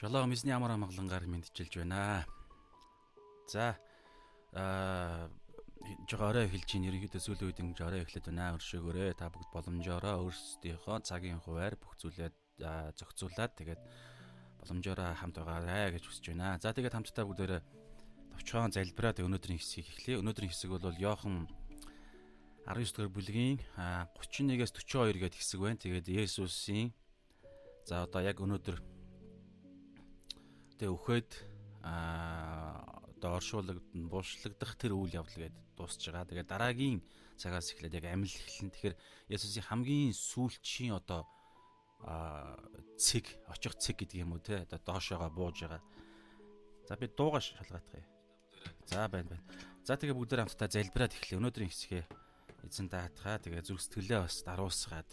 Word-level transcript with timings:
Шалом 0.00 0.32
эзний 0.32 0.56
амар 0.56 0.72
амгалангаар 0.72 1.28
мэдчилж 1.28 1.76
байна. 1.76 2.24
За 3.52 3.76
аа 4.56 5.28
жоо 6.08 6.32
орой 6.32 6.48
хэлж 6.48 6.72
ийн 6.72 6.88
ерөнхийдөө 6.88 7.20
сүүлийн 7.20 7.48
үед 7.52 7.60
ингэж 7.60 7.78
орой 7.84 8.00
эхлэхэд 8.08 8.32
байна. 8.32 8.56
Өршөөгөөрэй. 8.56 9.12
Та 9.12 9.28
бүгд 9.28 9.52
боломжоороо 9.52 10.24
өөрсдийнхөө 10.24 11.04
цагийн 11.04 11.44
хуваар 11.44 11.76
бүх 11.76 12.00
зүйлээ 12.00 12.32
зохицуулаад 12.96 13.52
тэгээд 13.60 13.80
боломжоороо 14.64 15.12
хамт 15.20 15.36
байгаарай 15.36 15.92
гэж 15.92 16.08
хүсэж 16.08 16.32
байна. 16.32 16.56
За 16.64 16.72
тэгээд 16.72 16.96
хамтдаа 16.96 17.28
бүгдээрээ 17.28 17.60
товчхон 18.40 18.72
залбираад 18.72 19.20
өнөөдрийн 19.20 19.60
хэсгийг 19.60 19.84
эхлэе. 19.84 20.20
Өнөөдрийн 20.24 20.48
хэсэг 20.48 20.80
бол 20.80 20.96
Йохан 20.96 21.44
19 22.64 22.88
дугаар 22.96 23.12
бүлгийн 23.12 23.60
31-ээс 24.16 24.72
42 24.80 25.20
гээд 25.20 25.36
хэсэг 25.36 25.60
байна. 25.60 25.76
Тэгээд 25.76 26.08
Есүсийн 26.08 26.88
за 27.84 28.08
одоо 28.08 28.24
яг 28.24 28.40
өнөөдөр 28.40 28.89
Тэ 30.80 30.88
өхөөд 30.88 31.30
аа 31.84 32.80
одоо 33.20 33.36
оршуулгад 33.36 33.84
буушлагдах 33.92 34.80
тэр 34.80 34.96
үйл 34.96 35.12
явдал 35.12 35.44
гээд 35.44 35.56
дуусж 35.76 36.08
байгаа. 36.08 36.24
Тэгээ 36.24 36.48
дараагийн 36.48 37.04
цагаас 37.36 37.76
эхлээд 37.76 38.00
яг 38.00 38.08
амьл 38.08 38.32
эхлэн. 38.32 38.72
Тэгэхээр 38.72 38.96
Есүсийн 39.28 39.68
хамгийн 39.68 40.16
сүүлчийн 40.16 40.96
одоо 40.96 41.28
а 42.00 42.56
цэг 42.96 43.28
очих 43.52 43.76
цэг 43.76 44.00
гэдэг 44.00 44.24
юм 44.24 44.32
уу 44.32 44.40
те 44.40 44.64
одоо 44.64 44.80
доошоогоо 44.80 45.28
бууж 45.28 45.68
байгаа. 45.68 45.84
За 46.88 46.96
би 46.96 47.12
дуугаш 47.12 47.60
шалгаатгая. 47.60 48.08
За 48.88 49.04
байна 49.04 49.36
байна. 49.36 49.44
За 49.84 50.00
тэгээ 50.00 50.16
бүгдээр 50.16 50.48
хамтдаа 50.48 50.68
залбираад 50.72 51.12
эхлэе. 51.12 51.44
Өнөөдрийн 51.44 51.68
хэсгээ 51.68 52.04
эзэн 52.64 52.88
даатгаа 52.88 53.36
тэгээ 53.36 53.68
зүрх 53.68 53.84
сэтгэлээ 53.84 54.24
бас 54.24 54.40
даруусгаад 54.48 55.10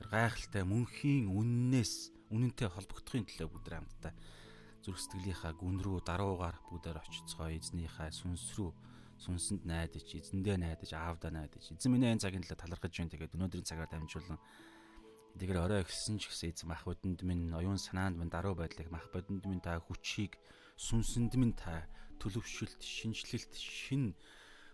гайхалтай 0.00 0.64
мөнхийн 0.64 1.28
үннээс 1.28 2.32
үнэнтэй 2.32 2.72
холбогдохын 2.72 3.28
төлөө 3.28 3.48
бүгдээр 3.52 3.76
хамтдаа 3.76 4.12
зүрх 4.82 4.98
сэтгэлийнхаа 5.00 5.54
гүн 5.56 5.78
рүү 5.78 5.98
даруугаар 6.02 6.56
бүгдээр 6.66 6.98
очицгоо 7.00 7.48
эзнийхээ 7.54 8.10
сүнс 8.10 8.58
рүү 8.58 8.70
сүнсэнд 9.22 9.62
найдаж 9.62 10.06
эзэндээ 10.18 10.56
найдаж 10.58 10.90
аавдаа 10.98 11.30
найдаж 11.30 11.62
эзэн 11.70 11.90
минь 11.94 12.10
энэ 12.10 12.22
цагийн 12.22 12.42
төлөө 12.42 12.58
талархаж 12.58 12.90
байна 12.90 13.12
тэгээд 13.14 13.36
өнөөдрийн 13.38 13.68
цагаар 13.70 13.90
дамжуулан 13.90 14.40
тэгэхээр 15.38 15.62
орой 15.62 15.80
ихсэн 15.86 16.18
ч 16.18 16.26
гэсэн 16.26 16.50
эзэн 16.50 16.68
мах 16.68 16.82
бодонд 16.82 17.22
минь 17.22 17.54
оюун 17.54 17.78
санаанд 17.78 18.18
минь 18.18 18.32
даруй 18.34 18.58
байдлыг 18.58 18.90
мах 18.90 19.06
бодонд 19.14 19.46
минь 19.46 19.62
та 19.62 19.78
хүчийг 19.78 20.34
сүнсэнд 20.76 21.32
минь 21.38 21.54
та 21.54 21.86
төлөвшөлт 22.18 22.82
шинжлэлт 22.82 23.54
шин 23.54 24.18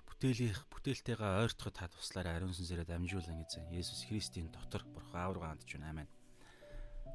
бүтээлийнх 0.08 0.66
бүтээлтэйгээ 0.72 1.44
ойртоход 1.44 1.76
та 1.76 1.86
туслаарай 1.92 2.40
ариун 2.40 2.56
сүнсээрээ 2.56 2.88
дамжуулан 2.88 3.44
эзэн 3.44 3.68
Есүс 3.70 4.08
Христийн 4.08 4.48
дотор 4.50 4.82
бурхан 4.88 5.20
аав 5.20 5.32
руу 5.36 5.44
хандж 5.44 5.68
байна 5.76 5.90
амин. 5.92 6.08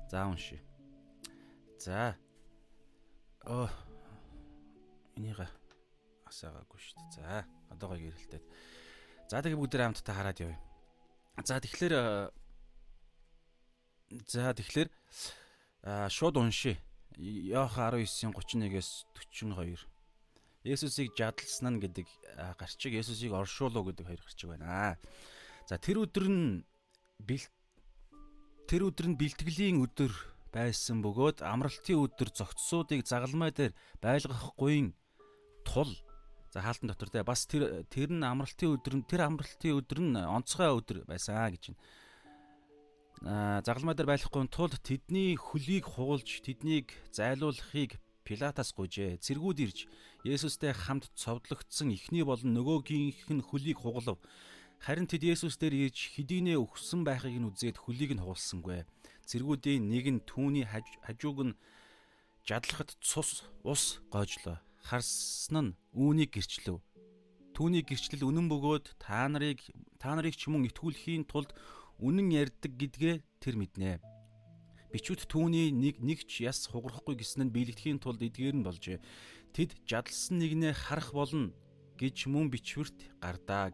За 0.07 0.23
уншия. 0.29 0.61
За 1.81 2.15
Оо. 3.43 3.67
Энийг 5.19 5.35
асаагаагүй 6.23 6.79
шүү 6.79 6.95
дээ. 6.95 7.11
За, 7.19 7.43
одоогоо 7.75 7.99
гэрэлтээд. 7.99 8.43
За 9.27 9.43
тэгээ 9.43 9.59
бүгд 9.59 9.75
хамтдаа 9.83 10.15
хараад 10.15 10.39
явъя. 10.39 10.59
За 11.43 11.59
тэгэхээр 11.59 11.93
за 14.31 14.55
тэгэхээр 14.55 14.89
шууд 16.07 16.39
уншия. 16.39 16.79
Йох 17.19 17.75
19:31-ээс 17.75 19.11
42. 19.11 19.75
Есүсийг 20.63 21.11
жадалсан 21.11 21.75
нь 21.75 21.81
гэдэг 21.83 22.07
гарчиг 22.55 22.95
Есүсийг 22.95 23.35
оршуулуу 23.35 23.91
гэдэг 23.91 24.07
хоёр 24.07 24.21
гарчиг 24.23 24.55
байна. 24.55 24.95
За 25.67 25.75
тэр 25.75 26.07
өдөр 26.07 26.31
нь 26.31 26.63
тэр 28.71 28.87
өдөр 28.87 29.11
нь 29.11 29.19
бэлтгэлийн 29.19 29.83
өдөр 29.83 30.32
байсан 30.53 31.01
бөгөөд 31.01 31.41
амралтын 31.41 31.97
өдөр 32.05 32.29
зогтсуудыг 32.29 33.01
загалмай 33.09 33.49
дээр 33.49 33.73
байлгахгүй 34.05 34.93
тул 35.65 35.89
за 36.53 36.61
хаалтан 36.61 36.93
дотор 36.93 37.09
те 37.09 37.25
бас 37.25 37.49
тэр 37.49 37.83
тэр 37.89 38.13
нь 38.13 38.21
амралтын 38.21 38.77
өдөр 38.77 38.93
нь 39.01 39.07
тэр 39.09 39.25
амралтын 39.25 39.77
өдөр 39.81 39.99
нь 40.05 40.13
онцгой 40.21 40.69
өдөр 40.69 41.09
байсан 41.09 41.49
гэж 41.49 41.73
байна. 41.73 41.81
Аа 43.25 43.59
загалмай 43.65 43.97
дээр 43.97 44.13
байлгахгүй 44.13 44.45
тул 44.53 44.69
тэдний 44.69 45.33
хөлийг 45.33 45.89
хуулж 45.89 46.45
тэднийг 46.45 46.93
зайлуулахыг 47.09 47.97
Пилатас 48.23 48.71
гуйжээ. 48.71 49.19
Цэргүүд 49.19 49.59
ирж 49.59 49.79
Есүстэй 50.23 50.71
хамт 50.71 51.11
цовдлогдсон 51.11 51.91
эхний 51.91 52.23
болон 52.23 52.55
нөгөөгийнх 52.55 53.27
нь 53.35 53.43
хөлийг 53.43 53.83
хугалав. 53.83 54.15
Харин 54.79 55.11
тэд 55.11 55.27
Есүс 55.27 55.59
дээр 55.59 55.91
ирж 55.91 56.15
хэдийнэ 56.15 56.55
өгсөн 56.55 57.03
байхыг 57.03 57.35
нь 57.35 57.47
үзээд 57.51 57.83
хөлийг 57.83 58.15
нь 58.15 58.23
хуулсангүй 58.23 58.87
цэргүүдийн 59.29 59.87
нэг 59.89 60.05
нь 60.09 60.21
түүний 60.27 60.65
хажууг 60.67 61.39
нь 61.47 61.57
жадлахад 62.47 62.91
цус 62.99 63.47
ус 63.63 64.03
гоожлоо. 64.11 64.59
Харсан 64.83 65.73
нь 65.73 65.75
үүнийг 65.95 66.35
гэрчлэв. 66.35 66.83
Түүний 67.55 67.83
гэрчлэл 67.87 68.27
үнэн 68.27 68.51
бөгөөд 68.51 68.99
та 68.99 69.29
нарыг 69.31 69.63
та 70.01 70.17
нарыг 70.17 70.35
ч 70.35 70.51
мөн 70.51 70.67
итгүүлэхийн 70.67 71.23
тулд 71.29 71.55
үнэн 72.03 72.33
ярьдаг 72.33 72.75
гэдгээ 72.75 73.15
тэр 73.39 73.55
мэднэ. 73.55 74.01
Бичүүд 74.91 75.25
түүний 75.31 75.71
нэг 75.71 76.03
нэг 76.03 76.27
ч 76.27 76.45
яс 76.45 76.67
хугарахгүй 76.67 77.15
гэсэн 77.17 77.47
нь 77.47 77.53
биелэгдэхийн 77.55 78.01
тулд 78.03 78.21
эдгээр 78.21 78.59
нь 78.59 78.65
болжээ. 78.65 78.99
Тэд 79.55 79.79
жадлсан 79.89 80.37
нэгнээ 80.41 80.73
харах 80.73 81.15
болно 81.15 81.53
гэж 81.97 82.27
мөн 82.29 82.51
бичвэрт 82.51 82.97
гардааг. 83.23 83.73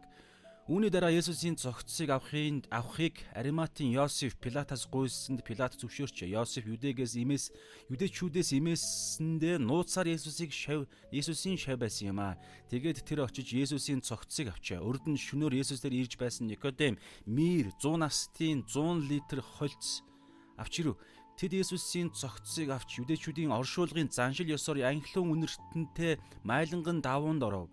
Үүний 0.70 0.86
дараа 0.86 1.10
Есүсийн 1.10 1.58
цогцсыг 1.58 2.14
авахын 2.14 2.62
авахыг 2.70 3.18
Ариматын 3.34 3.90
Йосеф 3.90 4.38
Пилатас 4.38 4.86
гуйсанд 4.86 5.42
Пилат 5.42 5.74
зөвшөөрч 5.74 6.30
Йосеф 6.30 6.62
Юдээгээс 6.62 7.18
имээс 7.18 7.50
Юдэчүүдээс 7.90 8.54
имээсэндээ 8.54 9.58
нууцаар 9.58 10.06
Есүсийг 10.14 10.54
шав 10.54 10.86
Есүсийн 11.10 11.58
шав 11.58 11.74
байсан 11.74 12.14
юм 12.14 12.22
аа. 12.22 12.38
Тэгээд 12.70 13.02
тэр 13.02 13.26
очиж 13.26 13.50
Есүсийн 13.50 13.98
цогцсыг 13.98 14.54
авчаа. 14.54 14.78
Нь 14.78 15.18
шөнөөр 15.18 15.58
Есүс 15.58 15.82
дээр 15.82 16.06
ирж 16.06 16.14
байсан 16.14 16.46
Никодем 16.46 17.02
мир 17.26 17.74
100 17.82 17.98
настын 17.98 18.62
100 18.62 19.10
литр 19.10 19.42
хольц 19.42 20.06
авч 20.54 20.86
ирв. 20.86 20.94
Тэд 21.34 21.50
Есүсийн 21.66 22.14
цогцсыг 22.14 22.70
авч 22.70 23.02
Юдэчүүдийн 23.02 23.50
оршуулгын 23.50 24.14
заншил 24.14 24.54
ёсоор 24.54 24.86
анхлын 24.86 25.34
үнэртэнтэй 25.34 26.22
майланган 26.46 27.02
давуунд 27.02 27.42
оров. 27.42 27.66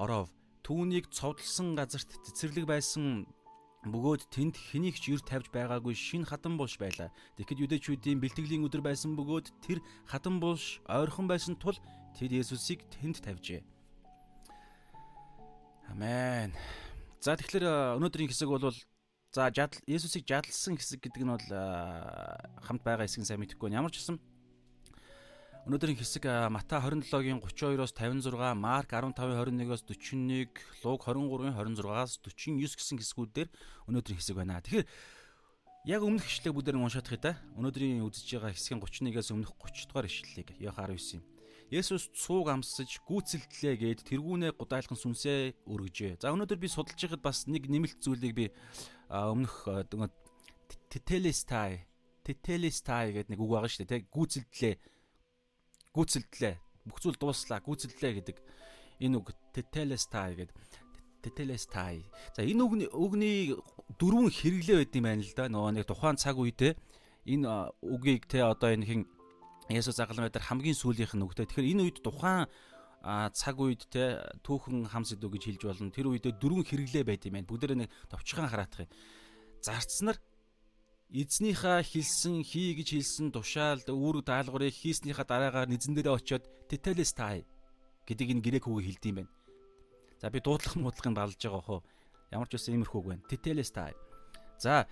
Оров 0.00 0.32
Түүнийг 0.64 1.08
цовдлсон 1.10 1.74
газарт 1.74 2.10
цэцэрлэг 2.24 2.66
байсан 2.68 3.26
бөгөөд 3.88 4.28
тэнд 4.28 4.60
хэнийг 4.60 5.00
ч 5.00 5.16
юр 5.16 5.24
тавьж 5.24 5.48
байгаагүй 5.48 5.96
шин 5.96 6.28
хатан 6.28 6.60
булш 6.60 6.76
байлаа. 6.76 7.08
Тэгэхэд 7.40 7.64
юдэчүүдийн 7.64 8.20
бэлтгэлийн 8.20 8.64
өдөр 8.68 8.84
байсан 8.84 9.16
бөгөөд 9.16 9.48
тэр 9.64 9.80
хатан 10.04 10.36
булш 10.36 10.84
ойрхон 10.84 11.24
байсан 11.24 11.56
тул 11.56 11.80
тэд 12.12 12.36
Есүсийг 12.36 12.84
тэнд 12.92 13.24
тавьжээ. 13.24 13.64
Амен. 15.88 16.52
За 17.24 17.40
тэгэхээр 17.40 17.96
өнөөдрийн 17.96 18.28
хэсэг 18.28 18.52
бол 18.52 18.68
за 19.32 19.48
жадал 19.48 19.80
Есүсийг 19.88 20.28
жадалсан 20.28 20.76
хэсэг 20.76 21.00
гэдэг 21.00 21.22
нь 21.24 21.32
бол 21.32 21.48
хамт 22.60 22.84
байгаа 22.84 23.08
хэсэг 23.08 23.24
сайн 23.24 23.40
мэдэхгүй. 23.40 23.72
Ямар 23.72 23.88
ч 23.88 24.04
гэсэн 24.04 24.20
Өнөөдрийн 25.68 26.00
хэсэг 26.00 26.24
Мата 26.48 26.80
27-гийн 26.80 27.36
32-оос 27.36 27.92
56, 27.92 28.32
Марк 28.56 28.96
15-21-оос 28.96 29.84
41, 29.84 30.56
Луг 30.80 31.04
23-ын 31.04 31.52
26-аас 31.52 32.16
49 32.24 32.64
гэсэн 32.64 32.96
хэсгүүдээр 32.96 33.48
өнөөдрийн 33.92 34.16
хэсэг 34.16 34.40
байна. 34.40 34.64
Тэгэхээр 34.64 34.88
яг 35.84 36.00
өмнөх 36.00 36.24
ишлэгийг 36.24 36.56
бүгдээр 36.56 36.76
нь 36.80 36.84
уншаадах 36.88 37.20
да. 37.20 37.36
Өнөөдрийн 37.60 38.00
үзэж 38.00 38.40
байгаа 38.40 38.56
хэсгийн 38.56 38.80
31-ээс 38.80 39.32
өмнөх 39.36 39.52
30 39.60 39.92
дугаар 39.92 40.08
ишлэлийг 40.08 40.48
Йох 40.64 40.80
19 40.80 41.20
юм. 41.20 41.24
Есүс 41.68 42.08
цууг 42.16 42.48
амсаж 42.48 42.96
гүйцэлдлээ 43.04 43.74
гэд 43.78 44.00
тэргүүнээ 44.08 44.56
гудайлхан 44.56 44.96
сүнсээ 44.96 45.68
өргөжээ. 45.68 46.24
За 46.24 46.32
өнөөдөр 46.32 46.56
би 46.56 46.72
судалж 46.72 46.98
байхад 46.98 47.20
бас 47.20 47.44
нэг 47.46 47.68
нэмэлт 47.68 48.00
зүйлийг 48.00 48.32
би 48.34 48.46
өмнөх 49.06 49.68
тетелестай 50.88 51.84
тетелестай 52.26 53.14
гэдэг 53.14 53.30
нэг 53.30 53.40
үг 53.40 53.50
байгаа 53.54 53.70
шүү 53.70 53.86
дээ. 53.86 54.02
Тэг 54.02 54.10
гүйцэлдлээ. 55.94 56.54
Бүх 56.86 56.98
зүйл 57.02 57.18
дууслаа, 57.18 57.60
гүйцэлдлээ 57.60 58.12
гэдэг 58.20 58.36
энэ 59.00 59.16
үг 59.18 59.32
tetelestai 59.52 60.34
гэдэг 60.36 60.56
tetelestai. 61.20 62.04
За 62.36 62.42
энэ 62.42 62.62
үгний 62.64 62.88
үгний 62.88 63.56
дөрвөн 64.00 64.32
хэрэглээ 64.32 64.76
байд 64.84 64.96
юм 64.96 65.04
байна 65.04 65.22
л 65.24 65.34
да. 65.36 65.48
Нөгөө 65.48 65.72
нэг 65.76 65.86
тухайн 65.88 66.16
цаг 66.16 66.40
үедээ 66.40 66.72
энэ 67.28 67.48
үгийг 67.84 68.24
те 68.26 68.44
одоо 68.44 68.72
энэ 68.72 68.86
хин 68.88 69.02
Есүс 69.70 70.02
загалмай 70.02 70.34
дээр 70.34 70.50
хамгийн 70.50 70.74
сүүлийнх 70.74 71.14
нь 71.14 71.22
үгтэй. 71.22 71.46
Тэгэхээр 71.46 71.70
энэ 71.78 71.84
үед 71.86 71.98
тухайн 72.02 72.50
цаг 73.32 73.56
үед 73.60 73.86
те 73.86 74.18
түүхэн 74.42 74.90
хам 74.90 75.06
сэдв 75.06 75.30
гэж 75.30 75.42
хэлж 75.46 75.62
болно. 75.62 75.94
Тэр 75.94 76.10
үедээ 76.10 76.40
дөрвөн 76.42 76.66
хэрэглээ 76.66 77.04
байд 77.06 77.22
юм 77.28 77.38
байна. 77.38 77.46
Бүгдээ 77.46 77.78
нэг 77.78 77.90
товчхон 78.10 78.50
хараадах 78.50 78.88
юм. 78.88 78.90
Зарцнаар 79.62 80.18
эзнийхээ 81.10 81.82
хэлсэн 81.82 82.46
хий 82.46 82.78
гэж 82.78 82.94
хэлсэн 82.94 83.34
тушаал 83.34 83.82
үүрэг 83.82 84.30
даалгаврыг 84.30 84.70
хийснийхаа 84.70 85.26
дараагаар 85.26 85.66
нэзэн 85.66 85.98
дээрээ 85.98 86.14
очиод 86.14 86.44
tetelestai 86.70 87.42
гэдэг 88.06 88.30
энэ 88.30 88.44
грек 88.46 88.64
үгийг 88.70 89.02
хэлдэм 89.02 89.14
байна. 89.26 89.32
За 90.22 90.30
би 90.30 90.38
дуудлах 90.38 90.78
муудлахыг 90.78 91.14
балж 91.18 91.34
байгаа 91.34 91.62
хөө. 91.66 91.80
Ямар 92.30 92.46
ч 92.46 92.54
үсэн 92.54 92.78
иймэрхүү 92.78 92.98
үг 93.02 93.08
байна. 93.10 93.26
Tetelestai. 93.26 93.92
За 94.62 94.86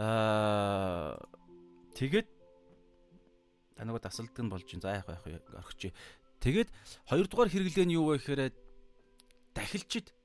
аа 0.00 1.20
тэгээд 1.92 2.28
нөгөө 3.84 4.00
тасалдаг 4.00 4.40
нь 4.40 4.52
болж 4.52 4.68
ин 4.72 4.80
за 4.80 4.96
яах 4.96 5.12
байх 5.12 5.24
орхич. 5.60 5.92
Тэгээд 6.40 6.72
хоёрдугаар 7.04 7.52
хэрэглээ 7.52 7.84
нь 7.84 7.96
юу 8.00 8.16
вэ 8.16 8.20
гэхээр 8.20 8.56
дахилчид 9.52 10.16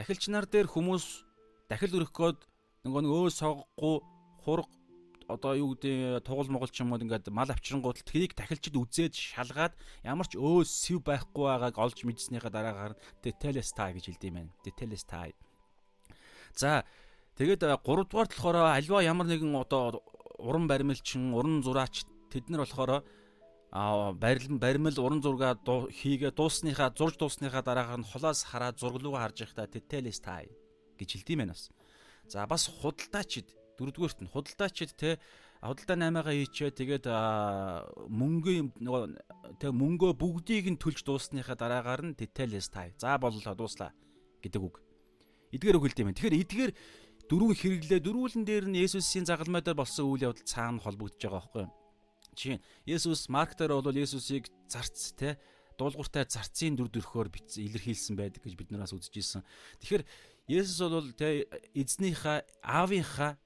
дахилч 0.00 0.32
нар 0.32 0.48
дээр 0.48 0.64
хүмүүс 0.64 1.28
дахил 1.68 1.96
өрөх 2.00 2.12
гээд 2.16 2.40
нөгөө 2.88 3.00
нэг 3.04 3.12
өө 3.12 3.28
соггүй 3.36 3.96
хург 4.44 4.70
одоо 5.28 5.52
юу 5.54 5.76
гэдэг 5.76 6.24
тугал 6.24 6.48
монгол 6.48 6.72
ч 6.72 6.80
юм 6.80 6.96
уу 6.96 7.00
ингээд 7.04 7.28
мал 7.28 7.52
авчрангууд 7.52 8.00
тэрийг 8.00 8.32
дахилчид 8.32 8.80
үзээд 8.80 9.12
шалгаад 9.12 9.76
ямар 10.00 10.24
ч 10.24 10.40
өө 10.40 10.64
сэв 10.64 11.04
байхгүй 11.04 11.44
байгааг 11.44 11.76
олж 11.76 11.98
мэдснийхаа 12.08 12.48
дараагаар 12.48 12.96
detailsтай 13.20 13.92
гэж 13.92 14.04
хэлдэм 14.08 14.34
байна. 14.34 14.52
detailsтай. 14.64 15.36
За 16.56 16.88
тэгээд 17.36 17.60
3 17.60 17.76
дугаар 17.84 18.08
болохоор 18.08 18.56
альва 18.72 19.04
ямар 19.04 19.28
нэгэн 19.28 19.52
одоо 19.52 20.00
уран 20.40 20.64
баримлчин, 20.64 21.36
уран 21.36 21.60
зураач 21.60 22.08
тэд 22.32 22.48
нар 22.48 22.64
болохоор 22.64 23.04
а 23.70 24.12
барил 24.12 24.56
баримл 24.56 24.96
уран 24.96 25.20
зураг 25.20 25.60
хийгээ 25.92 26.32
дуусныхаа 26.32 26.88
зурж 26.96 27.20
дуусныхаа 27.20 27.60
дараагаар 27.60 28.00
нь 28.00 28.08
холоос 28.08 28.48
хараад 28.48 28.80
зурглуугаа 28.80 29.28
харж 29.28 29.44
байхдаа 29.44 29.68
detailsтай 29.68 30.48
гэж 30.96 31.08
хэлдэм 31.20 31.38
байна 31.44 31.52
бас. 31.52 31.68
За 32.32 32.46
бас 32.48 32.64
худалдаачид 32.80 33.57
дөрөвдүгээрт 33.78 34.20
нь 34.26 34.32
худалдаачид 34.34 34.92
те 34.98 35.16
худалдаа 35.62 35.96
8-аагаа 35.96 36.34
хийчээ 36.34 36.70
тэгээд 36.74 37.06
мөнгө 38.10 38.52
нөгөө 38.82 39.02
тэг 39.62 39.70
мөнгөө 39.74 40.12
бүгдийг 40.18 40.66
нь 40.74 40.78
төлж 40.82 41.06
дуусныхаа 41.06 41.54
дараагаар 41.54 42.02
нь 42.10 42.18
details 42.18 42.70
тай. 42.70 42.94
За 42.98 43.18
боллоо 43.18 43.54
дууслаа 43.54 43.94
гэдэг 44.42 44.62
үг. 44.62 44.82
Эдгээр 45.54 45.78
үг 45.78 45.86
хэлдэм. 45.90 46.14
Тэгэхээр 46.14 46.40
эдгээр 46.42 46.72
дөрвөн 47.26 47.56
хэрэглээ 47.56 48.00
дөрвөлн 48.02 48.44
дээр 48.44 48.66
нь 48.70 48.80
Есүсийн 48.82 49.26
загалмай 49.26 49.62
дээр 49.62 49.78
болсон 49.80 50.08
үйл 50.08 50.30
явдал 50.30 50.46
цаана 50.46 50.80
холбогдож 50.80 51.18
байгаа 51.18 51.40
байхгүй 51.42 51.62
юу? 51.66 51.72
Жишээ 52.38 52.56
нь 52.56 52.64
Есүс 52.86 53.28
Марк 53.28 53.52
дээр 53.58 53.80
бол 53.82 53.92
Есүсийг 53.92 54.46
зарц 54.70 55.12
те 55.18 55.36
дуулууртай 55.78 56.26
зарцын 56.26 56.74
дүр 56.74 56.90
төрхөөр 56.90 57.28
илэрхийлсэн 57.34 58.14
байдаг 58.18 58.42
гэж 58.42 58.54
бид 58.58 58.70
нараас 58.72 58.94
үзэж 58.94 59.14
ирсэн. 59.14 59.42
Тэгэхээр 59.82 60.04
Есүс 60.48 60.80
бол 60.88 61.10
те 61.14 61.46
эзнийхээ 61.74 62.64
аавынхаа 62.64 63.38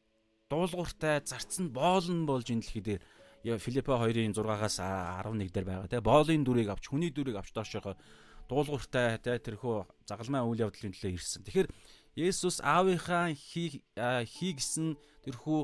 дуулууртай 0.53 1.25
зарцсан 1.25 1.73
боолн 1.73 2.29
болж 2.29 2.53
энэ 2.53 2.61
дэлхий 2.61 2.85
дээр 2.85 3.03
Филиппо 3.59 3.97
2-ын 3.97 4.37
6-аас 4.37 4.77
11 4.79 5.49
дээр 5.49 5.67
байгаа 5.67 5.89
те 5.89 6.05
боолын 6.05 6.45
дүрийг 6.45 6.69
авч 6.69 6.93
хүний 6.93 7.11
дүрийг 7.11 7.41
авч 7.41 7.57
доошоо 7.57 7.97
дуулууртай 8.53 9.17
те 9.19 9.41
тэрхүү 9.41 10.07
загалмай 10.07 10.45
үйл 10.45 10.69
явдлын 10.69 10.93
төлөө 10.93 11.17
ирсэн. 11.17 11.43
Тэгэхээр 11.49 11.69
Есүс 12.13 12.61
аавынхаа 12.61 13.33
хийгсэн 13.33 15.01
тэрхүү 15.25 15.61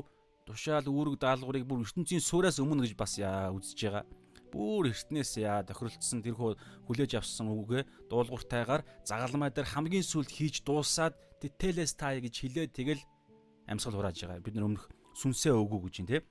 тушаал 0.49 0.89
үүрэг 0.89 1.21
даалгаврыг 1.21 1.69
бүр 1.69 1.85
ертөнцийн 1.85 2.25
суураас 2.25 2.57
өмнө 2.57 2.89
гэж 2.89 2.97
бас 2.97 3.21
үзэж 3.21 3.79
байгаа. 3.85 4.03
Бүр 4.49 4.89
эртнээс 4.89 5.37
яа 5.37 5.61
тохиролцсон 5.61 6.25
тэрхүү 6.25 6.57
хүлээж 6.89 7.21
авсан 7.21 7.53
үгээ 7.53 8.09
дуулууртайгаар 8.09 8.81
загалмай 9.05 9.53
дээр 9.53 9.69
хамгийн 9.69 10.01
сүлд 10.01 10.33
хийж 10.33 10.65
дуусаад 10.65 11.13
детелес 11.37 11.93
тай 11.93 12.17
гэж 12.17 12.33
хэлээд 12.33 12.73
тэгэл 12.73 13.01
амьсгал 13.69 14.01
хурааж 14.01 14.17
байгаа. 14.17 14.41
Бид 14.41 14.55
нар 14.57 14.65
өмнөх 14.65 14.89
сүнсээ 15.13 15.53
өгөө 15.53 15.79
гэж 15.85 15.95
юм 16.01 16.07
те. 16.09 16.25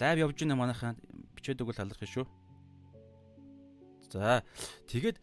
Лайв 0.00 0.18
явж 0.24 0.36
байна 0.40 0.56
манайхаа 0.56 0.96
бичээд 1.36 1.60
өгөл 1.60 1.76
халах 1.76 2.00
юм 2.00 2.10
шүү. 2.10 2.26
За 4.10 4.42
тэгэд 4.88 5.20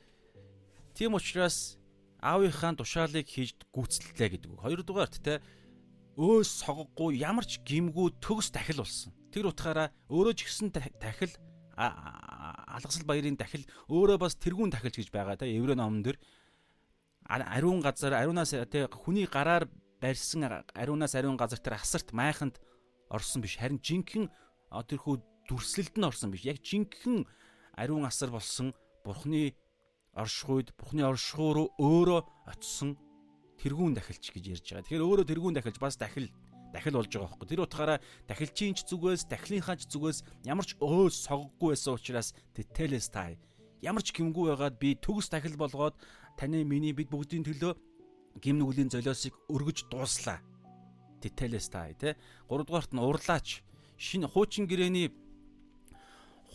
тийм 0.94 1.18
учраас 1.18 1.82
аавынхаа 2.22 2.78
тушаалыг 2.78 3.26
хийж 3.26 3.58
гүйцэллээ 3.74 4.30
гэдэг 4.38 4.50
үг. 4.54 4.62
Хоёрдугаарт 4.62 5.18
те 5.26 5.42
өөс 6.20 6.62
соггохгүй 6.62 7.24
ямар 7.24 7.48
ч 7.48 7.58
гимгүү 7.66 8.22
төгс 8.22 8.54
дахил 8.54 8.86
болсон. 8.86 9.16
Тэр 9.34 9.50
утгаараа 9.50 9.90
өөрөө 10.12 10.36
ч 10.38 10.46
гэсэн 10.46 10.70
дахил 10.70 11.34
алгасал 11.82 13.08
баярын 13.08 13.40
дахил 13.40 13.64
өөрөө 13.90 14.18
бас 14.22 14.36
тэргүүн 14.38 14.70
дахилж 14.70 14.96
гэж 15.02 15.10
байгаа 15.10 15.40
те 15.40 15.50
еврей 15.50 15.76
номон 15.76 16.04
дэр 16.04 16.20
ариун 17.26 17.82
газар 17.82 18.14
ариунаас 18.14 18.54
те 18.70 18.86
хүний 18.92 19.26
гараар 19.26 19.66
барьсан 20.02 20.66
ариунаас 20.74 21.16
ариун 21.16 21.38
газар 21.38 21.60
тэр 21.62 21.78
асарт 21.78 22.12
майханд 22.12 22.58
орсон 23.10 23.42
биш 23.42 23.62
харин 23.62 23.80
жинхэнэ 23.80 24.28
тэрхүү 24.74 25.16
дүрслэлд 25.48 25.96
нь 25.96 26.08
орсон 26.10 26.32
биш 26.34 26.44
яг 26.50 26.60
жинхэнэ 26.66 27.28
ариун 27.78 28.06
асар 28.10 28.34
болсон 28.34 28.74
бурхны 29.06 29.54
оршихуйд 30.14 30.74
бурхны 30.76 31.06
оршихуй 31.06 31.52
руу 31.54 31.68
өөрөө 31.80 32.22
очисон 32.52 32.98
тэргүүн 33.62 33.94
дахилч 33.96 34.34
гэж 34.34 34.46
ярьж 34.58 34.66
байгаа. 34.74 34.84
Тэгэхээр 34.84 35.06
өөрөө 35.06 35.26
тэргүүн 35.30 35.56
дахилж 35.56 35.78
бас 35.80 35.96
дахил 35.96 36.28
дахил 36.74 36.98
болж 36.98 37.12
байгаа 37.12 37.30
байхгүй. 37.30 37.48
Тэр 37.48 37.64
утгаараа 37.68 38.00
дахилчийн 38.28 38.76
ч 38.76 38.88
зүгээс, 38.88 39.28
дахилынхаа 39.28 39.78
ч 39.78 39.86
зүгээс 39.92 40.20
ямар 40.48 40.66
ч 40.66 40.76
өөс 40.80 41.16
согггүй 41.28 41.76
байсан 41.76 41.96
учраас 41.96 42.34
тэтэлээс 42.56 43.08
тай. 43.12 43.38
Ямар 43.84 44.04
ч 44.04 44.16
гимгүй 44.16 44.56
байгаад 44.56 44.80
би 44.80 44.96
төгс 44.98 45.30
дахил 45.30 45.60
болгоод 45.60 45.96
таны 46.40 46.64
миний 46.64 46.96
бид 46.96 47.12
бүгдийн 47.12 47.44
төлөө 47.44 47.76
гим 48.40 48.62
нүглийн 48.62 48.94
золиосыг 48.94 49.36
өргөж 49.52 49.92
дууслаа. 49.92 50.40
Деталээс 51.20 51.68
та 51.70 51.92
тий. 51.94 52.16
3 52.48 52.66
дугаарт 52.66 52.92
нь 52.96 53.02
урлаач. 53.04 53.62
Шинэ 53.98 54.32
хуучин 54.32 54.66
гэрээний 54.70 55.12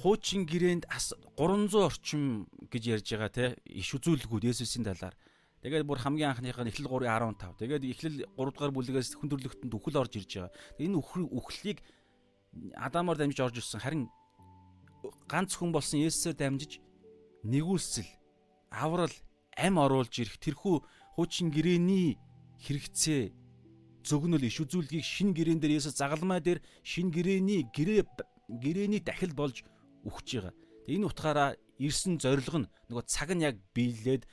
хуучин 0.01 0.47
гэрээнд 0.47 0.89
300 0.89 1.75
орчим 1.77 2.49
гэж 2.73 2.83
ярьж 2.87 3.07
байгаа 3.13 3.31
тий. 3.31 3.49
Иш 3.69 3.93
үзүүлгүүд 3.95 4.49
Есүсийн 4.51 4.85
талаар. 4.89 5.15
Тэгээд 5.63 5.87
бүр 5.87 5.99
хамгийн 5.99 6.31
анхных 6.31 6.59
нь 6.63 6.71
эхлэл 6.71 6.89
3:15. 6.89 7.59
Тэгээд 7.59 7.85
эхлэл 7.85 8.17
3 8.25 8.55
дугаар 8.55 8.73
бүлгээс 8.75 9.19
хүндрэлтэнд 9.19 9.73
үхэл 9.73 10.01
орж 10.01 10.13
ирж 10.19 10.31
байгаа. 10.37 10.53
Энэ 10.79 10.97
үхлийг 11.33 11.81
Адамаар 12.77 13.19
дамжиж 13.19 13.41
орж 13.41 13.57
ирсэн. 13.61 13.81
Харин 13.81 14.05
ганц 15.29 15.57
хүн 15.57 15.73
болсон 15.73 16.01
Есүсээр 16.01 16.37
дамжиж 16.37 16.81
нэгүүлсэл, 17.45 18.09
аврал, 18.73 19.13
ам 19.57 19.75
оруулж 19.79 20.15
ирэх 20.19 20.41
тэрхүү 20.41 20.77
хуучин 21.17 21.49
гэрээний 21.49 22.21
хэрэгцээ 22.61 23.33
зөгнөл 24.07 24.45
иш 24.47 24.61
үзүүлгийг 24.63 25.03
шин 25.03 25.33
гэрээн 25.35 25.59
дээр 25.59 25.81
Есүс 25.83 25.99
загалмай 25.99 26.45
дээр 26.45 26.61
шин 26.85 27.11
гэрээний 27.11 27.67
гэрээ 27.73 28.05
гэрээний 28.63 29.03
дахил 29.03 29.35
болж 29.35 29.67
өгч 30.07 30.29
байгаа. 30.39 30.55
Энэ 30.87 31.09
утгаараа 31.11 31.51
ирсэн 31.83 32.23
зорилго 32.23 32.63
нь 32.63 32.71
нөгөө 32.93 33.05
цаг 33.11 33.35
нь 33.35 33.43
яг 33.43 33.59
биелээд 33.75 34.29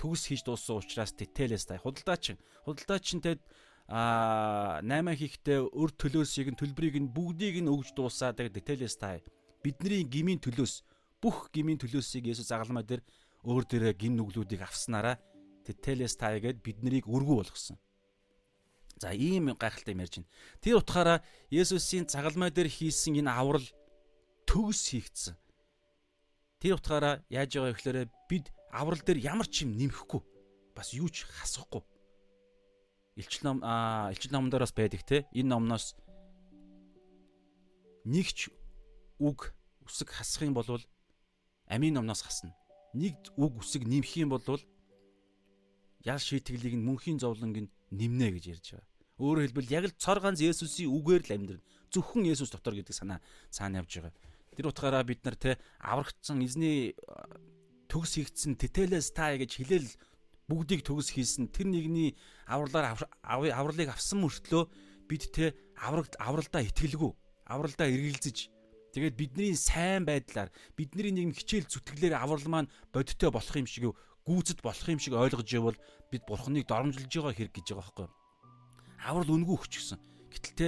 төгс 0.00 0.32
хийж 0.32 0.46
дууссан 0.46 0.80
учраас 0.80 1.12
деталээс 1.12 1.68
тай 1.68 1.78
худалдаачин 1.82 2.40
худалдаачин 2.64 3.20
тэд 3.20 3.42
а 3.90 4.80
8 4.80 5.12
хийхдээ 5.20 5.58
өр 5.68 5.90
төлөөсийг 5.92 6.54
нь 6.54 6.60
төлбөрийг 6.60 6.96
нь 6.96 7.12
бүгдийг 7.12 7.60
нь 7.60 7.72
өгж 7.72 7.92
дуусаад 7.92 8.40
тэгээд 8.40 8.56
деталээс 8.56 8.96
тай 8.96 9.20
бидний 9.60 10.06
гмийн 10.08 10.40
төлөөс 10.40 10.86
бүх 11.20 11.50
гмийн 11.52 11.80
төлөөсийг 11.82 12.30
Есүс 12.32 12.48
загалмай 12.48 12.84
дээр 12.86 13.02
өөр 13.44 13.64
дээрээ 13.68 13.94
гин 14.00 14.14
нүглүүдийг 14.16 14.62
авснараа 14.64 15.20
Тэтэлээс 15.68 16.16
таа 16.16 16.40
гэд 16.40 16.64
бид 16.64 16.80
нарыг 16.80 17.04
өргүү 17.04 17.36
болгосон. 17.44 17.76
За 18.96 19.12
ийм 19.12 19.52
гайхалтай 19.52 19.92
юм 19.92 20.00
ярьж 20.00 20.24
байна. 20.24 20.32
Тэр 20.64 20.80
утгаараа 20.80 21.22
Есүсийн 21.52 22.08
цагалмай 22.08 22.50
дээр 22.50 22.72
хийсэн 22.72 23.20
энэ 23.20 23.30
аврал 23.30 23.68
төгс 24.48 24.96
хийгдсэн. 24.96 25.36
Тэр 26.58 26.80
утгаараа 26.80 27.20
яаж 27.28 27.52
байгаа 27.52 27.76
гэхээр 27.76 27.98
бид 28.26 28.50
аврал 28.72 28.98
дээр 29.04 29.20
ямар 29.22 29.46
ч 29.46 29.68
юм 29.68 29.76
нэмэхгүй 29.76 30.20
бас 30.74 30.90
юу 30.96 31.12
ч 31.12 31.28
хасахгүй. 31.28 31.84
Илчил 33.14 33.44
ном 33.44 33.58
аа 33.62 34.10
илчил 34.10 34.32
номон 34.32 34.50
дээр 34.50 34.64
бас 34.66 34.74
байдаг 34.74 35.02
те. 35.06 35.28
Энэ 35.30 35.52
номноос 35.54 35.94
нэг 38.08 38.26
ч 38.34 38.50
үг 39.20 39.54
үсэг 39.86 40.10
хасах 40.10 40.42
юм 40.48 40.54
бол 40.58 40.66
амийн 41.66 41.94
номноос 41.94 42.22
хасна. 42.22 42.54
Нэг 42.94 43.14
үг 43.36 43.62
үсэг 43.62 43.86
нэмэх 43.86 44.16
юм 44.16 44.30
бол 44.34 44.42
ял 46.04 46.20
шийтгэлийг 46.20 46.74
нь 46.78 46.86
мөнхийн 46.86 47.18
зовлонг 47.18 47.56
нь 47.66 47.72
нэмнэ 47.94 48.38
гэж 48.38 48.44
ярьж 48.54 48.66
байгаа. 48.76 48.88
Өөрөөр 49.18 49.44
хэлбэл 49.50 49.74
яг 49.74 49.84
л 49.90 49.98
цор 49.98 50.18
ганц 50.22 50.38
Есүсийн 50.38 50.92
үгээр 50.94 51.22
л 51.26 51.34
амьдрна. 51.34 51.66
Зөвхөн 51.90 52.28
Есүс 52.30 52.54
дотор 52.54 52.78
гэдэг 52.78 52.94
санаа 52.94 53.18
цаана 53.50 53.82
явж 53.82 53.98
байгаа. 53.98 54.14
Тэр 54.54 54.70
утгаараа 54.70 55.02
бид 55.02 55.26
нар 55.26 55.34
те 55.34 55.58
аврагдсан 55.82 56.38
эзний 56.46 56.94
төгс 57.90 58.20
хийгдсэн 58.20 58.54
тэтэлээс 58.60 59.10
таа 59.16 59.34
гэж 59.40 59.58
хэлэл 59.58 59.88
бүгдийг 60.48 60.84
төгс 60.84 61.12
хийсэн 61.12 61.52
тэр 61.52 61.68
нэгний 61.68 62.16
авралаар 62.46 62.96
авралыг 63.22 63.88
авсан 63.92 64.24
мөртлөө 64.24 64.64
бид 65.08 65.32
те 65.32 65.56
аврагд 65.76 66.16
авралдаа 66.20 66.62
итгэлгүй 66.68 67.12
авралдаа 67.48 67.88
эргэлзэж 67.88 68.48
тэгээд 68.92 69.14
бидний 69.16 69.52
сайн 69.56 70.08
байдлаар 70.08 70.48
бидний 70.76 71.12
нэгэн 71.12 71.36
хичээл 71.36 71.68
зүтгэлээр 71.68 72.16
аврал 72.16 72.48
маань 72.48 72.72
бодиттой 72.92 73.32
болох 73.32 73.56
юм 73.56 73.68
шиг 73.68 73.92
гүйцэд 74.28 74.60
болох 74.60 74.88
юм 74.92 75.00
шиг 75.00 75.16
ойлгож 75.16 75.48
явбал 75.48 75.78
бид 76.12 76.22
бурхныг 76.28 76.68
доромжилж 76.68 77.08
байгаа 77.08 77.32
хэрэг 77.32 77.54
гэж 77.56 77.66
байгаа 77.72 77.80
байхгүй. 77.80 78.08
Аврал 79.08 79.32
үнгүй 79.32 79.56
өгч 79.56 79.72
гисэн. 79.72 79.98
Гэтэл 80.28 80.54
те 80.60 80.66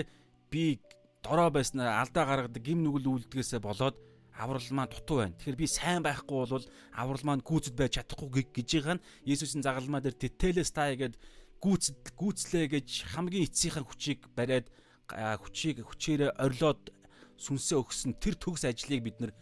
би 0.49 0.81
дорой 1.21 1.50
байснаа 1.52 2.00
алдаа 2.00 2.25
гаргадаг 2.25 2.62
гим 2.64 2.81
нүгэл 2.81 3.29
үлдгээсээ 3.29 3.61
болоод 3.61 3.97
аврал 4.33 4.69
маань 4.73 4.88
дутуу 4.88 5.21
байна. 5.21 5.37
Тэгэхээр 5.37 5.61
би 5.61 5.67
сайн 5.69 6.00
байхгүй 6.00 6.49
бол 6.49 6.64
аврал 6.97 7.25
маань 7.29 7.45
гүйцэд 7.45 7.76
байж 7.76 8.00
чадахгүй 8.00 8.49
гэж 8.49 8.69
байгаа 8.81 8.97
нь 8.97 9.05
Есүсийн 9.29 9.61
загалмаа 9.61 10.00
дээр 10.00 10.17
тэтэлээс 10.17 10.73
таа 10.73 10.97
гэд 10.97 11.21
гүйцэд 11.61 12.17
гүйцлээ 12.17 12.67
гэж 12.73 12.88
хамгийн 13.12 13.45
эцсийнхээ 13.45 13.85
хүчийг 13.85 14.21
бариад 14.33 14.73
хүчийг 15.12 15.85
хүчээрээ 15.85 16.40
орилоод 16.40 16.88
сүнсээ 17.37 17.76
өгсөн 17.76 18.17
тэр 18.17 18.35
төгс 18.40 18.64
ажлыг 18.64 19.05
бид 19.05 19.17
нэр 19.21 19.33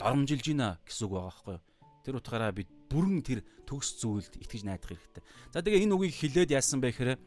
доромжилж 0.00 0.44
гинэ 0.46 0.80
гэсэн 0.88 1.04
үг 1.04 1.12
байгаа 1.12 1.28
байхгүй 1.28 1.54
юу? 1.60 1.62
Тэр 2.06 2.22
утгаараа 2.22 2.54
бид 2.54 2.70
бүрэн 2.86 3.18
тэр 3.26 3.42
төгс 3.66 3.98
зүйлд 3.98 4.38
итгэж 4.38 4.62
найдах 4.62 4.94
хэрэгтэй. 4.94 5.22
За 5.50 5.58
тэгээ 5.58 5.82
энэ 5.90 5.94
үгийг 5.98 6.14
хилээд 6.14 6.54
яасан 6.54 6.78
бэ 6.78 6.94
гэхээр 6.94 7.18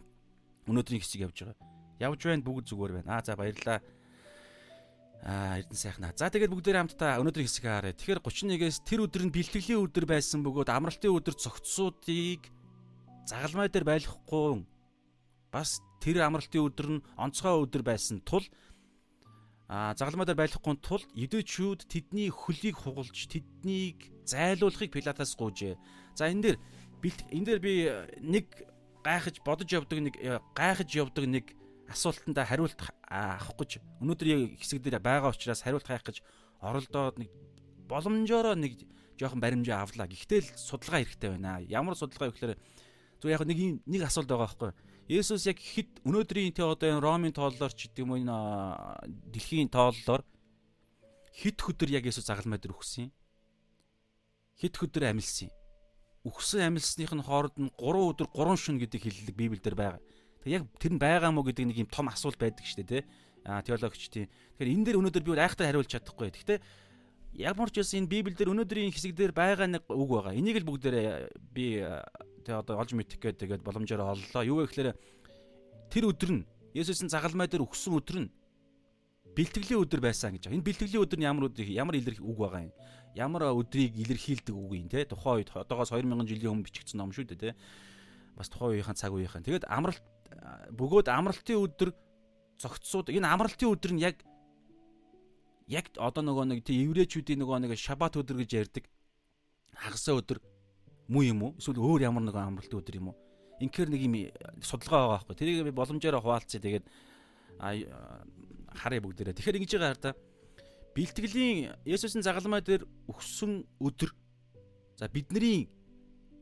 өнөөдрийн 0.71 1.03
хэсэг 1.03 1.27
явж 1.27 1.37
байгаа. 1.43 1.59
Явж 1.99 2.19
байна 2.23 2.47
бүгд 2.47 2.65
зүгээр 2.71 2.91
байна. 3.03 3.19
Аа 3.19 3.25
за 3.27 3.35
баярлалаа. 3.35 3.79
Аа 5.27 5.59
эрдэн 5.59 5.75
сайхнаа. 5.75 6.15
За 6.15 6.31
тэгээд 6.31 6.55
бүгдээрээ 6.55 6.81
хамтдаа 6.87 7.19
өнөөдрийн 7.19 7.47
хэсэг 7.51 7.65
харъя. 7.67 7.91
Тэгэхээр 7.91 8.23
31-ээс 8.23 8.77
тэр 8.87 9.03
өдөр 9.03 9.23
нь 9.27 9.35
бэлтгэлийн 9.35 9.83
өдөр 9.83 10.05
байсан 10.07 10.39
бөгөөд 10.47 10.71
амралтын 10.71 11.11
өдөр 11.11 11.35
цогцсуудыг 11.35 12.47
загалмай 13.27 13.67
дээр 13.67 13.83
байлгахгүй 13.83 14.63
бас 15.51 15.83
тэр 15.99 16.23
амралтын 16.23 16.65
өдөр 16.65 16.87
нь 16.95 17.03
онцгой 17.19 17.59
өдөр 17.67 17.83
байсан 17.83 18.23
тул 18.23 18.45
а 19.69 19.93
загалмай 19.93 20.25
дээр 20.25 20.41
байлгахгүй 20.41 20.75
тул 20.81 21.05
евдээчүүд 21.13 21.85
тэдний 21.85 22.33
хөлийг 22.33 22.81
хугалж 22.81 23.29
тэднийг 23.29 24.09
зайлуулахыг 24.25 24.89
Пилатаас 24.89 25.37
гуйжээ. 25.37 25.77
За 26.17 26.25
энэ 26.25 26.57
дээр 26.57 26.57
энэ 27.29 27.45
дээр 27.45 27.61
би 27.61 27.73
нэг 28.17 28.49
гайхаж 29.05 29.37
бодож 29.45 29.69
явдаг 29.69 30.01
нэг 30.01 30.17
гайхаж 30.57 30.89
явдаг 30.89 31.25
нэг 31.29 31.45
асуултанда 31.85 32.49
хариулт 32.49 32.81
авах 33.05 33.53
гэж 33.61 33.77
өнөөдрийн 34.01 34.57
хэсэг 34.57 34.81
дээр 34.81 35.05
байгаа 35.05 35.37
учраас 35.37 35.61
хариулт 35.61 35.85
хайх 35.85 36.01
гэж 36.01 36.25
оролдоод 36.65 37.21
нэг 37.21 37.29
боломжоор 37.85 38.57
нэг 38.57 38.73
жоохон 39.21 39.37
баримжаа 39.37 39.85
авлаа. 39.85 40.09
Гэхдээ 40.09 40.49
л 40.49 40.49
судалгаа 40.57 41.05
хэрэгтэй 41.05 41.29
байна. 41.29 41.61
Ямар 41.69 41.93
судалгаа 41.93 42.29
вэ 42.29 42.33
гэхээр 42.33 42.57
зөв 43.21 43.29
яг 43.29 43.45
нэг 43.45 43.85
нэг 43.85 44.01
асуулт 44.01 44.29
байгаа 44.29 44.49
байхгүй. 44.49 44.71
Есүс 45.09 45.49
яг 45.49 45.57
хэд 45.57 46.05
өнөөдрийн 46.05 46.53
тэ 46.53 46.61
одоо 46.61 46.85
энэ 46.85 47.01
Ромын 47.01 47.33
тооллоор 47.33 47.73
ч 47.73 47.89
гэдэг 47.89 48.05
юм 48.05 48.13
уу 48.13 48.21
энэ 48.21 48.37
дэлхийн 49.33 49.65
тооллоор 49.73 50.21
хэд 51.33 51.57
хөдөр 51.57 51.89
яг 51.97 52.05
Есүс 52.05 52.29
загалмай 52.29 52.61
дээр 52.61 52.77
өгсөн 52.77 53.09
юм? 53.09 53.11
Хэд 54.61 54.77
хөдөр 54.77 55.09
амилсан 55.09 55.49
юм? 55.49 55.55
Өгсөн 56.29 56.61
амилсных 56.61 57.09
нь 57.09 57.25
хооронд 57.25 57.57
нь 57.57 57.73
3 57.73 58.05
өдөр 58.05 58.29
3 58.37 58.53
шөнө 58.53 58.85
гэдэг 58.85 59.01
хэллэг 59.01 59.33
Библиэлд 59.33 59.73
байгаа. 59.73 59.97
Тэг 60.45 60.51
яг 60.61 60.63
тэр 60.77 60.93
нь 60.93 61.01
байгаа 61.01 61.33
мó 61.33 61.41
гэдэг 61.41 61.65
нэг 61.65 61.77
юм 61.81 61.89
том 61.89 62.05
асуулт 62.05 62.37
байдаг 62.37 62.69
шүү 62.69 62.85
дээ, 62.85 63.01
тэ. 63.01 63.09
А 63.49 63.65
теологчдын. 63.65 64.29
Тэгэхээр 64.29 64.73
энэ 64.77 64.85
дээр 64.93 64.99
өнөөдөр 65.01 65.23
би 65.25 65.31
айхтар 65.41 65.73
хариулж 65.73 65.89
чадахгүй. 65.89 66.29
Гэхдээ 66.37 66.59
ямар 67.49 67.73
ч 67.73 67.81
байсан 67.81 68.05
энэ 68.05 68.13
Библиэлд 68.13 68.45
өнөөдрийн 68.45 68.93
хэсэг 68.93 69.17
дээр 69.17 69.33
байгаа 69.33 69.65
нэг 69.65 69.89
үг 69.89 70.09
байгаа. 70.11 70.37
Энийг 70.37 70.61
л 70.61 70.69
бүгдээрээ 70.69 71.33
би 71.49 71.81
тэг 72.43 72.55
одоо 72.63 72.79
олж 72.79 72.91
мэдэх 72.95 73.19
гээд 73.19 73.37
тэгээд 73.43 73.63
боломжоор 73.65 74.15
оллоо. 74.15 74.43
Юу 74.43 74.63
вэ 74.63 74.71
гэхээр 74.71 74.89
тэр 75.91 76.03
өдөр 76.09 76.31
нь 76.31 76.43
Есүсийн 76.73 77.09
загалмай 77.09 77.49
дээр 77.49 77.65
өгсөн 77.65 77.97
өдөр 77.97 78.17
нь 78.25 78.29
бэлтгэлийн 79.33 79.81
өдөр 79.81 80.01
байсан 80.03 80.37
гэж. 80.37 80.53
Энэ 80.53 80.65
бэлтгэлийн 80.65 81.03
өдөр 81.03 81.19
нь 81.19 81.25
ямар 81.25 81.49
өдөр 81.49 81.65
ямар 81.65 81.95
илэрх 81.97 82.21
үг 82.21 82.37
байгаа 82.37 82.61
юм? 82.69 82.73
Ямар 83.17 83.49
өдрийг 83.57 83.97
илэрхийлдэг 83.97 84.53
үг 84.53 84.71
юм 84.77 84.89
те? 84.89 85.05
Тухайн 85.05 85.41
үед 85.41 85.49
одоогоос 85.53 85.89
2000 85.95 86.29
жилийн 86.29 86.53
өмнө 86.53 86.67
бичигдсэн 86.69 86.97
ном 87.01 87.09
шүү 87.09 87.33
дээ 87.33 87.41
те. 87.41 87.57
Бас 88.37 88.53
тухайн 88.53 88.77
үеийнхэн 88.77 88.97
цаг 88.97 89.13
үеийнхэн. 89.13 89.45
Тэгээд 89.45 89.65
амралт 89.65 90.05
бөгөөд 90.77 91.07
амралтын 91.09 91.57
өдөр 91.57 91.89
зогтсууд 92.61 93.09
энэ 93.09 93.27
амралтын 93.27 93.73
өдөр 93.73 93.91
нь 93.97 94.03
яг 94.05 94.21
яг 95.69 95.89
одоо 95.97 96.21
нөгөө 96.25 96.45
нэг 96.53 96.59
тийм 96.65 96.89
еврейчүүдийн 96.89 97.39
нөгөө 97.41 97.65
нэг 97.65 97.77
шабат 97.77 98.17
өдөр 98.17 98.41
гэж 98.41 98.51
ярьдаг 98.57 98.85
хагасаа 99.73 100.19
өдөр 100.19 100.37
муу 101.09 101.25
юм 101.25 101.41
уу? 101.43 101.51
Эсвэл 101.57 101.81
өөр 101.81 102.05
ямар 102.05 102.23
нэгэн 102.23 102.47
амралтын 102.53 102.79
өдөр 102.79 102.99
юм 103.01 103.11
уу? 103.11 103.17
Инхээр 103.59 103.89
нэг 103.89 104.01
юм 104.05 104.15
судалгаа 104.61 104.99
байгаа 105.01 105.13
байхгүй. 105.25 105.35
Тэрийг 105.35 105.65
би 105.67 105.73
боломжоор 105.73 106.21
хуваалцъя. 106.21 106.61
Тэгээд 106.61 106.85
харъя 107.59 109.01
бүгдээрээ. 109.01 109.35
Тэгэхээр 109.35 109.57
ингэж 109.59 109.71
байгаа 109.75 109.97
хараа 109.97 110.15
бэлтгэлийн 110.95 111.75
Есүсийн 111.83 112.23
загалмай 112.23 112.61
дээр 112.61 112.85
өгсөн 113.09 113.65
өдөр. 113.81 114.13
За 114.95 115.09
бидний 115.09 115.67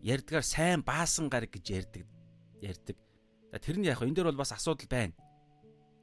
ярьдгаар 0.03 0.45
сайн 0.45 0.85
баасан 0.85 1.31
гараг 1.31 1.49
гэж 1.49 1.65
ярьдаг 1.71 2.05
ярьдаг. 2.61 2.97
За 3.51 3.59
тэр 3.59 3.77
нь 3.79 3.87
яг 3.87 4.01
энэ 4.01 4.15
дээр 4.15 4.29
бол 4.31 4.41
бас 4.43 4.51
асуудал 4.51 4.87
байна. 4.89 5.13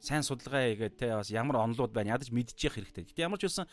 Сайн 0.01 0.23
судалгаа 0.23 0.69
хийгээд 0.69 0.99
те 0.99 1.15
бас 1.15 1.31
ямар 1.31 1.57
онлууд 1.65 1.93
байна? 1.93 2.15
Ядаж 2.15 2.31
мэдчих 2.31 2.77
хэрэгтэй. 2.77 3.09
Гэтэ 3.09 3.25
ямар 3.25 3.39
ч 3.41 3.49
байсан 3.49 3.67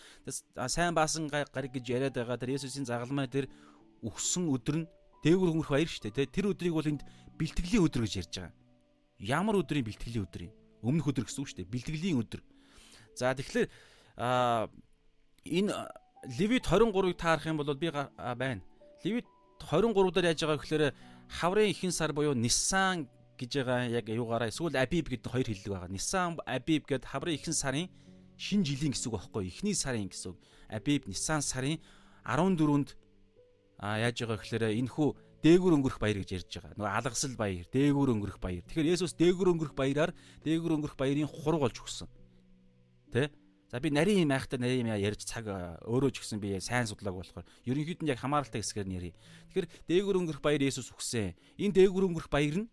сайн 0.68 0.96
баасан 0.96 1.28
гариг 1.28 1.72
гэж 1.76 1.86
яриад 1.90 2.16
байгаа 2.16 2.38
тэр 2.38 2.56
Есүсийн 2.58 2.88
загалмай 2.88 3.28
тэр 3.28 3.50
өгсөн 4.02 4.50
өдөр 4.50 4.76
нь 4.84 4.90
дээгүр 5.24 5.50
хөнгөрөх 5.54 5.74
баяр 5.74 5.90
шүү 5.90 6.12
дээ. 6.12 6.30
Тэр 6.34 6.52
өдрийг 6.52 6.74
бол 6.74 6.90
энд 6.90 7.02
бэлтгэлийн 7.38 7.86
өдөр 7.86 8.02
гэж 8.06 8.14
ярьж 8.22 8.34
байгаа. 8.38 8.54
Ямар 9.22 9.56
өдрийн 9.62 9.86
бэлтгэлийн 9.86 10.26
өдөр 10.26 10.42
юм? 10.50 10.54
Өмнөх 10.82 11.10
өдөр 11.14 11.26
гэсэн 11.30 11.42
үг 11.42 11.50
шүү 11.50 11.60
дээ. 11.62 11.74
Бэлтгэлийн 11.74 12.22
өдөр. 12.22 12.42
За 13.14 13.34
тэгэхээр 13.38 13.70
а 14.18 14.70
энэ 15.46 15.74
Левит 16.38 16.66
23-ыг 16.66 17.18
таарах 17.18 17.46
юм 17.46 17.58
бол 17.58 17.74
би 17.74 17.90
байна. 17.90 18.62
Левит 19.06 19.26
23 19.62 20.12
дээр 20.14 20.30
яаж 20.34 20.42
байгаа 20.42 20.62
гэхээр 20.62 20.86
хаврын 21.30 21.70
ихэнх 21.70 21.94
сар 21.94 22.14
буюу 22.14 22.34
Ниссан 22.34 23.10
гэж 23.42 23.66
байгаа 23.66 23.90
яг 23.90 24.06
юугаараа 24.10 24.50
эсвэл 24.50 24.78
Абиб 24.78 25.10
гэдэг 25.10 25.32
хоёр 25.32 25.48
хэллэг 25.50 25.74
байгаа. 25.74 25.90
Нисан 25.90 26.38
Абиб 26.46 26.86
гэдэг 26.86 27.10
хаврын 27.10 27.38
ихэнх 27.38 27.58
сарын 27.58 27.90
шинэ 28.38 28.66
жилийн 28.66 28.94
гэсэн 28.94 29.10
үг 29.10 29.18
байхгүй 29.18 29.50
эхний 29.50 29.74
сарын 29.74 30.10
гэсэн 30.10 30.34
үг. 30.34 30.38
Абиб 30.70 31.10
Нисан 31.10 31.42
сарын 31.42 31.82
14-нд 32.22 32.94
а 33.82 33.98
яаж 33.98 34.22
байгаа 34.22 34.38
гэхээр 34.38 34.78
энэ 34.78 34.94
хүү 34.94 35.10
дээгүр 35.42 35.74
өнгөрөх 35.82 35.98
баяр 35.98 36.22
гэж 36.22 36.30
ярьж 36.38 36.54
байгаа. 36.62 36.78
Нөгөө 36.78 36.94
алгасал 37.02 37.34
баяр, 37.34 37.66
дээгүр 37.74 38.10
өнгөрөх 38.14 38.38
баяр. 38.38 38.62
Тэгэхээр 38.70 38.94
Есүс 38.94 39.18
дээгүр 39.18 39.50
өнгөрөх 39.58 39.74
баяраар 39.74 40.14
дээгүр 40.46 40.72
өнгөрөх 40.78 40.98
баярын 41.02 41.26
хург 41.26 41.66
болж 41.66 41.78
өгсөн. 41.82 42.06
Тэ? 43.10 43.34
За 43.74 43.82
би 43.82 43.90
нарийн 43.90 44.30
юм 44.30 44.32
айхтар 44.38 44.62
нарийн 44.62 44.86
юм 44.86 44.94
ярьж 44.94 45.26
цаг 45.26 45.50
өөрөө 45.50 46.12
ч 46.14 46.22
гэсэн 46.22 46.38
би 46.38 46.62
сайн 46.62 46.86
судлааг 46.86 47.18
болохоор 47.18 47.48
ерөнхийдөө 47.66 48.14
яг 48.14 48.22
хамааралтай 48.22 48.62
хэсгээр 48.62 48.86
нь 48.86 48.98
ярив. 49.02 49.16
Тэгэхээр 49.50 49.68
дээгүр 49.90 50.16
өнгөрөх 50.22 50.44
баяр 50.46 50.62
Есүс 50.62 50.94
өгсөн. 50.94 51.34
Энэ 51.58 51.80
дээгүр 51.82 52.06
өнгөрөх 52.06 52.30
баяр 52.30 52.62
нь 52.62 52.70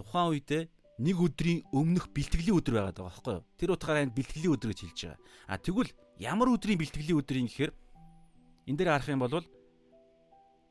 тухайн 0.00 0.32
үедээ 0.32 0.62
нэг 1.02 1.16
өдрийн 1.18 1.66
өмнөх 1.74 2.06
бэлтгэлийн 2.14 2.54
өдөр 2.54 2.74
байгаад 2.78 2.98
байгаа 3.02 3.10
байхгүй 3.10 3.34
юу? 3.34 3.44
Тэр 3.58 3.70
утгаараа 3.74 4.06
энэ 4.06 4.14
бэлтгэлийн 4.14 4.54
өдөр 4.54 4.70
гэж 4.70 4.80
хэлж 4.80 5.00
байгаа. 5.10 5.18
А 5.50 5.58
тэгвэл 5.58 5.90
ямар 6.22 6.48
өдрийн 6.54 6.78
бэлтгэлийн 6.78 7.18
өдөр 7.18 7.36
юм 7.42 7.48
гэхээр 7.50 7.72
энэ 8.70 8.78
дээр 8.78 8.90
харах 8.94 9.10
юм 9.10 9.22
бол 9.26 9.42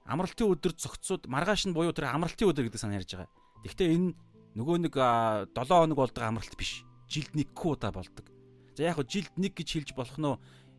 амралтын 0.05 0.51
өдөр 0.51 0.73
цогцсууд 0.75 1.27
маргааш 1.31 1.67
нь 1.67 1.75
буюу 1.75 1.95
тэр 1.95 2.11
амралтын 2.11 2.49
өдөр 2.51 2.67
гэдэг 2.67 2.81
санаа 2.81 2.99
ярьж 2.99 3.15
байгаа. 3.15 3.31
Гэхдээ 3.63 3.89
энэ 3.95 4.13
нөгөө 4.59 4.77
нэг 4.85 4.95
7 4.95 5.55
хоног 5.55 5.97
болдог 5.97 6.23
амралт 6.23 6.55
биш. 6.59 6.83
Жилд 7.07 7.31
нэг 7.33 7.55
удаа 7.55 7.91
болдог. 7.95 8.27
За 8.75 8.83
яг 8.83 8.99
хөө 8.99 9.07
жилд 9.07 9.33
нэг 9.39 9.53
гэж 9.55 9.69
хэлж 9.73 9.89
болох 9.95 10.17
нь 10.19 10.29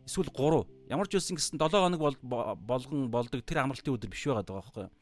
эсвэл 0.05 0.29
3. 0.29 0.93
Ямар 0.93 1.07
ч 1.09 1.17
үсэн 1.17 1.35
гэсэн 1.35 1.57
7 1.57 1.73
хоног 1.73 2.01
болгон 2.61 3.09
болдог 3.09 3.41
тэр 3.41 3.65
амралтын 3.65 3.97
өдөр 3.97 4.09
биш 4.13 4.29
байгаад 4.29 4.45
байгаа 4.45 4.61
байхгүй 4.61 4.83
юу? 4.85 4.93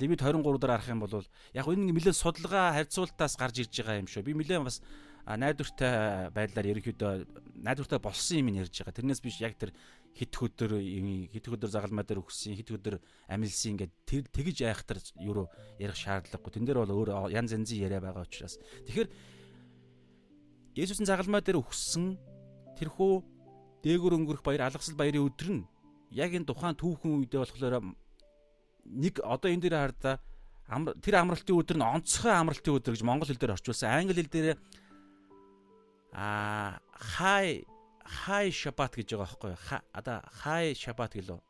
Левит 0.00 0.20
23 0.24 0.58
дээр 0.58 0.72
харах 0.72 0.88
юм 0.88 1.00
бол 1.04 1.24
яг 1.54 1.66
энэ 1.68 1.92
нэлээд 1.92 2.16
судалгаа 2.16 2.72
харьцуултаас 2.74 3.36
гарч 3.36 3.62
ирж 3.62 3.72
байгаа 3.76 4.00
юм 4.00 4.08
шүү. 4.08 4.24
Би 4.24 4.32
нэлээд 4.34 4.64
бас 4.64 4.80
найдвартай 5.26 6.32
байдлаар 6.34 6.70
ерөнхийдөө 6.72 7.12
найдвартай 7.62 7.98
болсон 8.02 8.40
юм 8.40 8.56
ярьж 8.56 8.72
байгаа. 8.72 8.96
Тэрнээс 8.96 9.20
биш 9.22 9.38
яг 9.38 9.54
тэр 9.54 9.70
хит 10.12 10.32
хөдөр 10.36 10.76
хит 11.32 11.46
хөдөр 11.48 11.70
загалмай 11.72 12.04
дээр 12.04 12.20
өгсөн 12.20 12.56
хит 12.56 12.68
хөдөр 12.68 13.00
амилсан 13.32 13.76
ингээд 13.76 13.92
тэр 14.04 14.22
тэгж 14.28 14.58
айхтар 14.68 15.00
юу 15.16 15.48
ярих 15.80 15.96
шаардлагагүй. 15.96 16.52
Тэн 16.52 16.68
дээр 16.68 16.84
бол 16.84 16.92
өөр 16.92 17.32
янз 17.32 17.56
янзын 17.56 17.80
яриа 17.80 18.00
байгаа 18.04 18.28
учраас. 18.28 18.60
Тэгэхээр 18.88 19.08
Есүсийн 20.76 21.08
загалмай 21.08 21.40
дээр 21.40 21.60
өгсөн 21.60 22.16
тэрхүү 22.76 23.12
дээгүр 23.84 24.16
өнгөрөх 24.20 24.44
баяр 24.44 24.68
алгасал 24.68 24.96
баярын 24.96 25.28
өдөр 25.28 25.48
нь 25.52 25.62
яг 26.12 26.32
энэ 26.32 26.48
тухайн 26.48 26.76
түүхэн 26.76 27.24
үедээ 27.24 27.40
болохоор 27.40 27.92
нэг 28.84 29.14
одоо 29.20 29.48
энэ 29.48 29.64
дээр 29.68 29.76
хардаа 29.80 30.16
тэр 31.00 31.14
амралтын 31.20 31.56
өдөр 31.60 31.76
нь 31.76 31.84
онцгой 31.84 32.32
амралтын 32.32 32.76
өдөр 32.76 32.94
гэж 32.96 33.02
монгол 33.04 33.28
хэл 33.28 33.40
дээр 33.40 33.56
орчуулсан. 33.56 33.92
Англи 33.92 34.16
хэл 34.16 34.32
дээр 34.32 34.58
а 36.12 36.80
хай 36.92 37.64
хай 38.04 38.52
шабат 38.52 38.96
гэж 38.96 39.14
байгаа 39.14 39.26
байхгүй 39.26 39.50
юу? 39.54 39.80
Одоо 39.92 40.16
хай 40.42 40.74
шабат 40.74 41.14
гэлөө. 41.14 41.40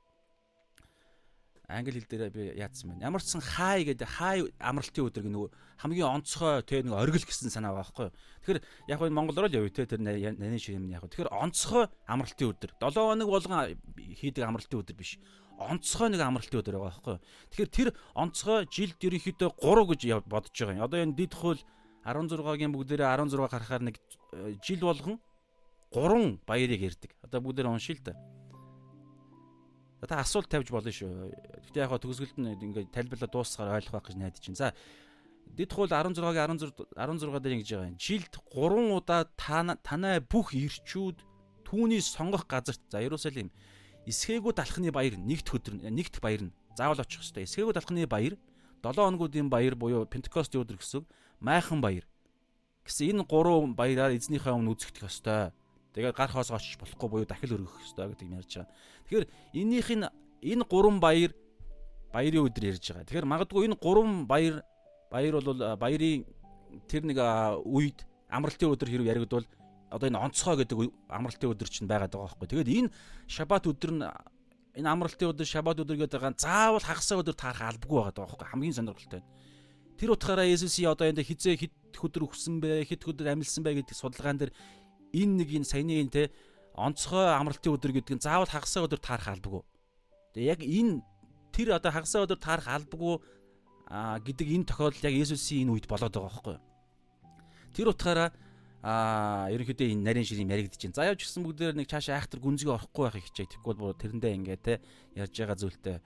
Англи 1.73 2.01
хэл 2.01 2.11
дээр 2.11 2.31
би 2.31 2.43
яатсан 2.59 2.91
байна. 2.93 3.09
Ямар 3.09 3.23
ч 3.23 3.33
сан 3.33 3.41
хай 3.41 3.85
гэдэг 3.89 4.09
хай 4.09 4.45
амралтын 4.61 5.09
өдөр 5.09 5.25
нөгөө 5.25 5.51
хамгийн 5.81 6.21
онцгой 6.21 6.61
тэг 6.69 6.85
нэг 6.85 6.93
оргил 7.01 7.25
гэсэн 7.25 7.49
санаа 7.49 7.73
байгаа 7.73 7.89
байхгүй 7.89 8.07
юу? 8.11 8.17
Тэгэхээр 8.45 8.61
яг 8.93 9.01
энэ 9.01 9.17
монголоор 9.17 9.49
л 9.49 9.57
явъя 9.57 9.73
те 9.73 9.87
тэр 9.89 10.01
наны 10.05 10.59
шиг 10.61 10.77
юм 10.77 10.93
яг. 10.93 11.09
Тэгэхээр 11.09 11.33
онцгой 11.33 11.89
амралтын 12.05 12.51
өдөр. 12.53 12.71
7 12.77 12.93
хоног 12.93 13.29
болгон 13.31 13.79
хийдэг 13.97 14.45
амралтын 14.45 14.81
өдөр 14.85 14.97
биш 15.01 15.17
онцгой 15.57 16.13
нэг 16.13 16.21
амралтын 16.21 16.61
өдөр 16.61 16.77
байгаа 16.77 16.93
байхгүй. 16.93 17.17
Тэгэхээр 17.57 17.71
тэр 17.73 17.89
онцгой 18.21 18.69
жилд 18.69 18.99
ерөнхийдөө 19.01 19.51
3 19.57 19.89
гэж 19.89 20.01
бодож 20.29 20.53
байгаа 20.53 20.77
юм. 20.77 20.85
Одоо 20.85 20.99
энэ 21.01 21.17
дид 21.17 21.33
хөл 21.33 21.61
16-гийн 22.05 22.75
бүгдээрээ 22.75 23.07
16 23.07 23.49
гарахаар 23.49 23.83
нэг 23.87 23.97
э, 24.35 24.59
жил 24.61 24.83
болгон 24.83 25.23
3 25.93 26.41
баярыг 26.49 26.81
ярддаг. 26.81 27.13
Одоо 27.23 27.41
бүгдээр 27.45 27.69
уншил 27.69 28.01
та. 28.03 28.17
Одоо 30.03 30.19
асуулт 30.19 30.51
тавьж 30.51 30.73
болно 30.73 30.91
шүү. 30.91 31.31
Гэтэ 31.71 31.85
яг 31.85 31.95
төгсгөлд 31.95 32.37
нь 32.41 32.59
ингээд 32.59 32.91
тайлбарлаа 32.91 33.31
дуусгаар 33.31 33.77
ойлгох 33.79 33.95
байх 33.95 34.07
гэж 34.11 34.17
найдаж 34.19 34.43
байна. 34.43 34.59
За 34.59 34.69
Дэд 35.53 35.69
хууль 35.77 35.93
16-гийн 35.93 36.57
16 36.57 36.97
16 36.97 37.45
дээр 37.45 37.55
ингэж 37.61 37.71
байгаа 37.77 37.91
юм. 37.93 38.01
Жилд 38.01 38.35
3 38.57 38.97
удаа 38.97 39.29
танай 39.37 40.19
бүх 40.25 40.57
ирчүүд 40.57 41.21
түүний 41.69 42.01
сонгох 42.01 42.49
газарт 42.49 42.81
за 42.89 43.05
Иерусалим 43.05 43.53
эсгээгүүд 44.09 44.59
алхны 44.65 44.89
баяр 44.89 45.21
нэгд 45.21 45.53
өдөр 45.53 45.75
нэгд 45.93 46.25
баяр 46.25 46.49
нь 46.49 46.55
заавал 46.73 47.05
очих 47.05 47.21
хэвээр. 47.21 47.45
Эсгээгүүд 47.45 47.79
алхны 47.85 48.09
баяр 48.09 48.35
7 48.81 48.97
хоногуудын 48.97 49.53
баяр 49.53 49.77
буюу 49.77 50.09
Пентекостийн 50.09 50.65
өдөр 50.65 50.81
гэсэн 50.81 51.05
майхан 51.45 51.85
баяр 51.85 52.09
гэсэн 52.89 53.21
энэ 53.21 53.29
гурван 53.29 53.77
баяраар 53.77 54.17
эзнийхээ 54.17 54.57
өмнө 54.57 54.73
үзэгдэх 54.73 55.07
ёстой. 55.07 55.53
Тэгээд 55.93 56.17
гар 56.17 56.31
хоос 56.33 56.51
очиж 56.51 56.81
болохгүй 56.81 57.09
буюу 57.09 57.27
дахил 57.29 57.57
өргөх 57.61 57.85
ёстой 57.85 58.09
гэдэг 58.13 58.27
юм 58.27 58.37
ярьж 58.41 58.53
байгаа. 58.57 58.73
Тэгэхээр 59.09 59.27
эннийх 59.53 59.89
нь 59.93 60.09
энэ 60.41 60.65
гурван 60.65 61.01
баяр 61.01 61.33
баярын 62.13 62.49
өдөр 62.49 62.65
ярьж 62.73 62.85
байгаа. 62.89 63.05
Тэгэхээр 63.05 63.29
магадгүй 63.29 63.69
энэ 63.69 63.77
гурван 63.77 64.25
баяр 64.27 64.65
Баяр 65.13 65.43
бол 65.45 65.77
баярын 65.77 66.25
тэр 66.89 67.05
нэг 67.05 67.21
үед 67.69 68.01
амралтын 68.33 68.73
өдөр 68.73 68.89
хэрэг 68.89 69.11
яригдвал 69.13 69.45
одоо 69.93 70.09
энэ 70.09 70.17
онцгой 70.17 70.65
гэдэг 70.65 70.89
амралтын 71.05 71.53
өдөр 71.53 71.69
чинь 71.69 71.85
байгаад 71.85 72.17
байгаа 72.17 72.33
байхгүй. 72.33 72.49
Тэгээд 72.49 72.73
энэ 72.73 72.93
шаббат 73.29 73.69
өдөр 73.69 73.93
нь 73.93 74.09
энэ 74.81 74.89
амралтын 74.89 75.37
өдөр 75.37 75.45
шаббат 75.45 75.85
өдөр 75.85 76.01
гэдэг 76.01 76.17
байгаа 76.17 76.41
заавал 76.41 76.81
хагасаа 76.81 77.21
өдөр 77.21 77.37
таарах 77.37 77.77
албагүй 77.77 78.09
байгаа 78.09 78.25
байхгүй. 78.25 78.49
Хамгийн 78.57 78.73
сонирхолтой. 78.73 79.21
Тэр 80.01 80.17
утгаараа 80.17 80.49
Есүсийн 80.49 80.89
одоо 80.89 81.05
энэ 81.13 81.29
хизээ 81.29 81.61
хит 81.61 81.77
өдөр 81.93 82.33
өгсөн 82.33 82.65
бэ, 82.65 82.89
хит 82.89 83.05
өдөр 83.05 83.37
амилсан 83.37 83.61
бэ 83.61 83.85
гэдэг 83.85 83.93
судалгаан 83.93 84.41
дээр 84.41 84.53
энэ 85.13 85.35
нэг 85.45 85.49
энэ 85.53 85.69
саяны 85.69 86.01
энэ 86.01 86.13
те 86.13 86.23
онцгой 86.75 87.29
амралтын 87.37 87.77
өдөр 87.77 87.93
гэдэг 87.93 88.17
нь 88.17 88.25
заавал 88.25 88.49
хагасаа 88.49 88.89
өдөр 88.89 89.01
таарах 89.01 89.29
албагүй. 89.29 89.63
Тэгээ 90.33 90.49
яг 90.49 90.61
энэ 90.65 91.05
тэр 91.53 91.77
одоо 91.77 91.93
хагасаа 91.93 92.25
өдөр 92.25 92.41
таарах 92.41 92.69
албагүй 92.69 93.21
гэдэг 93.93 94.49
энэ 94.49 94.69
тохиолдол 94.69 95.07
яг 95.09 95.15
Есүсийн 95.21 95.69
энэ 95.69 95.73
үед 95.77 95.87
болоод 95.87 96.17
байгаа 96.17 96.33
байхгүй 96.33 96.55
юу. 96.57 96.65
Тэр 97.77 97.89
утгаараа 97.93 98.33
а 98.83 99.47
ерөнхийдөө 99.53 99.93
энэ 99.95 100.03
нарийн 100.03 100.27
ширийн 100.27 100.51
яригдж 100.51 100.81
байна. 100.81 100.97
За 100.97 101.07
явж 101.07 101.23
гисэн 101.23 101.45
бүгдээр 101.47 101.77
нэг 101.79 101.87
цаашаа 101.87 102.19
айхтар 102.19 102.41
гүнзгий 102.43 102.73
орохгүй 102.73 103.05
байхыг 103.07 103.25
хичээг. 103.31 103.63
Тэгвэл 103.63 103.79
бүр 103.79 103.95
тэрэндээ 103.95 104.33
ингээ 104.43 104.59
те 104.59 104.75
ярьж 105.15 105.35
байгаа 105.39 105.59
зүйлтэй 105.61 105.97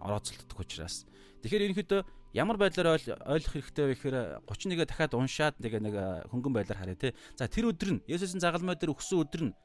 орооцолддог 0.00 0.58
учраас. 0.58 1.04
Тэгэхээр 1.44 1.66
ерөнхийдөө 1.68 2.00
ямар 2.34 2.56
байдлаар 2.60 2.98
ойлгох 2.98 3.52
хэрэгтэй 3.56 3.84
вэ 3.88 3.94
гэхээр 3.96 4.16
31-гээ 4.44 4.88
дахиад 4.88 5.14
уншаад 5.16 5.54
тэгээ 5.60 5.80
нэг 5.80 5.94
хөнгөн 6.28 6.54
байдлаар 6.54 6.80
харъя 6.80 6.98
те. 6.98 7.16
За 7.38 7.48
тэр 7.48 7.72
өдөр 7.72 7.98
нь 7.98 8.04
Есүсийн 8.04 8.42
загалмай 8.42 8.76
дээр 8.76 8.92
өгсөн 8.92 9.24
өдөр 9.24 9.42
нь 9.48 9.56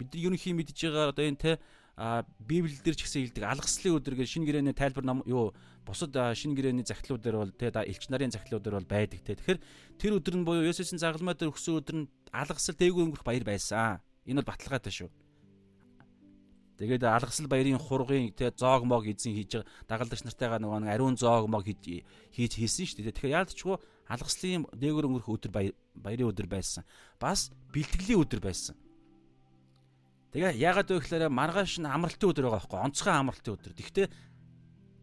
бид 0.00 0.10
ерөнхий 0.16 0.54
мэдж 0.56 0.74
байгаа 0.74 1.14
одоо 1.14 1.24
энэ 1.28 1.38
те 1.38 1.52
а 2.00 2.24
Библиэл 2.40 2.80
дээр 2.80 2.96
ч 2.96 3.04
гэсэн 3.04 3.28
хэлдэг 3.28 3.44
алгаслын 3.44 3.96
өдөр 4.00 4.14
гэж 4.16 4.28
шинэ 4.32 4.46
гэрээний 4.48 4.72
тайлбар 4.72 5.04
ном 5.04 5.20
юу 5.28 5.52
бусад 5.84 6.16
шинэ 6.16 6.56
гэрээний 6.56 6.86
захидлууд 6.88 7.20
дээр 7.20 7.36
бол 7.36 7.52
те 7.52 7.68
элч 7.68 8.08
нарын 8.08 8.32
захидлууд 8.32 8.64
дээр 8.64 8.76
бол 8.80 8.88
байдаг 8.88 9.20
те. 9.20 9.36
Тэгэхээр 9.36 9.60
тэр 10.00 10.12
өдөр 10.16 10.34
нь 10.40 10.46
буюу 10.48 10.64
Есүсийн 10.64 10.96
загалмай 10.96 11.36
дээр 11.36 11.52
өгсөн 11.52 11.76
өдөр 11.76 11.96
нь 12.00 12.10
алгасал 12.32 12.74
дээгүүр 12.80 13.04
өнгөрөх 13.12 13.26
баяр 13.28 13.44
байсан. 13.44 14.00
Энэ 14.24 14.40
бол 14.40 14.50
баталгаатай 14.56 14.92
шүү. 14.96 15.12
Тэгээд 16.80 17.04
алгасал 17.04 17.44
баярын 17.44 17.76
хургын 17.76 18.32
те 18.32 18.48
зоог 18.56 18.88
мог 18.88 19.04
эзэн 19.04 19.36
хийж 19.36 19.60
дагалдагч 19.84 20.24
нартайгаа 20.24 20.56
нөгөө 20.64 20.88
ариун 20.88 21.12
зоог 21.20 21.44
мог 21.44 21.68
хийж 21.68 22.08
хийсэн 22.32 22.88
шүү 22.88 23.04
дээ. 23.04 23.12
Тэгэхээр 23.12 23.36
яалтчгүй 23.36 23.76
алгаслын 24.08 24.64
дээгүүр 24.72 25.06
өнгөрөх 25.12 25.28
өдөр 25.28 25.52
баярын 25.92 26.32
өдөр 26.32 26.48
байсан. 26.48 26.88
Бас 27.20 27.52
бэлтгэлийн 27.76 28.24
өдөр 28.24 28.40
байсан. 28.40 28.80
Тэгээ 30.32 30.56
яагаад 30.56 30.88
вэ 30.88 31.04
гэхээр 31.04 31.28
маргааш 31.28 31.84
нь 31.84 31.90
амралтын 31.90 32.32
өдөр 32.32 32.48
байгаа 32.48 32.64
байхгүй 32.64 32.80
онцгой 32.80 33.12
амралтын 33.12 33.54
өдөр. 33.60 33.72
Гэхдээ 33.76 34.06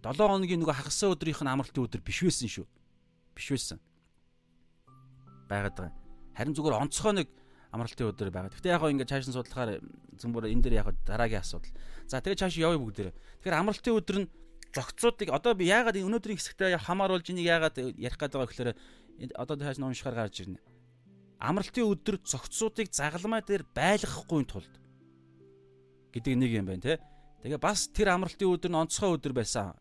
7 0.02 0.18
хоногийн 0.18 0.60
нөгөө 0.66 0.82
хагасаа 0.82 1.14
өдрийнх 1.14 1.46
нь 1.46 1.52
амралтын 1.54 1.86
өдөр 1.86 2.02
биш 2.02 2.26
байсан 2.26 2.50
шүү. 2.50 2.66
Биш 3.38 3.48
байсан. 3.54 3.78
Байгаад 5.46 5.78
байгаа. 5.78 5.94
Харин 6.34 6.58
зүгээр 6.58 6.82
онцгой 6.82 7.14
нэг 7.22 7.28
амралтын 7.78 8.10
өдөр 8.10 8.30
байгаа. 8.34 8.50
Гэхдээ 8.50 8.74
яг 8.74 8.82
гоо 8.82 8.90
ингээд 8.90 9.12
цааш 9.14 9.30
нь 9.30 9.38
судлахаар 9.38 9.78
зөмбөр 10.18 10.50
энэ 10.50 10.64
дээр 10.66 10.82
яг 10.82 10.90
дараагийн 11.06 11.46
асуудал. 11.46 11.70
За 12.10 12.18
тэгээ 12.18 12.42
цааш 12.42 12.58
явъя 12.58 12.82
бүгдээрээ. 12.82 13.14
Тэгэхээр 13.14 13.60
амралтын 13.62 13.94
өдөр 13.94 14.18
нь 14.26 14.30
зөгцуудыг 14.74 15.30
одоо 15.30 15.54
би 15.54 15.70
яагаад 15.70 16.02
өнөөдрийн 16.02 16.42
хэсэгтээ 16.42 16.82
хамааруулж 16.82 17.30
энийг 17.30 17.48
яагаад 17.48 17.78
ярих 17.78 18.18
гээд 18.18 18.34
байгаа 18.34 18.50
гэхээр 18.50 18.72
одоо 19.38 19.56
цааш 19.62 19.78
нь 19.78 19.86
уншихаар 19.86 20.18
гарч 20.18 20.36
ирнэ. 20.42 20.60
Амралтын 21.38 21.86
өдөр 21.86 22.18
зөгцуудыг 22.26 22.90
загалмай 22.90 23.46
дээр 23.46 23.64
байлгахгүй 23.78 24.42
тулд 24.50 24.74
гэдэг 26.12 26.34
нэг 26.34 26.52
юм 26.58 26.66
байна 26.66 26.82
те. 26.82 26.98
Тэгээ 27.46 27.62
бас 27.62 27.88
тэр 27.94 28.18
амралтын 28.18 28.50
өдөр 28.50 28.72
нь 28.74 28.82
онцгой 28.82 29.14
өдөр 29.14 29.34
байсан 29.38 29.78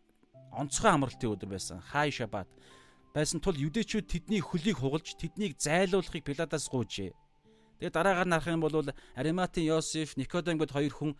онцгой 0.57 0.91
амралтын 0.91 1.33
өдөр 1.33 1.49
байсан. 1.53 1.81
Хай 1.81 2.11
шабат 2.11 2.49
байсан 3.13 3.41
тул 3.41 3.57
юдэчүүд 3.57 4.05
тэдний 4.09 4.41
хөлийг 4.41 4.81
хугалж 4.81 5.17
тэднийг 5.17 5.57
зайлуулахыг 5.61 6.25
Пиладаас 6.25 6.69
гуйжээ. 6.69 7.13
Тэгээ 7.77 7.93
дараагаар 7.93 8.27
нарах 8.27 8.47
юм 8.49 8.61
бол 8.61 8.81
Ариматын 9.13 9.63
Йосеф, 9.63 10.17
Никодем 10.17 10.57
гэд 10.57 10.73
хоёр 10.73 10.93
хүн 10.93 11.11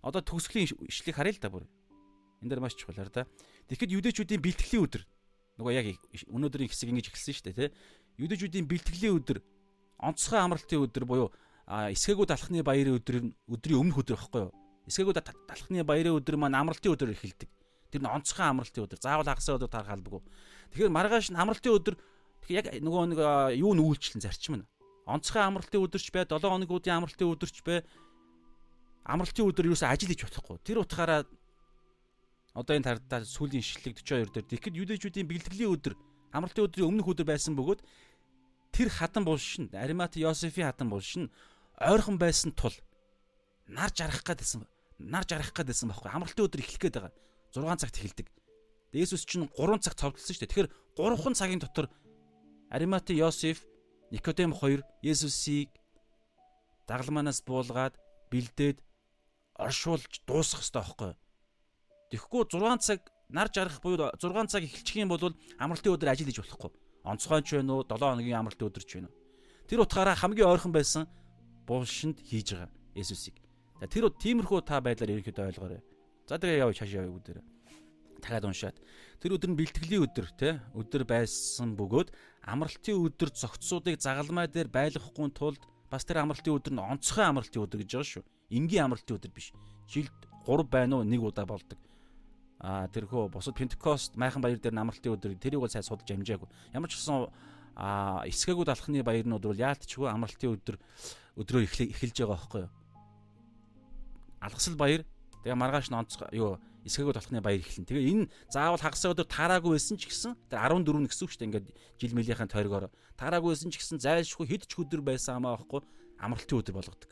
одоо 0.00 0.24
төгсгөлийн 0.24 0.88
ишлийг 0.88 1.16
харъя 1.16 1.36
л 1.36 1.42
да 1.42 1.50
бүр. 1.52 1.64
Энд 2.40 2.50
дээр 2.50 2.60
маш 2.64 2.74
чухал 2.74 2.96
да. 3.12 3.28
Тэгэхэд 3.68 3.94
юдэчүүдийн 4.00 4.42
бэлтгэлийн 4.42 4.84
өдөр 4.88 5.02
нөгөө 5.60 5.72
яг 5.76 5.86
өнөөдрийн 6.32 6.70
хэсэг 6.72 6.88
ингэж 6.90 7.06
эхэлсэн 7.12 7.34
шүү 7.36 7.44
дээ 7.52 7.58
тий. 7.60 7.70
Юдэчүүдийн 8.24 8.66
бэлтгэлийн 8.66 9.16
өдөр 9.20 9.38
онцгой 10.00 10.40
амралтын 10.40 10.82
өдөр 10.82 11.04
буюу 11.06 11.28
эсгээгүүд 11.68 12.34
алхны 12.34 12.64
баярын 12.66 12.98
өдөр 12.98 13.16
өдрийн 13.52 13.78
өмнөх 13.78 14.02
өдөр 14.02 14.16
байхгүй 14.18 14.40
юу? 14.48 14.52
Эсгээгүүд 14.90 15.18
алхны 15.22 15.84
баярын 15.86 16.18
өдөр 16.18 16.36
маань 16.40 16.58
амралтын 16.58 16.92
өдөр 16.96 17.14
эхэлдэг. 17.14 17.48
Тэр 17.92 18.02
нь 18.02 18.10
онцгой 18.10 18.48
амралтын 18.50 18.88
өдөр. 18.88 18.98
Заавал 18.98 19.28
хагасаа 19.28 19.60
өдөр 19.60 19.70
тарах 19.70 19.94
албагүй. 19.94 20.24
Тэгэхээр 20.74 20.90
маргааш 20.90 21.30
нь 21.30 21.38
амралтын 21.38 21.76
өдөр 21.78 21.94
яг 22.50 22.66
нөгөө 22.82 23.02
нэг 23.14 23.20
юу 23.62 23.72
нь 23.76 23.84
үйлчлэн 23.84 24.24
зарчим 24.24 24.58
нь. 24.58 24.66
Онцгой 25.06 25.42
амралтын 25.42 25.82
өдөрч 25.82 26.08
бай, 26.14 26.24
7 26.24 26.46
хоногуудын 26.46 26.94
амралтын 26.94 27.32
өдөрч 27.32 27.62
бай. 27.66 27.82
Амралтын 29.02 29.50
өдөр 29.50 29.72
юусе 29.72 29.86
ажил 29.90 30.10
хийж 30.10 30.22
болохгүй. 30.22 30.62
Тэр 30.62 30.82
утгаараа 30.82 31.26
одоо 32.54 32.76
энэ 32.76 32.86
тардаа 32.86 33.24
сүлийн 33.24 33.64
шишлэг 33.64 33.98
42 33.98 34.30
дээр 34.30 34.46
тэгэхэд 34.46 34.78
юдэжүүдийн 34.78 35.26
бэлтгэлийн 35.26 35.72
өдөр 35.72 35.94
амралтын 36.36 36.68
өдрийн 36.68 36.88
өмнөх 36.88 37.08
өдөр 37.08 37.26
байсан 37.26 37.56
бөгөөд 37.56 37.80
тэр 38.76 38.88
хатан 38.92 39.24
булшин 39.24 39.72
Аримат 39.72 40.16
Йосефийн 40.20 40.68
хатан 40.68 40.92
булшин 40.92 41.32
ойрхон 41.80 42.20
байсан 42.20 42.52
тул 42.52 42.76
нар 43.66 43.88
жарах 43.96 44.20
гэдсэн 44.20 44.68
нар 45.00 45.24
жарах 45.24 45.52
гэдсэн 45.56 45.88
байхгүй 45.88 46.12
амралтын 46.12 46.44
өдөр 46.44 46.60
эхлэх 46.60 46.80
гээд 46.92 46.96
байгаа 47.00 47.12
6 47.56 47.80
цагт 47.80 47.96
эхэлдэг. 48.00 48.28
Есүс 48.92 49.24
чинь 49.24 49.48
3 49.56 49.80
цагт 49.80 50.00
цовдлсон 50.00 50.36
шүү 50.36 50.44
дээ. 50.44 50.52
Тэгэхээр 50.52 50.72
3хан 51.00 51.34
цагийн 51.36 51.60
дотор 51.60 51.88
Аримати 52.68 53.16
Йосеф, 53.16 53.64
Никодем 54.12 54.52
хоёр 54.52 54.84
Есүсийг 55.00 55.72
дагалманаас 56.84 57.40
буулгаад 57.48 57.96
бэлдээд 58.28 58.84
оршуулж 59.56 60.20
дуусгах 60.28 60.60
хэрэгтэй 60.60 60.84
байхгүй. 60.84 61.12
Тэгэхгүй 62.12 62.42
6 62.52 62.84
цаг 62.84 63.00
нар 63.32 63.48
жарах 63.48 63.80
буюу 63.80 64.12
6 64.12 64.52
цаг 64.52 64.68
эхэлчих 64.68 65.00
юм 65.00 65.08
бол 65.08 65.32
амралтын 65.56 65.96
өдөр 65.96 66.12
ажил 66.12 66.28
хийж 66.28 66.44
болохгүй. 66.44 66.70
Онцгой 67.08 67.40
ч 67.40 67.56
вэ 67.56 67.64
нүү 67.64 67.88
7 67.88 68.04
хоногийн 68.04 68.36
амралтын 68.36 68.68
өдөр 68.68 68.84
ч 68.84 69.00
вэ 69.00 69.08
нүү. 69.08 69.12
Тэр 69.64 69.80
утгаараа 69.80 70.12
хамгийн 70.20 70.52
ойрхон 70.52 70.76
байсан 70.76 71.08
булшинд 71.64 72.20
хийж 72.20 72.52
байгаа 72.52 72.68
Есүсийг. 72.92 73.40
За 73.80 73.88
тэр 73.88 74.12
тиймэрхүү 74.12 74.60
та 74.68 74.84
байдлаар 74.84 75.16
ерөнхийдөө 75.16 75.48
ойлгоорой. 75.56 75.80
За 76.28 76.36
тэгээ 76.36 76.68
явж 76.68 76.84
хашаа 76.84 77.00
явъя 77.00 77.16
бүгдээрээ. 77.16 77.44
Дахиад 78.20 78.44
уншаад. 78.44 78.76
Тэр 79.24 79.40
өдөр 79.40 79.50
нь 79.50 79.58
бэлтгэлийн 79.58 80.04
өдөр 80.04 80.26
те 80.36 80.60
өдөр 80.76 81.02
байсан 81.08 81.72
бөгөөд 81.74 82.12
амралтын 82.42 82.98
өдөр 83.06 83.30
зөгцсуудыг 83.30 84.00
загалмай 84.02 84.48
дээр 84.50 84.68
байлгахгүй 84.68 85.30
тулд 85.30 85.62
бас 85.90 86.04
тэр 86.04 86.22
амралтын 86.22 86.58
өдөр 86.58 86.72
нь 86.74 86.82
онцгой 86.82 87.26
амралтын 87.26 87.62
өдөр 87.62 87.80
гэж 87.82 87.90
байгаа 87.94 88.10
шүү. 88.10 88.24
Энгийн 88.50 88.84
амралтын 88.90 89.16
өдөр 89.16 89.32
биш. 89.32 89.52
Жилд 89.86 90.18
3 90.46 90.66
байна 90.66 90.98
уу 90.98 91.06
нэг 91.06 91.22
удаа 91.22 91.46
болдог. 91.46 91.78
А 92.58 92.88
тэрхүү 92.90 93.30
бусад 93.30 93.54
Пентекост 93.54 94.16
майхан 94.16 94.42
баяр 94.42 94.58
дээр 94.58 94.74
амралтын 94.74 95.14
өдөр 95.14 95.38
тэрийг 95.38 95.62
бол 95.62 95.70
сайн 95.70 95.86
судалж 95.86 96.10
амжаагүй. 96.10 96.50
Ямар 96.74 96.90
ч 96.90 96.98
гэсэн 96.98 97.30
а 97.76 98.22
эсгээгүүд 98.26 98.68
алхны 98.68 99.02
баярнууд 99.02 99.42
бол 99.46 99.56
яалтчгүй 99.56 100.10
амралтын 100.10 100.54
өдөр 100.58 100.76
өдрөө 101.38 101.62
эхэлж 101.66 102.16
байгаа 102.20 102.36
байхгүй 102.36 102.60
юу? 102.66 102.72
Алгасал 104.42 104.76
баяр 104.76 105.02
Тэгээ 105.42 105.58
маргааш 105.58 105.90
нь 105.90 105.98
онцгой 105.98 106.30
юу 106.38 106.62
эсгээгүүд 106.86 107.18
болохны 107.18 107.40
баяр 107.42 107.62
эхлэн. 107.62 107.86
Тэгээ 107.86 108.10
энэ 108.10 108.24
заавал 108.50 108.82
хагасаа 108.82 109.14
өдөр 109.14 109.28
таараагүй 109.30 109.78
байсан 109.78 109.96
ч 109.98 110.10
гэсэн 110.10 110.34
тэр 110.50 110.58
14 110.66 111.06
гэсэн 111.06 111.24
үг 111.26 111.30
шүү 111.30 111.40
дээ. 111.40 111.48
Ингээд 111.50 111.68
жил 112.02 112.14
мөлийнхэн 112.18 112.50
тойргоор 112.50 112.90
таараагүй 113.14 113.50
байсан 113.54 113.70
ч 113.70 113.78
гэсэн 113.78 114.02
зайлшгүй 114.02 114.46
хэд 114.50 114.66
ч 114.66 114.72
өдөр 114.82 115.00
байсан 115.06 115.38
амаа 115.38 115.58
байхгүй 115.62 115.86
амралтын 116.18 116.58
өдөр 116.58 116.74
болгодог. 116.74 117.10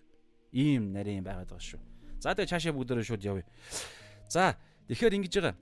Ийм 0.51 0.91
нарийн 0.91 1.23
байгаад 1.23 1.55
байгаа 1.55 1.63
шүү. 1.63 1.81
За 2.19 2.35
тэгээ 2.35 2.51
цаашаа 2.51 2.75
бүгдээрээ 2.75 3.07
шууд 3.07 3.23
явъя. 3.23 3.47
За 4.27 4.59
тэгэхээр 4.91 5.17
ингэж 5.23 5.35
байгаа. 5.39 5.55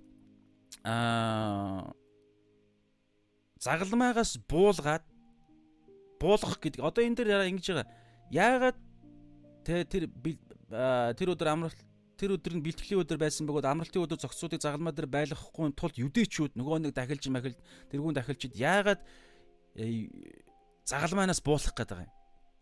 Аа 0.89 1.93
загалмайгаас 3.61 4.41
буулгаад 4.49 5.05
буулгах 6.21 6.59
гэдэг. 6.61 6.81
Одоо 6.81 7.03
энэ 7.05 7.17
дээр 7.17 7.53
ингэж 7.53 7.67
байгаа. 7.73 7.89
Яагаад 8.33 8.79
тэр 9.65 10.09
тэр 11.17 11.29
өдөр 11.33 11.49
амралт 11.49 11.81
тэр 12.19 12.35
өдөр 12.35 12.59
нь 12.59 12.65
бэлтгэлийн 12.67 13.03
өдөр 13.07 13.19
байсан 13.23 13.47
бөгөөд 13.47 13.71
амралтын 13.71 14.03
өдөр 14.03 14.19
зохицуудыг 14.19 14.59
загалмаа 14.59 14.91
дээр 14.91 15.07
байлгахгүй 15.07 15.71
тулд 15.79 15.97
юдэчүүд 16.03 16.59
нөгөө 16.59 16.91
нэг 16.91 16.93
дахилж 16.99 17.25
махил 17.31 17.55
тэрүүн 17.95 18.19
дахилчид 18.19 18.59
яагаад 18.59 19.01
э, 19.79 20.11
загалмаанаас 20.83 21.39
буулах 21.47 21.79
гээд 21.79 21.91
байгаа 21.95 22.11
юм. 22.11 22.15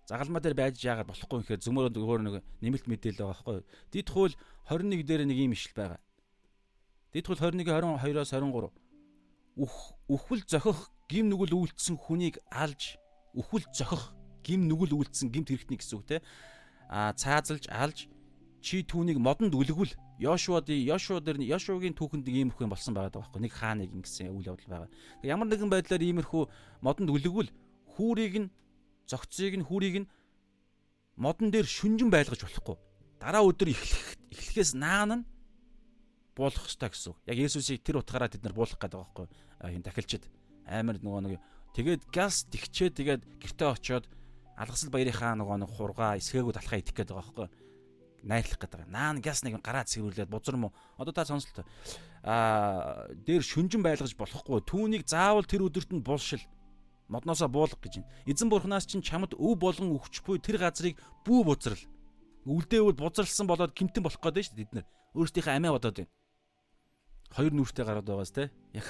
Загалмаа 0.05 0.45
дээр 0.45 0.57
байж 0.61 0.77
яагаад 0.85 1.09
болохгүй 1.09 1.41
гэхээр 1.41 1.65
зөмөр 1.65 1.89
өөр 1.89 2.21
нэг 2.21 2.35
нэмэлт 2.61 2.85
мэдээлэл 2.85 3.25
байгаа 3.25 3.33
байхгүй. 3.33 3.59
Дид 3.97 4.09
хууль 4.13 4.37
21 4.69 5.09
дээр 5.09 5.25
нэг 5.25 5.39
юм 5.41 5.57
ишл 5.57 5.73
байгаа. 5.73 6.01
Дид 7.17 7.25
хууль 7.25 7.41
21 7.41 7.97
22-оос 7.97 8.31
23 8.37 8.71
үх 9.57 9.75
үхвэл 10.13 10.45
зохих 10.45 10.93
гим 11.09 11.33
нүгэл 11.33 11.57
үйлдсэн 11.57 11.97
хүнийг 11.97 12.37
алж 12.53 13.01
үхвэл 13.33 13.65
зохих 13.73 14.13
гим 14.45 14.69
нүгэл 14.69 14.93
үйлдсэн 15.01 15.33
гимт 15.33 15.49
хэрэгтний 15.49 15.81
гэсэн 15.81 15.97
үг 15.97 16.05
те 16.05 16.21
а 16.93 17.17
цаазалж 17.17 17.65
алж 17.73 18.05
чи 18.61 18.83
түүнийг 18.83 19.19
модонд 19.21 19.55
үлгвэл 19.55 19.95
Йошуад 20.19 20.69
Йошуа 20.73 21.21
дээр 21.21 21.45
Йошуагийн 21.45 21.93
түүхэнд 21.93 22.25
нэг 22.25 22.37
иймэрхүү 22.49 22.65
юм 22.65 22.73
болсон 22.73 22.97
байгаа 22.97 23.21
байхгүй 23.21 23.41
нэг 23.45 23.53
хааныг 23.53 23.93
ингэсэн 23.93 24.33
үйл 24.33 24.49
явдал 24.49 24.89
байгаа. 24.89 24.91
Ямар 25.23 25.49
нэгэн 25.53 25.69
байдлаар 25.69 26.03
иймэрхүү 26.03 26.43
модонд 26.81 27.13
үлгвэл 27.13 27.53
хүүрийг 27.95 28.35
нь 28.41 28.49
зөгцгийг 29.05 29.61
нь 29.61 29.67
хүүрийг 29.69 29.97
нь 30.05 30.11
модон 31.21 31.53
дээр 31.53 31.69
шүнжин 31.69 32.09
байлгаж 32.09 32.41
болохгүй. 32.43 32.77
Дараа 33.21 33.45
өдөр 33.45 33.77
эхлэх 33.77 34.17
эхлэхээс 34.33 34.73
наан 34.73 35.11
нь 35.21 35.27
буулах 36.33 36.65
ёстой 36.65 36.89
гэсэн 36.89 37.13
үг. 37.13 37.19
Яг 37.29 37.37
Есүсийг 37.37 37.85
тэр 37.85 38.01
утгаараа 38.01 38.33
тэд 38.33 38.45
нар 38.45 38.57
буулах 38.57 38.81
гэдэг 38.81 38.97
байгаа 38.97 39.05
байхгүй. 39.05 39.27
Хин 39.69 39.85
дахилчид 39.85 40.25
амар 40.65 40.97
нөгөө 41.01 41.21
нэг 41.29 41.41
тэгээд 41.77 42.03
газ 42.09 42.49
тэгчээ 42.49 42.89
тэгээд 42.97 43.23
гэртээ 43.41 43.69
очиод 43.69 44.05
алгасал 44.57 44.93
баярынхаа 44.93 45.37
нөгөө 45.37 45.57
нэг 45.61 45.71
хургаа 45.77 46.17
эсгээгүүд 46.17 46.57
алхаа 46.57 46.81
идэх 46.81 46.97
гэдэг 46.97 47.13
байгаа 47.13 47.33
байхгүй 47.37 47.66
найрлах 48.23 48.59
гэдэг. 48.59 48.87
Наан 48.89 49.21
газ 49.21 49.45
нэг 49.45 49.61
гараа 49.61 49.85
цэвэрлээд 49.85 50.31
бузар 50.31 50.57
мó. 50.57 50.73
Одоо 50.97 51.13
та 51.13 51.25
сонсолтой. 51.25 51.65
Аа 52.23 53.09
дээр 53.13 53.43
шүнжин 53.43 53.83
байлгаж 53.83 54.17
болохгүй. 54.17 54.63
Түүнийг 54.65 55.05
заавал 55.07 55.45
тэр 55.45 55.67
өдөрт 55.69 55.93
нь 55.93 56.05
булшил. 56.05 56.43
Модноосоо 57.09 57.49
буулга 57.49 57.79
гэж 57.79 58.03
байна. 58.03 58.11
Эзэн 58.27 58.49
бурхнаас 58.51 58.87
чинь 58.87 59.05
чамд 59.05 59.35
өв 59.39 59.59
болгон 59.59 59.95
өгч 59.95 60.27
буй 60.27 60.39
тэр 60.43 60.59
газрыг 60.59 60.99
бүү 61.23 61.45
бузрал. 61.45 61.83
Үлдээвэл 62.47 62.99
бузралсан 62.99 63.47
болоод 63.47 63.75
гимтэн 63.75 64.03
болох 64.03 64.19
гээд 64.19 64.51
шүү 64.51 64.57
дээ 64.59 64.65
бид 64.67 64.75
нар. 64.75 64.87
Өөрсдийнхээ 65.15 65.57
амиа 65.57 65.77
бодоод 65.77 65.97
байна. 66.03 66.13
Хоёр 67.31 67.53
нүртэй 67.55 67.85
гараад 67.87 68.07
байгаас 68.07 68.35
те. 68.35 68.51
Яг 68.75 68.87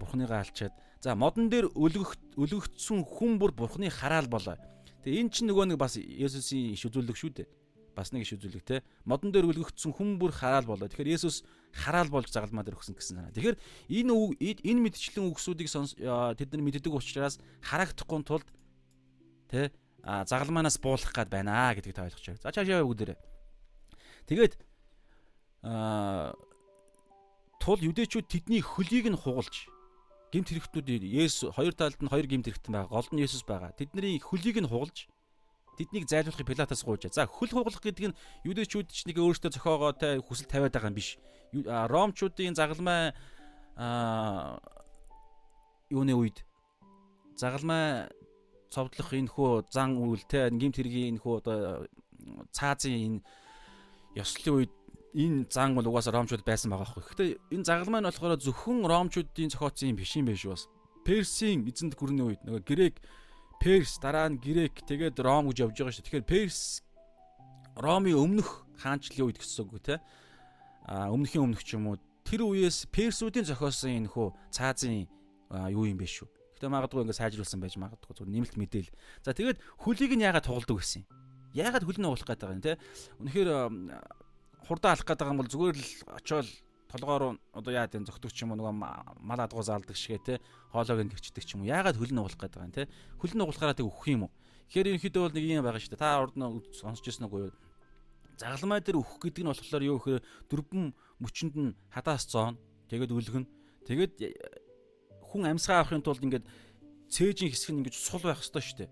бурхныгаа 0.00 0.40
алчаад. 0.40 0.72
За 1.00 1.16
модон 1.16 1.52
дээр 1.52 1.68
өлгөх 1.76 2.16
өлгөгдсөн 2.36 3.04
хүн 3.04 3.36
бүр 3.40 3.52
бурхны 3.52 3.92
хараал 3.92 4.28
болоо. 4.28 4.56
Тэгээ 5.04 5.20
эн 5.20 5.28
чинь 5.32 5.48
нөгөө 5.48 5.72
нэг 5.72 5.78
бас 5.80 5.96
Есүсийн 5.96 6.76
иш 6.76 6.84
үзүүлэг 6.84 7.16
шүү 7.16 7.32
дээ 7.40 7.48
бас 7.94 8.12
нэг 8.12 8.24
иш 8.24 8.34
үзүүлэг 8.36 8.64
те 8.64 8.76
модон 9.04 9.32
дээр 9.34 9.50
үлгэгдсэн 9.50 9.92
хүн 9.94 10.18
бүр 10.20 10.32
хараал 10.32 10.66
болоо. 10.66 10.88
Тэгэхээр 10.88 11.14
Есүс 11.14 11.42
хараал 11.72 12.10
болж 12.10 12.30
загалмаа 12.30 12.64
дээр 12.64 12.78
өгсөн 12.78 12.94
гэсэн 12.96 13.16
санаа. 13.18 13.34
Тэгэхээр 13.34 13.56
энэ 13.90 14.12
энэ 14.64 14.80
мэдчлэн 14.86 15.28
үгсүүдийг 15.30 15.68
тэд 15.70 16.48
нар 16.54 16.62
мэддэг 16.64 16.92
учраас 16.94 17.38
харагдахгүй 17.64 18.20
тулд 18.26 18.48
те 19.50 19.70
загалмаанаас 20.02 20.78
буулах 20.80 21.12
гад 21.12 21.28
байна 21.28 21.74
гэдгийг 21.74 21.94
та 21.94 22.06
ойлгож 22.08 22.26
байна. 22.26 22.42
За 22.42 22.52
чаашаа 22.54 22.86
үг 22.86 22.96
дээрээ. 22.96 23.18
Тэгээд 24.26 24.54
аа 25.66 26.32
тул 27.60 27.76
юдэчүүд 27.76 28.26
тэдний 28.26 28.64
хөлийг 28.64 29.12
нь 29.12 29.20
хугалж 29.20 29.68
гимт 30.32 30.48
хэрэгтнүүд 30.48 31.04
Есүс 31.04 31.52
хоёр 31.52 31.74
талд 31.76 32.00
нь 32.00 32.08
хоёр 32.08 32.24
гимт 32.24 32.48
хэрэгтэн 32.48 32.72
байгаа. 32.72 32.88
Гол 32.88 33.08
нь 33.12 33.20
Есүс 33.20 33.44
байгаа. 33.44 33.76
Тэдний 33.76 34.16
хөлийг 34.22 34.64
нь 34.64 34.70
хугалж 34.70 35.10
тэднийг 35.80 36.04
зайлуулахыг 36.04 36.44
Пилатаас 36.44 36.84
гуйж. 36.84 37.08
За 37.08 37.24
хөл 37.24 37.48
хугалах 37.48 37.80
гэдэг 37.80 38.12
нь 38.12 38.18
юудэчүүд 38.44 38.88
ч 38.92 39.08
нэг 39.08 39.16
өөртөө 39.16 39.56
зохиогоо 39.56 39.96
те 39.96 40.20
хүсэл 40.20 40.44
тавиад 40.44 40.76
байгаа 40.76 40.92
юм 40.92 40.98
биш. 41.00 41.16
Ромчуудын 41.64 42.52
загалмай 42.52 43.16
а 43.80 44.60
юуны 45.88 46.12
үед 46.12 46.44
загалмай 47.40 48.12
цовдлох 48.68 49.10
энэ 49.16 49.32
хөө 49.32 49.72
зан 49.72 49.96
үйл 49.96 50.22
те 50.28 50.52
гимт 50.52 50.76
хэргийн 50.76 51.16
энэ 51.16 51.22
хөө 51.24 51.34
одоо 51.40 51.58
цаазын 52.52 52.94
энэ 52.94 53.18
ёслолын 54.20 54.56
үед 54.60 54.72
энэ 55.16 55.50
зан 55.50 55.74
бол 55.74 55.88
угаасаа 55.88 56.14
ромчууд 56.14 56.44
байсан 56.44 56.70
байгаа 56.70 56.86
байхгүй. 56.86 57.02
Гэхдээ 57.08 57.30
энэ 57.56 57.66
загалмай 57.66 58.00
нь 58.04 58.08
болохоор 58.12 58.38
зөвхөн 58.38 58.86
ромчуудын 58.86 59.50
зохиоцсон 59.50 59.90
юм 59.90 59.98
биш 59.98 60.14
юм 60.14 60.28
байж 60.28 60.44
бас. 60.46 60.68
Персийн 61.02 61.66
эзэнт 61.66 61.98
гүрний 61.98 62.22
үед 62.36 62.44
нөгөө 62.46 62.62
грек 62.62 63.02
Перс 63.60 64.00
дараа 64.00 64.32
нь 64.32 64.40
Грек 64.40 64.80
тэгээд 64.88 65.20
Ром 65.20 65.52
гэж 65.52 65.68
явж 65.68 65.76
байгаа 65.76 65.92
шүү. 65.92 66.04
Тэгэхээр 66.08 66.24
Перс 66.24 66.80
Ромын 67.76 68.16
өмнөх 68.16 68.64
хаанчлалын 68.80 69.28
үед 69.28 69.36
гэсэн 69.36 69.68
үг 69.68 69.84
те. 69.84 70.00
А 70.88 71.12
өмнөхийн 71.12 71.44
өмнөх 71.44 71.60
ч 71.60 71.76
юм 71.76 71.92
уу 71.92 72.00
тэр 72.24 72.48
үеэс 72.48 72.88
Персүүдийн 72.88 73.44
зохиосон 73.44 74.00
энэ 74.00 74.08
хөө 74.08 74.32
цаазын 74.48 75.04
юу 75.76 75.84
юм 75.84 76.00
бэ 76.00 76.08
шүү. 76.08 76.28
Гэтэ 76.56 76.72
магадгүй 76.72 77.04
ингээд 77.04 77.20
сайжруулсан 77.20 77.60
байж 77.60 77.76
магадгүй 77.76 78.16
зүгээр 78.16 78.32
нэмэлт 78.32 78.56
мэдээл. 78.56 78.90
За 79.20 79.36
тэгээд 79.36 79.60
хөлийг 79.76 80.12
нь 80.16 80.24
яагаад 80.24 80.48
тоглодог 80.48 80.80
гэсэн 80.80 81.04
юм? 81.04 81.08
Яагаад 81.52 81.84
хөлнөө 81.84 82.10
уулах 82.16 82.28
байгаа 82.32 82.56
юм 82.56 82.64
те? 82.64 82.80
Үнэхээр 83.20 83.50
хурдан 84.64 84.96
алах 84.96 85.04
байгаа 85.04 85.32
юм 85.36 85.40
бол 85.44 85.52
зүгээр 85.52 85.76
л 85.76 85.88
очиод 86.16 86.48
толгоор 86.90 87.38
одоо 87.54 87.72
яа 87.72 87.86
гэдэг 87.86 88.10
зөгтөгч 88.10 88.42
юм 88.42 88.52
уу 88.52 88.58
нөгөө 88.58 88.74
мал 88.74 89.40
адгуу 89.40 89.62
заалдаг 89.62 89.94
шигээ 89.94 90.20
те 90.26 90.34
хоолойг 90.74 91.06
нь 91.06 91.12
гэрчдэг 91.14 91.44
ч 91.46 91.54
юм 91.54 91.62
уу 91.62 91.70
яагаад 91.70 91.96
хөлн 91.96 92.18
уулах 92.18 92.36
гэдэг 92.36 92.60
юм 92.60 92.74
те? 92.74 92.90
Хөлн 93.22 93.46
уулахаараа 93.46 93.78
тэг 93.78 93.86
өгөх 93.86 94.06
юм 94.10 94.26
уу? 94.26 94.32
Тэгэхээр 94.70 94.90
ерөнхийдөө 94.98 95.22
бол 95.22 95.36
нэг 95.38 95.44
юм 95.46 95.62
байгаа 95.62 95.82
шүү 95.82 95.92
дээ. 95.94 96.02
Та 96.02 96.18
урд 96.18 96.34
нь 96.34 96.46
сонсч 96.74 97.04
ирсэн 97.06 97.26
үгүй 97.30 97.40
юу? 97.46 97.54
Загалмай 98.38 98.80
дээр 98.82 98.98
өгөх 98.98 99.18
гэдэг 99.22 99.42
нь 99.46 99.50
болохоор 99.54 99.84
юу 99.86 99.98
гэхээр 100.02 100.22
дөрвөн 100.50 100.86
мөчөнд 101.22 101.54
нь 101.54 101.76
хадаас 101.94 102.26
зоон 102.26 102.58
тэгээд 102.90 103.14
үлгэн 103.14 103.44
тэгээд 103.86 104.14
хүн 105.30 105.42
амьсгаа 105.46 105.86
авахын 105.86 106.02
тулд 106.02 106.26
ингээд 106.26 106.46
цээжийн 107.10 107.50
хэсэг 107.54 107.70
нь 107.70 107.80
ингээд 107.86 107.98
сул 107.98 108.22
байх 108.22 108.42
хэрэгтэй 108.42 108.62
шүү 108.66 108.78
дээ. 108.82 108.90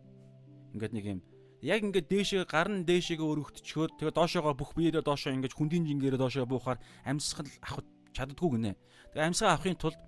Ингээд 0.75 0.95
нэг 0.95 1.05
юм 1.07 1.21
яг 1.63 1.81
ингээд 1.83 2.09
дээшээ 2.09 2.45
гар 2.47 2.69
нь 2.71 2.87
дээшээгээ 2.87 3.29
өргөгдчихөөд 3.29 3.93
тэгээ 3.99 4.15
доошоогоо 4.15 4.55
бүх 4.55 4.73
биеэрээ 4.79 5.03
доошоо 5.03 5.35
ингээд 5.35 5.57
хүндийн 5.59 5.87
жингээрээ 5.91 6.21
доошоо 6.23 6.47
буухаар 6.47 6.79
амьсгал 7.03 7.51
авах 7.67 7.87
чаддгүй 8.15 8.49
гинэ. 8.55 8.73
Тэгээ 9.15 9.27
амьсгаа 9.27 9.59
авахын 9.59 9.79
тулд 9.79 9.99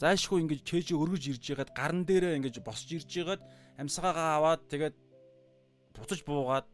зайлшгүй 0.00 0.40
ингээд 0.40 0.64
чэжи 0.64 0.96
өргөж 0.96 1.24
ирж 1.36 1.44
ягаад 1.52 1.70
гарн 1.76 2.08
дээрээ 2.08 2.36
ингээд 2.40 2.64
босч 2.64 2.88
ирж 2.96 3.10
ягаад 3.12 3.42
амьсгаагаа 3.76 4.28
аваад 4.40 4.62
тэгээд 4.72 4.96
буцаж 5.92 6.20
буугаад 6.24 6.66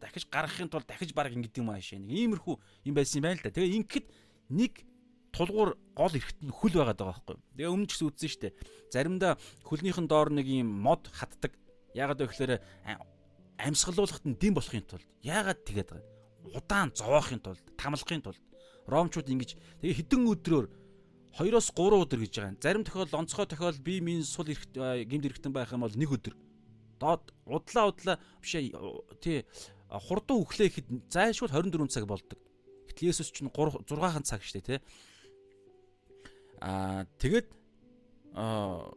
дахиж 0.00 0.28
гаргахын 0.28 0.68
тулд 0.68 0.84
дахиж 0.84 1.16
баг 1.16 1.32
ингээд 1.32 1.56
юм 1.56 1.72
аашаа 1.72 1.96
нэг 1.96 2.12
иймэрхүү 2.12 2.56
юм 2.84 2.94
байсан 2.94 3.18
юм 3.20 3.24
байна 3.24 3.40
л 3.40 3.44
да. 3.48 3.56
Тэгээ 3.56 3.76
ингээд 3.80 4.06
нэг 4.52 4.72
тулгуур 5.32 5.70
гол 5.96 6.12
эрэхт 6.12 6.38
нь 6.44 6.52
хөл 6.52 6.76
байгаад 6.76 7.00
байгаа 7.00 7.16
байхгүй. 7.24 7.36
Тэгээ 7.56 7.72
өмнө 7.72 7.88
ч 7.88 7.92
гэсэн 7.96 8.08
үтсэн 8.12 8.30
штэ. 8.30 8.48
Заримдаа 8.92 9.32
хөлнийхэн 9.64 10.06
доор 10.06 10.28
нэг 10.30 10.46
юм 10.46 10.68
мод 10.68 11.08
хатдаг. 11.08 11.56
Ягаад 11.96 12.20
вэ 12.20 12.28
гэхээр 12.28 12.52
амьсгалуулахад 13.58 14.24
нь 14.26 14.38
дэм 14.38 14.54
болохын 14.54 14.84
тулд 14.86 15.08
яагаад 15.22 15.60
тэгээд 15.64 15.88
байгаа 15.92 16.14
удаан 16.52 16.90
зовоохын 16.94 17.40
тулд 17.40 17.62
тамлахын 17.78 18.22
тулд 18.22 18.42
ромчууд 18.86 19.28
ингэж 19.32 19.50
тэгээ 19.80 19.98
хэдэн 19.98 20.22
өдрөөр 20.28 20.66
2-оос 21.34 21.74
3 21.74 21.98
өдөр 21.98 22.20
гэж 22.22 22.32
байгаа. 22.38 22.62
Зарим 22.62 22.84
тохиол 22.86 23.10
онцгой 23.10 23.46
тохиол 23.50 23.78
би 23.82 23.98
минь 23.98 24.22
сул 24.22 24.46
эрхт 24.46 24.70
гимд 24.70 25.26
эрхтэн 25.26 25.50
байх 25.50 25.72
юм 25.74 25.82
бол 25.82 25.90
нэг 25.90 26.10
өдөр. 26.14 26.34
Доод 27.02 27.34
удлаа 27.42 27.90
удлаа 27.90 28.16
биш 28.38 28.54
тий 29.18 29.42
хурдан 29.90 30.38
өглөө 30.38 30.66
ихэд 30.70 30.86
зайлшгүй 31.10 31.50
24 31.50 31.90
цаг 31.90 32.06
болдог. 32.06 32.38
Гэтэл 32.86 33.10
Есүс 33.10 33.34
ч 33.34 33.42
3 33.42 33.50
6хан 33.50 34.22
цаг 34.22 34.46
штэ 34.46 34.62
тий. 34.62 34.78
Аа 36.62 37.02
тэгэд 37.18 37.50
аа 38.38 38.94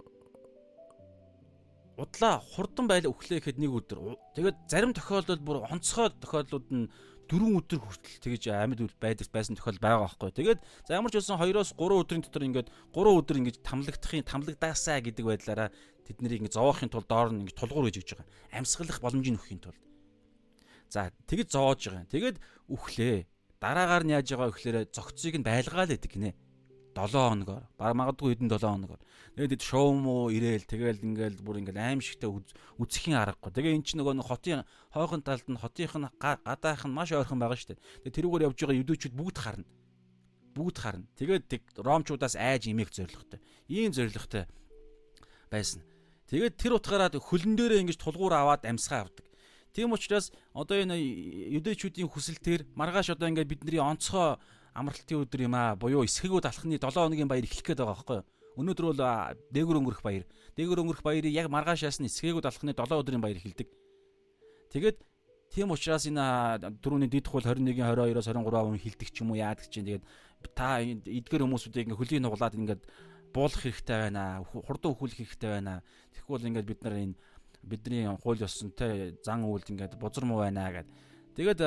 удлаа 1.97 2.37
хурдан 2.39 2.85
байл 2.85 3.09
өглөө 3.09 3.41
гэхэд 3.41 3.57
нэг 3.57 3.73
өдөр. 3.73 4.15
Тэгээд 4.37 4.57
зарим 4.69 4.93
тохиолдолд 4.93 5.41
бүр 5.41 5.65
онцгой 5.65 6.13
тохиолдлууд 6.21 6.67
нь 6.69 6.85
дөрвөн 7.27 7.59
өдөр 7.59 7.79
хүртэл 7.81 8.23
тэгэж 8.23 8.43
амьд 8.53 8.79
байдаг 9.01 9.27
байсан 9.33 9.57
тохиол 9.57 9.81
байгаа 9.81 10.05
байхгүй. 10.05 10.31
Тэгээд 10.31 10.59
за 10.87 10.95
ямар 10.95 11.11
ч 11.11 11.19
байсан 11.19 11.41
2-оос 11.41 11.75
3 11.75 11.99
өдрийн 11.99 12.23
дотор 12.23 12.43
ингээд 12.47 12.69
3 12.95 13.19
өдөр 13.19 13.37
ингэж 13.41 13.55
тамлагдахын 13.65 14.29
тамлагдаасаа 14.29 15.01
гэдэг 15.03 15.25
байдлаараа 15.27 15.69
тэд 16.07 16.17
нарыг 16.23 16.47
ингэ 16.47 16.55
зовоохын 16.55 16.87
тулд 16.93 17.09
доор 17.11 17.35
нь 17.35 17.43
ингэ 17.43 17.57
тулгуур 17.57 17.91
гэж 17.91 17.99
өгч 17.99 18.09
байгаа. 18.15 18.29
Амьсгалах 18.55 19.01
боломжийг 19.03 19.35
нөхөхийн 19.35 19.61
тулд. 19.65 19.81
За 20.87 21.11
тэгэж 21.27 21.47
зоож 21.51 21.81
байгаа. 21.83 22.07
Тэгээд 22.07 22.37
үхлээ. 22.71 23.27
Дараагаар 23.59 24.03
нь 24.07 24.15
яаж 24.15 24.27
байгаа 24.31 24.55
гэхээр 24.55 24.77
зөгцийг 24.95 25.35
нь 25.35 25.43
байлгаал 25.43 25.91
гэдэг 25.91 26.11
гинэ. 26.13 26.31
7 26.97 27.13
хоногоор 27.13 27.65
баг 27.77 27.93
магадгүй 27.93 28.33
хэдэн 28.33 28.49
7 28.49 28.65
хоногоор 28.65 29.01
тэгээд 29.37 29.61
шоу 29.61 29.93
муу 29.93 30.33
ирээл 30.33 30.65
тэгэл 30.65 31.05
ингээл 31.05 31.45
бүр 31.45 31.61
ингээл 31.61 31.77
аим 31.77 32.01
шигтэй 32.01 32.25
үзэхийн 32.81 33.15
аргагүй. 33.21 33.53
Тэгээ 33.53 33.77
эн 33.77 33.85
чинь 33.85 34.01
нөгөө 34.01 34.25
хотын 34.25 34.65
хойхон 34.91 35.21
талд 35.21 35.45
нь 35.45 35.61
хотынх 35.61 35.95
нь 35.95 36.09
гадаах 36.17 36.83
нь 36.89 36.95
маш 36.97 37.13
ойрхон 37.13 37.37
байгаа 37.37 37.57
шүү 37.57 37.77
дээ 37.77 37.81
тэгээ 38.09 38.15
тэрүүгээр 38.17 38.45
явж 38.49 38.57
байгаа 38.57 38.81
юдүүчүүд 38.81 39.13
бүгд 39.13 39.37
харна. 39.37 39.69
Бүгд 40.57 40.77
харна. 40.81 41.05
Тэгээд 41.21 41.77
ромчуудаас 41.77 42.33
айж 42.33 42.65
имэх 42.65 42.89
зоригтой 42.89 43.39
ийм 43.69 43.93
зоригтой 43.93 44.49
байсан. 45.53 45.85
Тэгээд 46.27 46.57
тэр 46.59 46.75
утгаараа 46.75 47.13
хөлн 47.13 47.55
дээрээ 47.55 47.85
ингэж 47.87 47.97
тулгуур 48.01 48.33
аваад 48.35 48.67
амьсгаа 48.67 49.07
авдаг. 49.07 49.27
Тийм 49.71 49.93
учраас 49.93 50.33
одоо 50.57 50.81
энэ 50.81 50.97
юдэчүүдийн 51.61 52.09
хүсэлтээр 52.09 52.65
маргааш 52.73 53.13
одоо 53.13 53.29
ингээд 53.29 53.47
бидний 53.47 53.77
онцгой 53.77 54.41
амралтын 54.77 55.25
өдөр 55.25 55.41
юм 55.49 55.55
аа 55.57 55.73
буюу 55.73 56.05
эсхэгүүд 56.05 56.45
алхны 56.45 56.77
7 56.77 56.93
хоногийн 56.93 57.27
баяр 57.27 57.49
эхлэх 57.49 57.65
гээд 57.65 57.81
байгаа 57.81 57.97
байхгүй 57.97 58.17
юу? 58.21 58.25
Өнөөдөр 58.61 58.85
бол 58.93 59.01
дээгүр 59.53 59.77
өнгөрөх 59.81 60.01
баяр. 60.05 60.25
Дээгүр 60.53 60.81
өнгөрөх 60.85 61.01
баярыг 61.01 61.33
яг 61.33 61.49
маргаашаас 61.49 61.97
нь 61.97 62.09
эсхэгүүд 62.09 62.45
алхны 62.45 62.77
7 62.77 63.01
өдрийн 63.01 63.21
баяр 63.21 63.41
эхэлдэг. 63.41 63.69
Тэгээд 64.73 64.97
тийм 65.49 65.73
учраас 65.73 66.05
энэ 66.05 66.77
дөрөвний 66.81 67.09
дид 67.09 67.25
хул 67.25 67.41
21-ийн 67.41 67.89
22-оос 67.89 68.29
23 68.29 68.69
хүн 68.69 68.81
хилдэг 68.81 69.09
ч 69.09 69.17
юм 69.21 69.33
уу 69.33 69.41
яадаг 69.41 69.65
чинь 69.69 69.85
тэгээд 69.85 70.05
та 70.53 70.81
эдгэр 70.81 71.45
хүмүүсүүдийг 71.45 71.89
ингээ 71.89 71.97
хөлийн 71.97 72.23
нуглаад 72.25 72.53
ингээд 72.53 72.83
буулгах 73.33 73.63
хэрэгтэй 73.65 73.97
байна. 74.09 74.43
Хурдан 74.45 74.93
өхүүлэх 74.93 75.17
хэрэгтэй 75.25 75.49
байна. 75.57 75.81
Тэгэхгүй 76.13 76.33
бол 76.37 76.49
ингээд 76.49 76.67
бид 76.69 76.81
нар 76.83 76.95
энэ 76.97 77.15
бидний 77.63 78.05
хууль 78.21 78.43
ёсонтой 78.43 79.17
зан 79.23 79.45
үйлд 79.45 79.71
ингээд 79.73 79.93
бузар 79.97 80.25
муу 80.25 80.41
байна 80.45 80.69
гэд. 80.71 80.89
Тэгээд 81.37 81.61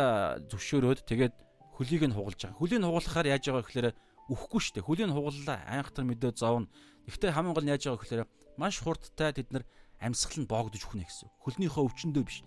зөвшөөрөөд 0.51 1.07
тэгээд 1.07 1.35
хөлийг 1.81 2.05
нь 2.05 2.13
хугалж 2.13 2.37
байгаа. 2.45 2.61
Хөлийг 2.61 2.81
нь 2.85 2.89
хугалахаар 2.93 3.27
яаж 3.33 3.45
байгаа 3.49 3.65
гэхээр 3.65 3.89
үхэхгүй 4.29 4.61
шүү 4.61 4.75
дээ. 4.77 4.85
Хөлийг 4.85 5.09
нь 5.09 5.17
хугаллаа. 5.17 5.59
Айхтар 5.65 6.05
мэдээ 6.05 6.33
зовно. 6.37 6.69
Гэхдээ 7.09 7.33
хамгийн 7.33 7.57
гол 7.57 7.65
нь 7.65 7.73
яаж 7.73 7.83
байгаа 7.89 8.01
гэхээр 8.05 8.23
маш 8.61 8.85
хурдтай 8.85 9.33
тэд 9.33 9.49
нар 9.49 9.65
амьсгал 9.97 10.45
нь 10.45 10.51
боогдож 10.51 10.85
өхнө 10.85 11.09
гэсэн. 11.09 11.33
Хөлнийхөө 11.41 11.83
өвчнөдөө 11.89 12.25
биш. 12.29 12.45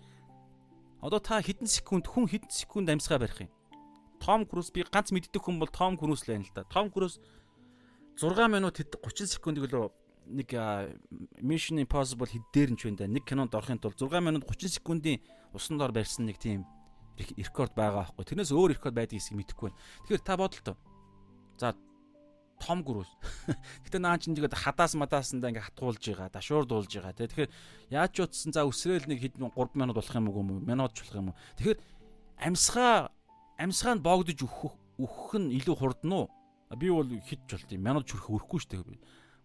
Одоо 1.02 1.18
та 1.18 1.42
хэдэн 1.42 1.66
секунд 1.66 2.06
хүн 2.06 2.30
хэдэн 2.30 2.50
секунд 2.54 2.86
амьсгаа 2.94 3.18
барих 3.18 3.42
юм. 3.42 3.50
Том 4.22 4.46
Круз 4.46 4.70
би 4.70 4.86
ганц 4.86 5.10
мэддэг 5.10 5.42
хүн 5.42 5.58
бол 5.58 5.68
Том 5.68 5.98
Круз 5.98 6.22
л 6.22 6.30
байна 6.30 6.46
л 6.46 6.54
да. 6.54 6.62
Том 6.70 6.94
Круз 6.94 7.18
6 8.14 8.30
минут 8.46 8.78
30 8.78 9.34
секундыг 9.34 9.66
л 9.66 9.90
нэг 10.30 10.48
Mission 11.42 11.82
Impossible 11.82 12.30
хэд 12.30 12.46
дээр 12.54 12.70
нь 12.72 12.78
ч 12.78 12.86
байна 12.86 13.04
да. 13.04 13.10
Нэг 13.10 13.26
кинонд 13.26 13.50
орохын 13.50 13.82
тулд 13.82 13.98
6 13.98 14.22
минут 14.22 14.46
30 14.46 14.78
секундын 14.78 15.18
усан 15.52 15.76
дор 15.76 15.92
барьсан 15.92 16.24
нэг 16.24 16.38
тийм 16.38 16.64
рекорд 17.18 17.74
байгаа 17.74 18.06
байхгүй. 18.10 18.24
Тэрнээс 18.24 18.52
өөр 18.52 18.74
рекорд 18.74 18.94
байдаг 18.94 19.18
хэсгийг 19.18 19.38
мэдэхгүй 19.38 19.70
байна. 19.70 19.80
Тэгэхээр 20.06 20.24
та 20.24 20.34
бодолтой. 20.36 20.76
За 21.58 21.74
том 22.58 22.80
гүрүүс. 22.82 23.10
Гэтэ 23.86 23.98
наа 23.98 24.18
чинь 24.18 24.34
тэгээд 24.34 24.54
хадаас 24.54 24.94
мадаасандаа 24.98 25.50
ингээ 25.52 25.66
хатгуулж 25.70 26.02
байгаа, 26.02 26.30
дашуурдуулж 26.32 26.90
байгаа 26.90 27.14
тий. 27.14 27.28
Тэгэхээр 27.30 27.50
яаж 27.94 28.10
ч 28.14 28.18
утсан 28.24 28.50
за 28.54 28.66
өсрөөл 28.66 29.06
нэг 29.10 29.18
хэд 29.20 29.34
3 29.38 29.78
минут 29.78 29.96
болох 29.98 30.14
юм 30.14 30.28
уу, 30.30 30.42
минут 30.62 30.94
болох 30.94 31.14
юм 31.14 31.28
уу. 31.30 31.38
Тэгэхээр 31.58 31.78
амьсгаа 32.40 33.10
амьсгаанд 33.58 34.02
боогдож 34.02 34.38
өөх 34.42 34.74
өөх 34.98 35.30
нь 35.38 35.54
илүү 35.58 35.76
хурдан 35.78 36.12
уу? 36.14 36.26
Би 36.78 36.90
бол 36.90 37.06
хит 37.06 37.42
ч 37.46 37.58
болт 37.58 37.70
юм. 37.70 37.82
Минут 37.82 38.06
чүрх 38.10 38.30
өрөхгүй 38.30 38.58
шүү 38.62 38.70
дээ 38.82 38.98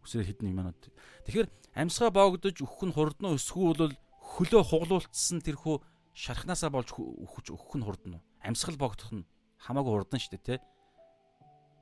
өсрөө 0.05 0.25
хэдэн 0.25 0.53
минут. 0.55 0.79
Тэгэхээр 1.27 1.47
амьсгаа 1.75 2.09
боогдож 2.09 2.55
өөх 2.63 2.79
нь 2.87 2.95
хурдан 2.95 3.35
өсгүү 3.35 3.65
бол 3.75 3.93
хөлөө 4.39 4.63
хуглуулсан 4.63 5.39
тэрхүү 5.43 5.75
шархнаасаа 6.19 6.67
болж 6.67 6.91
өөхөж 6.91 7.55
өөх 7.55 7.79
нь 7.79 7.85
хурдан 7.87 8.19
уу? 8.19 8.23
Амьсгал 8.43 8.75
богдох 8.75 9.11
нь 9.15 9.23
хамаагүй 9.63 9.93
хурдан 9.95 10.19
шүү 10.19 10.35
дээ, 10.35 10.59
тэ. 10.59 10.63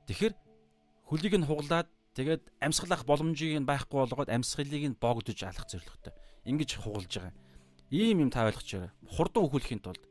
Тэгэхээр 0.06 0.34
хөлийг 1.10 1.34
нь 1.42 1.48
хуглаад 1.50 1.90
тэгээд 2.14 2.42
амьсгалах 2.62 3.02
боломжийг 3.02 3.58
нь 3.58 3.66
байхгүй 3.66 3.98
болгоод 4.06 4.30
амьсгалыг 4.30 4.94
нь 4.94 5.00
богдож 5.02 5.38
алах 5.42 5.66
зорилготой. 5.66 6.14
Ингиж 6.46 6.78
хугалж 6.78 7.10
байгаа. 7.10 7.34
Ийм 7.90 8.22
юм 8.22 8.30
та 8.30 8.46
байгаа. 8.46 8.94
Хурдан 9.10 9.42
өхүүлэхийн 9.42 9.82
тулд 9.82 10.02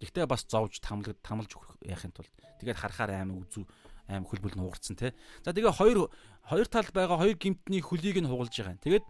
Гэхдээ 0.00 0.24
бас 0.24 0.48
зовж 0.48 0.80
тамлаг 0.80 1.20
тамалж 1.20 1.52
өгөх 1.52 1.76
яхын 1.84 2.16
тулд 2.16 2.32
тэгээд 2.56 2.80
харахаар 2.80 3.20
аймаг 3.20 3.44
үзүү 3.44 3.64
аим 4.08 4.24
хөлбөл 4.24 4.56
нь 4.56 4.64
уурцсан 4.64 4.96
тий. 4.96 5.12
За 5.44 5.52
тэгээ 5.52 5.76
хоёр 5.76 6.08
хоёр 6.48 6.66
талд 6.72 6.88
байгаа 6.96 7.20
хоёр 7.20 7.36
гимтний 7.36 7.84
хөлийг 7.84 8.16
нь 8.24 8.28
хугалж 8.28 8.48
байгаа. 8.48 8.80
Тэгээд 8.80 9.04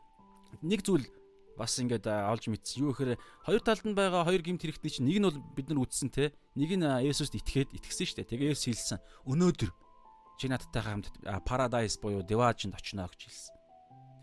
нэг 0.66 0.83
зүйл 0.83 1.07
бас 1.61 1.77
ингээд 1.77 2.09
олж 2.09 2.49
мэдсэн. 2.49 2.81
Юу 2.81 2.96
гэхээр 2.96 3.20
хоёр 3.44 3.61
талд 3.61 3.85
нь 3.85 3.92
байгаа 3.92 4.25
хоёр 4.25 4.40
гимт 4.40 4.64
хэрэгтний 4.64 4.88
чинь 4.88 5.05
нэг 5.05 5.20
нь 5.20 5.27
бол 5.29 5.38
бид 5.53 5.68
нар 5.68 5.85
үтсэн 5.85 6.09
те. 6.09 6.33
Нэг 6.57 6.81
нь 6.81 6.88
Есүст 7.05 7.37
итгээд 7.37 7.77
итгэсэн 7.77 8.07
шүү 8.09 8.16
дээ. 8.25 8.31
Тэгээ 8.33 8.53
Есүс 8.57 8.96
хэлсэн. 8.96 8.99
Өнөөдөр 9.29 9.70
чи 10.40 10.49
надтай 10.49 10.81
хамт 10.81 11.12
paradise 11.44 12.01
буюу 12.01 12.25
деважинд 12.25 12.73
очино 12.73 13.05
гэж 13.05 13.20
хэлсэн. 13.29 13.55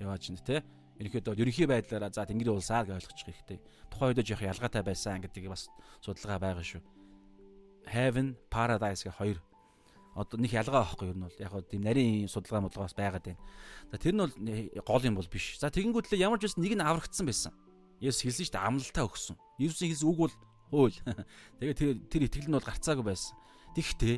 Деважинд 0.01 0.41
те. 0.41 0.65
Ерөнхийдөө 0.97 1.37
ерөнхий 1.37 1.69
байдлаараа 1.69 2.09
за 2.09 2.25
Тэнгэрийн 2.25 2.57
улсаа 2.57 2.81
гэж 2.81 3.05
ойлгочих 3.05 3.29
хэрэгтэй. 3.29 3.61
Тухайн 3.93 4.17
үед 4.17 4.25
жоох 4.25 4.41
ялгаатай 4.41 4.81
байсан 4.81 5.21
гэдгийг 5.21 5.53
бас 5.53 5.69
судалгаа 6.01 6.41
байгаа 6.41 6.65
шүү. 6.65 6.81
Heaven, 7.85 8.33
paradise 8.49 9.05
гэх 9.05 9.21
хоёр 9.21 9.37
одоо 10.17 10.41
нэг 10.41 10.49
ялгаа 10.49 10.81
байхгүй 10.81 11.13
юу 11.13 11.17
нь 11.17 11.25
бол 11.29 11.37
яг 11.37 11.51
гоо 11.53 11.61
тийм 11.61 11.85
нарийн 11.85 12.25
судалгаа 12.25 12.65
модлогоос 12.65 12.97
байгаад 12.97 13.21
байна. 13.21 13.41
За 13.93 13.97
тэр 14.01 14.13
нь 14.17 14.21
бол 14.25 14.33
гол 14.81 15.03
юм 15.05 15.15
бол 15.15 15.29
биш. 15.29 15.61
За 15.61 15.69
тэгэнгүүтлээ 15.69 16.25
ямар 16.25 16.41
ч 16.41 16.49
байсан 16.49 16.61
нэг 16.65 16.73
нь 16.73 16.81
аврагдсан 16.81 17.25
байсан. 17.29 17.53
Есүс 18.01 18.25
хэлсэн 18.25 18.45
шүү 18.49 18.55
дээ 18.57 18.65
амлалтаа 18.65 19.05
өгсөн. 19.05 19.35
Есүсийн 19.61 19.89
хэлсэн 19.93 20.09
үг 20.09 20.17
бол 20.17 20.33
хууль. 20.73 20.97
Тэгээ 21.61 21.77
тэр 21.77 21.89
тэр 22.09 22.21
итгэл 22.25 22.49
нь 22.49 22.57
бол 22.57 22.65
гарцаагүй 22.65 23.05
байсан. 23.05 23.37
Тэгэхдээ 23.77 24.17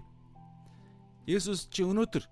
Есүс 1.28 1.68
чи 1.68 1.84
өнөөдөр 1.84 2.24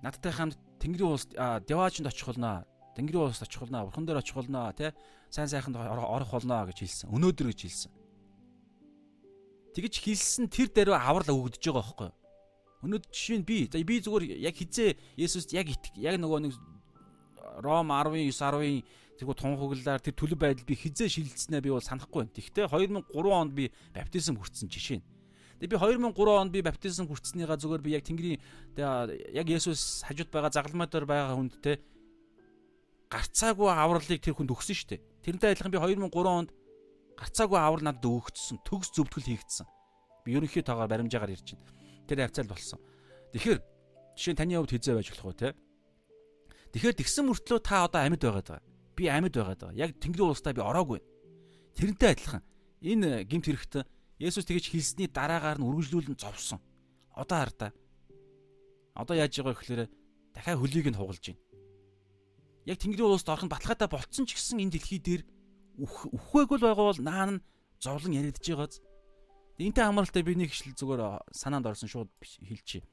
надтай 0.00 0.32
хамт 0.32 0.56
Тэнгэрийн 0.80 1.12
улс 1.12 1.28
Деважинд 1.68 2.08
очих 2.08 2.24
болно. 2.24 2.64
Тэнгэрийн 2.96 3.28
улсад 3.28 3.46
очих 3.46 3.60
болно. 3.62 3.84
Бурхан 3.84 4.06
дээр 4.06 4.18
очих 4.18 4.34
болно, 4.34 4.72
тэ? 4.72 4.96
Сайн 5.30 5.48
сайханд 5.48 5.76
орох 5.76 6.32
болно 6.32 6.66
гэж 6.66 6.78
хэлсэн. 6.82 7.12
Өнөөдөр 7.12 7.52
гэж 7.52 7.60
хэлсэн. 7.62 7.92
Тэгэж 9.76 9.94
хэлсэн 10.02 10.44
тэр 10.50 10.68
даруй 10.72 10.96
аврал 10.98 11.30
өгдөж 11.30 11.62
байгаа 11.62 11.82
байхгүй 11.84 12.06
юу? 12.10 12.16
Өнөөдөр 12.78 13.10
жишээ 13.10 13.38
нь 13.42 13.46
би 13.46 13.66
за 13.66 13.82
би 13.82 13.98
зүгээр 13.98 14.38
яг 14.38 14.54
хизээ 14.54 15.18
Есүст 15.18 15.50
яг 15.50 15.66
яг 15.98 16.14
нөгөө 16.22 16.46
нэг 16.46 16.54
Ром 17.58 17.90
19 17.90 18.30
10-ын 18.30 18.86
тэргүү 19.18 19.34
тунхаглаар 19.34 19.98
тэр 19.98 20.14
төлөв 20.14 20.38
байдал 20.38 20.62
би 20.62 20.78
хизээ 20.78 21.10
шилжснээ 21.10 21.58
би 21.58 21.74
бол 21.74 21.82
санахгүй 21.82 22.22
байна. 22.22 22.34
Тэгвэл 22.38 23.02
2003 23.10 23.34
онд 23.34 23.52
би 23.58 23.66
баптизм 23.90 24.38
хүртсэн 24.38 24.70
жишээ 24.70 25.02
нь. 25.02 25.06
Тэгээ 25.58 25.74
би 25.74 25.78
2003 25.98 26.38
онд 26.38 26.52
би 26.54 26.62
баптизм 26.62 27.10
хүртснийгаа 27.10 27.58
зүгээр 27.58 27.82
би 27.82 27.90
яг 27.98 28.06
Тэнгэрийн 28.06 28.38
яг 28.78 29.46
Есүс 29.50 30.06
хажууд 30.06 30.30
байгаа 30.30 30.54
загалмай 30.54 30.86
дээр 30.86 31.06
байгаа 31.10 31.34
хүнд 31.34 31.58
те 31.58 31.82
гарцаагүй 33.10 33.74
авралыг 33.74 34.22
тэр 34.22 34.38
хүнд 34.38 34.54
өгсөн 34.54 34.78
шүү 34.78 34.88
дээ. 34.94 35.02
Тэрнтэй 35.26 35.50
адилхан 35.58 35.74
би 35.74 35.82
2003 35.82 36.14
онд 36.30 36.54
гарцаагүй 37.18 37.58
аврал 37.58 37.90
надад 37.90 38.06
өгөгдсөн. 38.06 38.62
Төгс 38.62 38.94
зөвтгөл 38.94 39.26
хийгдсэн. 39.26 39.66
Би 40.22 40.38
ерөнхий 40.38 40.62
тоогоор 40.62 40.86
баримжаагаар 40.86 41.34
ирж 41.34 41.58
байна 41.58 41.77
тэр 42.08 42.24
хавцаал 42.24 42.48
болсон. 42.48 42.80
Тэгэхээр 43.36 43.60
жишээ 44.16 44.32
нь 44.32 44.40
таны 44.40 44.56
хувьд 44.56 44.72
хизээ 44.72 44.96
байж 44.96 45.08
болох 45.12 45.26
уу 45.28 45.36
те? 45.36 45.52
Тэгэхээр 46.72 46.96
тэгсэн 46.96 47.24
мөртлөө 47.28 47.60
та 47.60 47.84
одоо 47.84 48.00
амьд 48.02 48.22
байгаад 48.24 48.48
байгаа. 48.48 48.64
Би 48.96 49.04
амьд 49.08 49.34
байгаад 49.36 49.60
байгаа. 49.60 49.76
Яг 49.76 49.90
Тэнгэрийн 50.00 50.32
улстай 50.32 50.52
би 50.56 50.64
ороогүй. 50.64 51.00
Тэрнтэй 51.76 52.10
адилхан 52.16 52.42
энэ 52.82 53.28
гимт 53.28 53.46
хэрэгтэн 53.46 53.84
Есүс 54.18 54.50
тэгэж 54.50 54.74
хэлсний 54.74 55.06
дараагаар 55.06 55.62
нь 55.62 55.66
үргэлжлүүлэн 55.68 56.18
зовсон. 56.18 56.58
Одоо 57.14 57.38
хар 57.38 57.52
та. 57.54 57.68
Одоо 58.98 59.14
яаж 59.14 59.30
байгаа 59.38 59.54
гэхээр 59.54 59.82
дахиад 60.34 60.58
хөлийг 60.58 60.90
нь 60.90 60.98
хугалж 60.98 61.22
байна. 61.22 61.42
Яг 62.66 62.82
Тэнгэрийн 62.82 63.14
улсад 63.14 63.38
орох 63.38 63.46
нь 63.46 63.54
баталгаатай 63.54 63.88
болцсон 63.88 64.26
ч 64.26 64.34
гэсэн 64.34 64.58
энэ 64.58 64.74
дэлхий 64.74 64.98
дээр 64.98 65.22
үхвээгөл 65.78 66.66
байгаа 66.66 66.86
бол 66.90 67.00
наан 67.00 67.30
нь 67.38 67.44
зовлон 67.78 68.18
яригдж 68.18 68.42
байгааз. 68.42 68.82
Энтэй 69.58 69.82
хамааралтай 69.82 70.22
би 70.22 70.38
нэг 70.38 70.54
хэл 70.54 70.70
зүгээр 70.78 71.02
санаанд 71.34 71.66
орсон 71.66 71.90
шууд 71.90 72.10
хэлчихье. 72.22 72.86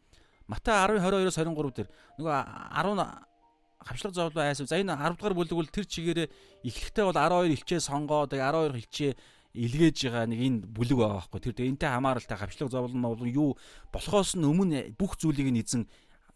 Матай 0.49 0.73
10:22-оос 0.97 1.37
23 1.37 1.77
дээр 1.77 1.89
нөгөө 2.17 2.33
10 2.73 3.85
хавчлага 3.85 4.13
зовлоо 4.17 4.43
айсав. 4.49 4.65
За 4.65 4.81
энэ 4.81 4.97
10 4.97 5.13
дугаар 5.13 5.37
бүлэг 5.37 5.53
бол 5.53 5.69
тэр 5.69 5.85
чигээрээ 5.85 6.27
эхлэхдээ 6.65 7.05
бол 7.05 7.13
12 7.13 7.53
илчээ 7.53 7.79
сонгоо 7.85 8.25
тэгээ 8.25 8.49
12 8.49 8.81
илчээ 8.81 9.11
илгээж 9.53 9.97
байгаа 10.09 10.25
нэг 10.25 10.39
энэ 10.41 10.59
бүлэг 10.65 10.97
байгаа 10.97 11.17
байхгүй. 11.21 11.39
Тэр 11.45 11.53
тэгээ 11.53 11.71
энтэй 11.77 11.89
хамааралтай 11.93 12.37
хавчлага 12.37 12.73
зовлон 12.73 12.97
мовлон 12.97 13.29
юу 13.29 13.49
болохоос 13.93 14.33
нь 14.33 14.49
өмнө 14.49 14.97
бүх 14.97 15.21
зүйлийг 15.21 15.53
нь 15.53 15.61
эзэн 15.61 15.85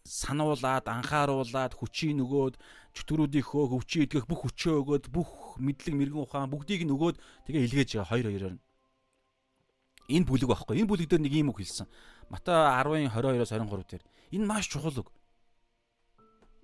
сануулад 0.06 0.86
анхааруулад 0.86 1.74
хүчийг 1.74 2.14
нөгөөд 2.22 2.54
чөтгөрүүдийн 2.94 3.46
хөө 3.50 3.64
хөвчий 3.66 4.06
идэх 4.06 4.30
бүх 4.30 4.46
хүчөө 4.46 4.74
өгөөд 4.80 5.04
бүх 5.10 5.58
мэдлэг 5.58 5.94
мэрэгэн 5.98 6.22
ухаан 6.24 6.48
бүгдийг 6.48 6.86
нь 6.86 6.94
өгөөд 6.94 7.16
тэгээ 7.44 7.66
илгээж 7.66 7.90
байгаа 7.98 8.10
хоёр 8.10 8.26
хоёроор 8.30 8.54
нь 8.56 8.62
энэ 10.10 10.26
бүлэг 10.26 10.50
байхгүй. 10.50 10.82
Энэ 10.82 10.90
бүлэг 10.90 11.08
дээр 11.08 11.22
нэг 11.22 11.34
юм 11.34 11.50
үг 11.54 11.62
хэлсэн. 11.62 11.86
Матай 12.28 12.54
10-ын 12.54 13.10
22-оос 13.14 13.52
23 13.54 13.86
дээр. 13.86 14.04
Энэ 14.34 14.46
маш 14.46 14.66
чухал 14.66 14.98
үг. 14.98 15.08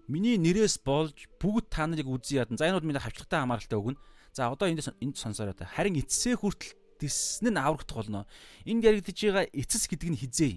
Миний 0.07 0.39
нэрээс 0.39 0.83
болж 0.87 1.27
бүгд 1.43 1.67
та 1.71 1.87
нарыг 1.87 2.07
үзий 2.07 2.39
ядан. 2.39 2.59
За 2.59 2.67
энэ 2.67 2.79
бол 2.79 2.89
миний 2.91 3.03
хавчлагтай 3.03 3.43
хамааралтай 3.43 3.79
үг 3.79 3.95
нь. 3.95 4.01
За 4.31 4.51
одоо 4.51 4.71
энд 4.71 4.83
энд 4.83 5.17
сонсороо 5.19 5.55
та. 5.55 5.67
Харин 5.67 5.99
эцсээ 5.99 6.39
хүртэл 6.39 6.75
тисн 7.03 7.51
нь 7.51 7.59
аврагдах 7.59 8.07
болно. 8.07 8.27
Энд 8.63 8.87
яригдж 8.87 9.19
байгаа 9.19 9.51
эцэс 9.51 9.91
гэдэг 9.91 10.11
нь 10.15 10.21
хизээ. 10.23 10.55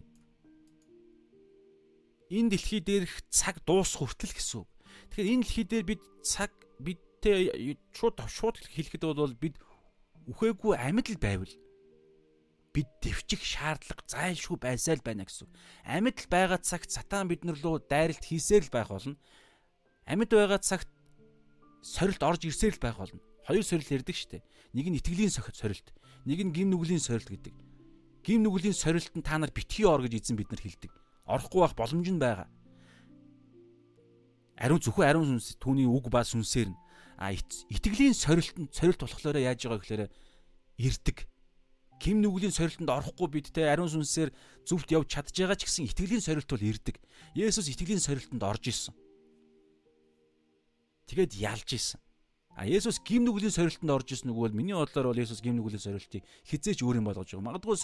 Энэ 2.29 2.53
дэлхий 2.53 2.81
дээрх 2.85 3.25
цаг 3.33 3.57
дуус 3.65 3.97
хүртэл 3.97 4.37
гэсэн 4.37 4.61
үг. 4.61 4.69
Тэгэхээр 5.09 5.31
энэ 5.33 5.41
дэлхий 5.41 5.65
дээр 5.65 5.85
бид 5.89 6.01
цаг 6.21 6.53
бидтэй 6.77 7.73
шууд 7.89 8.21
шууд 8.29 8.61
хэлэхэд 8.61 9.03
бол 9.17 9.33
бид 9.33 9.57
үхээгүй 10.29 10.77
амьд 10.77 11.09
л 11.09 11.17
байвал 11.17 11.53
бид 12.73 12.89
дэвчих 13.01 13.41
шаардлага 13.41 14.03
зайлшгүй 14.05 14.57
байсаа 14.61 14.95
л 14.97 15.05
байна 15.05 15.25
гэсэн. 15.25 15.49
Амьд 15.85 16.17
л 16.25 16.29
байгаа 16.29 16.59
цагт 16.61 16.93
сатан 16.93 17.27
биднэр 17.27 17.57
лөө 17.57 17.89
дайралт 17.89 18.21
хийсээр 18.21 18.69
л 18.69 18.73
байх 18.73 18.89
болно. 18.93 19.17
Амьд 20.05 20.29
байгаа 20.29 20.61
цагт 20.61 20.89
сорилт 21.81 22.21
орж 22.21 22.45
ирсээр 22.45 22.77
л 22.77 22.83
байх 22.83 22.97
болно. 23.01 23.21
Хоёр 23.49 23.65
сорилт 23.65 23.89
ярддаг 23.89 24.15
штэ. 24.15 24.45
Нэг 24.77 24.85
нь 24.93 24.99
итгэлийн 25.01 25.33
сорилт. 25.33 25.87
Нэг 26.29 26.39
нь 26.45 26.53
гим 26.53 26.69
нүглийн 26.69 27.01
сорилт 27.01 27.29
гэдэг. 27.29 27.55
Гим 28.21 28.45
нүглийн 28.45 28.77
сорилт 28.77 29.09
нь 29.17 29.25
та 29.25 29.41
нар 29.41 29.49
битгий 29.49 29.89
ор 29.89 30.05
гэж 30.05 30.21
эзэн 30.21 30.37
бид 30.37 30.53
нар 30.53 30.61
хэлдэг. 30.61 30.93
Орохгүй 31.25 31.65
байх 31.65 31.73
боломж 31.73 32.05
нь 32.05 32.21
байгаа. 32.21 32.45
Ариун 34.59 34.83
зөвхөн 34.83 35.07
ариун 35.07 35.39
сүнс 35.39 35.57
түүний 35.57 35.87
үг 35.87 36.11
ба 36.11 36.21
сүнсээр 36.21 36.69
нь 36.69 36.79
а 37.19 37.35
итгэлийн 37.35 38.15
сорилтанд 38.15 38.71
сорилт 38.71 39.03
болохоор 39.03 39.35
яаж 39.39 39.67
байгаа 39.67 39.79
гэхээр 39.83 40.03
ирдэг. 40.79 41.27
Ким 41.99 42.23
нүглийн 42.23 42.55
сорилтанд 42.55 42.87
орохгүй 42.87 43.27
бид 43.27 43.51
те 43.51 43.67
ариун 43.67 43.91
сүнсээр 43.91 44.31
зүвт 44.63 44.87
явж 44.95 45.07
чадж 45.11 45.35
байгаа 45.35 45.59
ч 45.59 45.67
гэсэн 45.67 45.87
итгэлийн 45.91 46.23
сорилт 46.23 46.47
бол 46.47 46.63
ирдэг. 46.63 46.95
Есүс 47.35 47.67
итгэлийн 47.67 47.99
сорилтанд 47.99 48.39
орж 48.39 48.63
исэн. 48.71 48.95
Тэгээд 51.11 51.35
ялж 51.35 51.69
исэн. 51.75 51.99
А 52.55 52.63
Есүс 52.63 53.03
гим 53.03 53.27
нүглийн 53.27 53.51
сорилтанд 53.51 53.91
орж 53.91 54.15
исэн 54.15 54.31
нөгөө 54.31 54.43
бол 54.47 54.55
миний 54.55 54.75
бодлоор 54.75 55.11
бол 55.11 55.19
Есүс 55.19 55.43
гим 55.43 55.59
нүглийн 55.59 55.79
сорилтыг 55.79 56.23
хизээч 56.47 56.79
өөр 56.83 57.03
юм 57.03 57.07
болгож 57.11 57.35
байгаа. 57.35 57.59
Магадгүй 57.59 57.75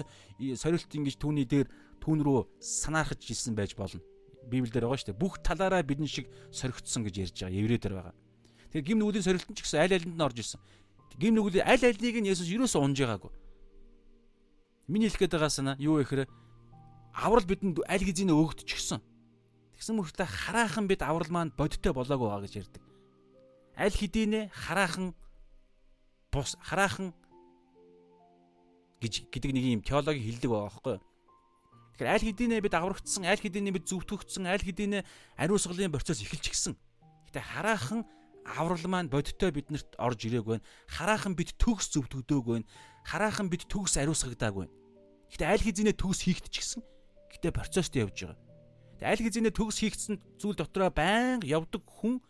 сорилт 0.56 0.92
ингэж 0.96 1.16
түүний 1.20 1.48
дээр 1.48 1.68
түүн 2.00 2.24
рүү 2.24 2.44
санаархаж 2.60 3.24
исэн 3.24 3.56
байж 3.56 3.76
болно. 3.76 4.04
Библиэлд 4.48 4.80
байгаа 4.80 5.00
шүү 5.00 5.12
дээ. 5.12 5.20
Бүх 5.20 5.40
талаараа 5.44 5.84
бидэн 5.84 6.08
шиг 6.08 6.28
соригдсон 6.52 7.04
гэж 7.08 7.16
ярьж 7.24 7.36
байгаа. 7.40 7.56
Еврей 7.56 7.80
дээр 7.80 7.96
байгаа. 8.00 8.16
Тэгэхээр 8.72 8.88
гим 8.88 9.00
нүглийн 9.00 9.24
сорилтон 9.24 9.56
ч 9.56 9.64
гэсэн 9.64 9.80
аль 9.80 9.96
алинд 9.96 10.16
нь 10.16 10.26
орж 10.28 10.38
исэн. 10.44 10.60
Гим 11.20 11.34
нүглийн 11.40 11.64
аль 11.64 11.84
алийг 11.88 12.16
нь 12.20 12.30
Есүс 12.30 12.52
юусоо 12.52 12.84
унж 12.84 13.00
байгаагүй. 13.00 13.32
Миний 14.88 15.10
хэлэх 15.10 15.26
гээд 15.26 15.34
байгаа 15.36 15.50
санаа 15.50 15.76
юу 15.82 15.98
вэ 15.98 16.06
гэхээр 16.06 16.30
аврал 17.18 17.48
бидэнд 17.48 17.82
аль 17.90 18.06
хэзээ 18.06 18.30
өгөгдчихсөн. 18.30 19.02
Тэгсэн 19.76 19.96
мөртлөө 19.98 20.28
хараахан 20.30 20.86
бид 20.86 21.02
аврал 21.02 21.32
маань 21.34 21.56
бодиттой 21.58 21.92
болоогүй 21.92 22.30
байгаа 22.30 22.46
гэж 22.46 22.54
ярьдаг. 22.62 22.84
Аль 23.76 23.98
хэдийнэ 23.98 24.54
хараахан 24.54 25.18
бус 26.32 26.56
хараахан 26.62 27.12
гэж 29.02 29.28
гэдэг 29.34 29.52
нэг 29.52 29.66
юм 29.66 29.82
теологи 29.84 30.22
хэлдэг 30.22 30.50
байгаа 30.54 30.70
байхгүй 30.70 30.94
юу? 30.96 31.04
Тэгэхээр 31.96 32.12
аль 32.12 32.26
хэдийнэ 32.28 32.64
бид 32.64 32.76
аврагдсан, 32.76 33.24
аль 33.28 33.40
хэдийнэ 33.40 33.72
бид 33.76 33.88
зүвтгөгдсөн, 33.88 34.48
аль 34.48 34.64
хэдийнэ 34.64 35.04
ариусгалын 35.40 35.92
процесс 35.92 36.24
эхэлчихсэн. 36.24 36.76
Гэтэ 37.32 37.40
хараахан 37.40 38.04
аврал 38.46 38.86
маань 38.88 39.10
бодиттой 39.10 39.52
биднэрт 39.52 39.98
орж 39.98 40.30
ирээг 40.30 40.46
байна. 40.46 40.64
Хараахан 40.88 41.34
бид 41.34 41.58
төгс 41.58 41.90
зөвтгөдөг 41.98 42.46
байна. 42.46 42.66
Хараахан 43.04 43.50
бид 43.50 43.66
төгс 43.66 43.98
ариусгадаг 43.98 44.54
байна. 44.54 44.74
Гэтэ 45.34 45.46
аль 45.50 45.66
хэзээ 45.66 45.98
төгс 45.98 46.30
хийгдчихсэн. 46.30 46.82
Гэтэ 47.34 47.50
процессд 47.50 47.98
явж 47.98 48.30
байгаа. 48.30 48.40
Тэг 49.02 49.08
аль 49.10 49.24
хэзээ 49.26 49.50
төгс 49.50 49.78
хийгдсэн 49.82 50.16
зүйл 50.38 50.56
дотроо 50.56 50.94
байнга 50.94 51.50
явдаг 51.50 51.82
хүн 51.82 52.22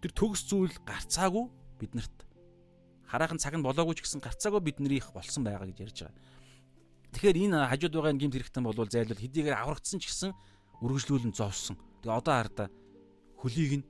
тэр 0.00 0.14
төгс 0.14 0.46
зүйл 0.46 0.72
гарцаагүй 0.86 1.50
биднэрт 1.82 2.26
хараахан 3.06 3.38
цаг 3.38 3.54
нь 3.54 3.62
болоогүй 3.62 3.94
ч 3.94 4.02
гэсэн 4.02 4.20
гарцаагүй 4.22 4.60
биднэрийнх 4.62 5.14
болсон 5.14 5.46
байгаа 5.46 5.70
гэж 5.70 5.78
ярьж 5.78 5.98
байгаа. 6.06 6.18
Тэгэхээр 7.14 7.42
энэ 7.46 7.58
хажууд 7.70 7.94
байгаа 7.94 8.18
гимт 8.18 8.34
хэрэгтэн 8.34 8.66
болвол 8.66 8.90
зайлвал 8.90 9.22
хэдийгээр 9.22 9.56
аврагдсан 9.62 10.02
ч 10.02 10.10
гэсэн 10.10 10.30
үргэлжлүүлэн 10.82 11.32
зовсон. 11.32 11.78
Тэгээ 12.02 12.18
одоо 12.18 12.34
хараа 12.34 12.68
хөлийг 13.38 13.72
нь 13.80 13.86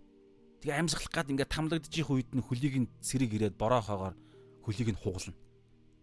Тэгээ 0.65 0.79
амьсгалах 0.81 1.13
гад 1.13 1.31
ингээд 1.33 1.53
тамлагдчих 1.53 2.09
үед 2.09 2.31
нь 2.33 2.45
хөлийг 2.45 2.75
нь 2.81 2.91
цэрэг 3.01 3.31
ирээд 3.37 3.57
бороохоогоор 3.61 4.15
хөлийг 4.65 4.95
нь 4.95 5.01
хугална. 5.01 5.37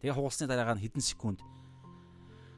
Тэгээ 0.01 0.15
хугалсны 0.15 0.45
дараа 0.47 0.75
нь 0.77 0.83
хэдэн 0.83 1.03
секунд 1.03 1.39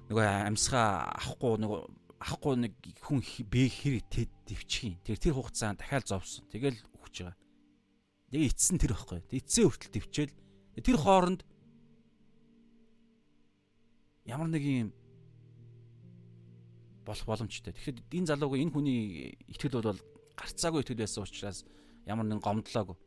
нөгөө 0.10 0.25
амьсгаа 0.49 1.17
авахгүй 1.17 1.58
нөгөө 1.62 1.79
авахгүй 2.21 2.55
нэг 2.62 2.73
хүн 3.01 3.19
бэ 3.49 3.63
хэр 3.69 4.01
тэд 4.10 4.31
төвчих 4.45 4.84
юм. 4.86 4.95
Тэр 5.01 5.17
тэр 5.17 5.34
хугацаанд 5.34 5.81
дахиад 5.81 6.05
зовсон. 6.05 6.45
Тэгэл 6.49 6.77
өгч 7.01 7.25
байгаа. 7.25 7.38
Тэгээ 8.29 8.49
эцсэн 8.49 8.77
тэр 8.77 8.93
байхгүй. 8.93 9.19
Эцсээ 9.29 9.65
хүртэл 9.65 9.93
төвчээл. 9.93 10.34
Тэр 10.81 10.97
хооронд 10.97 11.41
ямар 14.25 14.49
нэг 14.49 14.63
юм 14.65 14.89
болох 17.05 17.25
боломжтой. 17.25 17.73
Тэгэхээр 17.73 17.97
энэ 18.10 18.29
залууга 18.34 18.58
энэ 18.58 18.73
хүний 18.73 19.38
итгэл 19.53 19.81
бол 19.81 20.01
гарцаагүй 20.34 20.81
итгэл 20.81 21.05
байсан 21.05 21.23
учраас 21.23 21.62
ямар 22.06 22.26
нэгэн 22.26 22.41
гомдлоогүй. 22.41 22.98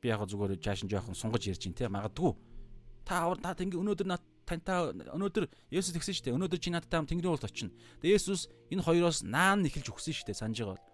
Би 0.00 0.08
яг 0.08 0.26
зүгээр 0.26 0.58
жааш 0.60 0.84
нь 0.84 0.90
жоохон 0.90 1.14
сунгаж 1.14 1.46
ярьж 1.46 1.66
ин 1.66 1.74
тэ 1.74 1.88
магадгүй. 1.88 2.34
Та 3.04 3.26
авар 3.26 3.38
та 3.38 3.54
ингэ 3.54 3.78
өнөөдөр 3.78 4.08
над 4.08 4.22
тантай 4.46 4.90
өнөөдөр 5.14 5.46
Есүс 5.70 5.94
тэгсэн 5.94 6.14
шүү 6.14 6.24
дээ. 6.30 6.36
Өнөөдөр 6.36 6.58
чи 6.58 6.70
надтай 6.74 6.98
хам 6.98 7.06
Тэнгэрийн 7.06 7.30
уулд 7.30 7.46
очино. 7.46 7.70
Тэгээ 8.02 8.18
Есүс 8.18 8.50
энэ 8.74 8.82
хоёроос 8.82 9.22
наан 9.22 9.62
эхэлж 9.66 9.94
өгсөн 9.94 10.14
шүү 10.14 10.26
дээ. 10.26 10.40
Санаж 10.40 10.58
байгаа 10.58 10.74
бол. 10.74 10.88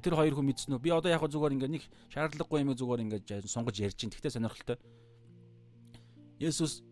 Тэр 0.00 0.14
хоёр 0.16 0.34
хүн 0.36 0.46
мэдсэн 0.48 0.72
үү? 0.76 0.84
Би 0.84 0.90
одоо 0.92 1.10
яг 1.12 1.24
зүгээр 1.24 1.54
ингээ 1.56 1.72
нэг 1.76 1.84
шаардлагагүй 2.12 2.58
юм 2.64 2.72
зүгээр 2.72 3.04
ингээ 3.04 3.44
сунгаж 3.44 3.76
ярьж 3.80 4.00
ин. 4.04 4.12
Тэгтээ 4.12 4.36
сонирхолтой. 4.36 4.76
Есүс 6.40 6.84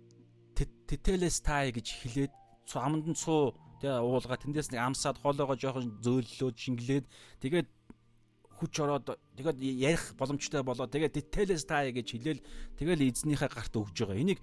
тэтэлэс 0.57 1.41
тай 1.45 1.73
гэж 1.73 1.87
хэлээд 2.01 2.33
аманд 2.73 3.07
нь 3.09 3.19
цуу 3.19 3.53
тэгээ 3.81 4.01
уулга 4.01 4.41
тэндээс 4.41 4.73
нэг 4.73 4.81
амсаад 4.81 5.21
хоолоогоо 5.21 5.57
жоохон 5.59 6.01
зөөллөөд 6.01 6.57
шингэлээд 6.57 7.05
тэгээд 7.45 7.69
хүч 8.59 8.75
ороод 8.81 9.19
тэгээд 9.37 9.59
ярих 9.61 10.15
боломжтой 10.15 10.63
болоо 10.63 10.87
тэгээд 10.87 11.19
details 11.19 11.67
таа 11.67 11.91
гэж 11.91 12.07
хэлээл 12.15 12.43
тэгэл 12.79 13.03
эзнийхээ 13.11 13.51
гарт 13.51 13.75
өгж 13.75 13.97
байгаа. 14.07 14.19
Энийг 14.19 14.41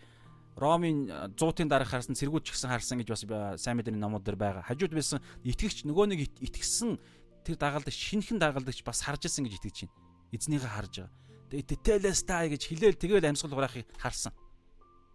Ромын 0.55 1.31
100-ын 1.39 1.71
дараах 1.71 1.95
харсан 1.95 2.15
цэргүүд 2.15 2.43
ч 2.43 2.49
гэсэн 2.51 2.69
харсан 2.69 2.99
гэж 2.99 3.07
бас 3.07 3.23
сайн 3.63 3.79
мэдээний 3.79 4.03
номууд 4.03 4.27
дэр 4.27 4.35
байгаа. 4.35 4.67
Хажууд 4.67 4.91
байсан 4.91 5.23
итгэгч 5.47 5.87
нөгөө 5.87 6.05
нэг 6.11 6.19
итгэсэн 6.43 6.99
тэр 7.47 7.55
дагалдагч 7.55 7.95
шинхэн 7.95 8.35
дагалдагч 8.35 8.83
бас 8.83 8.99
харж 9.07 9.31
ирсэн 9.31 9.47
гэж 9.47 9.63
итгэж 9.63 9.77
байна. 9.87 9.95
Эзнийхээ 10.35 10.75
харж 10.75 10.93
байгаа. 11.07 11.15
Тэгээд 11.55 11.71
details 11.71 12.21
таа 12.27 12.43
гэж 12.51 12.61
хэлээл 12.67 12.99
тэгэл 12.99 13.29
амьсгал 13.31 13.55
хураахыг 13.55 13.87
харсан. 13.95 14.35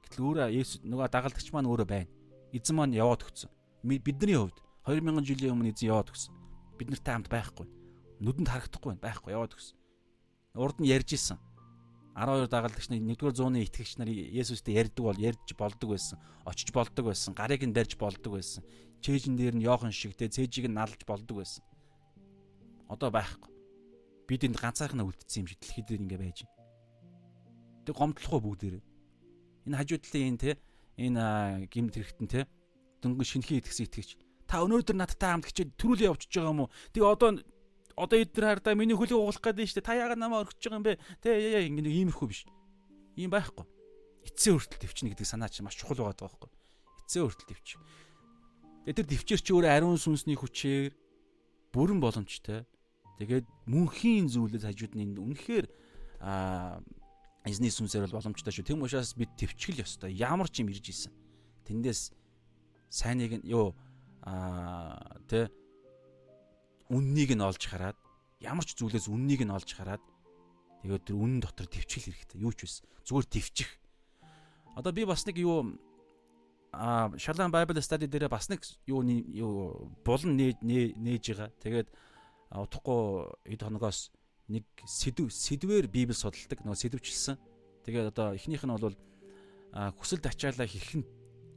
Гэтэл 0.08 0.24
өөрөө 0.24 0.48
Есүс 0.56 0.80
нөгөө 0.88 1.08
дагалдагч 1.12 1.52
маань 1.52 1.68
өөрөө 1.68 1.88
байна. 1.88 2.08
Эзэн 2.56 2.76
маань 2.76 2.96
яваад 2.96 3.28
өгсөн. 3.28 3.52
Бидний 3.84 4.40
хувьд 4.40 4.56
2000 4.88 5.20
жилийн 5.20 5.52
өмнө 5.52 5.76
эзэн 5.76 5.92
яваад 5.92 6.08
өгсөн. 6.08 6.32
Бид 6.80 6.88
нартай 6.88 7.12
хамт 7.12 7.28
байхгүй 7.28 7.75
нүдэнд 8.20 8.48
харагдахгүй 8.48 8.96
байхгүй 9.00 9.32
яваад 9.36 9.52
өгсөн. 9.56 9.76
Урд 10.56 10.80
нь 10.80 10.88
ярьж 10.88 11.12
исэн. 11.12 11.38
12 12.16 12.48
дагалдагч 12.48 12.88
нар 12.88 13.00
1-р 13.04 13.34
зууны 13.36 13.60
итгэгч 13.68 14.00
нар 14.00 14.08
Есүстэй 14.08 14.80
ярьдаг 14.80 15.04
бол 15.04 15.20
ярьж 15.20 15.52
болдог 15.52 15.92
байсан. 15.92 16.16
Очиж 16.48 16.72
болдог 16.72 17.12
байсан. 17.12 17.36
Гарыг 17.36 17.60
нь 17.60 17.76
барьж 17.76 18.00
болдог 18.00 18.40
байсан. 18.40 18.64
Чэйжин 19.04 19.36
дээр 19.36 19.52
нь 19.52 19.66
Йохан 19.68 19.92
шиг 19.92 20.16
те 20.16 20.32
цээжийг 20.32 20.72
нь 20.72 20.78
налж 20.80 21.04
болдог 21.04 21.44
байсан. 21.44 21.60
Одоо 22.88 23.12
байхгүй. 23.12 23.52
Бид 24.24 24.48
энд 24.48 24.56
ганцаархнаа 24.56 25.04
үлдсэн 25.04 25.44
юм 25.44 25.48
шиг 25.52 25.60
дэлхий 25.60 25.84
дээр 25.84 26.02
ингэ 26.08 26.16
байж 26.16 26.48
байна. 26.48 26.56
Тэг 27.84 27.94
гомдлохгүй 28.00 28.40
бүгдээрээ. 28.40 28.84
Энэ 29.68 29.76
хажуудлын 29.76 30.28
энэ 30.32 30.40
те 30.40 30.50
энэ 30.96 31.22
гимт 31.68 31.94
хэрэгтэн 32.00 32.28
те 32.32 32.48
дөнгөн 33.04 33.28
шинхэн 33.28 33.60
итгэсэн 33.60 33.92
итгэгч. 33.92 34.10
Та 34.48 34.64
өнөөдөр 34.64 34.96
надтай 34.96 35.36
хамт 35.36 35.52
хичээд 35.52 35.76
төрүүлээ 35.76 36.08
явчихж 36.08 36.32
байгаа 36.32 36.54
юм 36.54 36.60
уу? 36.64 36.72
Тэгээ 36.96 37.12
одоо 37.12 37.30
одоо 37.96 38.20
эдгээр 38.20 38.60
хардаа 38.60 38.76
миний 38.76 38.92
хөлийг 38.92 39.16
угуулах 39.16 39.40
гэдэг 39.40 39.64
нь 39.64 39.70
шүү 39.72 39.80
дээ. 39.80 39.88
Та 39.88 39.96
яагаад 39.96 40.20
намайг 40.20 40.52
орхиж 40.52 40.68
байгаа 40.68 40.76
юм 40.76 40.84
бэ? 40.84 41.00
Тэ 41.24 41.30
яа 41.32 41.64
ингэ 41.64 41.88
иймэрхүү 41.88 42.28
биш. 42.28 42.44
Ийм 43.16 43.32
байхгүй. 43.32 43.64
Эцсээ 44.28 44.52
хүртэл 44.52 44.82
төвчнө 44.84 45.10
гэдэг 45.16 45.24
санаа 45.24 45.48
чинь 45.48 45.64
маш 45.64 45.80
чухал 45.80 45.96
байгаа 45.96 46.28
байхгүй. 46.28 46.50
Эцсээ 47.08 47.24
хүртэл 47.24 47.50
төвч. 47.56 47.68
Тэр 48.84 49.06
төвчээр 49.08 49.40
чи 49.40 49.50
өөрөө 49.56 49.72
ариун 49.72 49.96
сүнсний 49.96 50.36
хүчээр 50.36 50.92
бүрэн 51.72 51.98
боломжтой. 52.04 52.68
Тэгээд 53.16 53.48
мөнхийн 53.64 54.28
зүйлээс 54.28 54.68
хажууд 54.68 54.92
нь 54.92 55.16
үнэхээр 55.16 55.66
аа 56.20 56.84
эзний 57.48 57.72
сүнсээр 57.72 58.04
бол 58.06 58.20
боломжтой 58.20 58.52
шүү. 58.52 58.66
Тэм 58.66 58.84
учраас 58.84 59.16
бид 59.16 59.32
төвчгөл 59.40 59.80
ёстой. 59.80 60.12
Ямар 60.12 60.52
ч 60.52 60.60
юм 60.60 60.68
ирж 60.68 60.84
исэн. 60.92 61.12
Тэндээс 61.64 62.12
сайныг 62.92 63.40
нь 63.40 63.48
юу 63.48 63.72
аа 64.26 65.00
тэ 65.30 65.48
үннийг 66.90 67.34
нь 67.34 67.42
олж 67.42 67.62
хараад 67.66 67.98
ямар 68.38 68.64
ч 68.64 68.78
зүйлээс 68.78 69.10
үннийг 69.10 69.42
нь 69.42 69.50
олж 69.50 69.74
хараад 69.74 70.02
тэгээд 70.84 71.02
тэр 71.10 71.16
үнэн 71.18 71.40
дотор 71.42 71.66
төвчгөл 71.66 72.14
хэрэгтэй. 72.14 72.38
Юу 72.38 72.52
ч 72.54 72.68
биш. 72.68 72.74
Зүгээр 73.08 73.26
төвчих. 73.26 73.70
Одоо 74.78 74.92
би 74.94 75.02
бас 75.02 75.26
нэг 75.26 75.40
юу 75.42 75.74
а 76.70 77.10
Шалан 77.18 77.50
Bible 77.50 77.82
Study 77.82 78.06
дээр 78.06 78.28
бас 78.28 78.46
нэг 78.52 78.62
юу 78.86 79.02
юу 79.02 79.90
булан 80.04 80.36
нээж 80.36 80.62
нээж 80.62 81.24
байгаа. 81.34 81.50
Тэгээд 81.58 81.88
утгагүй 82.54 83.34
эд 83.50 83.62
хоногоос 83.66 84.12
нэг 84.46 84.66
сэдв 84.86 85.32
сэдвэр 85.32 85.90
Библи 85.90 86.14
судалдаг. 86.14 86.62
Нөгөө 86.62 86.78
сэдвчилсэн. 86.78 87.40
Тэгээд 87.82 88.14
одоо 88.14 88.36
эхнийх 88.38 88.62
нь 88.62 88.76
бол 88.78 88.94
хүсэл 89.74 90.22
ачаалаа 90.22 90.68
хэрхэн 90.70 91.02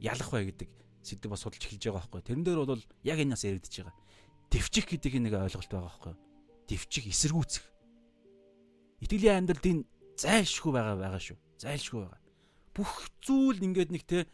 ялах 0.02 0.30
вэ 0.32 0.50
гэдэг 0.50 0.70
сэдв 1.06 1.30
бас 1.30 1.44
судалж 1.44 1.62
эхэлж 1.62 1.86
байгаа 1.86 2.02
байхгүй. 2.02 2.22
Тэрэн 2.24 2.42
дээр 2.42 2.64
бол 2.66 2.82
яг 3.04 3.18
энэ 3.20 3.36
нас 3.36 3.44
яригдчихэж 3.44 3.86
байгаа 3.86 4.09
дэвчих 4.50 4.86
гэдэг 4.90 5.12
нэг 5.22 5.34
ойлголт 5.38 5.70
байгаа 5.70 5.86
байхгүй 5.88 6.10
юу? 6.12 6.20
Дэвчих, 6.66 7.04
эсэргүүцэх. 7.10 7.64
Итгэлийн 9.00 9.46
амьдралд 9.46 9.66
энэ 9.66 9.86
зайлшгүй 10.18 10.72
байгаа 10.74 10.96
байгаа 10.98 11.22
шүү. 11.22 11.38
Зайлшгүй 11.62 12.00
байгаа. 12.04 12.20
Бүх 12.74 12.90
зүйл 13.24 13.62
ингээд 13.62 13.90
нэг 13.94 14.04
те 14.04 14.26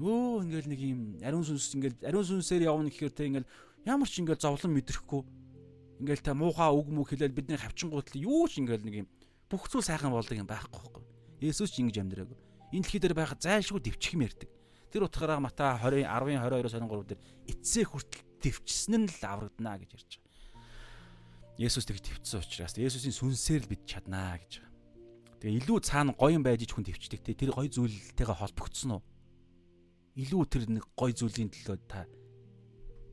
өө 0.00 0.42
ингээд 0.48 0.66
нэг 0.66 0.80
юм 0.82 1.00
ариун 1.22 1.46
сүнс 1.46 1.76
ингээд 1.78 2.02
ариун 2.02 2.26
сүнсээр 2.26 2.66
явна 2.66 2.90
гэхээр 2.90 3.14
те 3.14 3.28
ингээд 3.30 3.46
ямар 3.86 4.08
ч 4.10 4.18
ингээд 4.18 4.42
зовлон 4.42 4.74
мэдрэхгүй 4.74 5.22
ингээд 6.02 6.22
та 6.26 6.34
муухай 6.34 6.70
үг 6.74 6.88
мөг 6.90 7.14
хэлээл 7.14 7.36
бидний 7.36 7.56
хавчингууд 7.60 8.10
л 8.10 8.24
юу 8.26 8.50
ч 8.50 8.58
ингээд 8.58 8.82
нэг 8.82 8.94
юм 9.06 9.08
бүх 9.46 9.70
зүйл 9.70 9.86
сайхан 9.86 10.10
болдог 10.10 10.34
юм 10.34 10.50
байхгүй 10.50 10.82
байхгүй. 10.82 11.04
Есүс 11.46 11.70
ч 11.70 11.78
ингэж 11.84 12.02
амьдраагүй. 12.02 12.38
Энэ 12.74 12.82
дэлхий 12.82 13.00
дээр 13.00 13.14
байгаа 13.14 13.38
зайлшгүй 13.38 13.80
дэвчих 13.86 14.18
юм 14.18 14.26
ярьдаг. 14.26 14.50
Тэр 14.90 15.06
утгаараа 15.06 15.38
Матай 15.38 15.78
20 15.78 16.10
10-ын 16.10 16.42
22-оос 16.42 16.74
23 16.74 17.06
дээр 17.14 17.20
эцсээ 17.54 17.84
хүртэл 17.86 18.22
дэвчсэн 18.44 18.94
нь 19.00 19.08
л 19.08 19.22
аврагдана 19.24 19.80
гэж 19.80 19.90
ярьж 19.96 20.12
байгаа. 20.20 20.24
Есүс 21.56 21.86
тэгж 21.88 22.02
төвчсөн 22.04 22.42
учраас 22.44 22.74
Есүсийн 22.76 23.16
сүнсээр 23.16 23.62
л 23.64 23.70
бид 23.72 23.82
чаднаа 23.88 24.36
гэж 24.36 24.60
байгаа. 24.60 24.74
Тэгээ 25.40 25.58
илүү 25.64 25.78
цаана 25.86 26.12
гоё 26.18 26.36
юм 26.36 26.44
байж 26.44 26.66
хүн 26.66 26.84
төвчдөг 26.84 27.20
те 27.24 27.32
тэр 27.32 27.54
гоё 27.54 27.70
зүйлтэйгээ 27.70 28.38
холбогдсон 28.42 28.98
уу? 28.98 29.02
Илүү 30.18 30.42
тэр 30.50 30.62
нэг 30.66 30.84
гоё 30.98 31.14
зүйлийн 31.14 31.50
төлөө 31.54 31.78
та 31.86 32.04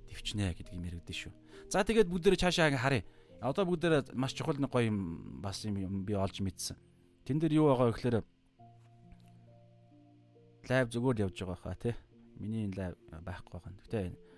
төвчнэ 0.09 0.57
гэдэг 0.57 0.73
юм 0.73 0.85
яригдэн 0.89 1.15
шүү. 1.15 1.33
За 1.69 1.85
тэгээд 1.85 2.09
бүгдээрээ 2.09 2.41
цаашаа 2.41 2.73
харъя. 2.75 3.05
Одоо 3.41 3.65
бүгдээрээ 3.69 4.17
маш 4.17 4.33
чухал 4.33 4.57
нэг 4.57 4.71
гоё 4.73 4.89
юм 4.89 5.41
бас 5.41 5.61
юм 5.65 6.03
би 6.05 6.13
олж 6.17 6.41
мэдсэн. 6.41 6.77
Тэн 7.25 7.37
дээр 7.39 7.61
юу 7.61 7.69
байгаа 7.71 7.89
вэ 7.89 7.95
гэхээр 7.95 8.17
лайв 10.69 10.87
зүгээр 10.89 11.21
явж 11.25 11.37
байгаа 11.41 11.59
хаа 11.61 11.75
тий. 11.77 11.95
Миний 12.37 12.69
лайв 12.73 12.97
байхгүй 13.11 13.59
байгаа. 13.59 13.75
Гэтэ 13.85 14.30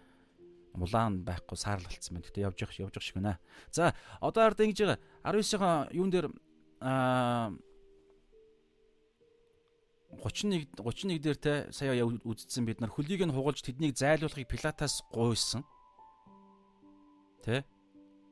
улаан 0.81 1.21
байхгүй 1.23 1.57
саарл 1.57 1.85
болцсон 1.85 2.17
байна. 2.17 2.27
Гэтэ 2.27 2.41
явж 2.41 2.57
явах 2.61 2.79
явж 2.79 2.93
явах 2.97 3.05
шиг 3.05 3.15
байна. 3.17 3.39
За 3.69 3.93
одоо 4.21 4.41
ард 4.45 4.59
ингэж 4.59 4.79
байгаа 4.81 4.97
19-ийн 5.23 5.93
юун 5.93 6.09
дээр 6.09 6.27
аа 6.81 7.53
31 10.21 10.69
31 10.77 11.19
дээр 11.19 11.37
те 11.37 11.53
сая 11.71 12.05
үздсэн 12.05 12.65
бид 12.65 12.81
нар 12.81 12.89
хөлийг 12.89 13.25
нь 13.25 13.33
хугалж 13.33 13.61
тэднийг 13.61 13.97
зайлуулахыг 13.97 14.47
Пилатаас 14.47 15.01
гуйсан. 15.09 15.65
Тэ? 17.43 17.65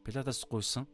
Пилатаас 0.06 0.46
гуйсан. 0.46 0.86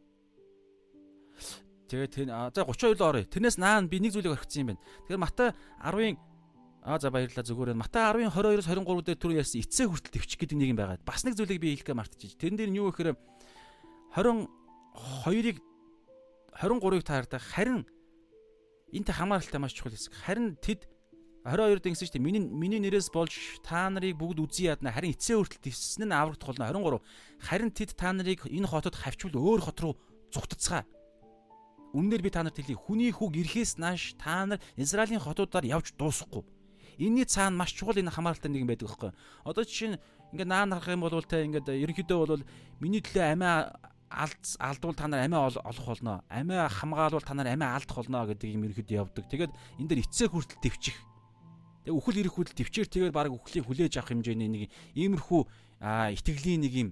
Тэгээд 1.88 2.12
тэр 2.12 2.28
за 2.52 2.64
32 2.64 3.00
л 3.00 3.08
орё. 3.08 3.24
Тэрнээс 3.24 3.56
наан 3.56 3.88
би 3.88 4.00
нэг 4.00 4.12
зүйлийг 4.12 4.36
орхисон 4.36 4.60
юм 4.60 4.68
байна. 4.76 4.82
Тэгэхээр 5.08 5.24
Матай 5.24 5.50
10-ын 5.80 6.16
Аа 6.88 6.96
за 6.96 7.12
баярлалаа 7.12 7.44
зүгээр 7.44 7.76
байна. 7.76 7.84
Матай 7.84 8.00
10-ын 8.00 8.32
22-оос 8.32 8.64
23 8.64 9.04
дээр 9.04 9.20
түр 9.20 9.36
ярьсан 9.36 9.60
эцээ 9.60 9.92
хүртэл 9.92 10.14
төвчих 10.16 10.40
гэдэг 10.40 10.56
нэг 10.56 10.72
юм 10.72 10.78
байгаа. 10.80 10.96
Бас 11.04 11.20
нэг 11.20 11.36
зүйлийг 11.36 11.60
би 11.60 11.76
хэлэхгээ 11.76 12.00
мартчих. 12.00 12.32
Тэрэн 12.40 12.56
дээр 12.56 12.72
нь 12.72 12.80
юу 12.80 12.88
гэхээр 12.88 13.12
22-ыг 14.16 15.60
23-ыг 16.56 17.04
таардаг. 17.04 17.44
Харин 17.44 17.84
энтэй 18.88 19.12
хамааралтай 19.12 19.60
маш 19.60 19.76
чухал 19.76 19.92
хэсэг. 19.92 20.16
Харин 20.16 20.56
тэд 20.64 20.88
22-д 21.44 21.92
ингэсэн 21.92 22.08
шүү 22.08 22.16
дээ. 22.16 22.24
Миний 22.24 22.40
миний 22.48 22.80
нэрээс 22.80 23.12
болж 23.12 23.36
та 23.60 23.92
нарыг 23.92 24.16
бүгд 24.16 24.40
үзий 24.48 24.72
ядна. 24.72 24.88
Харин 24.88 25.12
эцээ 25.12 25.36
хүртэл 25.36 25.68
төвсөн 25.68 26.08
нь 26.08 26.16
аврагдах 26.16 26.56
болно. 26.56 26.72
23. 26.72 27.04
Харин 27.44 27.68
тэд 27.68 28.00
та 28.00 28.16
нарыг 28.16 28.48
энэ 28.48 28.64
хотод 28.64 28.96
хавчвал 28.96 29.36
өөр 29.36 29.60
хот 29.60 29.78
руу 29.84 30.00
зүгтцгаа. 30.32 30.88
Үннээр 31.92 32.24
би 32.24 32.32
та 32.32 32.48
нарт 32.48 32.56
хэлье. 32.56 32.80
Хүний 32.80 33.12
хүүг 33.12 33.36
ирэхээс 33.44 33.76
нааш 33.76 34.16
та 34.16 34.48
нар 34.48 34.60
Израилийн 34.80 35.20
хотуудаар 35.20 35.68
явж 35.68 35.92
дуусахгүй 35.92 36.48
Энийний 36.98 37.24
цаана 37.24 37.62
маш 37.62 37.72
чухал 37.72 37.96
энэ 37.96 38.10
хамааралтай 38.10 38.50
нэг 38.50 38.62
юм 38.66 38.70
байдаг 38.70 38.90
байхгүй. 38.90 39.12
Одоо 39.46 39.62
жишээ 39.62 39.94
нь 39.94 40.00
ингээд 40.34 40.50
наа 40.50 40.66
нарах 40.66 40.90
юм 40.90 41.06
бол 41.06 41.22
те 41.22 41.46
ингээд 41.46 41.70
ерөнхийдөө 41.70 42.18
бол 42.26 42.42
миний 42.82 43.00
төлөө 43.00 43.24
амиа 43.38 43.78
алд 44.10 44.42
алдвал 44.58 44.98
та 44.98 45.06
нар 45.06 45.22
амиа 45.22 45.46
олох 45.46 45.86
болно. 45.86 46.24
Амиа 46.26 46.66
хамгаалвал 46.68 47.22
та 47.22 47.34
нар 47.38 47.54
амиа 47.54 47.78
алдах 47.78 48.02
болно 48.02 48.26
гэдэг 48.26 48.50
юм 48.50 48.66
ерөнхийдөө 48.66 48.98
явдаг. 48.98 49.24
Тэгээд 49.30 49.52
энэ 49.78 49.88
дэр 49.88 50.02
эцсээ 50.02 50.28
хүртэл 50.28 50.58
төвчих. 50.58 50.98
Тэг 51.86 51.94
үхэл 51.94 52.20
ирэх 52.20 52.34
хүртэл 52.34 52.58
төвчээр 52.58 52.88
тэгээд 52.90 53.14
баг 53.14 53.30
үхлийг 53.30 53.64
хүлээж 53.64 53.94
авах 54.02 54.10
хэмжээний 54.10 54.50
нэг 54.50 54.62
иймэрхүү 54.98 55.40
итгэлийн 56.18 56.60
нэг 56.66 56.72
юм 56.74 56.88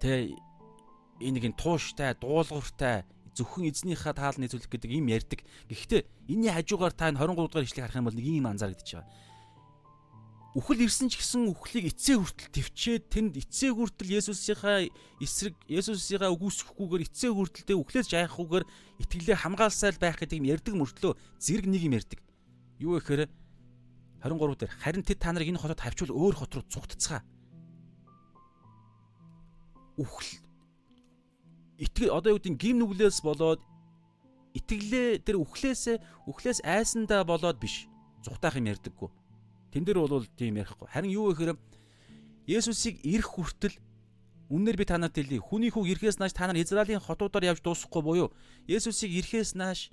тэ 0.00 0.32
энэ 1.20 1.38
нэг 1.42 1.54
тууштай, 1.58 2.14
дуулууртай 2.14 3.04
зөвхөн 3.38 3.70
эзнийхээ 3.70 4.14
таал 4.18 4.34
нийцүүлэх 4.34 4.66
гэдэг 4.66 4.90
юм 4.90 5.06
ярьдаг. 5.14 5.46
Гэхдээ 5.70 6.02
энэний 6.26 6.50
хажуугаар 6.50 6.92
та 6.92 7.14
23 7.14 7.46
дугаар 7.46 7.64
ишлэгийг 7.64 7.86
харах 7.86 8.00
юм 8.02 8.06
бол 8.10 8.18
нэг 8.18 8.26
юм 8.26 8.46
анзаарэгдэж 8.50 8.88
байгаа. 8.98 9.06
Үхэл 10.58 10.90
ирсэн 10.90 11.06
ч 11.06 11.22
гэсэн 11.22 11.54
үхлийг 11.54 11.94
эцээ 11.94 12.18
хүртэл 12.18 12.50
төвчээд 12.50 13.04
тэнд 13.14 13.32
эцээ 13.38 13.70
хүртэл 13.78 14.16
Есүсийнхаа 14.16 14.90
эсрэг 15.22 15.54
Есүсийнхаа 15.70 16.34
үгүйсэхгүйгээр 16.34 17.06
эцээ 17.06 17.30
хүртэлдээ 17.30 17.76
үхлээс 17.78 18.08
жаахгүйгээр 18.10 18.64
итгэлээ 19.06 19.36
хамгаалсаал 19.38 20.00
байх 20.02 20.18
гэдэг 20.18 20.40
юм 20.42 20.50
ярьдаг 20.50 20.74
мөртлөө 20.74 21.12
зэрэг 21.38 21.66
нэг 21.68 21.82
юм 21.84 21.94
ярьдаг. 21.94 22.18
Юу 22.82 22.98
гэхээр 22.98 23.30
23 24.24 24.58
дээр 24.58 24.72
харин 24.82 25.04
тэд 25.06 25.18
та 25.22 25.30
нарыг 25.30 25.52
энэ 25.52 25.62
хотод 25.62 25.78
хавчвал 25.78 26.16
өөр 26.16 26.34
хот 26.42 26.52
руу 26.58 26.64
цугтцгаа. 26.66 27.22
Үхэл 30.00 30.47
итгэл 31.78 32.14
одоо 32.14 32.34
юу 32.34 32.38
гэдэг 32.42 32.58
гим 32.58 32.82
нүглээс 32.82 33.22
болоод 33.22 33.62
итгэлээ 34.58 35.22
тэр 35.22 35.38
үхлээсээ 35.38 36.26
үхлээс 36.26 36.66
айсандаа 36.66 37.22
болоод 37.22 37.58
биш 37.62 37.86
зүхтаах 38.26 38.58
юм 38.58 38.70
ярьдаггүй. 38.74 39.08
Тэн 39.70 39.84
дээр 39.86 40.02
бол 40.02 40.26
тийм 40.34 40.58
ярихгүй. 40.58 40.88
Харин 40.90 41.12
юу 41.14 41.30
гэхээр 41.30 41.54
Есүсийг 42.48 43.04
ирэх 43.04 43.28
хүртэл 43.28 43.76
үнээр 44.48 44.76
би 44.80 44.84
танад 44.88 45.12
хэлье. 45.12 45.44
Хүний 45.44 45.68
хүүг 45.68 45.84
ирэхээс 45.92 46.16
нааш 46.16 46.32
та 46.32 46.48
нар 46.48 46.56
Израилийн 46.56 47.04
хотуудаар 47.04 47.52
явж 47.52 47.60
дуусахгүй 47.60 48.02
буюу 48.02 48.28
Есүсийг 48.64 49.12
ирэхээс 49.20 49.52
нааш 49.52 49.92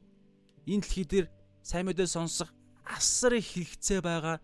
энэ 0.63 0.81
дэлхий 0.81 1.05
дээр 1.05 1.27
сайн 1.61 1.91
мэдээ 1.91 2.07
сонсох 2.07 2.55
асар 2.87 3.35
их 3.35 3.51
хэрэгцээ 3.51 3.99
байгаа. 3.99 4.39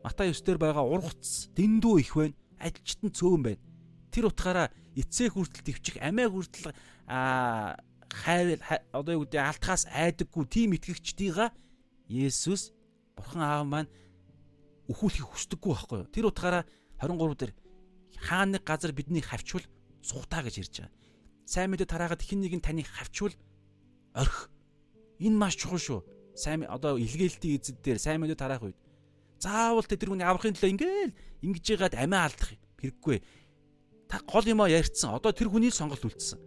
Матай 0.00 0.32
9 0.32 0.48
дээр 0.48 0.58
байгаа 0.58 0.84
ургац 0.88 1.52
дэндүү 1.52 1.94
их 2.00 2.16
байна. 2.16 2.34
Ажилчтан 2.56 3.12
цөөн 3.12 3.42
байна. 3.44 3.62
Тэр 4.08 4.32
утгаараа 4.32 4.72
эцээ 4.96 5.28
хүртэл 5.30 5.66
төвчих 5.66 5.96
амиа 6.02 6.30
хүртэл 6.30 6.72
а 7.06 7.76
хайр 8.10 8.58
одоо 8.90 9.22
юу 9.22 9.24
гэдэг 9.26 9.40
алтхаас 9.40 9.86
айдаггүй 9.90 10.44
тийм 10.50 10.74
итгэгчдийга 10.74 11.54
Есүс 12.10 12.74
бурхан 13.14 13.42
аав 13.42 13.66
маань 13.70 13.90
өхүүлэхийг 14.90 15.30
хүсдэггүй 15.30 15.70
байхгүй 15.70 15.98
юу. 16.02 16.10
Тэр 16.10 16.26
утгаараа 16.26 16.66
23 16.98 17.38
дээр 17.38 17.52
хаан 18.18 18.50
нэг 18.50 18.66
газар 18.66 18.90
бидний 18.90 19.22
хавчвал 19.22 19.62
цухтаа 20.02 20.42
гэж 20.42 20.54
ярьж 20.58 20.74
байгаа. 20.82 20.92
Сайн 21.46 21.70
мэдээ 21.70 21.86
тараагаад 21.86 22.26
хэн 22.26 22.42
нэг 22.42 22.54
нь 22.58 22.66
таныг 22.66 22.90
хавчвал 22.90 23.34
орхи. 24.18 24.50
Энэ 25.22 25.38
маш 25.38 25.54
чухал 25.54 25.78
шүү. 25.78 26.00
Сайн 26.34 26.66
одоо 26.66 26.98
илгээлтийн 26.98 27.62
эзэд 27.62 27.78
дээр 27.78 27.98
сайн 28.02 28.18
мэдээ 28.26 28.42
тараах 28.42 28.66
үед 28.66 28.78
заавал 29.40 29.86
тэр 29.86 30.12
хүний 30.12 30.26
аврахын 30.26 30.52
төлөө 30.52 30.72
ингээл 30.76 31.14
ингэж 31.46 31.64
яагаад 31.72 31.94
амиа 31.96 32.28
алдах 32.28 32.50
хэрэггүй 32.80 33.16
та 34.10 34.18
гол 34.26 34.42
юмаа 34.42 34.66
ярьцсан. 34.66 35.14
Одоо 35.14 35.30
тэр 35.30 35.54
хүний 35.54 35.70
сонголт 35.70 36.02
үлдсэн. 36.02 36.42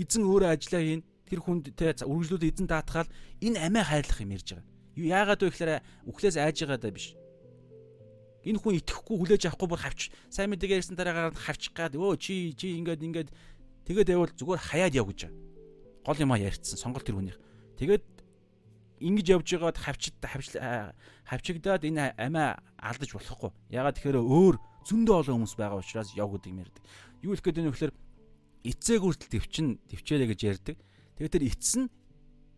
Эзэн 0.00 0.24
өөрөө 0.24 0.56
ажиллаа 0.56 0.80
хийн. 0.80 1.02
Тэр 1.28 1.40
хүнд 1.44 1.76
те 1.76 1.92
үргэлжлүүлээд 1.92 2.54
эзэн 2.56 2.68
даатгаал 2.70 3.10
энэ 3.44 3.60
амиа 3.60 3.84
хайрлах 3.84 4.22
юм 4.24 4.32
ярьж 4.32 4.48
байгаа. 4.56 4.66
Юу 4.96 5.06
яагаад 5.12 5.42
вэ 5.44 5.50
гэхээр 5.52 5.72
үхлээс 6.08 6.36
айж 6.40 6.56
байгаа 6.64 6.80
даа 6.80 6.94
биш. 6.94 7.12
Энэ 8.46 8.62
хүн 8.62 8.78
итгэхгүй 8.78 9.16
хүлээж 9.18 9.42
авахгүй 9.50 9.68
бүр 9.68 9.82
хавч 9.82 10.00
сайн 10.30 10.54
мэдээ 10.54 10.78
ярьсан 10.78 10.94
дараагаар 10.94 11.34
хавчих 11.34 11.74
гад 11.74 11.98
өө 11.98 12.14
чи 12.14 12.54
чи 12.54 12.78
ингээд 12.78 13.02
ингээд 13.02 13.28
тэгээд 13.90 14.14
явал 14.14 14.30
зүгээр 14.30 14.62
хаяад 14.70 14.94
яв 14.94 15.10
гэж. 15.10 15.20
Гол 16.06 16.22
юмаа 16.22 16.38
ярьцсан 16.38 16.78
сонголт 16.78 17.02
тэр 17.02 17.18
хүнийх. 17.18 17.42
Тэгээд 17.74 18.06
ингэж 19.02 19.26
явж 19.34 19.46
байгаад 19.50 19.82
хавчд 19.82 20.14
хавчигдаад 21.26 21.82
энэ 21.90 22.14
амиа 22.14 22.62
алдаж 22.78 23.10
болохгүй. 23.18 23.50
Ягаад 23.74 23.98
тэгэхээр 23.98 24.22
өөр 24.22 24.56
зөндөө 24.86 25.14
олон 25.26 25.34
хүмүүс 25.42 25.54
байгаа 25.58 25.82
учраас 25.82 26.14
яв 26.14 26.30
гэдэг 26.30 26.50
юм 26.54 26.62
ярьдаг. 26.62 26.82
Юу 27.26 27.34
хэлэх 27.34 27.42
гээд 27.42 27.58
байна 27.58 27.70
вэ 27.70 27.74
гэхээр 27.74 27.94
эцэг 28.70 29.00
хүртэл 29.02 29.32
төвчин 29.34 29.66
төвчээрэй 29.90 30.28
гэж 30.30 30.40
ярьдаг. 30.46 30.76
Тэгээд 31.18 31.34
тэр 31.34 31.44
эцс 31.50 31.74
нь 31.74 31.90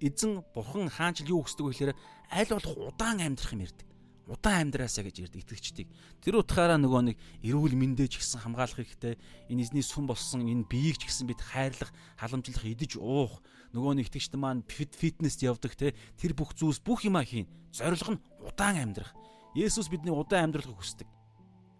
эзэн 0.04 0.44
бурхан 0.52 0.92
хаанчл 0.92 1.32
юу 1.32 1.40
хүсдэг 1.44 1.64
вэ 1.64 1.72
гэхээр 1.72 1.92
аль 2.28 2.52
болох 2.52 2.76
удаан 2.76 3.24
амьдрах 3.24 3.52
юм 3.56 3.64
ярьдаг. 3.64 3.86
Удаан 4.28 4.68
амьдраасаа 4.68 5.08
гэж 5.08 5.16
ярьдаг 5.24 5.40
итгэгчдийг. 5.40 5.88
Тэр 6.20 6.44
утгаараа 6.44 6.76
нөгөө 6.76 7.02
нэг 7.12 7.16
эрүүл 7.40 7.72
мэндэ 7.72 8.12
ч 8.12 8.20
гэсэн 8.20 8.44
хамгаалах 8.44 8.76
хэрэгтэй. 8.76 9.16
Энэ 9.48 9.64
эзний 9.64 9.80
сүм 9.80 10.04
болсон 10.04 10.44
энэ 10.44 10.68
биеийг 10.68 11.00
ч 11.00 11.08
гэсэн 11.08 11.32
бид 11.32 11.40
хайрлах, 11.40 11.88
халамжлах, 12.20 12.60
идэж 12.60 13.00
уух, 13.00 13.40
нөгөө 13.72 14.04
нэг 14.04 14.12
итгэгчд 14.12 14.36
маань 14.36 14.68
фитнест 14.68 15.40
явдаг 15.40 15.72
те 15.72 15.96
тэр 16.20 16.36
бүх 16.36 16.52
зүйлс 16.52 16.84
бүх 16.84 17.08
юма 17.08 17.24
хийн. 17.24 17.48
Зорилго 17.72 18.20
нь 18.20 18.24
удаан 18.44 18.76
амьдрах. 18.92 19.16
Есүс 19.56 19.88
бидний 19.88 20.12
удаан 20.12 20.52
амьдрахыг 20.52 20.76
хүсдэг 20.76 21.08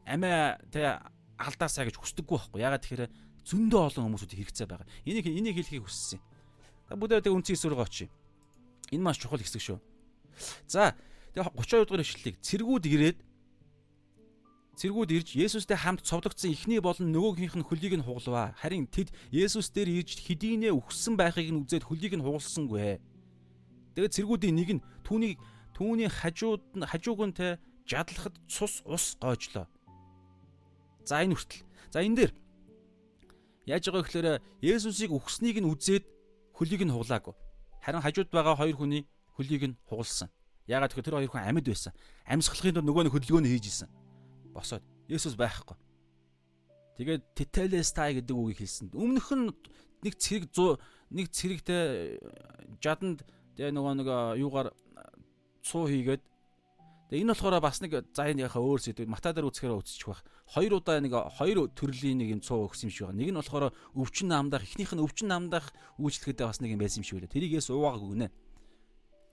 амиа 0.09 0.57
тэ 0.73 0.97
алдаасаа 1.39 1.87
гэж 1.87 1.97
хүсдэггүй 2.01 2.37
байхгүй. 2.39 2.61
Ягаад 2.65 2.83
тэгэхээр 2.83 3.13
зөндөө 3.45 3.81
олон 3.93 4.05
хүмүүсүүд 4.11 4.33
хэрэгцээ 4.35 4.67
байгаа. 4.67 4.89
Энийг 5.05 5.27
энийг 5.29 5.57
хэлхийг 5.61 5.85
хүссэн. 5.87 6.21
Та 6.89 6.97
бүгдээ 6.97 7.25
тэг 7.25 7.37
үнцгийн 7.37 7.57
эсрэг 7.57 7.79
очие. 7.79 8.09
Энэ 8.91 9.05
маш 9.05 9.21
чухал 9.21 9.41
хэсэг 9.41 9.63
шүү. 9.63 9.79
За 10.67 10.97
тэгээ 11.37 11.53
32 11.53 11.85
дугаар 11.87 12.05
ишлэлийг 12.05 12.37
цэргүүд 12.41 12.85
ирээд 12.89 13.19
цэргүүд 14.79 15.11
ирж 15.11 15.29
Есүстэй 15.35 15.75
хамт 15.75 16.07
цовдогдсон 16.07 16.55
эхний 16.55 16.79
болон 16.79 17.11
нөгөөгийнх 17.11 17.59
нь 17.59 17.67
хөлийг 17.67 17.99
нь 17.99 18.07
хугалваа. 18.07 18.55
Харин 18.63 18.87
тэд 18.87 19.11
Есүс 19.35 19.75
дээр 19.75 19.91
ирж 20.03 20.23
хэдийнэ 20.23 20.71
үхсэн 20.71 21.19
байхыг 21.19 21.51
нь 21.51 21.67
үзээд 21.67 21.85
хөлийг 21.91 22.15
нь 22.15 22.23
хугалсангүй. 22.23 23.03
Тэгээд 23.99 24.15
цэргүүдийн 24.15 24.55
нэг 24.55 24.71
нь 24.79 24.85
түүнийг 25.03 25.43
түүний 25.75 26.07
хажууд 26.07 26.63
нь 26.79 26.87
хажууг 26.87 27.21
нь 27.27 27.35
те 27.35 27.59
жадлахад 27.91 28.39
цус 28.47 28.87
ус 28.87 29.19
гоожлоо. 29.19 29.67
За 31.09 31.25
энэ 31.25 31.41
хүртэл. 31.41 31.65
За 31.89 32.05
энэ 32.05 32.17
дээр 32.29 32.33
яаж 33.65 33.85
байгаа 33.89 34.05
гэхээр 34.05 34.29
Есүсийг 34.61 35.09
үхснийг 35.17 35.57
нь 35.57 35.71
үзээд 35.73 36.05
хөлийг 36.53 36.85
нь 36.85 36.93
хуглаагүй. 36.93 37.33
Харин 37.81 38.05
хажууд 38.05 38.29
байгаа 38.29 38.61
хоёр 38.61 38.77
хүний 38.77 39.03
хөлийг 39.33 39.73
нь 39.73 39.79
хугалсан. 39.89 40.29
Ягаад 40.69 40.93
гэвэл 40.93 41.09
тэр 41.09 41.17
хоёр 41.17 41.33
хүн 41.33 41.49
амьд 41.49 41.65
байсан. 41.65 41.97
Амьсгалахын 42.29 42.77
тулд 42.77 42.89
нөгөө 42.93 43.09
нэг 43.09 43.15
хөдөлгөөний 43.17 43.53
хийж 43.57 43.67
исэн. 43.73 43.89
Босоод 44.53 44.85
Есүс 45.09 45.33
байхгүй. 45.33 45.81
Тэгээд 47.01 47.25
тетелестай 47.33 48.21
гэдэг 48.21 48.37
үгийг 48.37 48.61
хэлсэн. 48.61 48.93
Өмнөх 48.93 49.33
нь 49.33 49.49
нэг 50.05 50.15
цэрэг 50.21 50.53
100 50.53 50.77
нэг 51.17 51.27
цэрэгтэй 51.33 52.21
жаданд 52.85 53.25
тэгээ 53.57 53.73
нөгөө 53.73 53.95
нэг 53.97 54.09
юугаар 54.45 54.69
цуу 55.65 55.89
хийгээд 55.89 56.21
Тэгээ 57.09 57.25
энэ 57.25 57.33
болохоор 57.33 57.57
бас 57.65 57.81
нэг 57.81 58.05
за 58.13 58.29
энэ 58.29 58.45
яхаа 58.45 58.61
өөр 58.61 58.81
сэдв 58.85 59.09
мата 59.09 59.33
дээр 59.33 59.49
үзэхээр 59.49 59.81
үзчих 59.81 60.13
байх. 60.13 60.21
Хоёр 60.45 60.77
удаа 60.77 61.01
нэг 61.01 61.17
хоёр 61.41 61.73
төрлийн 61.73 62.21
нэг 62.21 62.29
юм 62.37 62.41
цуу 62.45 62.69
өгсөн 62.69 62.93
юм 62.93 62.93
шиг 62.93 63.09
байна. 63.09 63.25
Нэг 63.25 63.33
нь 63.33 63.41
болохоор 63.41 63.73
өвчин 63.97 64.29
намдах, 64.29 64.61
эхнийх 64.61 64.93
нь 64.93 65.01
өвчин 65.01 65.33
намдах 65.33 65.73
үйлчлэхдээ 65.97 66.45
бас 66.45 66.61
нэг 66.61 66.77
юм 66.77 66.85
байсан 66.85 67.01
юм 67.01 67.09
шиг 67.09 67.17
байлаа. 67.17 67.33
Тэрийг 67.33 67.57
яс 67.57 67.73
уугааг 67.73 68.05
өгнэ. 68.05 68.29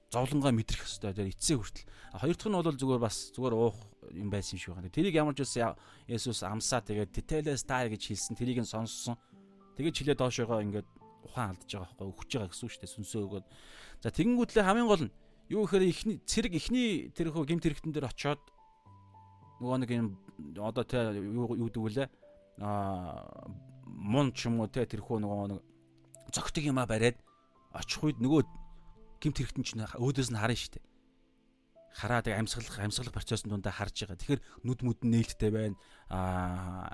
Зовлонгоо 0.08 0.56
мэдрэх 0.56 0.88
хэвээр 0.88 1.20
тэр 1.20 1.32
эцсийн 1.36 1.60
хүртэл. 1.60 1.88
Хоёр 2.16 2.36
дахь 2.40 2.48
нь 2.48 2.56
бол 2.56 2.80
зүгээр 2.80 3.04
бас 3.04 3.18
зүгээр 3.36 3.56
уух 3.60 3.78
юм 4.16 4.30
байсан 4.32 4.56
юм 4.56 4.62
шиг 4.64 4.72
байна. 4.72 4.88
Тэрийг 4.88 5.16
ямар 5.20 5.36
ч 5.36 5.44
байсан 5.44 5.76
Есүс 6.08 6.48
амсаа 6.48 6.80
тэгээд 6.80 7.12
тетелес 7.12 7.68
тай 7.68 7.92
гэж 7.92 8.08
хэлсэн. 8.08 8.40
Тэрийг 8.40 8.64
нь 8.64 8.72
сонссон. 8.72 9.20
Тэгээд 9.76 9.96
чилээ 10.00 10.16
доошоогоо 10.16 10.64
ингээд 10.64 10.88
ухаан 11.28 11.60
алдаж 11.60 11.68
байгаа 11.68 11.92
байхгүй 11.92 12.08
өгч 12.08 12.32
байгаа 12.40 12.50
гэсэн 12.56 12.64
үг 12.64 12.72
шүү 12.72 12.82
дээ. 12.88 12.96
Сүнсөө 12.96 13.22
өгөөд. 13.28 13.46
За 14.00 14.08
тэгэнгүүтлээ 14.16 14.64
хамгийн 14.64 14.88
гол 14.88 15.04
нь 15.10 15.14
Юу 15.50 15.66
гэхээр 15.66 15.86
ихний 15.86 16.18
цэрэг 16.26 16.54
ихний 16.58 17.14
тэр 17.14 17.30
хөө 17.30 17.46
гимт 17.46 17.66
хэрэгтэн 17.66 17.94
дээр 17.94 18.10
очоод 18.10 18.42
нөгөө 19.62 19.78
нэг 19.86 19.90
юм 19.94 20.08
одоо 20.58 20.84
тэ 20.84 21.22
юу 21.22 21.70
вүлээ 21.70 22.08
аа 22.66 23.46
мун 23.86 24.34
ч 24.34 24.50
юм 24.50 24.60
уу 24.62 24.70
тэ 24.70 24.90
тэр 24.90 25.06
хөө 25.06 25.22
нөгөө 25.22 25.48
нэг 25.54 25.62
зөгтөг 26.34 26.66
юма 26.66 26.90
бариад 26.90 27.22
очих 27.78 28.02
үед 28.02 28.18
нөгөө 28.18 28.42
гимт 29.22 29.38
хэрэгтэн 29.38 29.64
чинь 29.64 29.86
өөдөөс 29.86 30.34
нь 30.34 30.40
харна 30.42 30.58
шүү 30.58 30.82
дээ 30.82 30.86
хараад 31.96 32.28
амьсгалах 32.28 32.80
амьсгалах 32.80 33.16
процессын 33.16 33.50
дундаа 33.50 33.72
харж 33.72 34.04
байгаа. 34.04 34.20
Тэгэхээр 34.20 34.42
нүд 34.68 34.80
мүд 34.84 35.00
нь 35.08 35.12
нээлттэй 35.16 35.52
байна. 35.52 35.80
Аа 36.12 36.92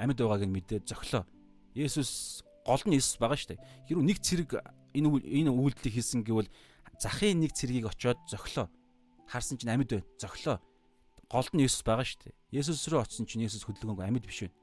амьд 0.00 0.16
байгааг 0.16 0.48
нь 0.48 0.54
мэдээд 0.56 0.88
зөглөө. 0.88 1.28
Есүс 1.76 2.40
гол 2.64 2.82
нь 2.88 2.96
Есүс 2.96 3.20
байгаа 3.20 3.38
шүү 3.38 3.50
дээ. 3.54 3.64
Хэрвээ 3.92 4.08
нэг 4.08 4.18
цэрэг 4.24 4.50
энэ 4.96 5.08
энэ 5.20 5.50
үйлдэлийг 5.52 5.94
хийсэн 5.94 6.24
гэвэл 6.24 6.50
захын 6.98 7.40
нэг 7.44 7.52
цэргийг 7.52 7.86
очиод 7.92 8.18
зөглөө. 8.28 8.66
Харсан 9.28 9.60
чинь 9.60 9.72
амьд 9.72 9.90
байна. 9.92 10.08
Зөглөө. 10.18 10.56
Голд 11.28 11.52
нь 11.52 11.64
Есүс 11.64 11.84
байгаа 11.84 12.06
шүү 12.06 12.20
дээ. 12.24 12.34
Есүс 12.56 12.88
рүү 12.88 13.04
очисон 13.04 13.26
чинь 13.28 13.44
Есүс 13.44 13.64
хөдөлгөөнгүй 13.68 14.04
амьд 14.04 14.24
биш 14.24 14.48
байна. 14.48 14.56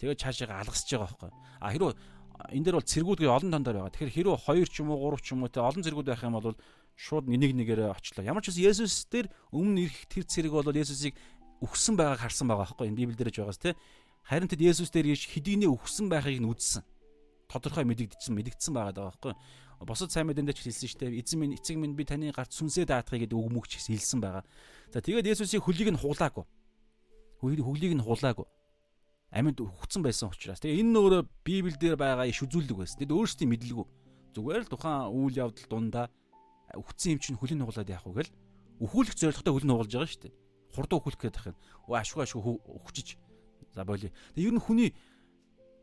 Тэгээд 0.00 0.20
цаашаа 0.20 0.60
алгасч 0.60 0.88
байгаа 0.90 1.08
байхгүй. 1.08 1.30
А 1.62 1.70
хэрвээ 1.70 1.94
энэ 2.50 2.64
дээр 2.66 2.76
бол 2.76 2.90
цэргүүд 2.90 3.20
олон 3.28 3.50
тондор 3.54 3.76
байгаа. 3.78 3.94
Тэгэхээр 3.94 4.12
хэрвээ 4.18 4.66
2 4.66 4.66
ч 4.66 4.74
юм 4.82 4.90
уу 4.90 5.14
3 5.14 5.22
ч 5.22 5.28
юм 5.32 5.46
уу 5.46 5.52
те 5.52 5.60
олон 5.62 5.84
цэргүүд 5.84 6.08
байх 6.10 6.24
юм 6.26 6.34
бол 6.36 6.58
шууд 6.96 7.30
нэг 7.30 7.52
нэгээрээ 7.54 7.88
очлоо. 7.92 8.24
Ямар 8.26 8.42
ч 8.42 8.50
үс 8.50 8.58
Есүс 8.58 9.06
дээр 9.06 9.30
өмнө 9.54 9.86
ирэх 9.86 10.10
тэр 10.10 10.24
цэрэг 10.26 10.52
бол 10.52 10.66
Есүсийг 10.66 11.14
үхсэн 11.62 11.94
байгааг 11.94 12.20
харсан 12.26 12.50
байгаа 12.50 12.66
байхгүй. 12.66 12.90
Энэ 12.90 12.98
Библиэлд 12.98 13.20
дээрж 13.22 13.36
байгаас 13.38 13.60
те. 13.62 13.78
Харин 14.26 14.48
тэд 14.48 14.62
Есүс 14.62 14.90
дээр 14.94 15.14
хэдийнэ 15.14 15.66
үхсэн 15.66 16.06
байхыг 16.08 16.38
нь 16.40 16.48
үзсэн. 16.48 16.82
Тодорхой 17.50 17.84
мэдэгдсэн 17.84 18.32
мэдэгдсэн 18.32 18.72
байгаа 18.72 19.12
байхгүй 19.12 19.34
босод 19.84 20.12
сайн 20.12 20.26
мэдэн 20.30 20.46
дээр 20.46 20.56
ч 20.56 20.70
хэлсэн 20.70 21.10
дээ. 21.10 21.22
Эзэн 21.22 21.38
минь 21.40 21.54
эцэг 21.58 21.76
минь 21.76 21.96
би 21.96 22.04
таны 22.06 22.30
гарт 22.30 22.54
сүнсээ 22.54 22.86
даатахыг 22.86 23.26
гэдэг 23.26 23.38
үг 23.38 23.50
мөгч 23.50 23.82
хэлсэн 23.82 24.20
байгаа. 24.22 24.44
За 24.94 25.02
тэгээд 25.02 25.26
Есүсийн 25.26 25.62
хөлийг 25.62 25.90
нь 25.90 25.98
хуулаагүй. 25.98 26.44
Хөлийг 27.42 27.94
нь 27.98 28.04
хуулаагүй. 28.04 28.46
Амьд 29.32 29.58
хүчсэн 29.58 30.02
байсан 30.04 30.30
учраас. 30.30 30.60
Тэгээ 30.60 30.86
энэ 30.86 30.98
өөрөө 30.98 31.22
Библиэлд 31.42 31.98
байгаа 31.98 32.26
иш 32.28 32.44
үзүүлэг 32.46 32.78
байсан. 32.78 33.00
Тэд 33.02 33.10
өөрсдийн 33.10 33.50
мэдлэггүй. 33.50 33.86
Зүгээр 34.36 34.62
л 34.68 34.70
тухайн 34.70 35.10
үйл 35.10 35.40
явдал 35.40 35.66
дундаа 35.66 36.06
үхсэн 36.76 37.16
юм 37.16 37.20
чинь 37.20 37.38
хөлийн 37.40 37.64
нугалаад 37.64 37.90
яах 37.90 38.06
вэ 38.06 38.22
гэл 38.22 38.32
өхүүлэх 38.86 39.16
зорилготой 39.18 39.52
хөл 39.52 39.66
нь 39.66 39.72
нугалж 39.72 39.92
байгаа 39.92 40.20
дээ. 40.20 40.36
Хурдан 40.72 40.98
өхүүлэх 41.00 41.20
гээд 41.20 41.36
тахын. 41.36 41.56
Оо 41.88 41.96
ашгүй 41.96 42.22
ашгүй 42.24 42.40
өхчиж. 42.40 43.16
За 43.72 43.84
боли. 43.84 44.12
Тэгээ 44.36 44.48
ер 44.48 44.54
нь 44.54 44.60
хүний 44.60 44.90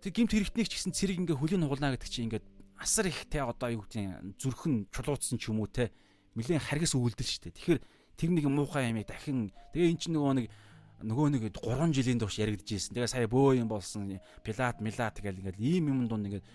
тэг 0.01 0.13
гимт 0.13 0.31
хэрэгтнийг 0.31 0.69
ч 0.69 0.77
гэсэн 0.77 0.93
цэрэг 0.93 1.25
ингээ 1.25 1.37
хөлийн 1.37 1.61
нугална 1.65 1.97
гэдэг 1.97 2.09
чинь 2.09 2.29
ингээд 2.29 2.45
асар 2.79 3.09
их 3.09 3.27
те 3.27 3.43
одоо 3.43 3.69
юу 3.73 3.83
гэдэг 3.83 4.39
зүрхэн 4.39 4.87
чулуудсан 4.93 5.37
ч 5.41 5.51
юм 5.51 5.59
уу 5.59 5.67
те 5.67 5.91
нэлээд 6.37 6.63
харгас 6.63 6.95
үйлдэл 6.95 7.27
штэ. 7.27 7.51
Тэгэхээр 7.51 7.79
тэр 8.15 8.29
нэг 8.31 8.45
муухай 8.47 8.87
ямиг 8.87 9.09
дахин 9.09 9.51
тэгээ 9.73 9.91
эн 9.91 9.99
чинь 9.99 10.15
нөгөө 10.15 10.33
нэг 10.39 10.47
нөгөө 11.03 11.27
нэг 11.31 11.43
3 11.55 11.95
жилийн 11.95 12.19
турш 12.19 12.39
яригдчихсэн. 12.39 12.95
Тэгээ 12.95 13.07
сая 13.07 13.27
бөө 13.27 13.63
юм 13.63 13.71
болсон. 13.71 14.19
Пилат, 14.43 14.83
Милат 14.83 15.19
гэл 15.19 15.39
ингээл 15.39 15.59
ийм 15.59 15.87
юм 15.87 16.07
дунд 16.07 16.27
ингээд 16.27 16.47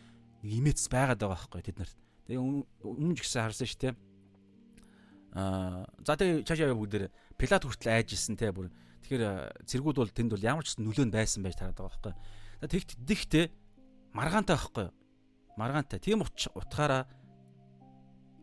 имэц 0.45 0.89
байгаад 0.93 1.21
байгаа 1.21 1.33
байхгүй 1.33 1.63
тэд 1.65 1.79
нарт. 1.81 1.97
Тэгээ 2.29 2.41
өмнө 2.85 3.17
ч 3.17 3.21
гэсэн 3.25 3.45
харсан 3.45 3.69
дээ. 3.69 3.95
Аа 5.33 5.89
за 6.05 6.13
тэгээ 6.17 6.45
цаашаа 6.45 6.69
яваа 6.69 6.81
бүгдээр 6.81 7.05
Пилат 7.41 7.65
хүртэл 7.65 7.97
айжсэн 7.97 8.37
те 8.37 8.53
бүр. 8.53 8.69
Тэгэхээр 9.05 9.69
цэргүүд 9.69 9.97
бол 10.01 10.11
тэнд 10.11 10.33
бол 10.33 10.49
ямар 10.49 10.65
ч 10.65 10.81
нөлөөнд 10.81 11.13
байсан 11.13 11.45
байж 11.45 11.61
тараад 11.61 11.77
байгаа 11.77 11.93
байхгүй. 11.93 12.15
Тэгт 12.65 12.91
дихтээ 13.05 13.45
маргаантай 14.17 14.57
байхгүй 14.57 14.89
маргаантай. 15.57 15.99
Тийм 16.01 16.23
утгаараа 16.23 17.07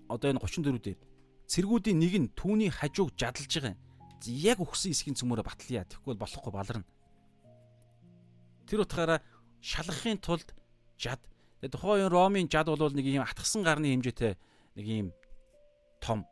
одоо 0.08 0.28
энэ 0.32 0.40
34 0.40 0.80
дээр 0.80 1.00
цэргүүдийн 1.48 2.00
нэг 2.00 2.14
нь 2.16 2.28
түүний 2.36 2.72
хажууг 2.72 3.16
жадалж 3.16 3.52
байгаа 3.52 3.76
юм. 3.76 3.80
Яг 4.22 4.60
өгсөн 4.62 4.94
эсхийн 4.94 5.18
цөмөөрө 5.18 5.44
батлая. 5.44 5.86
Бол 6.06 6.20
болохгүй 6.20 6.52
баларна. 6.54 6.88
Тэр 8.68 8.86
утгаараа 8.86 9.20
шалгахын 9.60 10.20
тулд 10.22 10.54
жад. 10.96 11.20
Тухайн 11.62 12.10
Ромын 12.10 12.48
жад 12.48 12.70
бол 12.72 12.94
нэг 12.94 13.06
юм 13.06 13.26
атгсан 13.26 13.64
гарны 13.64 13.92
хэмжээтэй 13.92 14.38
нэг 14.78 14.86
юм 14.86 15.10
том. 16.00 16.26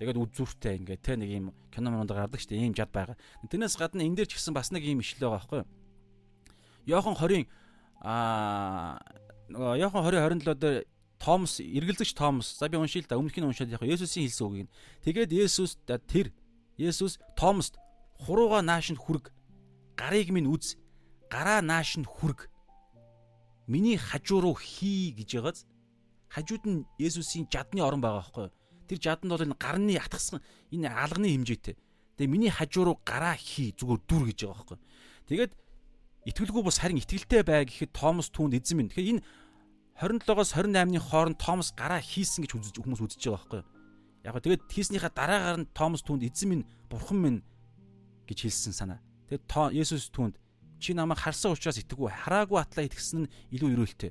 Тэгээд 0.00 0.16
үзүүртэй 0.16 0.80
ингээ 0.80 0.98
те 1.04 1.12
нэг 1.20 1.28
юм 1.28 1.46
кино 1.68 1.92
монд 1.92 2.08
гардаг 2.08 2.40
штэ 2.40 2.56
ийм 2.56 2.72
жад 2.72 2.88
байгаа. 2.88 3.20
Тэрнээс 3.44 3.76
гадна 3.76 4.00
энэ 4.00 4.24
дээр 4.24 4.32
ч 4.32 4.40
гэсэн 4.40 4.56
бас 4.56 4.72
нэг 4.72 4.80
юм 4.88 5.04
ишлээ 5.04 5.28
байгаа 5.28 5.36
байхгүй 5.44 5.58
юу? 5.60 5.68
Йохан 6.88 7.20
20-ын 7.20 7.44
аа 8.00 8.96
нөгөө 9.52 9.76
Яхан 9.76 10.00
20 10.08 10.40
27 10.40 10.56
дээр 10.56 10.88
Томс 11.20 11.60
эргэлзэгч 11.60 12.16
Томс 12.16 12.56
за 12.56 12.72
би 12.72 12.80
уншил 12.80 13.04
да 13.04 13.20
өмнөх 13.20 13.36
нь 13.36 13.44
уншаад 13.44 13.76
яг 13.76 13.84
Есүсийн 13.84 14.24
хэлсэн 14.24 14.46
үгийг. 14.48 14.68
Тэгээд 15.04 15.36
Есүс 15.36 15.76
тэр 15.84 16.32
Есүс 16.80 17.20
Томст 17.36 17.76
хурууга 18.16 18.64
наашинд 18.64 18.96
хүрг 18.96 19.28
гарыг 20.00 20.32
минь 20.32 20.48
үз 20.48 20.80
гараа 21.28 21.60
наашинд 21.60 22.08
хүрг 22.08 22.48
миний 23.68 24.00
хажуу 24.00 24.40
руу 24.40 24.56
хий 24.56 25.12
гэж 25.12 25.28
байгааз 25.36 25.58
хажууд 26.32 26.64
нь 26.64 26.86
Есүсийн 26.96 27.44
жадны 27.52 27.84
орон 27.84 28.00
байгаа 28.00 28.24
байхгүй? 28.24 28.48
Тэр 28.90 28.98
жаданд 28.98 29.30
бол 29.30 29.46
энэ 29.46 29.54
гарны 29.54 29.94
атгсан 29.94 30.42
энэ 30.74 30.90
алганы 30.90 31.30
хэмжээтэй. 31.30 31.78
Тэгээ 32.18 32.26
миний 32.26 32.50
хажуу 32.50 32.90
руу 32.90 32.98
гараа 33.06 33.38
хий 33.38 33.70
зүгээр 33.78 34.00
дүр 34.10 34.22
гэж 34.34 34.38
байгаа 34.50 34.58
байхгүй? 34.66 34.78
Тэгээд 35.30 35.52
итгэлгүй 36.26 36.62
бус 36.66 36.82
харин 36.82 36.98
итгэлтэй 36.98 37.46
бай 37.46 37.70
гэхэд 37.70 37.94
Томас 37.94 38.34
түүнд 38.34 38.58
эзэн 38.58 38.82
минь. 38.82 38.90
Тэгэхээр 38.90 39.12
энэ 39.14 39.24
27-оос 39.94 40.58
28-ны 40.58 40.98
хооронд 40.98 41.38
Томас 41.38 41.70
гараа 41.70 42.02
хийсэн 42.02 42.42
гэж 42.42 42.58
үзэж 42.58 42.74
хүмүүс 42.82 42.98
үзэж 42.98 43.30
байгаа 43.30 43.38
байхгүй? 43.38 43.62
Яг 44.26 44.32
го 44.34 44.42
тэгээд 44.42 44.62
хийснийхаа 44.66 45.12
дараагаар 45.14 45.58
нь 45.62 45.70
Томас 45.70 46.02
түүнд 46.02 46.26
эзэн 46.26 46.48
минь, 46.50 46.68
бурхан 46.90 47.18
минь 47.22 47.40
гэж 48.26 48.38
хэлсэн 48.42 48.74
санаа. 48.74 48.98
Тэгээд 49.30 49.46
Есүс 49.78 50.10
түүнд 50.10 50.34
чи 50.82 50.92
намайг 50.98 51.22
харсан 51.22 51.54
учраас 51.54 51.78
итгэв. 51.78 52.10
Хараагүй 52.10 52.58
атлаа 52.58 52.84
итгэсэн 52.90 53.24
нь 53.24 53.30
илүү 53.54 53.70
өрөөлтэй. 53.76 54.10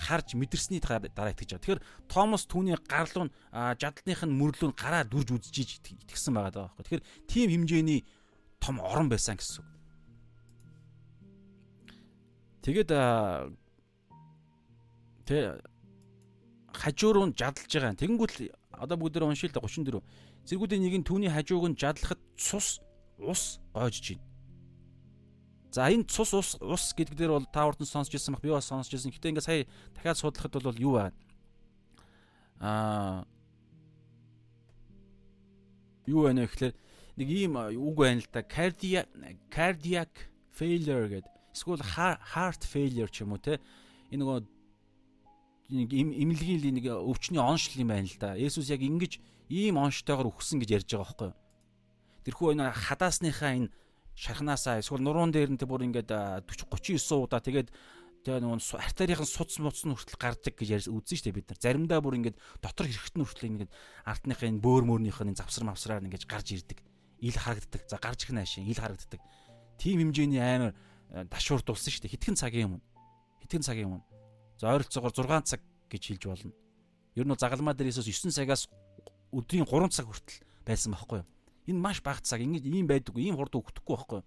Харж 0.00 0.32
мэдэрсний 0.32 0.80
дараа 0.80 1.04
итгэж 1.36 1.60
байгаа. 1.60 1.60
Тэгэхээр 1.60 1.84
Томас 2.08 2.48
түүний 2.48 2.76
гарлуу 2.88 3.28
нь 3.28 3.34
жадлынх 3.52 4.24
нь 4.24 4.32
мөрлөө 4.32 4.72
гараа 4.72 5.04
дүрж 5.04 5.36
үзэж 5.36 5.76
итгэсэн 6.08 6.32
байгаа 6.32 6.72
байхгүй. 6.72 7.04
Тэгэхээр 7.04 7.04
тийм 7.28 7.48
хэмжээний 7.52 8.00
том 8.56 8.80
орон 8.80 9.12
байсан 9.12 9.36
гэсэн 9.36 9.60
үг. 9.60 9.68
Тэгээд 12.64 12.90
тэ 15.28 15.36
хажуу 16.72 17.12
руу 17.12 17.28
жадалж 17.36 17.68
байгаа. 17.68 18.00
Тэгэнгүүт 18.00 18.56
одоо 18.72 18.96
бүгд 18.96 19.20
уншил 19.20 19.52
да 19.52 19.60
34. 19.60 20.00
Зэргүүдийн 20.48 20.80
нэг 20.80 20.94
нь 21.00 21.08
түүний 21.08 21.28
хажууг 21.28 21.68
нь 21.68 21.76
жадлахад 21.76 22.20
цус 22.40 22.80
ус 23.20 23.60
гоожж 23.76 24.16
байна. 24.16 24.29
За 25.70 25.86
энэ 25.86 26.10
цус 26.10 26.34
ус 26.34 26.58
ус 26.58 26.90
гэдэг 26.98 27.14
дээр 27.14 27.32
бол 27.38 27.46
та 27.46 27.62
урд 27.62 27.78
нь 27.78 27.86
сонсч 27.86 28.10
ирсэн 28.10 28.34
бах 28.34 28.42
би 28.42 28.50
бас 28.50 28.66
сонсч 28.66 28.90
ирсэн. 28.90 29.14
Гэтэ 29.14 29.30
ингээ 29.30 29.46
сая 29.46 29.66
дахиад 29.94 30.18
судлахад 30.18 30.58
бол 30.58 30.74
юу 30.74 30.98
байна? 30.98 31.14
Аа 32.58 33.22
юу 36.10 36.26
байна 36.26 36.42
вэ 36.42 36.50
гэхээр 36.50 36.74
нэг 37.22 37.28
ийм 37.30 37.54
үг 37.54 37.96
байна 37.96 38.18
л 38.18 38.28
да. 38.34 38.42
Cardiac 38.42 39.06
cardiac 39.46 40.10
failure 40.50 41.06
гэдэг 41.06 41.30
эсвэл 41.54 41.86
heart 41.86 42.62
failure 42.66 43.06
ч 43.06 43.22
юм 43.22 43.38
уу 43.38 43.38
те 43.38 43.62
энэ 44.10 44.26
нөгөө 44.26 44.38
имлэгийн 45.70 46.74
нэг 46.82 46.86
өвчний 46.98 47.38
оншил 47.38 47.78
юм 47.78 47.94
байна 47.94 48.10
л 48.10 48.18
да. 48.18 48.34
Есүс 48.34 48.74
яг 48.74 48.82
ингэж 48.82 49.22
ийм 49.46 49.78
онштойгоор 49.78 50.34
үхсэн 50.34 50.58
гэж 50.58 50.82
ярьж 50.82 50.90
байгаа 50.90 51.06
байхгүй 51.06 51.28
юу? 51.30 51.38
Тэрхүү 52.26 52.48
энэ 52.58 52.74
хадаасныхаа 52.74 53.54
энэ 53.54 53.70
шархнаасаа 54.14 54.80
эсвэл 54.80 55.04
нуруунд 55.04 55.34
дээр 55.34 55.54
нь 55.54 55.60
бүр 55.60 55.86
ингээд 55.86 56.10
40 56.44 56.70
39 56.70 57.24
удаа 57.24 57.40
тэгээд 57.40 57.68
тэгээ 58.24 58.44
нөгөө 58.44 58.76
артарийн 58.76 59.24
суц 59.24 59.56
муц 59.64 59.80
нь 59.88 59.96
хүртэл 59.96 60.20
гардаг 60.20 60.54
гэж 60.60 60.68
ярьж 60.68 60.86
үзэн 60.92 61.16
штэ 61.16 61.32
бид 61.32 61.48
нар. 61.48 61.56
Заримдаа 61.56 62.04
бүр 62.04 62.20
ингээд 62.20 62.36
дотор 62.60 62.84
хэрэгт 62.84 63.16
нь 63.16 63.24
хүртэл 63.24 63.48
ингээд 63.56 63.72
артныхын 64.04 64.60
бөөр 64.60 64.84
мөрнийхэн 64.84 65.32
завсар 65.32 65.64
мавсраар 65.64 66.04
ингээд 66.04 66.28
гарч 66.28 66.52
ирдэг. 66.52 66.84
Ил 67.24 67.36
харагддаг. 67.36 67.88
За 67.88 67.96
гарч 67.96 68.28
их 68.28 68.36
наашин 68.36 68.68
ил 68.68 68.76
харагддаг. 68.76 69.20
Тим 69.80 70.04
хэмжээний 70.04 70.36
амар 70.36 70.76
э, 71.16 71.24
дашуурд 71.32 71.64
болсон 71.64 71.88
штэ. 71.88 72.12
Хитгэн 72.12 72.36
цагийн 72.36 72.76
өмнө. 72.76 72.84
Хитгэн 73.40 73.64
цагийн 73.64 73.88
өмнө. 73.88 74.04
За 74.60 74.68
ойролцоогоор 74.76 75.16
6 75.16 75.56
цаг 75.56 75.60
гэж 75.88 76.02
хэлж 76.20 76.24
болно. 76.28 76.52
Ер 77.16 77.24
нь 77.24 77.32
загалмаа 77.40 77.72
дээр 77.72 77.88
Иесус 77.88 78.04
9 78.04 78.36
цагаас 78.36 78.68
өдрийн 79.32 79.64
3 79.64 79.88
цаг 79.88 80.12
хүртэл 80.12 80.44
байсан 80.68 80.92
байхгүй 80.92 81.24
юу? 81.24 81.28
Энэ 81.70 81.78
маш 81.78 82.02
бага 82.02 82.20
цаг. 82.20 82.42
Ингээд 82.42 82.66
ийм 82.66 82.90
байдаггүй, 82.90 83.30
ийм 83.30 83.38
хурд 83.38 83.54
өгөхгүй 83.54 83.94
байхгүй 83.94 84.20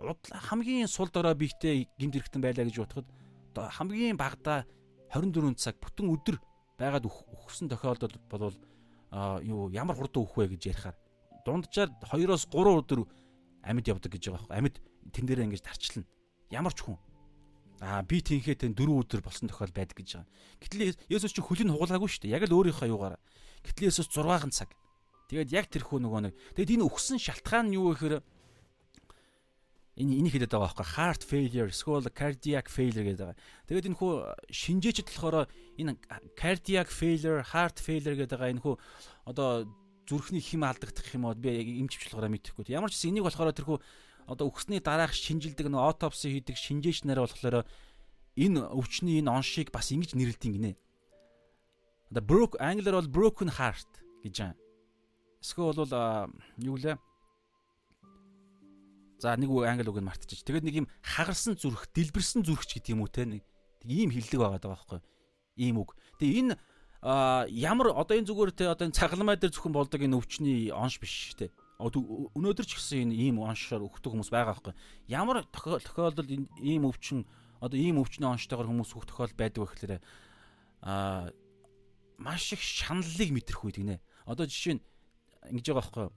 хамгийн 0.00 0.88
сул 0.88 1.08
дорой 1.12 1.34
бихтэй 1.34 1.88
гимт 1.98 2.16
хэрэгтэн 2.16 2.40
байлаа 2.40 2.64
гэж 2.64 2.76
бодоход 2.80 3.08
хамгийн 3.54 4.16
багадаа 4.16 4.64
24 5.12 5.60
цаг 5.60 5.76
бүтэн 5.76 6.08
өдөр 6.08 6.40
байгаад 6.80 7.04
өгсөн 7.04 7.68
тохиолдолд 7.68 8.16
болвол 8.30 8.56
юу 9.44 9.68
ямар 9.68 9.96
хурдан 9.96 10.24
өгөх 10.24 10.36
вэ 10.40 10.56
гэж 10.56 10.62
ярихаар 10.72 10.96
дунджаар 11.44 11.92
2-оос 12.08 12.48
3 12.48 12.80
өдөр 12.80 13.00
амьд 13.68 13.86
явдаг 13.92 14.08
гэж 14.08 14.32
байгаа 14.32 14.48
байхгүй 14.48 14.56
амьд 14.56 14.76
тэн 15.12 15.24
дээрээ 15.28 15.46
ингэж 15.52 15.62
тарчлна 15.68 16.08
ямар 16.48 16.72
ч 16.72 16.80
хүн 16.80 16.96
аа 17.84 18.00
би 18.00 18.24
тэнхээ 18.24 18.56
тэн 18.56 18.72
4 18.72 18.88
өдөр 18.88 19.20
болсон 19.20 19.52
тохиол 19.52 19.72
байдаг 19.72 19.96
гэж 20.00 20.08
байгаа. 20.20 20.28
Гэтэл 20.60 20.96
Есүс 21.08 21.32
чи 21.32 21.40
хөлийг 21.40 21.72
хугалаагүй 21.72 22.08
шүү 22.12 22.28
дээ. 22.28 22.36
Яг 22.36 22.44
л 22.44 22.52
өөрийнхөө 22.52 22.92
юугаар. 22.92 23.16
Гэтэл 23.64 23.88
Есүс 23.88 24.12
6 24.12 24.52
цаг. 24.52 24.68
Тэгээд 25.30 25.54
яг 25.54 25.66
тэр 25.70 25.86
хүү 25.86 26.02
нөгөө 26.02 26.20
нэг. 26.26 26.34
Тэгэд 26.58 26.74
энэ 26.74 26.86
өгсөн 26.90 27.22
шалтгаан 27.22 27.70
нь 27.70 27.78
юу 27.78 27.94
гэхээр 27.94 28.18
энэ 30.00 30.12
энийг 30.18 30.34
хэлээд 30.34 30.50
байгаа 30.50 30.74
байхгүй 30.74 30.88
heart 30.98 31.22
failure 31.22 31.70
эсвэл 31.70 32.10
cardiac 32.10 32.66
failure 32.66 33.06
гэдэг 33.06 33.26
байгаа. 33.30 33.38
Тэгээд 33.70 33.88
энэ 33.94 33.98
хүү 34.00 34.12
шинжээчд 34.50 35.06
болохоор 35.06 35.46
энэ 35.78 35.92
cardiac 36.34 36.88
failure, 36.90 37.46
heart 37.46 37.78
failure 37.78 38.16
гэдэг 38.18 38.34
байгаа 38.34 38.52
энэ 38.58 38.64
хүү 38.64 38.74
одоо 39.30 39.70
зүрхний 40.10 40.42
хим 40.42 40.66
алдагдах 40.66 41.06
юм 41.14 41.30
уу 41.30 41.38
би 41.38 41.78
эмчвч 41.78 42.10
болохоор 42.10 42.32
мэдэхгүй. 42.32 42.66
Ямар 42.74 42.90
ч 42.90 42.98
гэсэн 42.98 43.14
энийг 43.14 43.30
болохоор 43.30 43.54
тэр 43.54 43.68
хүү 43.70 43.78
одоо 44.26 44.50
өгсний 44.50 44.82
дараах 44.82 45.14
шинжилдэг 45.14 45.70
нэг 45.70 45.78
autopsy 45.78 46.34
хийдэг 46.34 46.58
шинжээч 46.58 47.06
нараа 47.06 47.30
болохоор 47.30 47.68
энэ 48.34 48.66
өвчний 48.72 49.22
энэ 49.22 49.30
оншийг 49.30 49.70
бас 49.70 49.94
ингэж 49.94 50.18
нэрлэдэг 50.18 50.50
гинэ. 50.58 50.74
Одоо 52.10 52.22
broke 52.26 52.56
англиар 52.58 52.98
бол 52.98 53.10
broken 53.10 53.50
heart 53.54 53.90
гэж 54.26 54.34
байгаа. 54.38 54.69
Эсвэл 55.40 55.72
бол 55.72 56.30
юу 56.60 56.76
лээ 56.76 56.96
За 59.20 59.36
нэг 59.36 59.52
үг 59.52 59.68
англи 59.68 59.84
үг 59.84 60.00
нь 60.00 60.08
мартчих. 60.08 60.40
Тэгээд 60.48 60.64
нэг 60.64 60.76
юм 60.80 60.86
хагарсан 61.04 61.52
зүрх, 61.60 61.92
дэлбэрсэн 61.92 62.40
зүрхч 62.40 62.80
гэдэг 62.80 62.96
юм 62.96 63.04
уу 63.04 63.12
те 63.12 63.28
нэг 63.28 63.44
ийм 63.84 64.08
хиллэг 64.08 64.40
байгаа 64.40 64.60
даа 64.60 64.72
байхгүй. 64.72 65.00
Ийм 65.60 65.84
үг. 65.84 65.92
Тэгээ 66.16 66.40
энэ 66.40 66.54
ямар 67.52 67.92
одоо 67.92 68.16
энэ 68.16 68.28
зүгээр 68.32 68.52
те 68.56 68.72
одоо 68.72 68.88
энэ 68.88 68.96
цагламай 68.96 69.36
дээр 69.36 69.52
зөвхөн 69.52 69.76
болдог 69.76 70.00
энэ 70.00 70.16
өвчний 70.16 70.72
онш 70.72 70.96
биш 71.04 71.36
те. 71.36 71.52
Өнөөдөр 71.76 72.64
ч 72.64 72.80
гэсэн 72.80 73.12
энэ 73.12 73.16
ийм 73.28 73.44
оншоор 73.44 73.84
өгдөг 73.92 74.08
хүмүүс 74.08 74.32
байгаа 74.32 74.56
байхгүй. 74.56 74.72
Ямар 75.08 75.44
тохиолдолд 75.52 76.28
ийм 76.60 76.88
өвчин 76.88 77.28
одоо 77.60 77.76
ийм 77.76 78.00
өвчний 78.00 78.28
онцтойгоор 78.28 78.68
хүмүүс 78.72 78.92
хөх 78.92 79.04
тохиол 79.04 79.36
байдаг 79.36 79.64
вэ 79.64 79.68
гэхээр 79.68 79.92
а 80.80 81.28
маш 82.16 82.52
их 82.56 82.60
шаналлыг 82.60 83.32
мэдрэх 83.32 83.64
үед 83.64 83.80
гинэ. 83.80 84.00
Одоо 84.24 84.44
жишээ 84.48 84.76
нь 84.76 84.84
ингэж 85.48 85.66
байгаа 85.72 85.80
байхгүй 85.80 86.08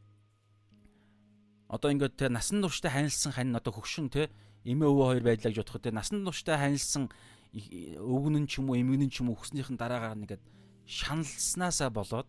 одоо 1.71 1.89
ингээд 1.91 2.15
те 2.19 2.29
насан 2.29 2.61
турштай 2.61 2.91
хайнлсан 2.91 3.31
хань 3.31 3.55
одоо 3.55 3.73
хөгшин 3.73 4.09
те 4.11 4.29
эмээ 4.67 4.89
өвөө 4.91 5.07
хоёр 5.15 5.23
байдлаа 5.23 5.51
гэж 5.51 5.59
бодоход 5.63 5.83
те 5.87 5.91
насан 5.91 6.25
турштай 6.27 6.57
хайнлсан 6.59 7.09
өвгөн 7.53 8.43
нь 8.43 8.49
ч 8.49 8.59
юм 8.59 8.69
уу 8.69 8.77
эмгэн 8.77 9.07
нь 9.07 9.13
ч 9.13 9.21
юм 9.21 9.29
уу 9.31 9.37
өгснийхэн 9.39 9.77
дараагаар 9.79 10.19
нэгэд 10.19 10.43
шаналснаасаа 10.85 11.89
болоод 11.89 12.27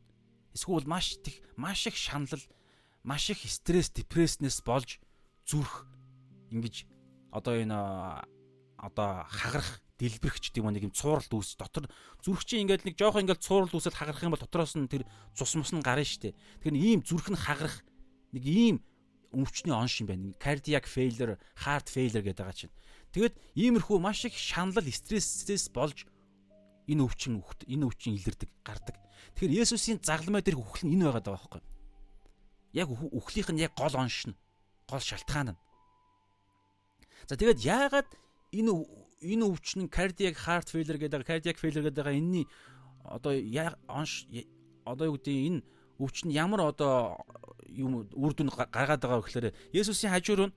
эсвэл 0.54 0.86
маш 0.86 1.18
их 1.18 1.42
маш 1.56 1.86
их 1.86 1.96
шанал 1.96 2.42
маш 3.02 3.30
их 3.30 3.40
стресс 3.50 3.90
депресснес 3.90 4.62
болж 4.62 5.00
зүрх 5.48 5.86
ингэж 6.50 6.86
одоо 7.32 7.54
энэ 7.58 7.78
одоо 8.84 9.24
хагарах 9.32 9.80
дэлбэрэх 9.96 10.38
ч 10.42 10.52
гэдэг 10.52 10.60
юм 10.60 10.68
нэг 10.74 10.84
юм 10.90 10.94
цууралт 10.94 11.32
үүс 11.32 11.56
дотор 11.56 11.88
зүрх 12.20 12.44
чинь 12.44 12.68
ингээд 12.68 12.84
нэг 12.84 12.98
жоох 13.00 13.16
ингээд 13.16 13.40
цууралт 13.40 13.72
үүсээд 13.72 13.96
хагарах 13.96 14.22
юм 14.26 14.34
бол 14.36 14.44
дотроос 14.44 14.76
нь 14.76 14.90
тэр 14.90 15.08
цус 15.32 15.56
мус 15.56 15.72
нь 15.72 15.80
гарна 15.80 16.04
штэ. 16.04 16.36
Тэгэхээр 16.60 16.76
ийм 16.76 17.00
зүрх 17.06 17.30
нь 17.32 17.38
хагарах 17.38 17.80
нэг 18.34 18.44
ийм 18.44 18.76
өвчний 19.32 19.74
онш 19.74 20.02
юм 20.02 20.10
байна. 20.10 20.34
Cardiac 20.38 20.86
failure, 20.86 21.38
heart 21.64 21.88
failure 21.88 22.22
гэдэг 22.22 22.42
байгаа 22.42 22.58
чинь. 22.58 22.74
Тэгэд 23.14 23.34
иймэрхүү 23.54 23.98
маш 24.02 24.26
их 24.26 24.34
шанал 24.34 24.82
стрессээс 24.82 25.70
болж 25.70 26.06
энэ 26.90 27.02
өвчин 27.02 27.38
үхт 27.38 27.64
энэ 27.64 27.86
өвчин 27.86 28.14
илэрдэг, 28.18 28.50
гардаг. 28.66 28.96
Тэгэхээр 29.38 29.64
Есүсийн 29.64 30.02
загламай 30.02 30.42
дээр 30.42 30.60
үхэл 30.60 30.90
нь 30.90 30.98
энэ 30.98 31.08
байгаад 31.08 31.26
байгаа 31.26 31.38
байхгүй. 31.38 31.62
Яг 32.74 32.88
үхлийнх 32.90 33.50
нь 33.54 33.62
яг 33.62 33.72
гол 33.78 33.94
онш 33.94 34.28
нь, 34.28 34.36
гол 34.90 35.00
шалтгаан 35.00 35.54
нь. 35.54 35.60
За 37.30 37.38
тэгээд 37.38 37.64
яагаад 37.64 38.08
энэ 38.54 38.72
энэ 39.24 39.44
өвчин 39.50 39.88
cardiac 39.88 40.36
heart 40.46 40.70
failure 40.70 40.98
гэдэг 40.98 41.26
cardiac 41.26 41.58
failure 41.58 41.84
гэдэг 41.90 42.06
энэний 42.06 42.46
одоо 43.04 43.32
онш 43.88 44.26
одоо 44.84 45.04
юу 45.10 45.16
гэдэг 45.18 45.34
энэ 45.34 45.60
өвчин 45.98 46.30
ямар 46.30 46.72
одоо 46.72 47.24
юм 47.68 48.06
үр 48.14 48.32
дүн 48.34 48.50
гаргаад 48.50 49.02
байгаа 49.02 49.22
гэхээр 49.22 49.54
Есүсийн 49.72 50.12
хажуур 50.12 50.50
нь 50.50 50.56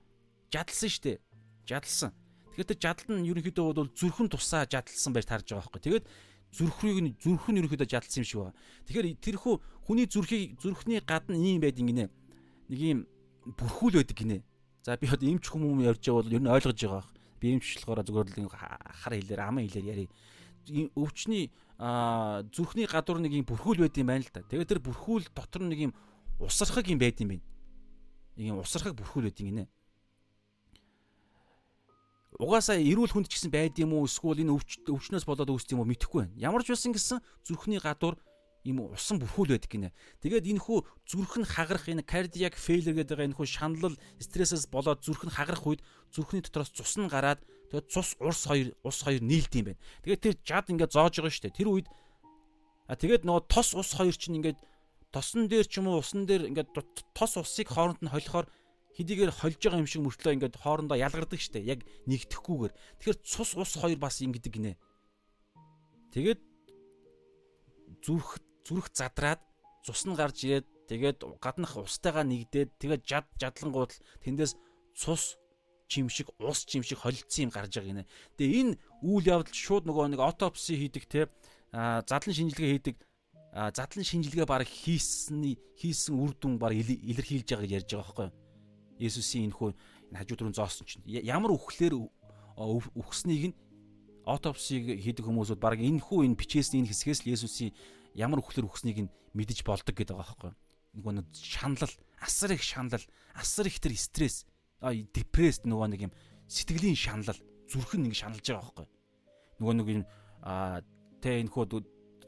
жадалсан 0.52 0.88
шүү 0.88 1.02
дээ. 1.04 1.18
Жадалсан. 1.66 2.10
Тэгэхээр 2.54 2.70
тэр 2.74 2.80
жадал 2.80 3.08
нь 3.18 3.28
ерөнхийдөө 3.30 3.64
бол 3.74 3.90
зүрхэн 3.92 4.28
тусаа 4.30 4.66
жадалсан 4.66 5.12
байж 5.12 5.26
тарж 5.26 5.46
байгаа 5.50 5.66
байхгүй. 5.66 5.82
Тэгээд 5.84 6.06
зүрхрийг 6.54 6.98
нь 7.04 7.10
зүрх 7.20 7.46
нь 7.50 7.58
ерөнхийдөө 7.60 7.88
жадалсан 7.88 8.22
юм 8.22 8.28
шиг 8.28 8.40
байна. 8.40 8.58
Тэгэхээр 8.86 9.06
тэрхүү 9.20 9.54
хүний 9.86 10.06
зүрхийг 10.08 10.58
зүрхний 10.58 11.00
гадна 11.04 11.36
ийм 11.36 11.60
байд 11.60 11.78
ингэнэ. 11.78 12.06
Нэг 12.70 12.80
ийм 12.80 12.98
бүрхүүл 13.44 14.00
байдаг 14.00 14.16
гинэ. 14.16 14.42
За 14.82 14.96
би 14.96 15.06
одоо 15.06 15.28
эмч 15.28 15.44
хүмүүс 15.44 15.84
ярьж 15.84 16.02
байгаа 16.02 16.22
бол 16.22 16.34
ер 16.34 16.42
нь 16.42 16.50
ойлгож 16.50 16.78
байгаа. 16.80 17.04
Би 17.40 17.54
эмч 17.56 17.78
болохоор 17.78 18.02
зүгээр 18.04 18.28
л 18.42 18.50
хар 18.50 19.12
хэлээр 19.14 19.40
аман 19.40 19.64
хэлээр 19.66 19.86
яри. 19.86 20.06
Өвчний 20.94 21.50
зүрхний 21.78 22.86
гадуур 22.90 23.22
нэг 23.22 23.32
юм 23.38 23.46
бүрхүүл 23.46 23.86
байд 23.86 23.96
юм 23.96 24.10
байна 24.10 24.26
л 24.26 24.32
да. 24.34 24.42
Тэгээд 24.42 24.68
тэр 24.76 24.80
бүрхүүл 24.82 25.30
дотор 25.30 25.62
нэг 25.62 25.90
юм 25.90 25.92
усархаг 26.42 26.86
юм 26.90 26.98
байд 26.98 27.22
юм 27.22 27.34
бэ. 27.34 27.40
Нэг 28.36 28.44
юм 28.52 28.58
усархаг 28.58 28.98
бүрхүүл 28.98 29.30
байд 29.30 29.38
юм 29.38 29.48
гинэ. 29.48 29.64
Угаасаа 32.38 32.78
эрүүл 32.78 33.10
хүнд 33.10 33.30
ч 33.30 33.38
гэсэн 33.38 33.50
байд 33.50 33.78
юм 33.80 33.94
уу 33.94 34.06
эсвэл 34.06 34.42
энэ 34.42 34.52
өвч 34.52 34.86
өвчнөөс 34.86 35.26
болоод 35.26 35.54
үүсдэг 35.54 35.74
юм 35.74 35.82
уу 35.82 35.90
мэдэхгүй 35.90 36.22
байна. 36.22 36.38
Ямар 36.38 36.62
ч 36.62 36.70
байсан 36.70 36.94
гэсэн 36.94 37.18
зүрхний 37.42 37.82
гадуур 37.82 38.14
ийм 38.68 38.84
усан 38.92 39.16
бүрхүүл 39.16 39.56
байдаг 39.56 39.72
гинэ. 39.72 39.90
Тэгээд 40.20 40.44
энэ 40.52 40.60
хүү 40.60 40.78
зүрх 41.08 41.34
нь 41.40 41.48
хагарах 41.48 41.88
энэ 41.88 42.04
cardiac 42.04 42.54
failure 42.60 42.92
гэдэг 42.92 43.32
энэ 43.32 43.36
хүү 43.40 43.48
шаналл 43.48 43.96
стрессээс 44.20 44.68
болоод 44.68 45.00
зүрх 45.00 45.24
нь 45.24 45.32
хагарах 45.32 45.64
үед 45.64 45.80
зүрхний 46.12 46.44
дотроос 46.44 46.70
цус 46.76 47.00
нь 47.00 47.08
гараад 47.08 47.40
тэгээд 47.72 47.88
цус 47.88 48.14
урс 48.20 48.44
хоёр 48.44 48.76
ус 48.84 48.98
хоёр 49.00 49.24
нийлд 49.24 49.52
юм 49.56 49.72
байна. 49.72 49.80
Тэгээд 50.04 50.22
тэр 50.22 50.34
жад 50.44 50.68
ингээд 50.68 50.92
зоож 50.92 51.14
байгаа 51.16 51.32
шүү 51.32 51.44
дээ. 51.48 51.58
Тэр 51.58 51.68
үед 51.72 51.88
а 52.88 52.96
тэгээд 52.96 53.24
нөгөө 53.24 53.44
тос 53.48 53.72
ус 53.72 53.90
хоёр 53.96 54.16
чинь 54.16 54.40
ингээд 54.40 54.60
тосон 55.12 55.48
дээр 55.48 55.64
ч 55.64 55.80
юм 55.80 55.88
уу 55.88 56.04
усан 56.04 56.28
дээр 56.28 56.52
ингээд 56.52 56.72
тос 57.16 57.32
усыг 57.40 57.72
хооронд 57.72 58.04
нь 58.04 58.12
холихоор 58.12 58.48
хэдийгээр 58.96 59.32
холж 59.32 59.60
байгаа 59.60 59.80
юм 59.80 59.88
шиг 59.88 60.02
мөртлөө 60.04 60.34
ингээд 60.36 60.56
хоорондоо 60.60 60.98
ялгардаг 60.98 61.40
штэ 61.40 61.64
яг 61.64 61.84
нэгдэхгүйгээр 62.10 62.72
тэгэхээр 62.98 63.18
цус 63.24 63.50
ус 63.56 63.72
хоёр 63.78 63.98
бас 64.00 64.20
юм 64.20 64.32
гэдэг 64.36 64.52
гинэ 64.52 64.72
тэгээд 66.12 66.40
зүрх 68.04 68.42
зүрх 68.68 68.92
задраад 68.92 69.40
цус 69.80 70.04
нь 70.04 70.12
гарч 70.12 70.44
ирээд 70.44 70.66
тэгээд 70.92 71.18
гаднах 71.40 71.80
устайгаа 71.80 72.24
нэгдээд 72.28 72.70
тэгээд 72.76 73.02
жад 73.08 73.26
жадлангууд 73.40 73.92
тэндээс 74.20 74.52
цус 74.92 75.40
чимшиг 75.88 76.28
ус 76.36 76.68
чимшиг 76.68 77.00
холилдсон 77.00 77.48
юм 77.48 77.50
гарч 77.50 77.72
байгаа 77.72 77.88
гинэ 77.88 78.04
тэгээ 78.36 78.60
энэ 78.60 78.72
үйл 79.08 79.24
явдал 79.24 79.56
шууд 79.56 79.88
нөгөө 79.88 80.12
нэг 80.12 80.20
отопси 80.20 80.76
хийдэг 80.76 81.04
те 81.08 81.20
задлан 81.72 82.36
шинжилгээ 82.36 82.72
хийдэг 82.76 82.96
задлан 83.72 84.04
шинжилгээ 84.04 84.44
баг 84.44 84.68
хийсний 84.68 85.56
хийсэн 85.80 86.12
үр 86.12 86.36
дүн 86.36 86.60
баг 86.60 86.76
илэрхийлж 86.76 87.48
байгаа 87.48 87.64
гэж 87.64 87.72
ярьж 87.72 87.90
байгаа 87.96 88.04
байхгүй 88.04 88.26
юу? 88.28 88.36
Есүсийн 88.98 89.48
энэ 89.48 89.56
хөө 89.56 89.70
хажууд 90.12 90.40
руу 90.44 90.52
зоосон 90.52 90.84
чинь 90.84 91.04
ямар 91.08 91.56
үхлээр 91.56 91.94
үхснийг 93.00 93.44
нь 93.52 93.58
отопсиг 94.28 94.84
хийдэг 95.00 95.24
хүмүүсүүд 95.24 95.60
баг 95.60 95.80
энэ 95.80 96.04
хүү 96.04 96.28
энэ 96.28 96.36
бичээсний 96.36 96.84
энэ 96.84 96.92
хэсгээс 96.92 97.24
л 97.24 97.32
Есүсийн 97.32 97.72
ямар 98.14 98.40
үхлээр 98.40 98.68
үхснийг 98.68 99.08
нь 99.08 99.12
мэдэж 99.34 99.64
болдог 99.66 99.94
гэдэг 99.96 100.16
байгаа 100.16 100.36
байхгүй? 100.36 100.52
Нөгөө 100.96 101.12
нэг 101.20 101.26
шаналл, 101.34 101.94
асар 102.22 102.52
их 102.56 102.62
шаналл, 102.64 103.06
асар 103.36 103.66
их 103.68 103.78
тэр 103.80 103.94
стресс, 103.98 104.46
депресс 104.80 105.62
нөгөө 105.66 105.88
нэг 105.92 106.00
юм 106.08 106.12
сэтгэлийн 106.48 106.96
шаналл, 106.96 107.40
зүрх 107.68 107.92
нь 107.98 108.08
ингэ 108.08 108.20
шаналж 108.20 108.44
байгаа 108.46 108.64
байхгүй? 108.64 108.86
Нөгөө 109.60 109.74
нэг 109.76 109.88
юм 109.92 110.02
тэ 111.20 111.42
энэ 111.44 111.52
хүү 111.52 111.64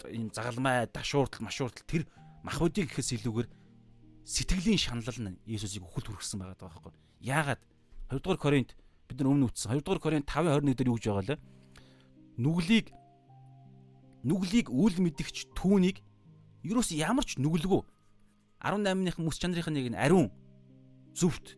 ийм 0.08 0.30
загалмай 0.32 0.88
дашууртал 0.88 1.44
машууртал 1.44 1.84
тэр 1.84 2.08
махбодыг 2.44 2.88
гэхээс 2.88 3.20
илүүгээр 3.20 3.48
сэтгэлийн 4.24 4.80
шаналл 4.80 5.20
нь 5.20 5.40
Иесусыг 5.44 5.84
өхөлт 5.84 6.08
хүргэсэн 6.08 6.40
байгаа 6.40 6.68
байхгүй. 6.68 6.92
Яагаад 7.20 7.60
2 8.08 8.20
дугаар 8.20 8.40
Коринт 8.40 8.72
бид 9.08 9.18
нар 9.20 9.28
өмнө 9.28 9.52
үтсэн. 9.52 9.76
2 9.76 9.84
дугаар 9.84 10.00
Коринт 10.00 10.26
5:21 10.28 10.76
дээр 10.76 10.88
юу 10.88 10.96
гэж 10.96 11.06
байгаа 11.10 11.26
лээ? 11.28 11.40
Нүглийг 12.40 12.86
нүглийг 14.24 14.68
үл 14.68 14.96
мэдгч 15.00 15.52
түүнийг 15.56 16.00
юус 16.64 16.92
ямар 16.92 17.24
ч 17.24 17.40
нүгэлгүй 17.40 17.82
18-ныхан 18.60 19.24
мэс 19.24 19.40
чанарын 19.40 19.72
нэг 19.72 19.86
нь 19.92 19.96
ариун 19.96 20.28
зөвхт. 21.16 21.56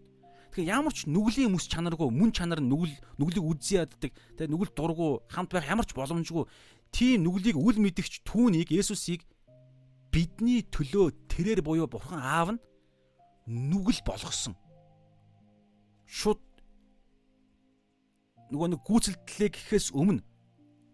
Тэгэхээр 0.55 0.71
ямар 0.71 0.95
ч 0.95 1.11
нүглийн 1.11 1.51
мэс 1.51 1.67
чанаргүй 1.67 2.09
мөн 2.15 2.31
чанар 2.31 2.63
нь 2.63 2.71
нүгэл 2.71 2.95
нүглийг 3.19 3.43
үзий 3.43 3.83
яддаг. 3.83 4.15
Тэгээ 4.39 4.53
нүгэл 4.53 4.71
дургу 4.77 5.27
хамт 5.27 5.51
байх 5.51 5.67
ямар 5.67 5.87
ч 5.89 5.97
боломжгүй 5.99 6.47
тийм 6.95 7.27
нүглийг 7.27 7.59
үл 7.59 7.79
мэдгч 7.83 8.23
түүнийг 8.23 8.71
Есүсийг 8.71 9.27
бидний 10.15 10.63
төлөө 10.63 11.27
тэрээр 11.27 11.65
буюу 11.67 11.89
бурхан 11.91 12.21
аав 12.23 12.49
нь 12.55 12.63
нүгэл 13.49 14.05
болгосон. 14.07 14.55
Шууд 16.07 16.39
нөгөө 18.53 18.69
нэг 18.77 18.81
гүйцэлдлээ 18.85 19.51
гэхээс 19.57 19.97
өмнө 19.97 20.21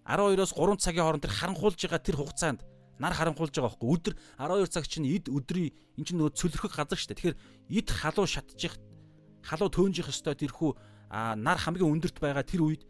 12-оос 0.08 0.52
3 0.56 0.80
цагийн 0.80 1.04
хооронд 1.04 1.24
тэр 1.28 1.36
харанхуулж 1.36 1.76
байгаа 1.76 2.00
тэр 2.00 2.16
хугацаанд 2.16 2.60
нар 2.98 3.12
харанхуулж 3.12 3.52
байгаа 3.52 3.76
байхгүй 3.76 3.88
өдөр 3.92 4.14
12 4.40 4.72
цаг 4.72 4.84
чинь 4.88 5.06
эд 5.06 5.28
өдрийн 5.28 5.70
эн 6.00 6.04
чинь 6.04 6.18
нөгөө 6.18 6.34
цөлрөх 6.34 6.72
газар 6.74 6.98
шүү 6.98 7.12
дээ. 7.14 7.18
Тэгэхээр 7.20 7.36
эд 7.78 7.88
халуу 7.92 8.26
шатчих 8.26 8.74
халуу 9.44 9.68
төөнжих 9.70 10.10
ёстой 10.10 10.34
тэрхүү 10.34 10.70
нар 11.12 11.58
хамгийн 11.60 11.92
өндөрт 11.92 12.18
байгаа 12.18 12.42
тэр 12.42 12.64
үед 12.66 12.82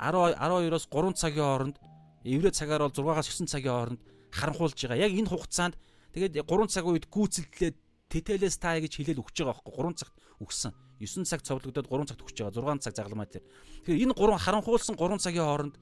12-оос 0.00 0.86
3 0.88 1.12
цагийн 1.18 1.44
хооронд 1.44 1.76
еврей 2.24 2.52
цагаар 2.54 2.88
бол 2.88 2.94
6-аас 2.94 3.28
9 3.28 3.50
цагийн 3.52 3.74
хооронд 3.74 4.00
харанхуулж 4.32 4.78
байгаа. 4.80 5.04
Яг 5.04 5.12
энэ 5.12 5.28
хугацаанд 5.28 5.74
тэгээд 6.14 6.40
3 6.46 6.72
цаг 6.72 6.84
үед 6.88 7.04
гүйцэлдлээ 7.12 7.72
тэтэлээс 8.10 8.56
таа 8.58 8.80
гэж 8.80 8.96
хэлээд 8.96 9.20
өгч 9.20 9.36
байгаа 9.44 9.60
байхгүй 9.60 9.74
3 9.76 10.00
цагт 10.00 10.14
өгсөн. 10.40 10.72
9 10.98 11.28
цаг 11.28 11.40
цовлогдоод 11.44 11.86
3 11.86 12.08
цагт 12.08 12.22
өгч 12.24 12.36
байгаа. 12.42 12.80
6 12.80 12.84
цаг 12.88 12.94
загламаа 12.96 13.28
тэр. 13.28 13.44
Тэгэхээр 13.86 14.02
энэ 14.08 14.14
3 14.16 14.40
харанхуулсан 14.40 14.96
3 14.96 15.20
цагийн 15.20 15.46
хооронд 15.46 15.74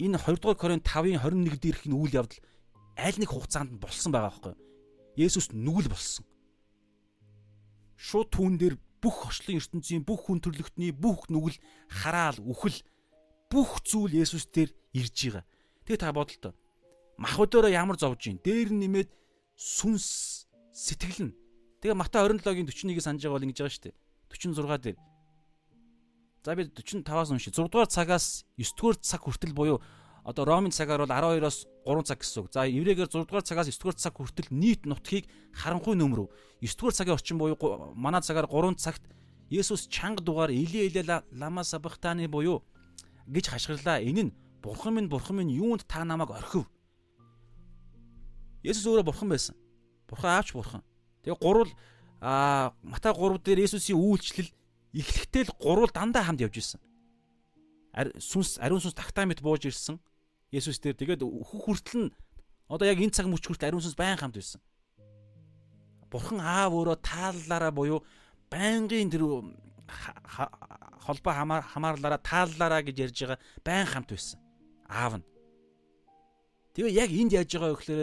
энэ 0.00 0.18
2 0.18 0.40
дугаар 0.40 0.58
Коринт 0.58 0.86
5-ын 0.86 1.20
21 1.20 1.58
дээрх 1.60 1.86
энэ 1.86 1.98
үйл 1.98 2.18
явдал 2.20 2.40
аль 2.98 3.18
нэг 3.18 3.30
хугацаанд 3.30 3.78
болсон 3.78 4.10
байгаа 4.12 4.30
байхгүй. 4.30 4.54
Есүс 5.18 5.50
нүгэл 5.54 5.90
болсон. 5.90 6.24
Шууд 7.98 8.28
түүн 8.34 8.58
дээр 8.58 8.76
бүх 9.02 9.26
орчлон 9.28 9.60
ертөнцийн 9.60 10.02
бүх 10.02 10.26
хүн 10.26 10.40
төрлөختний 10.42 10.90
бүх 10.90 11.28
нүгэл 11.30 11.58
хараал 11.90 12.38
үхэл 12.42 12.82
бүх 13.50 13.82
зүйл 13.86 14.14
Есүс 14.14 14.50
дээр 14.50 14.70
ирж 14.96 15.14
байгаа. 15.30 15.44
Тэгээ 15.86 16.02
та 16.02 16.14
бодолтой. 16.14 16.52
Мах 17.20 17.38
өдөөрөө 17.38 17.70
ямар 17.70 18.00
зовж 18.00 18.26
гин. 18.26 18.40
Дээр 18.42 18.74
нэмээд 18.74 19.10
сүнс 19.54 20.48
сэтгэл 20.74 21.30
нь. 21.30 21.36
Тэгээ 21.78 21.94
Матай 21.94 22.26
27-гийн 22.26 22.66
41-ийг 22.66 23.04
санаж 23.04 23.22
байгаа 23.22 23.36
бол 23.38 23.46
ингэж 23.46 23.58
байгаа 23.62 23.74
шүү 23.76 23.84
дээ. 23.86 23.96
46 24.34 24.82
дээр 24.82 24.96
За 26.44 26.54
би 26.54 26.64
45-аас 26.64 27.30
уншия. 27.32 27.52
6 27.52 27.70
дугаар 27.72 27.88
цагаас 27.88 28.44
9 28.58 28.76
дугаар 28.76 28.96
цаг 29.00 29.22
хүртэл 29.24 29.54
буюу 29.56 29.80
одоо 30.24 30.44
Ромын 30.44 30.70
цагаар 30.70 31.00
бол 31.00 31.08
12-оос 31.08 31.64
3 31.88 32.04
цаг 32.04 32.20
гэсэн 32.20 32.44
үг. 32.44 32.52
За 32.52 32.68
еврейгээр 32.68 33.08
6 33.08 33.24
дугаар 33.24 33.44
цагаас 33.48 33.68
9 33.72 33.80
дугаар 33.80 33.96
цаг 33.96 34.12
хүртэл 34.12 34.52
нийт 34.52 34.84
нутгийг 34.84 35.24
харанхуй 35.56 35.96
нөмрөв. 35.96 36.28
9 36.60 36.76
дугаар 36.76 36.92
цагийн 36.92 37.16
орчин 37.16 37.38
буюу 37.40 37.56
манай 37.96 38.20
цагаар 38.20 38.44
3 38.44 38.76
цагт 38.76 39.02
Есүс 39.48 39.88
чанга 39.88 40.20
дугаар 40.20 40.50
Или 40.50 40.84
Или 40.84 41.00
лама 41.32 41.64
сабахтаны 41.64 42.28
буюу 42.28 42.60
гэж 43.26 43.48
хашгирлаа. 43.48 44.04
Энэ 44.04 44.28
нь 44.28 44.32
бурхан 44.60 44.94
минь 44.94 45.08
бурхан 45.08 45.36
минь 45.36 45.52
юунд 45.52 45.88
та 45.88 46.04
намайг 46.04 46.28
орхив? 46.28 46.68
Есүс 48.62 48.84
өөрөө 48.84 49.04
бурхан 49.08 49.28
байсан. 49.28 49.56
Бурхан 50.08 50.36
аавч 50.36 50.52
бурхан. 50.52 50.82
Тэгээ 51.24 51.40
гурвал 51.40 51.72
а 52.20 52.72
Матай 52.82 53.12
3 53.12 53.40
дээр 53.40 53.64
Есүсийн 53.64 53.96
үйлчлэл 53.96 54.52
эхлэхдээ 54.94 55.44
л 55.50 55.56
гурвал 55.58 55.90
дандаа 55.90 56.22
хамт 56.24 56.40
явж 56.40 56.56
ирсэн. 56.62 56.80
Сүнс 58.18 58.62
ариун 58.62 58.80
сүнс 58.80 58.94
тагтаа 58.94 59.26
мэт 59.26 59.42
бууж 59.42 59.66
ирсэн. 59.66 59.98
Есүс 60.54 60.78
дээр 60.78 60.94
тэгээд 60.94 61.22
хөх 61.26 61.66
хүртэл 61.66 62.08
нь 62.08 62.14
одоо 62.70 62.86
яг 62.86 63.02
энэ 63.02 63.10
цаг 63.10 63.26
мөч 63.26 63.42
хүртэл 63.42 63.74
ариун 63.74 63.82
сүнс 63.82 63.98
байн 63.98 64.18
хамт 64.18 64.38
байсан. 64.38 64.62
Бурхан 66.10 66.38
аав 66.38 66.72
өөрөө 66.78 66.98
тааллаараа 67.02 67.72
буюу 67.74 68.06
байнгын 68.46 69.10
тэр 69.10 69.22
холбоо 71.02 71.32
хамаарлаараа 71.34 72.22
тааллаараа 72.22 72.82
гэж 72.86 72.96
ярьж 73.10 73.18
байгаа 73.18 73.38
байн 73.66 73.86
хамт 73.86 74.08
байсан. 74.14 74.38
Аав 74.86 75.18
нь. 75.18 75.26
Тэгээ 76.74 76.94
яг 77.02 77.10
энд 77.10 77.32
яаж 77.34 77.50
байгаа 77.50 77.70
вэ 77.74 77.78
гэхээр 77.78 78.00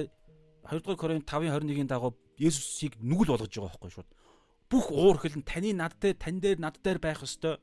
2 0.67 0.79
дугаар 0.83 0.99
Коринт 0.99 1.25
5:21-ийн 1.27 1.87
дагуу 1.87 2.15
Есүсийг 2.37 2.99
нүгэл 2.99 3.31
болгож 3.33 3.51
байгаа 3.51 3.71
байхгүй 3.71 3.91
шууд 3.91 4.09
бүх 4.72 4.88
уур 4.88 5.19
хилэн 5.19 5.43
таны 5.43 5.76
над 5.76 5.99
дээр 5.99 6.15
тань 6.15 6.39
дээр 6.39 6.59
над 6.63 6.80
дээр 6.80 7.03
байх 7.03 7.28
ёстой. 7.28 7.59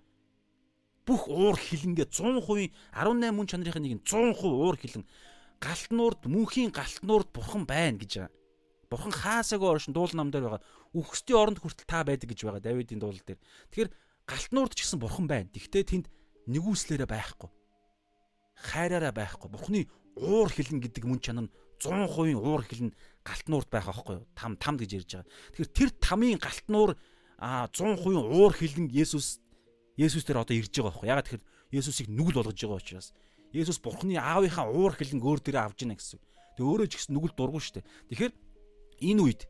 Бүх 1.08 1.24
уур 1.32 1.56
хилэнгээ 1.56 2.04
100% 2.12 2.68
18 2.92 3.32
мөн 3.32 3.48
чанарын 3.48 3.80
нэг 3.80 3.94
нь 3.96 4.04
100% 4.04 4.44
уур 4.44 4.76
хилэн 4.76 5.08
галтнуурд 5.56 6.28
мөнхийн 6.28 6.68
галтнуурд 6.68 7.32
бурхан 7.32 7.64
байна 7.64 7.96
гэж 7.96 8.28
байгаа. 8.28 8.36
Бурхан 8.92 9.12
хаасаагүй 9.16 9.68
оршин 9.72 9.96
дуул 9.96 10.12
нам 10.12 10.28
дээр 10.28 10.52
байгаа. 10.52 10.62
Үхсдийн 10.92 11.40
оронд 11.40 11.58
хүртэл 11.64 11.88
та 11.88 12.04
байдаг 12.04 12.28
гэж 12.28 12.44
байгаа 12.44 12.60
Давидын 12.60 13.00
дуул 13.00 13.16
дээр. 13.24 13.40
Тэгэхээр 13.72 13.90
галтнуурд 14.28 14.76
ч 14.76 14.84
гэсэн 14.84 15.00
бурхан 15.00 15.24
байна. 15.24 15.48
Тэгвэл 15.48 15.88
тэнд 15.88 16.06
нэгүслээрэ 16.52 17.08
байхгүй. 17.08 17.48
Хайраараа 18.68 19.12
байхгүй. 19.16 19.48
Бурханы 19.48 19.80
уур 20.16 20.48
хилэн 20.52 20.80
гэдэг 20.84 21.04
мөн 21.08 21.20
чанар 21.24 21.48
нь 21.48 21.52
100% 21.78 22.34
уур 22.38 22.62
хилэн 22.66 22.92
галтнуурд 23.22 23.68
байх 23.70 23.88
аахгүй 23.88 24.22
юу? 24.22 24.26
Там 24.34 24.56
там 24.56 24.76
гэж 24.76 24.90
ярьж 24.98 25.10
байгаа. 25.14 25.30
Тэгэхээр 25.54 25.74
тэр 25.74 25.90
тамийн 26.02 26.38
галтнуур 26.38 26.98
а 27.38 27.68
100% 27.70 28.02
уур 28.02 28.52
хилэн 28.52 28.90
Есүс 28.90 29.38
Есүс 29.98 30.26
тэр 30.26 30.42
одоо 30.42 30.54
ирж 30.54 30.74
байгаа 30.74 30.90
байхгүй. 30.90 31.08
Ягаад 31.10 31.26
тэгэхээр 31.26 31.44
Есүсийг 31.74 32.08
нүгэл 32.10 32.38
болгож 32.42 32.58
байгаа 32.58 32.78
учраас 32.82 33.08
Есүс 33.52 33.78
Бурхны 33.78 34.18
аавынхаа 34.18 34.68
уур 34.68 34.92
хилэн 34.94 35.22
өөр 35.22 35.40
дээрээ 35.40 35.64
авж 35.64 35.78
яана 35.86 35.96
гэсэн. 35.96 36.20
Тэг 36.58 36.64
өөрөө 36.66 36.88
ч 36.90 36.94
гэсэн 36.98 37.14
нүгэл 37.14 37.34
дургу 37.38 37.62
штэ. 37.62 37.86
Тэгэхээр 38.10 38.34
энэ 39.02 39.22
үед 39.22 39.42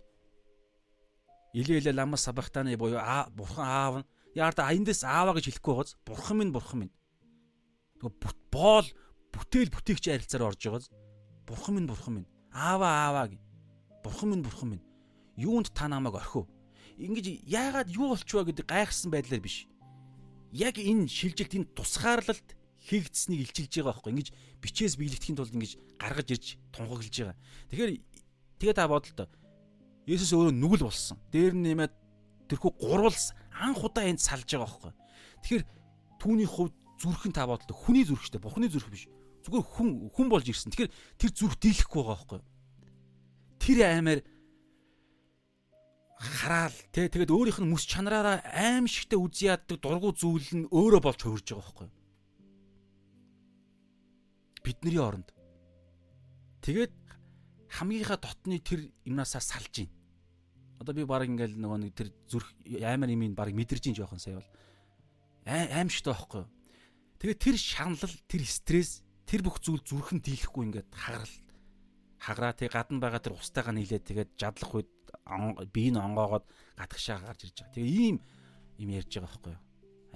Илээле 1.56 1.92
ламас 1.96 2.28
сабахтаны 2.28 2.76
буюу 2.76 3.00
аа 3.00 3.32
бурхан 3.32 3.64
аав 3.64 3.94
нь 4.04 4.08
яарда 4.36 4.68
аяндас 4.68 5.02
ааваа 5.02 5.34
гэж 5.40 5.48
хэлэхгүй 5.48 5.74
байгааз 5.74 5.96
бурхан 6.04 6.36
минь 6.38 6.52
бурхан 6.52 6.78
минь. 6.84 6.94
Тэг 7.98 8.12
боол 8.52 8.86
бүтээл 9.32 9.72
бүтээгч 9.72 10.04
харилцаар 10.12 10.44
орж 10.52 10.60
байгааз 10.60 10.86
бурхан 11.48 11.74
минь 11.80 11.88
бурхан 11.88 12.14
минь 12.20 12.28
ааваа 12.52 13.08
ааваа 13.08 13.26
гэ. 13.32 13.38
Бурхан 14.04 14.28
минь 14.30 14.44
бурхан 14.44 14.68
минь. 14.76 14.84
Юунд 15.36 15.72
та 15.72 15.88
намайг 15.88 16.14
орхив? 16.14 16.46
Ингэж 16.98 17.26
яагаад 17.46 17.88
юу 17.88 18.12
болчихваа 18.12 18.44
гэдэг 18.44 18.66
гайхсан 18.66 19.10
байдлаар 19.10 19.40
биш. 19.40 19.66
Яг 20.52 20.76
энэ 20.76 21.08
шилжилт 21.08 21.54
энэ 21.54 21.70
тусгаарлалт 21.72 22.58
хийгдсэнийг 22.82 23.48
илчилж 23.48 23.72
байгаа 23.78 23.94
байхгүй. 23.94 24.10
Ингэж 24.12 24.28
бичээс 24.60 24.94
биелэгдэхийн 24.98 25.38
тулд 25.38 25.54
ингэж 25.54 25.72
гаргаж 25.96 26.28
ирж 26.34 26.46
тунхаглаж 26.74 27.14
байгаа. 27.14 27.36
Тэгэхээр 27.70 27.92
тэгээ 28.58 28.74
та 28.74 28.88
бодлоо. 28.90 29.28
Есүс 30.08 30.32
өөрөө 30.34 30.54
нүгэл 30.56 30.88
болсон. 30.88 31.18
Дээр 31.30 31.54
нь 31.54 31.64
нэмээд 31.68 31.92
тэрхүү 32.48 32.72
гурвал 32.80 33.14
анх 33.54 33.82
удаа 33.84 34.08
энд 34.08 34.24
салж 34.24 34.48
байгаа 34.48 34.66
байхгүй. 34.66 34.92
Тэгэхээр 35.44 35.64
түүний 36.18 36.48
хувьд 36.48 36.74
зүрхэн 36.98 37.32
та 37.36 37.46
бодлоо. 37.46 37.76
Хүний 37.76 38.02
зүрх 38.02 38.24
штэ, 38.24 38.40
бурхны 38.40 38.66
зүрх 38.72 38.88
биш. 38.90 39.06
Зүгээр 39.48 39.64
хүн 39.64 39.88
хүн 40.12 40.28
болж 40.28 40.46
ирсэн. 40.46 40.70
Тэгэхээр 40.70 40.92
тэр 41.18 41.30
зүрх 41.32 41.56
дийлэхгүй 41.56 42.02
байгаа 42.04 42.16
байхгүй 42.16 42.40
тэр 43.68 43.84
аймаар 43.84 44.20
хараал 46.18 46.78
тий 46.90 47.06
тэгээд 47.12 47.30
өөрийнх 47.30 47.60
нь 47.60 47.68
мэс 47.68 47.84
чанараараа 47.84 48.40
аимшигтэй 48.48 49.18
үгүй 49.20 49.52
яддаг 49.52 49.76
дургу 49.76 50.16
зүйл 50.16 50.48
нь 50.56 50.70
өөрөө 50.72 51.00
болж 51.04 51.20
хувирж 51.20 51.46
байгаа 51.52 51.62
байхгүй 51.68 51.88
бидний 54.64 54.98
оронд. 54.98 55.28
Тэгээд 56.64 56.94
хамгийн 57.76 58.08
дотны 58.18 58.58
тэр 58.58 58.88
юмнасаа 59.04 59.44
салж 59.44 59.70
гин 59.70 59.90
одоо 60.80 60.94
би 60.96 61.04
баг 61.04 61.28
ингээл 61.28 61.60
нөгөө 61.60 61.78
нэг 61.84 61.92
тэр 61.94 62.08
зүрх 62.26 62.48
аймаар 62.66 63.12
имийг 63.12 63.36
баг 63.36 63.52
мэдэрж 63.52 63.84
гин 63.84 63.98
жоохон 64.00 64.18
сая 64.18 64.40
бол. 64.40 64.50
Аимшигтэй 65.46 66.12
байхгүй 66.16 66.44
тэгээд 67.22 67.38
тэр 67.38 67.56
шаналл 67.60 68.16
тэр 68.26 68.42
стресс 68.42 69.04
тэр 69.28 69.44
бүх 69.44 69.60
зүйл 69.60 69.84
зүрхэн 69.84 70.24
дийлэхгүй 70.24 70.64
ингээд 70.72 70.88
хагарал 70.96 71.34
хаграа 72.16 72.52
тэг 72.56 72.72
гадна 72.72 72.96
байгаа 72.96 73.20
тэр 73.20 73.36
устайгаа 73.36 73.76
нийлээд 73.76 74.08
тэгээд 74.08 74.30
жадлах 74.40 74.72
үед 74.72 74.90
бие 75.68 75.90
нь 75.92 76.00
онгоогоод 76.00 76.48
гадагшаа 76.80 77.20
гарч 77.20 77.44
ирж 77.44 77.60
байгаа. 77.60 77.76
Тэгээ 77.76 77.92
ийм 77.92 78.16
юм 78.80 78.90
ярьж 78.96 79.12
байгаа 79.12 79.28
байхгүй 79.28 79.52
юу? 79.52 79.62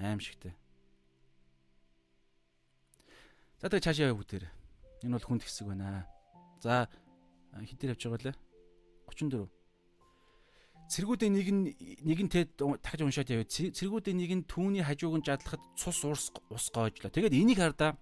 Аимшигтэй. 0.01 0.55
За 3.61 3.69
тэгээ 3.69 3.85
цаашаа 3.85 4.05
яваа 4.09 4.19
бүгдээр. 4.19 4.45
Энэ 5.05 5.15
бол 5.21 5.29
хүнд 5.29 5.43
хэсэг 5.45 5.67
байна. 5.69 6.09
За 6.65 6.89
хитэр 7.53 7.93
явж 7.93 8.03
байгаа 8.09 8.33
лээ. 8.33 8.37
34. 9.13 9.47
Цэргүүдийн 10.93 11.33
нэг 11.37 11.49
нь 11.53 11.63
нэг 12.05 12.19
нь 12.27 12.33
тэд 12.33 12.59
дахиж 12.59 13.01
уншаад 13.05 13.31
яваа. 13.31 13.47
Цэргүүдийн 13.47 14.19
нэг 14.19 14.33
нь 14.41 14.49
түүний 14.49 14.83
хажууг 14.83 15.21
нь 15.21 15.27
жадлахад 15.27 15.63
цус 15.79 16.01
ус 16.05 16.25
ус 16.51 16.67
гоожлоо. 16.75 17.13
Тэгээд 17.13 17.39
энийг 17.39 17.61
хардаа 17.61 17.97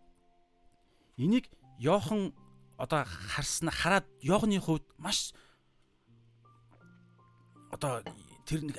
энийг 1.21 1.47
Йохан 1.79 2.33
одоо 2.81 3.05
харсна 3.05 3.71
хараад 3.71 4.07
Йохны 4.25 4.61
хувьд 4.61 4.85
маш 4.97 5.33
одоо 7.71 8.03
тэр 8.49 8.67
нэг 8.67 8.77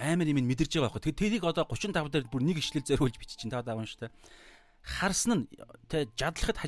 амар 0.00 0.26
юм 0.26 0.42
мэдэрж 0.42 0.80
байгаа 0.80 0.90
байхгүй. 0.90 1.02
Тэгээ 1.12 1.20
тэрийг 1.38 1.44
одоо 1.44 1.64
35 1.68 2.10
дээр 2.10 2.26
бүр 2.32 2.42
нэг 2.42 2.58
ишлэл 2.58 2.82
зориулж 2.82 3.16
бичиж 3.20 3.38
чинь 3.38 3.52
та 3.52 3.62
даван 3.62 3.86
шүү 3.86 4.08
дээ. 4.08 4.12
Харсан 4.82 5.46
нь 5.46 5.48
тэ 5.86 6.10
жадлахад 6.18 6.58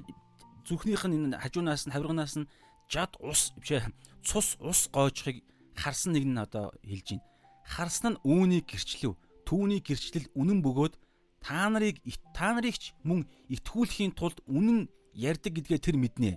зүрхнийх 0.69 1.05
нь 1.09 1.17
энэ 1.33 1.41
хажуунаас 1.43 1.89
нь 1.89 1.95
хавирганаас 1.97 2.37
нь 2.39 2.51
жад 2.87 3.19
ус 3.19 3.51
биш 3.59 3.83
цус 4.23 4.55
ус 4.63 4.87
гоожхыг 4.95 5.43
харсан 5.75 6.15
нэг 6.15 6.25
нь 6.25 6.39
одоо 6.39 6.71
хэлж 6.87 7.19
байна. 7.19 7.27
Харсан 7.67 8.07
нь 8.15 8.21
үүнийг 8.23 8.71
гэрчлэв. 8.71 9.19
Түүний 9.47 9.83
гэрчлэл 9.83 10.31
үнэн 10.39 10.63
бөгөөд 10.63 10.95
та 11.43 11.67
нарыг 11.71 12.03
та 12.35 12.55
нарыг 12.55 12.79
ч 12.79 12.95
мөн 13.07 13.27
итгүүлэхийн 13.51 14.15
тулд 14.15 14.39
үнэн 14.47 14.91
ярьдаг 15.17 15.53
гэдгээ 15.57 15.81
тэр 15.81 15.97
мэднэ. 15.97 16.37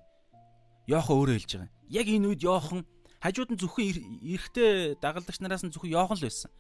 Йохан 0.88 1.16
өөрөө 1.20 1.36
хэлж 1.36 1.52
байгаа. 1.60 1.72
Яг 1.92 2.08
энэ 2.08 2.28
үед 2.32 2.42
Йохан 2.42 2.88
Хажууд 3.20 3.52
нь 3.52 3.60
зөвхөн 3.60 4.24
эрэгтэй 4.24 4.96
дагалдагч 4.96 5.44
нараас 5.44 5.68
нь 5.68 5.76
зөвхөн 5.76 5.92
Йохан 5.92 6.16
л 6.16 6.24
байсан. 6.24 6.52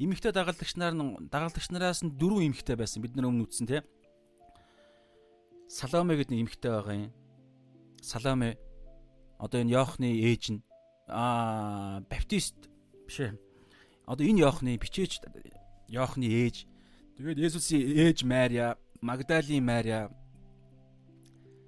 Эмэгтэй 0.00 0.32
дагалдагч 0.32 0.72
нар 0.80 0.96
нь 0.96 1.28
дагалдагч 1.28 1.68
нараас 1.68 2.00
нь 2.00 2.16
дөрвөн 2.16 2.56
эмэгтэй 2.56 2.72
байсан. 2.72 3.04
Бид 3.04 3.12
нар 3.20 3.28
өмнө 3.28 3.44
үтсэн 3.44 3.68
тий. 3.68 3.84
Саломе 5.68 6.16
гэдэг 6.16 6.32
нэг 6.32 6.40
эмэгтэй 6.48 6.72
байгаа 6.72 6.96
юм. 6.96 7.12
Саломе 8.00 8.56
одоо 9.36 9.60
энэ 9.60 9.76
Йохны 9.76 10.08
ээж 10.24 10.56
нь 10.56 10.64
аа 11.04 12.00
баптист 12.08 12.56
биш 13.04 13.20
ээ. 13.20 13.36
Одоо 14.08 14.24
энэ 14.24 14.40
Йохны 14.40 14.72
бичээч 14.80 15.20
Йохны 15.92 16.32
ээж. 16.32 16.64
Тэгээд 17.20 17.44
Есүсийн 17.44 17.92
ээж 17.92 18.24
Мария, 18.24 18.80
Магдалийн 19.04 19.60
Мария. 19.68 20.08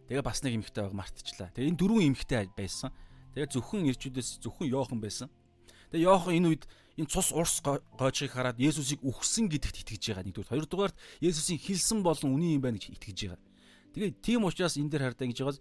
Тэгээ 0.08 0.24
бас 0.24 0.40
нэг 0.40 0.56
эмэгтэй 0.56 0.82
байг 0.88 0.96
мартчихлаа. 0.96 1.52
Тэгээ 1.52 1.68
энэ 1.68 1.80
дөрвөн 1.80 2.06
эмэгтэй 2.16 2.48
байсан. 2.56 2.90
Тэгээ 3.36 3.52
зөвхөн 3.52 3.88
ирчүүдээс 3.92 4.40
зөвхөн 4.40 4.72
Йохан 4.72 5.00
байсан. 5.04 5.28
Тэгээ 5.92 6.08
Йохан 6.08 6.34
энэ 6.40 6.48
үед 6.48 6.64
энэ 6.96 7.12
цус 7.12 7.28
урс 7.36 7.60
гоожийг 7.60 8.32
хараад 8.32 8.56
Есүсийг 8.56 9.04
үхсэн 9.04 9.52
гэдэгт 9.52 9.84
итгэж 9.84 10.02
байгаа 10.16 10.24
нэгдүгээр. 10.24 10.52
Хоёрдугаарт 10.52 10.96
Есүсийн 11.20 11.60
хэлсэн 11.60 12.00
болон 12.00 12.40
үнэн 12.40 12.56
юм 12.56 12.62
байна 12.64 12.80
гэж 12.80 12.96
итгэж 12.96 13.18
байгаа. 13.36 13.40
Тэгээ 13.92 14.10
тийм 14.24 14.48
учраас 14.48 14.80
энэ 14.80 14.90
дээр 14.96 15.04
хардаа 15.12 15.28
гэж 15.28 15.38
байгаа 15.44 15.60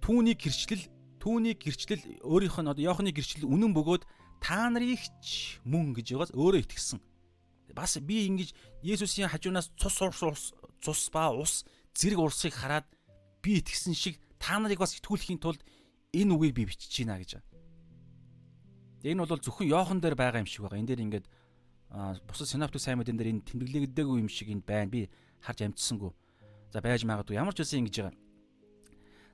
түүний 0.00 0.36
гэрчлэл 0.40 0.84
түүний 1.20 1.54
гэрчлэл 1.58 2.02
өөрийнх 2.24 2.58
нь 2.62 2.70
одоо 2.70 2.82
Йоханы 2.82 3.12
гэрчлэл 3.12 3.44
үнэн 3.44 3.76
бөгөөд 3.76 4.02
та 4.40 4.70
нарыг 4.72 5.04
ч 5.20 5.60
мөн 5.68 5.92
гэж 5.92 6.16
байгаас 6.16 6.32
өөрөө 6.32 6.64
итгэсэн. 6.64 7.00
Бас 7.76 8.00
би 8.00 8.24
ингэж 8.30 8.54
Есүсийн 8.80 9.28
хажуунаас 9.28 9.68
цус 9.76 10.00
урс 10.00 10.54
цус 10.80 11.10
ба 11.10 11.34
ус 11.34 11.66
зэрэг 11.92 12.22
урсыг 12.22 12.54
хараад 12.54 12.86
би 13.46 13.62
итгэсэн 13.62 13.94
шиг 13.94 14.18
та 14.42 14.58
нарыг 14.58 14.82
бас 14.82 14.98
итгүүлэхийн 14.98 15.38
тулд 15.38 15.62
энэ 16.10 16.34
үгийг 16.34 16.54
би 16.58 16.64
бичиж 16.66 17.06
байна 17.06 17.22
гэж. 17.22 17.38
Энэ 19.06 19.22
бол 19.22 19.38
зөвхөн 19.38 19.70
Йохан 19.70 20.02
дээр 20.02 20.18
байгаа 20.18 20.42
юм 20.42 20.50
шиг 20.50 20.66
байгаа. 20.66 20.82
Энэ 20.82 20.90
дээр 20.90 21.04
ингээд 21.06 21.26
бусад 22.26 22.50
синаптик 22.50 22.82
саймуудын 22.82 23.14
дээр 23.14 23.38
энэ 23.38 23.46
тэмдэглэгдээгүй 23.46 24.18
юм 24.18 24.26
шиг 24.26 24.50
энд 24.50 24.66
байна. 24.66 24.90
Би 24.90 25.06
харж 25.38 25.62
амжсангүй. 25.62 26.10
За 26.74 26.82
байж 26.82 27.06
магадгүй. 27.06 27.38
Ямар 27.38 27.54
ч 27.54 27.62
үсэн 27.62 27.86
ингэж 27.86 27.96
байгаа. 28.02 28.18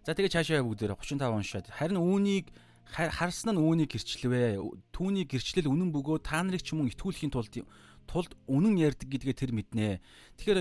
За 0.05 0.13
тэгээ 0.13 0.35
цаашаа 0.37 0.61
бүгдээр 0.61 0.93
35 0.93 1.33
уншаад 1.33 1.67
харин 1.73 1.97
үүнийг 1.97 2.53
харсан 2.85 3.57
нь 3.57 3.63
үүнийг 3.63 3.97
гэрчлэвэ. 3.97 4.61
Түүний 4.93 5.25
гэрчлэл 5.25 5.73
үнэн 5.73 5.89
бөгөө 5.95 6.21
та 6.21 6.45
нарыг 6.45 6.61
ч 6.61 6.77
юм 6.77 6.85
уу 6.85 6.91
итгүүлэхийн 6.93 7.33
тулд 7.33 7.55
тулд 8.11 8.35
үнэн 8.51 8.77
ярьдаг 8.83 9.09
гэдгээ 9.09 9.37
тэр 9.39 9.53
мэднэ. 9.55 10.03
Тэгэхээр 10.37 10.59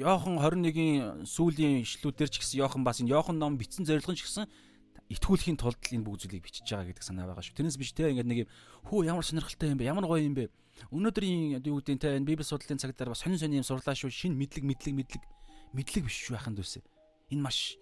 Йохан 0.00 0.40
21-ийн 0.40 1.28
сүүлийн 1.28 1.84
ишлүүдээр 1.84 2.30
ч 2.32 2.40
гэсэн 2.40 2.64
Йохан 2.64 2.80
бас 2.80 3.04
энэ 3.04 3.12
Йохан 3.12 3.36
ном 3.36 3.60
бичсэн 3.60 3.84
зорилго 3.84 4.16
ч 4.16 4.24
гэсэн 4.24 4.48
итгүүлэхийн 5.12 5.60
тулд 5.60 5.76
энэ 5.76 6.00
бүх 6.00 6.16
зүйлийг 6.24 6.40
бичиж 6.40 6.64
байгаа 6.64 6.88
гэдэг 6.88 7.04
санаа 7.04 7.28
байгаа 7.28 7.44
шүү. 7.44 7.60
Тэрнээс 7.60 7.76
биш 7.76 7.92
те 7.92 8.08
ингээд 8.08 8.24
нэг 8.24 8.38
юм 8.44 8.48
хөө 8.88 9.12
ямар 9.12 9.20
сонирхолтой 9.20 9.68
юм 9.68 9.76
бэ? 9.76 9.92
Ямар 9.92 10.08
гоё 10.08 10.24
юм 10.24 10.32
бэ? 10.32 10.48
Өнөөдрийн 10.88 11.60
юу 11.60 11.84
гэдэг 11.84 12.00
те 12.00 12.16
энэ 12.16 12.24
библи 12.24 12.40
судлалын 12.40 12.80
цагтаар 12.80 13.12
бас 13.12 13.20
сонин 13.20 13.36
сонин 13.36 13.60
юм 13.60 13.68
сурлаа 13.68 13.92
шүү. 13.92 14.08
Шин 14.08 14.32
мэдлэг 14.40 14.64
мэдлэг 14.64 14.96
мэдлэг 14.96 15.22
мэдлэг 15.76 16.02
биш 16.08 16.16
шүү 16.24 16.40
байханд 16.40 16.64
үсэ. 16.64 16.80
Энэ 17.28 17.44
маш 17.44 17.76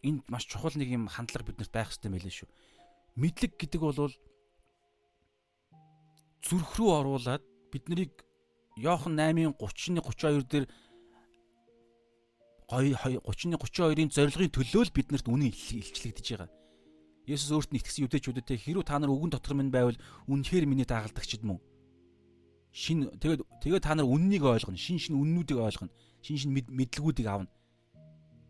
энд 0.00 0.24
маш 0.32 0.48
чухал 0.48 0.72
нэг 0.80 0.88
юм 0.88 1.12
хандлага 1.12 1.52
биднэрт 1.52 1.72
байх 1.76 1.92
хэрэгтэй 1.92 2.08
мэлээ 2.08 2.34
шүү. 2.40 2.48
Мэдлэг 3.20 3.52
гэдэг 3.60 3.80
бол 3.84 4.08
зүрх 6.40 6.72
рүү 6.80 6.90
оруулаад 6.96 7.44
бид 7.68 7.84
нарыг 7.92 8.12
Йохан 8.78 9.18
8-ын 9.18 9.58
30-ны 9.58 10.00
32 10.00 10.48
дээр 10.48 10.66
30-ны 12.68 13.56
32-ын 13.56 14.12
зорилгын 14.12 14.52
төлөө 14.52 14.82
л 14.84 14.92
биднэрт 14.92 15.24
үнэн 15.24 15.48
илчлэгдэж 15.48 16.26
байгаа. 16.36 16.52
Есүс 17.24 17.52
өөрт 17.52 17.72
нь 17.72 17.80
итгэсэн 17.80 18.04
юдэчүүдэд 18.04 18.48
хэрүү 18.60 18.84
та 18.84 19.00
нар 19.00 19.08
үгэн 19.12 19.32
дотор 19.32 19.56
минь 19.56 19.72
байвал 19.72 19.96
үнэхээр 20.28 20.68
миний 20.68 20.84
дагалдагчд 20.84 21.48
мөн. 21.48 21.60
Шин 22.72 23.08
тэгээд 23.20 23.40
тэгээд 23.64 23.84
та 23.84 23.96
нар 23.96 24.04
үннийг 24.04 24.44
ойлгоно, 24.44 24.76
шин 24.76 25.00
шин 25.00 25.16
үннүүдийг 25.16 25.60
ойлгоно, 25.60 25.92
шин 26.20 26.36
шин 26.36 26.52
мэдлгүүдийг 26.52 27.28
авна. 27.28 27.48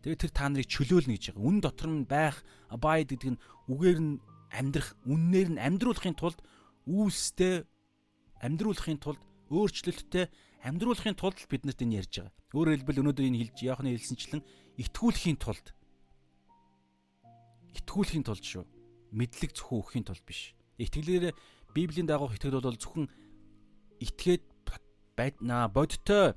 Тэгээд 0.03 0.27
тэр 0.27 0.31
та 0.35 0.47
нарыг 0.51 0.67
чөлөөлнө 0.67 1.15
гэж 1.15 1.35
байгаа. 1.35 1.47
Үнэн 1.47 1.63
дотор 1.63 1.87
минь 1.87 2.07
байх 2.07 2.43
abide 2.67 3.15
гэдэг 3.15 3.35
нь 3.35 3.41
үгээр 3.71 3.99
нь 3.99 4.19
амьдрах, 4.51 4.95
үннээр 5.07 5.49
нь 5.55 5.63
амьдруулахын 5.63 6.15
тулд 6.19 6.39
үүстэй 6.87 7.67
амьдруулахын 8.43 8.99
тулд 8.99 9.19
өөрчлөлттэй 9.51 10.27
амьдруулахын 10.63 11.15
тулд 11.15 11.39
бид 11.47 11.63
нарт 11.63 11.81
энэ 11.81 12.03
ярьж 12.03 12.13
байгаа. 12.19 12.33
Өөрөөр 12.55 12.75
хэлбэл 12.83 13.01
өнөөдөр 13.03 13.25
энэ 13.29 13.39
хэлж 13.47 13.57
яахны 13.63 13.95
хэлсэнчлэн 13.95 14.41
итгүүлэхийн 14.83 15.37
тулд 15.39 15.67
итгүүлэхийн 17.79 18.25
тулд 18.25 18.43
шүү. 18.43 18.65
Мэдлэг 19.15 19.51
зөвхөн 19.55 19.79
өгөхийн 19.79 20.05
тулд 20.05 20.23
биш. 20.27 20.53
Итгэлээр 20.77 21.33
Библийн 21.73 22.07
дагуух 22.09 22.35
итгэл 22.35 22.59
бол 22.59 22.75
зөвхөн 22.75 23.07
итгээд 24.03 24.43
байднаа 25.15 25.67
бодтой 25.67 26.33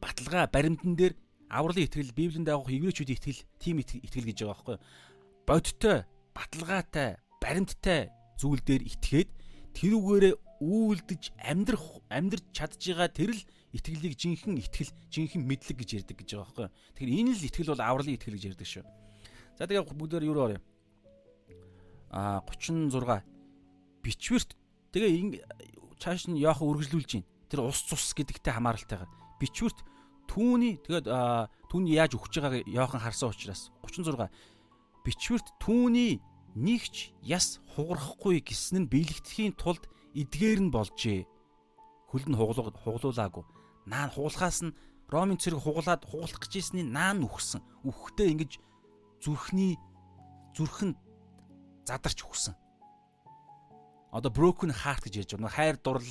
баталгаа 0.00 0.46
баримтан 0.46 0.94
дээр 0.96 1.14
авралын 1.50 1.86
итгэл 1.86 2.16
Библийн 2.16 2.46
дагуух 2.46 2.70
еврейчүүдийн 2.70 3.18
итгэл 3.18 3.42
тийм 3.58 3.76
итгэл 3.82 4.28
гэж 4.30 4.38
байгаа 4.42 4.54
байхгүй. 4.54 4.76
Бодтой 5.46 5.96
баталгаатай 6.32 7.08
баримттай 7.42 8.00
зүйл 8.38 8.62
дээр 8.62 8.82
итгээд 8.86 9.30
тэрүүгээрээ 9.76 10.34
үйлдэж 10.62 11.34
амьдрах 11.42 11.82
амьдрч 12.06 12.44
чадж 12.54 12.78
байгаа 12.94 13.10
тэр 13.10 13.34
л 13.34 13.42
итгэлийг 13.74 14.14
жинхэнэ 14.14 14.62
итгэл, 14.62 14.94
жинхэнэ 15.10 15.42
мэдлэг 15.42 15.76
гэж 15.82 15.90
ярьдаг 16.06 16.16
гэж 16.22 16.28
байгаа 16.38 16.46
байхгүй. 16.46 16.68
Тэгэхээр 16.94 17.18
энэ 17.18 17.32
л 17.34 17.46
итгэл 17.50 17.72
бол 17.74 17.82
авралын 17.82 18.14
итгэл 18.14 18.36
гэж 18.38 18.44
ярьдаг 18.54 18.68
шүү. 18.70 18.84
За 19.58 19.66
тэгээ 19.66 19.82
бүгдээр 19.90 20.28
юу 20.30 20.38
орё? 20.38 20.58
Аа 22.14 22.46
36 22.46 22.94
бичвэрт 24.06 24.50
тэгээ 24.94 25.42
цааш 25.98 26.30
нь 26.30 26.38
яах 26.38 26.62
үргэлжлүүлж 26.62 27.10
байна. 27.18 27.28
Тэр 27.50 27.66
ус 27.66 27.82
цус 27.82 28.14
гэдэгтэй 28.14 28.54
хамааралтайгаар 28.54 29.10
бичвэрт 29.42 29.78
түүний 30.30 30.80
тэгээд 30.84 31.06
түүний 31.68 31.96
яаж 31.98 32.16
өгч 32.16 32.40
байгааг 32.40 32.68
яахан 32.68 33.00
харсан 33.02 33.32
учраас 33.32 33.68
36 33.84 34.30
бичвэрт 35.04 35.48
түүний 35.60 36.22
нэгч 36.56 37.16
яс 37.24 37.60
хугарахгүй 37.74 38.40
гэсэн 38.44 38.84
нь 38.84 38.90
биелэгдэхийн 38.92 39.56
тулд 39.56 39.88
эдгээр 40.14 40.60
нь 40.68 40.74
болжээ. 40.74 41.26
Хөлд 42.12 42.28
нь 42.28 42.36
хуглуулаагүй. 42.36 43.44
Наа 43.88 44.08
хуглахаас 44.12 44.62
нь 44.62 44.76
Ромын 45.12 45.36
цэрэг 45.36 45.60
хуглаад 45.60 46.08
хуглах 46.08 46.40
гэж 46.40 46.52
ийсний 46.56 46.84
наа 46.84 47.12
нь 47.12 47.20
үхсэн. 47.20 47.60
Үхэхдээ 47.84 48.32
ингэж 48.32 48.52
зүрхний 49.20 49.76
зүрхэн 50.56 50.96
задарч 51.84 52.24
үхсэн. 52.24 52.56
Одоо 54.08 54.32
broken 54.32 54.72
heart 54.72 55.04
гэж 55.04 55.14
ярьж 55.20 55.30
байна. 55.36 55.52
Хайр 55.52 55.76
дурлал 55.76 56.08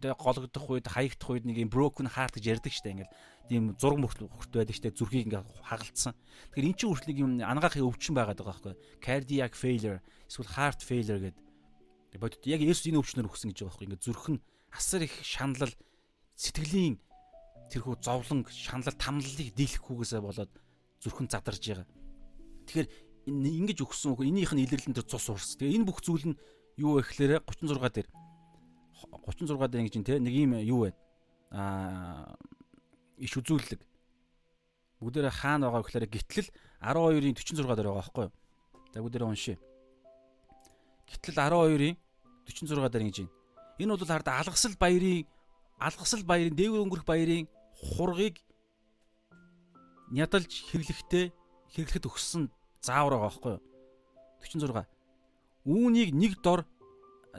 гологдох 0.00 0.68
үед 0.72 0.88
хаягдах 0.88 1.28
үед 1.36 1.44
нэг 1.44 1.56
юм 1.64 1.70
broken 1.72 2.08
heart 2.08 2.36
гэж 2.36 2.60
ярьдаг 2.60 2.72
штэ 2.72 2.92
ингээл 2.92 3.16
тийм 3.48 3.76
зураг 3.76 4.00
мөрт 4.00 4.52
байдаг 4.52 4.76
штэ 4.76 4.92
зүрхийг 4.96 5.28
ингээ 5.28 5.44
хагалцсан. 5.64 6.12
Тэгэхээр 6.52 6.68
эн 6.68 6.76
чинь 6.76 6.90
хүртэл 6.92 7.10
нэг 7.12 7.18
юм 7.20 7.30
ангаахын 7.40 7.88
өвчин 7.88 8.12
байгаад 8.16 8.40
байгаа 8.40 8.52
байхгүй. 8.56 8.74
Cardiac 9.00 9.52
failure 9.56 10.00
эсвэл 10.28 10.52
heart 10.52 10.80
failure 10.84 11.20
гэдэг 11.20 11.43
бодит 12.20 12.46
яг 12.46 12.60
Есүс 12.62 12.86
энэ 12.90 13.00
өвчнөр 13.02 13.28
өгсөн 13.28 13.50
гэж 13.50 13.58
байгаа 13.64 13.70
байхгүй. 13.74 13.86
Ингээд 13.90 14.06
зүрх 14.06 14.26
нь 14.30 14.42
асар 14.70 15.02
их 15.02 15.14
шаналл 15.22 15.74
сэтгэлийн 16.38 16.98
тэрхүү 17.70 17.94
зовлон 18.02 18.46
шаналл 18.50 18.94
тамлалыг 18.98 19.50
дийлэхгүйгээсээ 19.54 20.20
болоод 20.22 20.52
зүрх 21.02 21.18
нь 21.22 21.30
задарж 21.30 21.62
байгаа. 21.62 21.86
Тэгэхээр 22.66 22.88
ингэж 23.26 23.78
өгсөн 23.82 24.14
үг 24.14 24.20
энийх 24.26 24.52
нь 24.52 24.62
илэрлэн 24.62 24.94
тэр 24.94 25.06
цус 25.08 25.26
урс. 25.32 25.56
Тэгээ 25.56 25.80
энэ 25.80 25.88
бүх 25.88 26.04
зүйл 26.04 26.34
нь 26.34 26.38
юу 26.78 27.00
вэ 27.00 27.06
гэхээр 27.08 27.42
36 27.42 28.04
дээр 28.04 28.08
36 29.10 29.58
дээр 29.68 29.82
ингэж 29.82 29.94
тийм 29.94 30.22
нэг 30.22 30.34
юм 30.34 30.52
юу 30.60 30.80
вэ? 30.86 30.90
Аа 31.50 32.36
иш 33.18 33.32
үзүүлэлэг. 33.38 33.80
Бүгдээрээ 35.00 35.34
хаана 35.34 35.70
байгаа 35.70 35.86
гэхээр 35.86 36.06
гитлэл 36.10 36.48
12-ын 36.82 37.34
46 37.36 37.64
дээр 37.64 37.88
байгаа 37.88 38.00
байхгүй 38.00 38.24
юу? 38.28 38.32
За 38.92 39.02
бүгдээрээ 39.02 39.30
уншия. 39.30 39.56
Гэтэл 41.08 41.38
12-ын 41.38 41.96
46 42.46 42.92
дээр 42.92 43.04
ингэж 43.04 43.18
байна. 43.24 43.32
Энэ 43.78 43.92
бол 43.96 44.06
хард 44.06 44.28
алгасал 44.28 44.76
баярын 44.78 45.26
алгасал 45.80 46.22
баярын 46.22 46.54
дээгүүр 46.54 46.84
өнгөрөх 46.84 47.06
баярын 47.08 47.48
хургийг 47.74 48.38
нядалж 50.14 50.52
хэвлэхдээ 50.70 51.26
хэрэглэхэд 51.74 52.08
өгсөн 52.08 52.52
заавар 52.78 53.18
байгаа 53.18 53.30
байхгүй 53.32 53.52
юу? 53.58 53.62
46. 54.44 54.86
Үүнийг 55.64 56.10
нэг 56.14 56.32
дор 56.44 56.62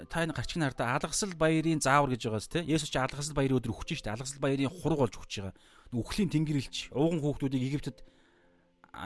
та 0.09 0.25
энэ 0.25 0.35
гарчиг 0.35 0.59
нартаа 0.59 0.99
алгасал 0.99 1.31
баярын 1.39 1.79
заавар 1.79 2.11
гэж 2.11 2.27
байгаас 2.27 2.51
те 2.51 2.65
Есүс 2.67 2.91
чи 2.91 2.99
алгасал 2.99 3.37
баярын 3.37 3.63
өдөр 3.63 3.71
өгч 3.71 4.01
штэ 4.01 4.11
алгасал 4.11 4.43
баярын 4.43 4.67
хураг 4.67 4.99
болж 4.99 5.15
өгч 5.15 5.33
байгаа. 5.39 5.55
Үхлийн 5.95 6.33
тэнгэрэлч 6.33 6.91
ууган 6.91 7.23
хүүхдүүдийг 7.23 7.63
Египтэд 7.63 8.03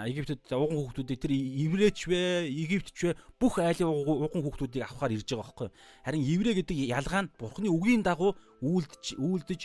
Египтэд 0.06 0.46
ууган 0.54 0.78
хүүхдүүдийг 0.78 1.20
тэр 1.20 1.34
еврейч 1.34 2.06
вэ, 2.06 2.46
Египтч 2.46 2.98
вэ 3.04 3.12
бүх 3.40 3.60
айлын 3.60 3.90
ууган 3.90 4.42
хүүхдүүдийг 4.44 4.86
авахар 4.86 5.14
ирж 5.16 5.30
байгаа 5.34 5.50
байхгүй. 5.50 5.70
Харин 6.06 6.24
еврей 6.24 6.54
гэдэг 6.62 6.78
ялгаа 6.94 7.22
нь 7.26 7.32
Бурхны 7.40 7.70
үгийн 7.70 8.06
дагуу 8.06 8.38
үйлдэж 8.62 9.18
үйлдэж 9.18 9.62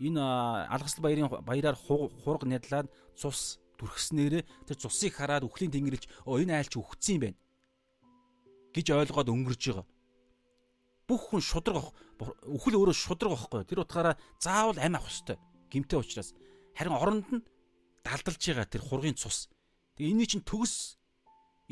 энэ 0.00 0.22
алгасал 0.72 1.02
баярын 1.04 1.28
баяраар 1.44 1.76
хураг 1.76 2.44
нядлаад 2.44 2.88
цус 3.16 3.60
түрхснээрээ 3.76 4.42
тэр 4.68 4.76
цусыг 4.76 5.12
хараад 5.16 5.44
үхлийн 5.44 5.72
тэнгэрэлч 5.72 6.08
оо 6.24 6.40
энэ 6.40 6.56
айлч 6.56 6.76
үхсэн 6.80 7.20
юм 7.20 7.22
байна 7.28 7.38
гэж 8.72 8.86
ойлгоод 8.92 9.28
өнгөрж 9.32 9.62
байгаа 9.72 9.86
бүх 11.06 11.22
хүн 11.30 11.42
шудраг 11.42 11.94
өхөл 12.18 12.76
өөрөө 12.82 12.96
шудраг 12.96 13.32
байхгүй. 13.32 13.62
Тэр 13.64 13.86
утгаараа 13.86 14.18
заавал 14.42 14.78
амь 14.82 14.98
авах 14.98 15.06
хэвээр 15.06 15.38
гимтэй 15.70 15.98
учраас 16.02 16.34
харин 16.74 16.98
оронд 16.98 17.26
нь 17.30 17.46
далдалж 18.02 18.42
байгаа 18.42 18.66
тэр 18.66 18.82
хургийн 18.82 19.14
цус. 19.14 19.46
Тэгээ 19.96 20.12
энэ 20.12 20.26
чинь 20.28 20.44
төгс 20.44 21.00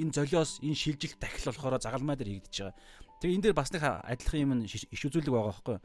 энэ 0.00 0.12
золиос 0.16 0.58
энэ 0.64 0.74
шилжилт 0.74 1.20
дахил 1.20 1.52
болохоор 1.52 1.80
загалмай 1.80 2.16
дээр 2.16 2.40
хийгдэж 2.40 2.56
байгаа. 2.56 2.76
Тэгээ 3.20 3.34
энэ 3.36 3.44
дээр 3.44 3.56
бас 3.56 3.70
нэг 3.70 3.84
адилхан 3.84 4.40
юм 4.40 4.52
иш 4.64 5.02
үзүүлэг 5.04 5.32
байгаа 5.32 5.52
байхгүй. 5.52 5.78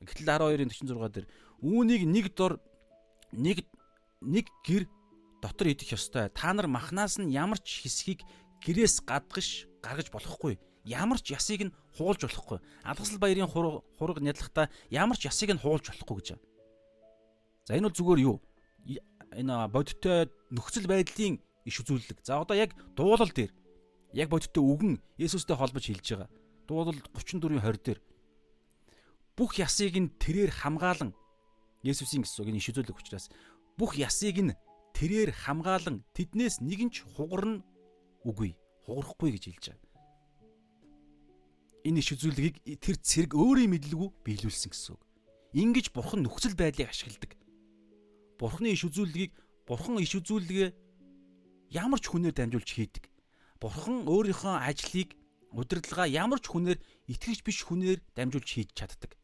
Гэтэл 0.00 0.28
12-ын 0.30 0.70
46 0.70 1.14
дээр 1.14 1.26
үүнийг 1.60 2.02
нэг 2.08 2.26
дор 2.32 2.62
нэг 3.36 3.66
нэг 4.24 4.46
гэр 4.64 4.88
дотор 5.42 5.66
идэх 5.68 5.92
ёстой. 5.98 6.32
Та 6.32 6.54
нар 6.56 6.70
махнаас 6.70 7.20
нь 7.20 7.34
ямар 7.34 7.60
ч 7.60 7.84
хэсгийг 7.84 8.24
гэрээс 8.64 9.04
гадгаш 9.04 9.68
гаргаж 9.84 10.08
болохгүй 10.08 10.56
ямар 10.84 11.20
ч 11.20 11.32
ясыг 11.36 11.68
нь 11.68 11.74
хуулж 11.96 12.24
болохгүй. 12.24 12.58
Алгасал 12.84 13.18
баярын 13.20 13.50
хураг 13.50 14.18
нядлахтаа 14.20 14.70
ямар 14.88 15.16
ч 15.18 15.28
ясыг 15.28 15.52
нь 15.52 15.60
хуулж 15.60 15.92
болохгүй 15.92 16.16
гэж. 16.16 16.28
За 17.68 17.76
энэ 17.76 17.88
бол 17.88 17.96
зүгээр 17.96 18.20
юу? 18.24 18.36
Энэ 19.36 19.68
бодиттой 19.68 20.30
нөхцөл 20.50 20.88
байдлын 20.88 21.40
иш 21.70 21.78
үзүүлэлт. 21.80 22.26
За 22.26 22.42
одоо 22.42 22.58
яг 22.58 22.74
дуулал 22.98 23.30
дээр 23.30 23.54
яг 24.12 24.28
бодиттой 24.28 24.60
үгэн 24.60 24.98
Есүстэй 25.16 25.56
холбож 25.56 25.86
хэлж 25.86 26.06
байгаа. 26.10 26.30
Дуулал 26.66 26.98
34-ийн 27.14 27.62
20 27.62 27.86
дээр 27.86 28.00
бүх 29.38 29.56
ясыг 29.56 29.94
нь 29.94 30.10
тэрээр 30.18 30.50
хамгаалan 30.50 31.14
Есүсийн 31.86 32.26
гэсэн 32.26 32.42
үг 32.42 32.50
энэ 32.50 32.60
иш 32.60 32.68
үзүүлэлт 32.74 32.98
учраас 32.98 33.26
бүх 33.78 33.94
ясыг 33.96 34.36
нь 34.42 34.58
тэрээр 34.98 35.30
хамгаалan 35.30 36.02
тэднээс 36.12 36.60
нэгэн 36.60 36.90
ч 36.90 37.06
хугарна 37.06 37.62
үгүй. 38.26 38.58
Хугарахгүй 38.84 39.38
гэж 39.38 39.44
хэлж 39.48 39.64
байгаа 39.70 39.90
энэ 41.84 42.00
иш 42.00 42.12
үзүүлгийг 42.12 42.60
тэр 42.80 42.96
цэрэг 43.00 43.32
өөрийн 43.32 43.72
мэдлэгүү 43.72 44.08
биелүүлсэн 44.24 44.70
гэсэн 44.72 44.92
үг. 44.96 45.02
Ингиж 45.56 45.86
бурхан 45.90 46.22
нөхцөл 46.24 46.54
байдлыг 46.54 46.92
ашигладаг. 46.92 47.32
Бурханы 48.36 48.72
иш 48.76 48.84
үзүүлгийг 48.84 49.32
бурхан 49.64 50.00
иш 50.00 50.12
үзүүлгээ 50.20 50.68
ямар 51.70 52.02
ч 52.02 52.10
хүнээр 52.10 52.34
дамжуулж 52.34 52.70
хийдэг. 52.70 53.04
Бурхан 53.62 54.06
өөрийнхөө 54.10 54.56
ажлыг 54.66 55.14
удирдлагаа 55.54 56.10
ямар 56.10 56.42
ч 56.42 56.50
хүнээр 56.50 56.78
итгэж 57.06 57.46
биш 57.46 57.62
хүнээр 57.66 58.02
дамжуулж 58.14 58.48
хийж 58.50 58.70
чаддаг. 58.74 59.14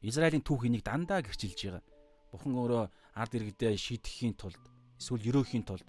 Израилийн 0.00 0.46
түүх 0.46 0.70
энийг 0.70 0.86
дандаа 0.86 1.20
гэрчилж 1.20 1.58
байгаа. 1.66 1.84
Бурхан 2.30 2.54
өөрөө 2.54 2.84
ард 3.18 3.32
иргэдээ 3.34 3.74
шийдэхийн 3.74 4.38
тулд 4.38 4.62
эсвэл 5.02 5.28
өрөөхийн 5.34 5.66
тулд 5.66 5.86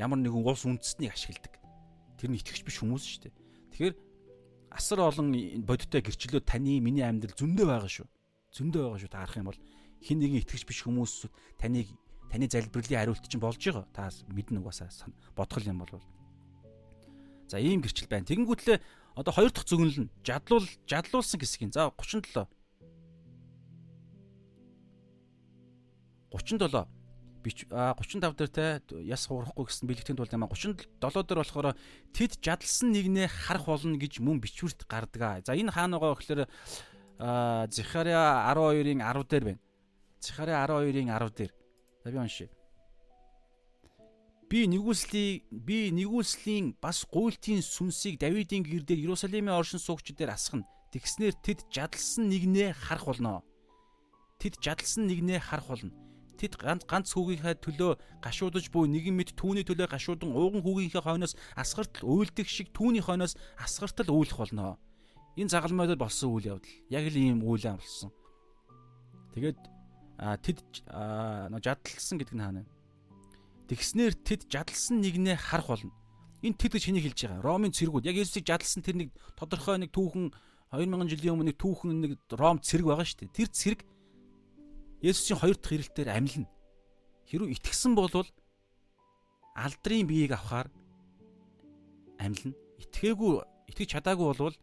ямар 0.00 0.18
нэгэн 0.18 0.42
улс 0.42 0.64
үндэстнийг 0.64 1.12
ашигладаг. 1.12 1.54
Тэр 2.16 2.32
нь 2.32 2.40
итгэж 2.40 2.64
биш 2.64 2.80
хүмүүс 2.80 3.04
шүү 3.04 3.20
дээ. 3.28 3.34
Тэгэхээр 3.74 3.94
асар 4.72 4.98
олон 5.06 5.28
бодиттой 5.62 6.02
гэрчлүүд 6.02 6.44
таны 6.48 6.80
миний 6.80 7.04
амьдрал 7.04 7.36
зөндөө 7.36 7.66
байгаа 7.68 7.90
шүү. 7.92 8.08
Зөндөө 8.56 8.80
байгаа 8.90 9.00
шүү 9.02 9.12
та 9.12 9.22
харах 9.22 9.38
юм 9.38 9.48
бол 9.52 9.60
хин 10.02 10.18
нэгэн 10.18 10.42
итгэж 10.42 10.62
биш 10.66 10.80
хүмүүс 10.82 11.14
таныг 11.60 11.88
таны 12.30 12.46
залбирлын 12.48 12.98
хариулт 13.00 13.24
чинь 13.28 13.40
болж 13.40 13.58
байгаа. 13.58 13.86
Та 13.92 14.10
мэднэ 14.28 14.60
угаасаа 14.60 14.88
бодгол 15.36 15.64
юм 15.68 15.78
бол. 15.82 16.00
За 17.48 17.58
ийм 17.58 17.82
гэрчил 17.82 18.08
байна. 18.08 18.26
Тэгэнгүүтлээ 18.26 18.78
одоо 19.14 19.32
хоёр 19.32 19.50
дахь 19.52 19.68
зөгнөл 19.68 20.08
нь 20.08 20.12
жадлуул 20.24 20.66
жадлуулсан 20.88 21.38
хэсгийн. 21.40 21.72
За 21.72 21.92
37. 21.94 22.48
37 26.34 26.88
35 27.44 28.34
дээр 28.34 28.48
те 28.48 28.80
яс 29.04 29.28
хуурахгүй 29.28 29.68
гэсэн 29.68 29.84
бэлтгэхийн 29.84 30.16
тулд 30.16 30.32
юм 30.32 30.48
а 30.48 30.50
37 30.50 30.88
дээр 30.98 31.40
болохоор 31.44 31.76
тэд 32.16 32.40
жадалсан 32.40 32.88
нэгнээ 32.90 33.28
харах 33.28 33.68
болно 33.68 34.00
гэж 34.00 34.24
мөн 34.24 34.40
бичвэрт 34.40 34.88
гардаг. 34.88 35.44
За 35.44 35.52
энэ 35.52 35.70
хаана 35.70 36.00
байгаа 36.00 36.16
гэхээр 36.16 36.42
Захария 37.70 38.48
12-ын 38.50 39.04
10 39.04 39.28
дээр 39.28 39.44
байна. 39.44 39.60
Захария 40.18 40.64
12-ын 40.64 41.12
10 41.12 41.36
дээр. 41.36 41.52
За 42.04 42.12
би 42.12 42.18
уншия. 42.18 42.48
Би 44.50 44.68
нэгүслийг 44.68 45.48
би 45.50 45.88
нэгүслийн 45.90 46.76
бас 46.78 47.02
гуйлтын 47.08 47.64
сүнсийг 47.64 48.20
Давидын 48.20 48.62
гэр 48.62 48.84
дээр 48.84 49.00
Иерусалимын 49.08 49.56
оршин 49.56 49.80
суугч 49.80 50.12
дээр 50.12 50.36
асгана. 50.36 50.68
Тэгснэр 50.92 51.32
тэд 51.40 51.64
жадалсан 51.72 52.28
нэгнээ 52.28 52.76
харах 52.76 53.08
болно. 53.08 53.42
Тэд 54.38 54.60
жадалсан 54.60 55.08
нэгнээ 55.08 55.40
харах 55.40 55.72
болно 55.72 56.04
тэд 56.44 56.60
ганц 56.60 56.82
ганц 56.84 57.14
хүүгийнхээ 57.14 57.56
төлөө 57.62 57.92
гашуудаж 58.20 58.68
буй 58.68 58.90
нэгэн 58.90 59.14
мэд 59.14 59.30
түүний 59.38 59.64
төлөө 59.64 59.88
гашуудан 59.88 60.34
ууган 60.34 60.60
хүүгийнхээ 60.60 61.02
хойноос 61.06 61.38
асгартал 61.56 62.04
уйлдэх 62.04 62.48
шиг 62.50 62.68
түүний 62.74 63.00
хойноос 63.00 63.38
асгартал 63.56 64.10
үйлэх 64.10 64.38
болно. 64.38 64.76
Энэ 65.38 65.50
загалмайд 65.50 65.96
болсон 65.96 66.34
үйл 66.34 66.58
явдал. 66.58 66.74
Яг 66.90 67.06
л 67.08 67.16
ийм 67.16 67.40
үйл 67.42 67.64
юм 67.64 67.78
болсон. 67.78 68.10
Тэгээд 69.34 69.58
тэд 70.18 70.58
жадалсан 70.86 72.16
гэдэг 72.18 72.34
нь 72.34 72.42
хаана 72.42 72.62
вэ? 72.62 72.70
Тэгснэр 73.68 74.12
тэд 74.14 74.46
жадалсан 74.52 75.00
нэгнээ 75.00 75.36
харах 75.40 75.68
болно. 75.72 75.92
Энэ 76.44 76.60
тэд 76.60 76.72
гэж 76.76 76.84
хэнийг 76.86 77.04
хэлж 77.08 77.20
байгаа? 77.24 77.42
Ромын 77.42 77.72
цэргүүд. 77.72 78.04
Яг 78.04 78.20
Есүсийг 78.20 78.44
жадалсан 78.44 78.84
тэр 78.84 78.96
нэг 79.00 79.08
тодорхой 79.34 79.80
нэг 79.80 79.90
түүхэн 79.96 80.28
2000 80.74 81.08
жилийн 81.08 81.34
өмнө 81.38 81.48
нэг 81.50 81.58
түүхэн 81.58 81.90
нэг 82.02 82.12
Ром 82.34 82.58
цэрэг 82.60 82.84
байгаа 82.84 83.06
шүү 83.06 83.18
дээ. 83.24 83.32
Тэр 83.32 83.48
цэрэг 83.48 83.80
Есүсийн 85.00 85.38
хоёр 85.40 85.56
дахь 85.56 85.72
ирэлтээр 85.72 86.08
амьлна. 86.12 86.48
Хэрвээ 87.30 87.54
итгэсэн 87.56 87.96
бол 87.96 88.12
алдрын 89.54 90.06
биеийг 90.06 90.36
авахаар 90.36 90.68
амьлна. 92.18 92.52
Итгээгүй 92.82 93.32
итгэж 93.70 93.88
чадаагүй 93.96 94.26
бол 94.34 94.56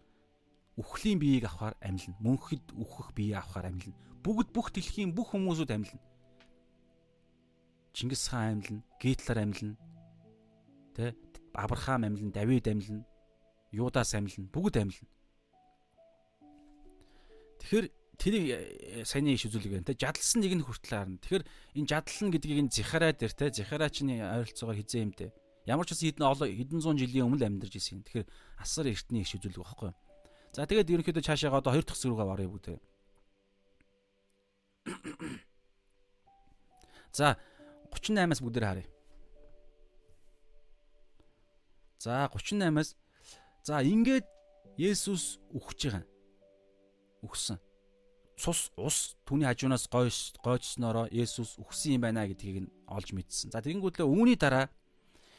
үхлийн 0.77 1.17
биеийг 1.17 1.47
авахаар 1.47 1.75
амьлна. 1.81 2.15
Мөнхөд 2.19 2.75
үхэх 2.75 3.15
бие 3.15 3.39
авахаар 3.39 3.71
амьлна. 3.71 3.95
Бүгд 4.21 4.53
бүх 4.53 4.69
дэлхийн 4.69 5.13
бүх 5.17 5.33
хүмүүсүүд 5.33 5.71
амьлна. 5.73 6.01
Чингис 7.93 8.29
хаан 8.29 8.61
амьлна, 8.61 8.81
Гитлер 9.01 9.37
амьлна. 9.41 9.75
Тэ 10.95 11.17
Авраам 11.53 12.05
амьлна, 12.05 12.31
Давид 12.31 12.67
амьлна, 12.67 13.05
Юдас 13.73 14.13
амьлна, 14.13 14.45
бүгд 14.53 14.77
амьлна. 14.77 15.09
Тэгэхээр 17.59 17.85
тэрийг 18.21 18.45
э, 18.53 19.05
саяны 19.05 19.33
иш 19.33 19.49
үзүүлэг 19.49 19.73
байна 19.73 19.89
те 19.89 19.97
жадалсан 19.97 20.45
нэг 20.45 20.53
нь 20.61 20.65
хүртэл 20.65 20.93
харна. 20.93 21.17
Тэгэхээр 21.25 21.45
энэ 21.81 21.89
жадална 21.89 22.29
гэдгийг 22.37 22.59
энэ 22.61 22.73
зихараа 22.73 23.11
дээр 23.17 23.33
те 23.33 23.49
зихараачны 23.49 24.21
ойролцоогоор 24.21 24.77
хизээ 24.77 25.01
юм 25.01 25.13
те. 25.17 25.33
Ямар 25.65 25.85
ч 25.89 25.97
хэдэн 25.97 26.25
олон 26.25 26.49
хэдэн 26.49 26.81
зуун 26.81 26.97
жилийн 27.01 27.25
өмнө 27.25 27.49
амьдарч 27.49 27.77
ирсэн. 27.77 28.05
Тэгэхээр 28.05 28.29
асар 28.61 28.85
эртний 28.89 29.25
иш 29.25 29.33
үзүүлэг 29.37 29.61
багхгүй. 29.61 29.91
За 30.53 30.65
тэгээд 30.69 30.89
ерөнхийдөө 30.89 31.25
цаашаа 31.25 31.57
одоо 31.57 31.73
хоёр 31.73 31.85
дахь 31.85 32.01
зэрүүгээ 32.01 32.29
барыг 32.29 32.49
бүгд. 32.49 32.90
За 37.17 37.37
38-аас 37.91 38.41
бүгдээр 38.41 38.65
харъя. 38.65 38.87
За 41.99 42.29
38-аас 42.31 42.95
за 43.63 43.81
ингээд 43.83 44.25
Есүс 44.77 45.37
үхэж 45.53 45.79
байгаа. 45.91 46.05
Үхсэн 47.21 47.59
цус 48.41 48.71
ус 48.73 49.13
түүний 49.27 49.45
хажуунаас 49.45 49.85
гойс 49.85 50.33
гойцснороо 50.41 51.05
Есүс 51.13 51.61
үхсэн 51.61 52.01
юм 52.01 52.01
байна 52.01 52.25
гэдгийг 52.25 52.65
нь 52.65 52.73
олж 52.89 53.13
мэдсэн. 53.13 53.53
За 53.53 53.61
тэгэнгүүтлээ 53.61 54.07
үүний 54.07 54.37
дараа 54.39 54.73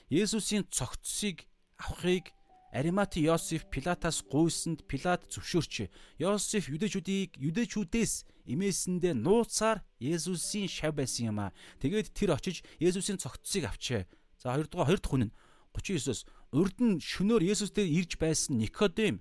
Есүсийн 0.07 0.70
цогцсыг 0.70 1.51
авахыг 1.82 2.30
Аримати 2.72 3.20
Йосеф 3.20 3.68
Пилатаас 3.68 4.24
гуйсанд 4.24 4.88
Пилат 4.88 5.28
зөвшөөрч 5.28 5.92
Йосеф 6.16 6.72
юдэчүүдийг 6.72 7.36
юдэчүүдээс 7.36 8.48
имээсэндээ 8.48 9.12
нууцаар 9.12 9.84
Есүсийн 10.00 10.72
шав 10.72 10.96
байсан 10.96 11.36
юм 11.36 11.38
а. 11.44 11.52
Тэгээд 11.84 12.16
тэр 12.16 12.32
очиж 12.32 12.64
Есүсийн 12.80 13.20
цогцсыг 13.20 13.68
авчээ. 13.68 14.08
За 14.40 14.56
хоёрдугаар 14.56 14.88
хоёр 14.88 15.00
дахь 15.04 15.20
нь 15.20 15.32
39-оос 15.76 16.20
урд 16.56 16.76
нь 16.80 16.96
шөнөөр 16.96 17.44
Есүс 17.44 17.76
дээр 17.76 17.92
ирж 17.92 18.16
байсан 18.16 18.56
Никодем 18.56 19.20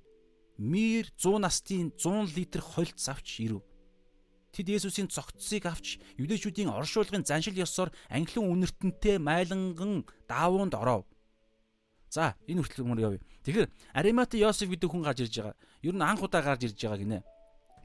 мир 0.55 1.11
100 1.19 1.43
настын 1.43 1.91
100 1.99 2.31
литр 2.31 2.63
холт 2.63 2.95
завч 2.95 3.43
ирэв. 3.43 3.67
Тэд 4.55 4.67
Есүсийн 4.67 5.11
цогцсыг 5.11 5.67
авч 5.67 5.99
юдэчүүдийн 6.15 6.71
оршуулгын 6.71 7.27
заншил 7.27 7.59
ёсоор 7.59 7.91
анхлын 8.07 8.47
үнэртэнтэй 8.47 9.19
майланган 9.19 10.07
даавуунд 10.27 10.75
оров. 10.75 11.03
За 12.11 12.35
энэ 12.47 12.63
хүртэл 12.63 12.87
мөр 12.87 12.99
явъя. 12.99 13.21
Тэгэхээр 13.41 13.69
Аримати 13.97 14.37
Йосеф 14.37 14.69
гэдэг 14.69 14.89
хүн 14.91 15.01
гарч 15.01 15.25
ирж 15.25 15.35
байгаа. 15.41 15.55
Ер 15.81 15.95
нь 15.97 16.05
анх 16.05 16.21
удаа 16.21 16.45
гарч 16.45 16.69
ирж 16.69 16.77
байгаа 16.77 17.01
гинэ. 17.01 17.19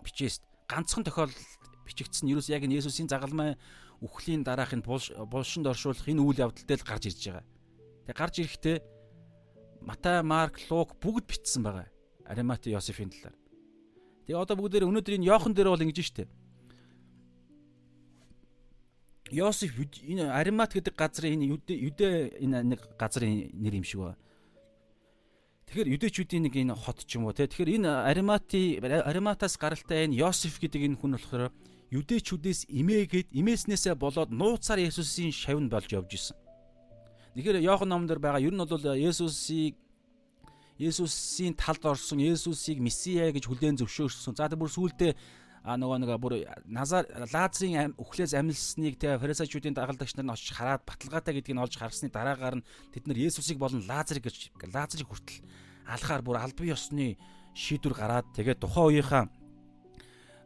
Бичээс 0.05 0.45
ганцхан 0.69 1.05
тохиолдолд 1.09 1.41
бичигдсэн 1.89 2.29
ерөөс 2.29 2.53
яг 2.53 2.69
энэ 2.69 2.77
Есүсийн 2.85 3.09
загалмай 3.09 3.57
үхлийн 4.05 4.45
дараах 4.45 4.77
энэ 4.77 4.85
булшинд 4.85 5.65
оршуулах 5.65 6.05
энэ 6.05 6.21
үйл 6.21 6.45
явдалтай 6.45 6.77
л 6.77 6.85
гарч 6.85 7.05
ирж 7.09 7.23
байгаа. 7.25 7.45
Тэг 8.05 8.17
гарч 8.21 8.35
ирэхдээ 8.45 8.77
Матай, 9.81 10.21
Марк, 10.21 10.61
Лук 10.69 10.99
бүгд 11.01 11.25
бичсэн 11.25 11.65
байгаа. 11.65 11.89
Аримати 12.29 12.75
Йосефийн 12.75 13.09
талаар. 13.09 13.37
Тэгээ 14.27 14.37
одоо 14.37 14.57
бүгдээр 14.61 14.85
өнөөдөр 14.91 15.17
энэ 15.17 15.29
Йохан 15.31 15.55
дээр 15.55 15.73
бол 15.73 15.81
ингэж 15.81 15.99
штэ. 16.05 16.29
Йосеф 19.31 19.73
энэ 19.79 20.31
Аримат 20.35 20.75
гэдэг 20.75 20.95
газрын 20.95 21.39
энэ 21.39 21.47
юдэ 21.49 22.39
энэ 22.43 22.63
нэг 22.77 22.81
газрын 22.99 23.51
нэр 23.55 23.79
юм 23.79 23.87
шиг 23.87 24.03
байна. 24.03 24.19
Тэгэхээр 25.67 25.93
юдэчүүдийн 25.99 26.43
нэг 26.47 26.55
энэ 26.63 26.75
хот 26.79 27.03
ч 27.03 27.19
юм 27.19 27.27
уу 27.27 27.35
те. 27.35 27.51
Тэгэхээр 27.51 27.83
энэ 27.83 27.91
Аримати 28.07 28.79
Ариматаас 28.79 29.59
гаралтай 29.59 30.07
энэ 30.07 30.23
Йосеф 30.23 30.63
гэдэг 30.63 30.95
энэ 30.95 30.99
хүн 31.03 31.19
болохоор 31.19 31.51
юдэчүүдээс 31.91 32.71
имээгээд 32.71 33.35
имээснээсээ 33.35 33.99
болоод 33.99 34.31
нууцаар 34.31 34.79
Есүсийн 34.87 35.35
шавн 35.35 35.67
болж 35.67 35.91
явж 35.91 36.11
исэн. 36.15 36.39
Тэгэхээр 37.35 37.67
Иохан 37.67 37.91
номдэр 37.91 38.23
байгаа 38.23 38.47
ер 38.47 38.55
нь 38.55 38.63
бол 38.63 38.79
Есүсийг 38.95 39.75
Есүсийн 40.79 41.59
талд 41.59 41.83
орсон 41.83 42.23
Есүсийг 42.23 42.79
месиа 42.79 43.35
гэж 43.35 43.51
хүлээн 43.51 43.83
зөвшөөрсөн. 43.83 44.39
За 44.39 44.47
тэр 44.47 44.63
бүр 44.63 44.71
сүултээ 44.71 45.19
а 45.67 45.75
нөгөө 45.75 45.99
нэг 45.99 46.11
бүр 46.23 46.35
Назар 46.71 47.11
Лазарын 47.35 47.91
өхлөөс 47.99 48.39
амилсныг 48.39 49.03
те 49.03 49.19
фарисеучуудын 49.19 49.75
дагалдагч 49.75 50.15
нар 50.15 50.31
нь 50.31 50.35
очиж 50.39 50.55
хараад 50.55 50.87
баталгаатай 50.87 51.35
гэдгийг 51.35 51.59
нь 51.59 51.65
олж 51.67 51.75
харсны 51.75 52.07
дараагаар 52.07 52.63
нь 52.63 52.67
тэд 52.95 53.11
нар 53.11 53.19
Есүсийг 53.19 53.59
болон 53.59 53.83
Лазарыг 53.83 54.31
гэж 54.31 54.55
Лазарыг 54.71 55.11
хүртэл 55.11 55.43
алхаар 55.91 56.23
бүр 56.23 56.39
албан 56.39 56.71
ёсны 56.71 57.19
шийдвэр 57.59 57.99
гараад 57.99 58.31
тэгээд 58.39 58.63
тухайн 58.63 58.95
үеийнхаа 58.95 59.27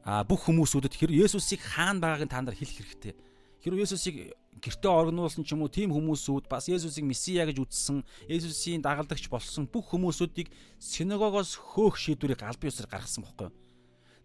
а 0.09 0.25
бүх 0.25 0.49
хүмүүсүүдэд 0.49 0.97
хэр 0.97 1.13
Есүсийг 1.13 1.61
хаана 1.61 2.01
байгааг 2.01 2.33
та 2.33 2.41
нар 2.41 2.57
хэлэх 2.57 2.81
хэрэгтэй. 2.81 3.13
Хэр 3.61 3.77
Есүсийг 3.77 4.33
гэртээ 4.57 4.89
оргнуулсан 4.89 5.45
ч 5.45 5.53
юм 5.53 5.61
уу 5.61 5.69
тийм 5.69 5.93
хүмүүсүүд 5.93 6.49
бас 6.49 6.73
Есүсийг 6.73 7.05
месиа 7.05 7.45
гэж 7.45 7.61
үзсэн, 7.61 8.01
Есүсийн 8.25 8.81
дагалдагч 8.81 9.29
болсон 9.29 9.69
бүх 9.69 9.93
хүмүүсүүдийг 9.93 10.49
синагогоос 10.81 11.61
хөөх 11.61 12.01
шийдвэрийг 12.01 12.41
албан 12.41 12.73
ёсоор 12.73 12.89
гаргасан 12.89 13.29
юу? 13.29 13.53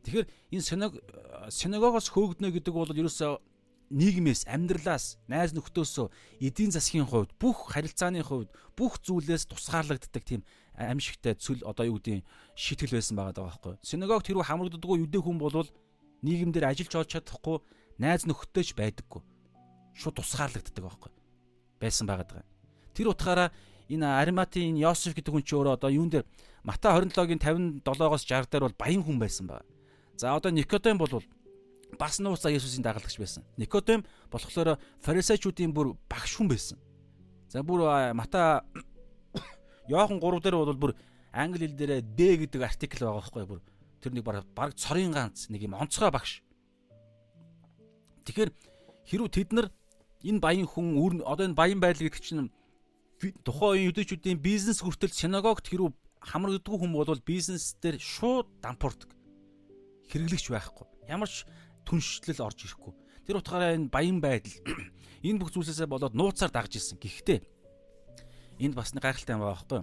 Тэгэхээр 0.06 0.28
энэ 0.54 0.62
синаг 0.62 0.94
синагогоос 1.50 2.14
хөөгднө 2.14 2.54
гэдэг 2.54 2.74
бол 2.74 2.94
ерөөсөө 2.94 3.42
нийгмээс, 3.90 4.50
амьдралаас, 4.50 5.18
найз 5.30 5.54
нөхдөөсөө 5.54 6.10
эдийн 6.42 6.74
засгийн 6.74 7.06
хувьд, 7.06 7.34
бүх 7.38 7.70
харилцааны 7.70 8.26
хувьд, 8.26 8.50
бүх 8.74 8.98
зүйлээс 9.02 9.46
тусгаарлагддаг 9.46 10.24
тийм 10.26 10.42
аимшигтай 10.74 11.38
цөл 11.38 11.62
одоо 11.62 11.86
юу 11.86 11.98
гэдгийг 12.02 12.26
шийтгэл 12.58 12.98
байсан 12.98 13.14
байгаа 13.14 13.46
байхгүй. 13.46 13.74
Синагогт 13.86 14.26
хэрвээ 14.26 14.50
хамрагддаггүй 14.50 15.06
юдэ 15.06 15.20
хүн 15.22 15.38
болвол 15.38 15.70
нийгэмдэр 16.26 16.66
ажиллаж 16.66 16.94
олж 17.06 17.10
чадахгүй, 17.14 17.58
найз 18.02 18.26
нөхдөж 18.26 18.74
байдаггүй. 18.74 19.22
Шууд 19.94 20.18
тусгаарлагддаг 20.18 20.82
байхгүй. 20.82 21.12
Байсан 21.78 22.10
байгаа. 22.10 22.42
Тэр 22.98 23.14
утгаараа 23.14 23.54
энэ 23.86 24.06
Ариматын 24.06 24.82
Йосеф 24.82 25.14
гэдэг 25.14 25.30
хүн 25.30 25.46
чи 25.46 25.54
өөрөө 25.54 25.78
одоо 25.78 25.94
юун 25.94 26.10
дээр 26.10 26.26
Матай 26.66 26.90
27-гийн 26.90 27.38
57-оос 27.86 28.26
60 28.26 28.50
дээр 28.50 28.66
бол 28.66 28.80
баян 28.82 29.06
хүн 29.06 29.22
байсан 29.22 29.46
байна. 29.46 29.75
За 30.18 30.36
одоо 30.36 30.52
Никодем 30.52 30.98
бол 30.98 31.24
бас 32.00 32.20
нууцаа 32.20 32.52
Есүсийн 32.52 32.84
дагалдагч 32.84 33.18
байсан. 33.20 33.44
Никодем 33.58 34.06
болохоор 34.32 34.80
фарисеучуудын 35.02 35.74
бүр 35.74 35.96
багш 36.10 36.36
хүн 36.38 36.48
байсан. 36.48 36.80
За 37.50 37.64
бүр 37.64 38.14
Мата 38.14 38.64
Йохан 39.90 40.20
3 40.20 40.40
дээр 40.42 40.56
бол 40.56 40.74
бүр 40.76 40.96
англи 41.34 41.68
хэл 41.68 41.76
дээр 41.76 42.02
Д 42.02 42.38
гэдэг 42.38 42.62
артикл 42.64 43.06
байгаа 43.06 43.20
байхгүй 43.22 43.46
бүр 43.46 43.62
тэр 44.00 44.14
нэг 44.16 44.24
баг 44.24 44.76
цорын 44.76 45.12
ганц 45.12 45.50
нэг 45.50 45.68
юм 45.68 45.76
онцгой 45.76 46.12
багш. 46.12 46.44
Тэгэхээр 48.24 48.52
хэрүү 49.12 49.30
тэд 49.30 49.52
нар 49.52 49.68
энэ 50.24 50.40
баян 50.40 50.68
хүн 50.68 51.24
одоо 51.28 51.46
энэ 51.46 51.60
баян 51.60 51.80
байдал 51.80 52.08
гэдэг 52.08 52.24
чинь 52.24 52.52
тухайн 53.44 53.84
үеийн 53.84 53.90
юдэчүүдийн 53.92 54.40
бизнес 54.40 54.80
хүртэл 54.80 55.12
синагогт 55.12 55.68
хэрүү 55.68 55.92
хамрагддаггүй 56.24 56.80
хүн 56.80 56.92
бол 56.96 57.22
бизнес 57.28 57.78
дээр 57.80 58.00
шууд 58.00 58.48
дампуурдаг 58.64 59.15
хэрэглэгч 60.10 60.46
байхгүй. 60.50 60.88
Ямар 61.10 61.30
ч 61.30 61.46
түншлэл 61.86 62.46
орж 62.46 62.66
ирэхгүй. 62.66 62.94
Тэр 63.26 63.42
утгаараа 63.42 63.78
энэ 63.78 63.90
баян 63.90 64.20
байдал 64.22 64.54
энэ 65.26 65.40
бүх 65.42 65.54
зүйлсээсээ 65.54 65.90
болоод 65.90 66.14
нууцаар 66.18 66.52
дагж 66.54 66.78
ирсэн. 66.78 66.98
Гэхдээ 67.02 67.40
энд 68.62 68.76
бас 68.76 68.94
нэг 68.94 69.04
гайхалтай 69.04 69.36
юм 69.36 69.42
байгаа 69.42 69.56
байхгүй. 69.56 69.82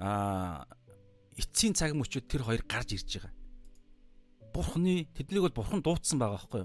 Аа 0.00 0.64
эцсийн 1.36 1.74
цаг 1.74 1.96
мөчөд 1.96 2.28
тэр 2.28 2.44
хоёр 2.44 2.62
гарч 2.68 2.96
ирж 2.96 3.08
байгаа. 3.20 3.32
Бурхны 4.52 5.08
тэднийг 5.16 5.48
бол 5.48 5.58
бурхан 5.64 5.80
дуудсан 5.80 6.20
байгаа 6.20 6.36
байхгүй. 6.36 6.64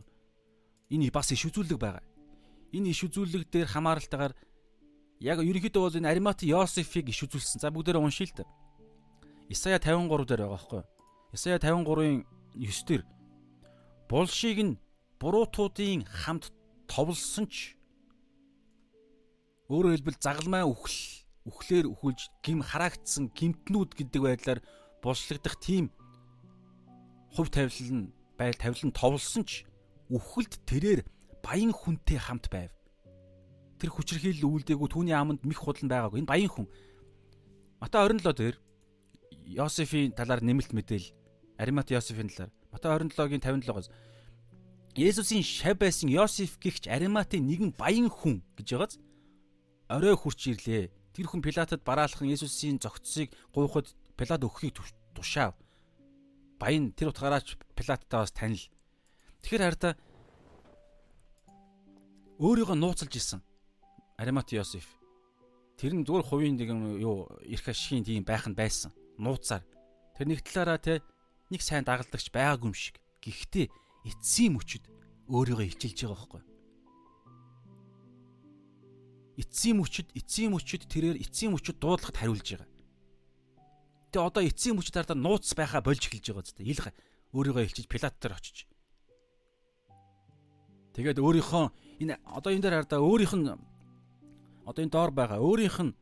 Энэ 0.91 1.11
бас 1.11 1.31
иш 1.31 1.47
үзүүлэг 1.47 1.79
байгаа. 1.79 2.03
Энэ 2.75 2.91
иш 2.91 3.03
үзүүлэг 3.07 3.47
дээр 3.47 3.67
хамааралтайгаар 3.71 4.35
яг 5.23 5.39
ерөнхийдөө 5.39 5.81
бол 5.87 5.97
энэ 5.97 6.11
Аримат 6.11 6.43
Йосефийг 6.43 7.09
иш 7.09 7.23
үзүүлсэн. 7.23 7.63
За 7.63 7.71
бүгдээрээ 7.71 8.03
уншия 8.03 8.27
л 8.27 8.43
та. 8.43 8.45
Исая 9.47 9.79
53 9.79 10.27
дээр 10.27 10.43
байгаа 10.43 10.55
байхгүй. 10.59 10.83
Исая 11.31 11.59
53-ын 11.59 12.27
9 12.57 12.87
дэр 12.87 13.01
булшийг 14.09 14.59
нь 14.65 14.79
буруутуудын 15.21 16.05
хамт 16.05 16.49
товлсон 16.89 17.45
ч 17.49 17.77
өөрөөр 19.69 19.95
хэлбэл 19.99 20.23
загалмай 20.23 20.63
үхэл 20.63 20.99
үхлээр 21.47 21.85
үхэлж 21.91 22.21
гим 22.43 22.59
хараагдсан 22.63 23.31
гимтнүүд 23.35 23.91
гэдэг 23.95 24.21
байдлаар 24.23 24.59
булшлагдах 25.03 25.55
тийм 25.59 25.91
хувь 27.35 27.51
тавилал 27.51 27.91
нь 27.95 28.11
байл 28.39 28.55
тавилан 28.55 28.91
товлсон 28.95 29.43
ч 29.43 29.67
үхэлд 30.11 30.63
тэрээр 30.67 31.01
баян 31.43 31.71
хүнтэй 31.71 32.19
хамт 32.19 32.47
байв. 32.51 32.71
Тэр 33.79 33.91
хүчрхийлэл 33.91 34.47
үйлдэггүй 34.47 34.89
түүний 34.89 35.15
аманд 35.15 35.43
мих 35.43 35.59
худлан 35.61 35.91
байгаагүй. 35.91 36.23
Энэ 36.23 36.31
баян 36.31 36.51
хүн. 36.51 36.67
Матай 37.79 38.01
27 38.03 38.33
дээр 38.33 38.55
Йосефийн 39.47 40.11
талаар 40.17 40.41
нэмэлт 40.43 40.73
мэдээл 40.73 41.07
Аримат 41.57 41.91
Йосефийн 41.91 42.29
талаар 42.29 42.51
Матай 42.71 42.91
27-гийн 43.09 43.41
57-оос 43.41 43.89
Есүсийн 44.97 45.43
шав 45.43 45.77
байсан 45.77 46.09
Йосеф 46.09 46.57
гихч 46.57 46.87
Ариматын 46.89 47.45
нэгэн 47.45 47.73
баян 47.77 48.09
хүн 48.09 48.41
гэж 48.57 48.67
байгааз 48.73 48.93
орой 49.89 50.15
хурч 50.17 50.49
ирлээ. 50.49 50.89
Тэр 51.13 51.25
хүн 51.29 51.41
Пилатад 51.41 51.85
бараалхан 51.85 52.29
Есүсийн 52.29 52.81
зогцсыг 52.81 53.29
гуйхад 53.53 53.93
Пилат 54.17 54.41
өгөхийг 54.41 54.73
тушаав. 55.13 55.53
Баян 56.57 56.93
тэр 56.97 57.13
утгаараач 57.13 57.57
Пилаттай 57.77 58.25
бас 58.25 58.33
танил. 58.33 58.65
Тэгэхээр 59.45 59.65
хараа 59.69 59.93
өөрийгөө 62.41 62.77
нууцлж 62.77 63.13
исэн. 63.13 63.41
Аримат 64.17 64.49
Йосеф. 64.49 64.85
Тэр 65.77 65.93
нь 65.93 66.05
зүгээр 66.05 66.25
хувийн 66.25 66.57
нэг 66.57 66.73
юу 67.01 67.29
эрх 67.45 67.69
ашигын 67.69 68.01
тийм 68.01 68.25
байх 68.25 68.49
нь 68.49 68.57
байсан. 68.57 68.89
Нууцаар. 69.21 69.61
Тэр 70.17 70.25
нэг 70.25 70.41
талаараа 70.41 70.81
те 70.81 71.05
нэг 71.51 71.61
сайн 71.63 71.83
дагалдагч 71.87 72.31
байгаагүй 72.31 72.67
юм 72.69 72.75
шиг. 72.75 72.99
Гэхдээ 73.23 73.67
эцсийн 74.07 74.55
мөчөд 74.55 74.83
өөрийгөө 75.31 75.67
хичилж 75.71 75.99
байгаа 76.03 76.17
байхгүй. 76.17 76.43
Эцсийн 79.37 79.77
мөчөд 79.77 80.07
эцсийн 80.17 80.51
мөчөд 80.51 80.83
тэрээр 80.89 81.21
эцсийн 81.21 81.51
мөчөд 81.53 81.77
дуудлагад 81.79 82.17
хариулж 82.17 82.47
байгаа. 82.57 82.69
Тэгээ 84.11 84.27
одоо 84.27 84.43
эцсийн 84.43 84.75
мөчөд 84.75 84.95
дараа 84.95 85.19
нууц 85.19 85.51
байхаа 85.53 85.83
болж 85.83 86.01
эхэлж 86.07 86.25
байгаа 86.31 86.45
зү. 86.47 86.63
Ил 86.63 86.81
өөрийгөө 87.35 87.63
хилчиж 87.67 87.87
Пилат 87.87 88.15
дээр 88.17 88.33
очиж. 88.33 88.65
Тэгээд 90.95 91.21
өөрийнхөө 91.21 91.65
энэ 92.01 92.17
одоо 92.25 92.51
энэ 92.55 92.63
дээр 92.63 92.75
хараа 92.81 93.05
өөрийнх 93.05 93.35
нь 93.37 93.47
одоо 94.65 94.81
энэ 94.81 94.93
доор 94.95 95.11
байгаа 95.13 95.37
өөрийнх 95.37 95.79
нь 95.85 95.93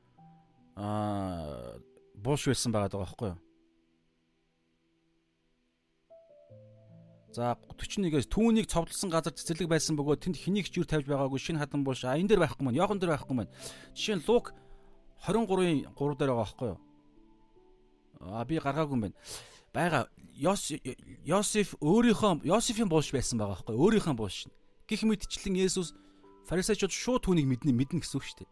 аа 0.80 1.76
бууш 2.16 2.48
байсан 2.48 2.72
байгаа 2.72 2.90
даа 2.90 3.04
байхгүй 3.04 3.28
юу? 3.36 3.40
За 7.36 7.60
41-ээс 7.68 8.32
түүнийг 8.32 8.72
цовдлсон 8.72 9.12
газар 9.12 9.36
цэцэрлэг 9.36 9.68
байсан 9.68 10.00
бөгөөд 10.00 10.24
тэнд 10.24 10.40
хэнийг 10.40 10.72
ч 10.72 10.80
юр 10.80 10.88
тавьж 10.88 11.04
байгаагүй 11.04 11.36
шинэ 11.36 11.60
хадан 11.60 11.84
булш. 11.84 12.08
А 12.08 12.16
энэ 12.16 12.32
дээр 12.32 12.48
байхгүй 12.48 12.64
маань. 12.64 12.80
Йохан 12.80 12.96
дээр 12.96 13.12
байхгүй 13.12 13.36
маань. 13.36 13.52
Жишээ 13.92 14.24
нь 14.24 14.24
Лук 14.24 14.56
23-ын 15.28 15.92
3 16.00 16.16
дээр 16.16 16.32
байгаа 16.32 16.48
байхгүй 16.48 16.68
юу? 16.72 16.80
А 18.24 18.48
би 18.48 18.56
гаргаагүй 18.56 18.96
юм 18.96 19.04
байна. 19.12 19.18
Бага 19.76 20.08
Йосеф 20.40 21.76
өөрийнхөө 21.84 22.48
Йосефийн 22.48 22.88
булш 22.88 23.12
байсан 23.12 23.36
байгаа 23.36 23.60
байхгүй 23.60 23.76
юу? 23.76 23.84
Өөрийнхөө 23.84 24.16
булш. 24.16 24.48
Гэх 24.88 25.04
мэтчлэн 25.04 25.60
Есүс 25.60 25.92
фарисеучуд 26.48 26.96
шууд 26.96 27.28
түүнийг 27.28 27.52
мэднэ 27.52 27.76
мэднэ 27.76 28.00
гэсэн 28.00 28.16
үг 28.16 28.24
шүү 28.32 28.48
дээ. 28.48 28.52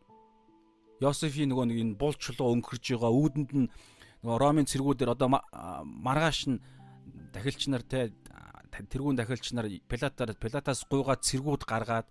Йосефийн 1.08 1.56
нөгөө 1.56 1.66
нэг 1.72 1.80
энэ 1.88 1.96
булчлуу 1.96 2.52
өнгөрж 2.52 2.84
байгаа 2.84 3.12
үүдэнд 3.16 3.52
нь 3.56 3.72
нөгөө 4.28 4.38
Ромын 4.44 4.68
цэргүүдээр 4.68 5.16
одоо 5.16 5.40
маргааш 5.40 6.52
нь 6.52 6.60
дахилч 7.32 7.68
нар 7.68 7.84
те 7.84 8.12
тэрүүн 8.74 9.18
дахилч 9.18 9.54
нар 9.54 9.70
Пилатаар 9.86 10.34
Пилатаас 10.34 10.86
гуйгаад 10.90 11.22
цэргүүд 11.22 11.64
гаргаад 11.70 12.08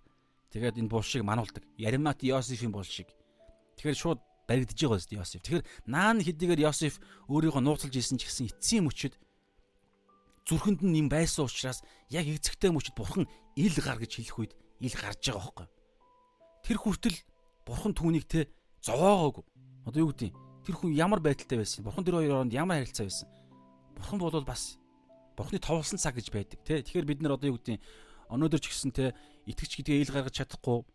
тэгээд 0.55 0.79
энэ 0.79 0.91
булшийг 0.91 1.23
мануулдаг. 1.27 1.63
Яримат 1.77 2.23
Йосефийн 2.23 2.71
булшийг. 2.71 3.11
Тэгэхээр 3.77 3.97
шууд 3.97 4.19
баригдаж 4.47 4.77
байгаа 4.79 4.99
зү 4.99 5.15
Йосеф. 5.17 5.41
Тэгэхээр 5.43 5.67
наан 5.87 6.23
хэдийгээр 6.23 6.63
Йосеф 6.67 6.99
өөрийгөө 7.27 7.61
нууцлж 7.63 7.95
исэн 7.95 8.17
ч 8.19 8.27
гэсэн 8.27 8.47
эцсийн 8.51 8.83
мөчөд 8.87 9.15
зүрхэнд 10.47 10.83
нь 10.83 10.99
юм 10.99 11.07
байсан 11.07 11.47
учраас 11.47 11.79
яг 12.11 12.27
эцэгтэй 12.27 12.71
мөчөд 12.71 12.95
бурхан 12.95 13.25
ил 13.55 13.75
гар 13.79 13.99
гэж 13.99 14.19
хэлэх 14.19 14.39
үед 14.39 14.53
ил 14.83 14.95
гарч 14.95 15.23
байгаа 15.23 15.39
байхгүй. 15.39 15.67
Тэр 16.67 16.77
хүртэл 16.79 17.17
бурхан 17.63 17.93
түүнийг 17.95 18.27
те 18.27 18.51
зовоогоогүй. 18.83 19.43
Одоо 19.87 19.99
юу 20.03 20.11
гэдэг 20.11 20.35
тэр 20.67 20.75
хүн 20.75 20.91
ямар 20.91 21.23
байдалтай 21.23 21.63
байсан? 21.63 21.87
Бурхан 21.87 22.03
тэр 22.03 22.19
хоёрын 22.19 22.31
хооронд 22.43 22.53
ямар 22.53 22.83
харилцаа 22.83 23.07
байсан? 23.07 23.27
Бурхан 23.95 24.19
бол 24.19 24.43
бас 24.43 24.75
бурхны 25.35 25.59
товлсон 25.59 25.99
цаг 25.99 26.15
гэж 26.15 26.31
байдаг 26.31 26.59
те. 26.63 26.81
Тэгэхээр 26.81 27.05
бид 27.09 27.21
нар 27.21 27.35
одоо 27.37 27.53
юу 27.53 27.57
гэдэг 27.57 27.81
өнөөдөр 28.29 28.61
ч 28.61 28.65
гэсэн 28.69 28.91
те 28.93 29.13
итгэж 29.45 29.71
гэдгээ 29.81 30.01
ил 30.01 30.13
гаргаж 30.13 30.35
чадахгүй 30.37 30.85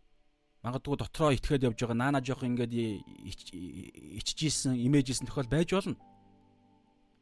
магадгүй 0.63 0.97
дотроо 0.99 1.31
итгээд 1.35 1.67
явж 1.71 1.79
байгаа 1.79 1.99
наана 1.99 2.21
жоох 2.25 2.43
ингээд 2.43 2.73
иччихсэн, 4.19 4.75
имэжсэн 4.75 5.27
тохиол 5.31 5.47
байж 5.47 5.71
болно. 5.71 5.97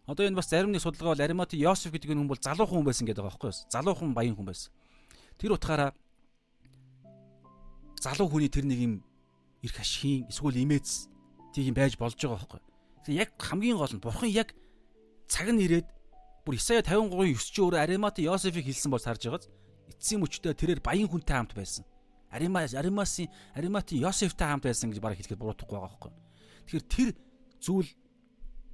Одоо 0.07 0.25
энэ 0.25 0.39
бас 0.39 0.49
зарим 0.49 0.73
нэг 0.73 0.81
судалгаа 0.81 1.13
бол 1.15 1.25
Аримати 1.25 1.59
Йосеф 1.59 1.93
гэдэг 1.93 2.15
хүн 2.15 2.31
бол 2.31 2.39
залуу 2.41 2.67
хүн 2.67 2.87
байсан 2.87 3.05
гэдэг 3.05 3.21
байгаа 3.21 3.37
байхгүй 3.37 3.51
юу? 3.51 3.61
Залуу 3.69 3.95
хүн 3.95 4.15
баян 4.15 4.37
хүн 4.39 4.47
байсан. 4.47 4.73
Тэр 5.37 5.59
утгаараа 5.59 5.93
залуу 8.01 8.31
хүний 8.31 8.49
тэр 8.49 8.65
нэг 8.65 8.79
юм 8.79 8.95
эрх 9.67 9.77
ашигын 9.83 10.31
эсвэл 10.31 10.63
имэц 10.63 11.11
тийм 11.53 11.75
байж 11.75 11.99
болж 11.99 12.15
байгаа 12.15 12.39
байхгүй? 12.39 12.63
Тэгээ 13.05 13.21
яг 13.21 13.31
хамгийн 13.37 13.77
гол 13.77 13.93
нь 13.93 14.01
бурхан 14.01 14.31
яг 14.31 14.55
цаг 15.27 15.51
нь 15.51 15.59
ирээд 15.59 15.91
бүр 16.47 16.55
Исая 16.55 16.79
53-ын 16.87 17.11
9 17.11 17.51
чи 17.51 17.59
өөрөө 17.59 17.83
Аримати 17.83 18.23
Йосефийг 18.23 18.71
хэлсэн 18.71 18.95
бол 18.95 19.03
сарж 19.03 19.27
байгааз 19.27 19.51
эцсийн 19.91 20.23
мөчтөө 20.23 20.55
тэрээр 20.55 20.79
баян 20.79 21.11
хүнтэй 21.11 21.35
хамт 21.35 21.59
байсан. 21.59 21.83
Аримас 22.31 22.79
Аримасын 22.79 23.27
Ариматын 23.59 23.99
Йосефтэй 23.99 24.47
хамт 24.47 24.63
байсан 24.63 24.95
гэж 24.95 25.03
бараг 25.03 25.19
хэлэхэд 25.19 25.43
буруудахгүй 25.43 25.75
байгаа 25.75 25.91
байхгүй. 25.91 26.13
Тэгэхээр 26.71 26.87
тэр 26.87 27.09
зүйл 27.59 27.91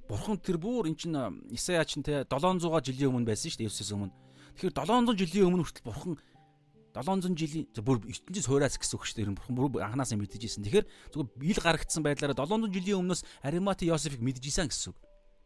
Бурхан 0.05 0.37
тэр 0.37 0.57
бүр 0.59 0.91
эн 0.91 0.95
чин 0.99 1.15
Исая 1.49 1.85
чин 1.87 2.03
те 2.03 2.21
700 2.27 2.61
жилийн 2.83 3.09
өмнө 3.09 3.25
байсан 3.25 3.49
шүү 3.49 3.65
дээ 3.65 3.69
Есүсээс 3.71 3.95
өмнө. 3.95 4.13
Тэгэхээр 4.59 4.73
700 4.77 5.17
жилийн 5.17 5.47
өмнө 5.47 5.63
хүртэл 5.63 5.87
Бурхан 5.87 6.13
700 6.93 7.33
жилийн 7.39 7.65
бүр 7.81 7.97
ертөнцийн 8.03 8.45
суураас 8.45 8.75
гэсэн 8.77 8.99
үг 8.99 9.07
шүү 9.07 9.17
дээ. 9.17 9.33
Бурхан 9.33 9.55
бүр 9.55 9.81
анханасаа 9.81 10.19
мэдэж 10.19 10.43
ирсэн. 10.43 10.67
Тэгэхээр 10.67 10.85
зүгээр 11.15 11.29
ил 11.55 11.61
гаргагдсан 11.63 12.03
байдлаараа 12.03 12.37
700 12.37 12.69
жилийн 12.69 12.99
өмнөөс 12.99 13.21
Ариматын 13.47 13.89
Йосефийг 13.89 14.21
мэдэж 14.21 14.43
исэн 14.43 14.67
гэсэн 14.67 14.91
үг. 14.91 14.99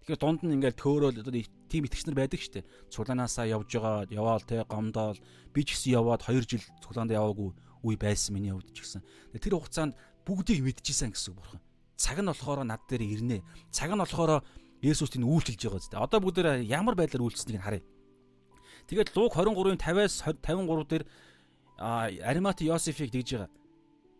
Тэгэхээр 0.07 0.23
дунд 0.23 0.39
нь 0.47 0.55
ингээл 0.55 0.79
төөрөөл 0.79 1.19
одоо 1.19 1.35
тийм 1.67 1.83
итгэгчнэр 1.83 2.15
байдаг 2.15 2.39
шүү 2.39 2.63
дээ. 2.63 2.69
Цуглаанаасаа 2.95 3.51
явж 3.51 3.75
байгаа 3.75 4.07
яваал 4.07 4.39
те 4.39 4.63
гомдоол 4.63 5.19
би 5.51 5.61
ч 5.67 5.75
гэсэн 5.75 5.99
яваад 5.99 6.23
2 6.23 6.47
жил 6.47 6.63
цуглаанд 6.79 7.11
яваагүй 7.11 7.51
үе 7.83 7.99
байсан 7.99 8.39
миний 8.39 8.55
хувьд 8.55 8.71
ч 8.71 8.87
гэсэн. 8.87 9.03
Тэр 9.35 9.59
хугацаанд 9.59 9.99
бүгдийг 10.23 10.63
мэдчихсэн 10.63 11.11
гэсэн 11.11 11.35
үг 11.35 11.43
бурхан. 11.43 11.59
Цаг 11.99 12.23
нь 12.23 12.31
болохоор 12.31 12.63
над 12.63 12.87
дээр 12.87 13.03
ирнэ. 13.03 13.43
Цаг 13.67 13.91
нь 13.91 13.99
болохоор 13.99 14.47
Есүс 14.79 15.11
тийм 15.11 15.27
үйлчилж 15.27 15.59
байгаа 15.59 15.83
зү. 15.83 15.99
Одоо 15.99 16.19
бүгдээр 16.23 16.63
ямар 16.63 16.95
байдлаар 16.95 17.27
үйлчлэснийг 17.27 17.67
харъя. 17.67 17.83
Тэгээд 18.87 19.11
Луг 19.11 19.35
23-ын 19.35 19.75
50-аас 19.75 20.23
53 20.23 20.87
дээр 20.87 21.03
Аримат 22.23 22.63
Йосефийг 22.63 23.11
дэгж 23.11 23.43
байгаа. 23.43 23.51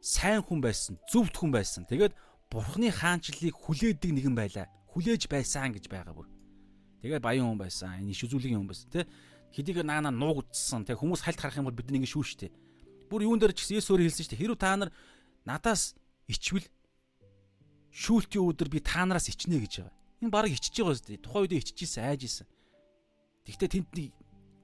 Сайн 0.04 0.44
хүн 0.44 0.60
байсан, 0.60 1.00
зөвхт 1.08 1.38
хүн 1.40 1.56
байсан. 1.56 1.88
Тэгээд 1.88 2.12
Бурхны 2.52 2.92
хаанчлалыг 2.92 3.56
хүлээдэг 3.56 4.12
нэгэн 4.12 4.36
байлаа. 4.36 4.68
Хүлээж 4.98 5.30
байсан 5.30 5.70
гэж 5.78 5.86
байгаа 5.86 6.18
бүр. 6.18 6.26
Тэгээд 7.06 7.22
баян 7.22 7.54
хүн 7.54 7.62
байсан. 7.62 8.02
Энэ 8.02 8.18
иш 8.18 8.26
үзүүлгийн 8.26 8.58
хүн 8.58 8.66
байсан, 8.66 8.90
тэ? 8.90 9.06
Хэдийгээр 9.54 9.86
наана 9.86 10.10
нуугдсан, 10.10 10.90
тэ 10.90 10.98
хүмүүс 10.98 11.22
хальт 11.22 11.38
харах 11.38 11.62
юм 11.62 11.70
бол 11.70 11.78
бид 11.78 11.94
нэг 11.94 12.10
шүү 12.10 12.26
штэ 12.26 12.50
бүр 13.08 13.24
юун 13.24 13.40
дээр 13.40 13.56
ч 13.56 13.64
гэсэн 13.64 13.80
Есүс 13.80 13.92
өөрөө 13.96 14.08
хэлсэн 14.12 14.24
шүү 14.28 14.32
дээ. 14.36 14.42
Хэрвээ 14.44 14.60
та 14.60 14.76
нар 14.76 14.92
надаас 15.48 15.96
ичвэл 16.28 16.68
шүүлтийн 17.96 18.44
өдөр 18.44 18.68
би 18.68 18.80
та 18.84 19.08
нараас 19.08 19.32
ичнэ 19.32 19.64
гэж 19.64 19.74
байгаа. 19.88 19.96
Энэ 20.22 20.32
баг 20.32 20.52
ичж 20.52 20.76
байгаа 20.76 20.96
зү. 21.00 21.16
Тухайн 21.18 21.44
үед 21.48 21.56
иччихсэн, 21.64 22.04
айж 22.04 22.22
исэн. 22.28 22.48
Тэгвэл 23.48 23.72
тэнд 23.72 23.90
нэг 23.96 24.12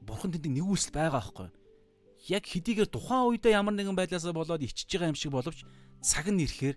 бурхан 0.04 0.32
тэнд 0.36 0.48
нэгүүлсэл 0.52 0.92
байгаа 0.92 1.24
байхгүй. 1.24 1.50
Яг 2.28 2.44
хэдийгээр 2.44 2.90
тухайн 2.92 3.32
үедээ 3.32 3.56
ямар 3.56 3.76
нэгэн 3.80 3.96
байдлаасаа 3.96 4.36
болоод 4.36 4.64
ичж 4.64 4.92
байгаа 4.92 5.12
юм 5.12 5.18
шиг 5.18 5.32
боловч 5.32 5.64
цаг 6.04 6.28
нь 6.28 6.44
ирэхээр 6.44 6.76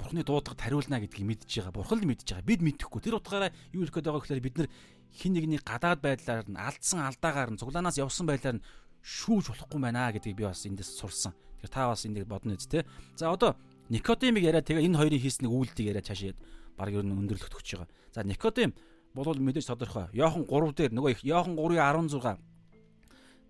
бурхны 0.00 0.24
дуудлагад 0.24 0.64
хариулна 0.64 0.96
гэдгийг 1.04 1.26
мэдж 1.28 1.50
байгаа. 1.60 1.76
Бурхан 1.76 2.00
л 2.00 2.08
мэдж 2.08 2.24
байгаа. 2.24 2.48
Бид 2.48 2.64
мэдэхгүй. 2.64 3.00
Тэр 3.04 3.20
утгаараа 3.20 3.52
юу 3.76 3.84
хэлэх 3.84 4.00
гээд 4.00 4.06
байгаа 4.08 4.22
гэхээр 4.24 4.46
бид 4.48 4.56
нар 4.56 4.68
хин 5.12 5.32
нэгний 5.36 5.60
гадаад 5.60 6.00
байдлаар 6.00 6.48
нь 6.48 6.56
алдсан 6.56 7.04
алдаагаар 7.04 7.52
нь 7.52 7.60
цуглаанаас 7.60 8.00
явсан 8.00 8.24
байдлаар 8.24 8.56
нь 8.58 8.64
шүүж 9.04 9.52
болохгүй 9.52 9.80
байна 9.80 10.08
гэдгийг 10.08 10.36
би 10.40 10.48
бас 10.48 10.64
эндээс 10.64 10.96
сурсан. 10.96 11.36
Тэгэхээр 11.60 11.74
та 11.76 11.92
бас 11.92 12.08
энийг 12.08 12.24
бодно 12.24 12.56
үст 12.56 12.72
те. 12.72 12.88
За 13.16 13.28
одоо 13.28 13.56
Никодимыг 13.90 14.44
яриад 14.44 14.64
тэгээ 14.64 14.88
энэ 14.88 14.96
хоёрын 14.96 15.20
хийснийг 15.20 15.52
үйлдэл 15.52 15.90
яриад 15.92 16.08
цаашаа 16.08 16.32
баг 16.78 16.94
ер 16.94 17.04
нь 17.04 17.12
өндөрлөлт 17.12 17.52
өгч 17.52 17.68
байгаа. 17.76 17.90
За 18.14 18.24
Никодим 18.24 18.72
бол 19.14 19.34
мэдээж 19.34 19.66
тодорхой. 19.66 20.08
Йохан 20.14 20.46
3 20.46 20.72
дээр 20.72 20.92
нөгөө 20.94 21.10
их 21.10 21.20
Йохан 21.26 21.58
3:16 21.58 22.38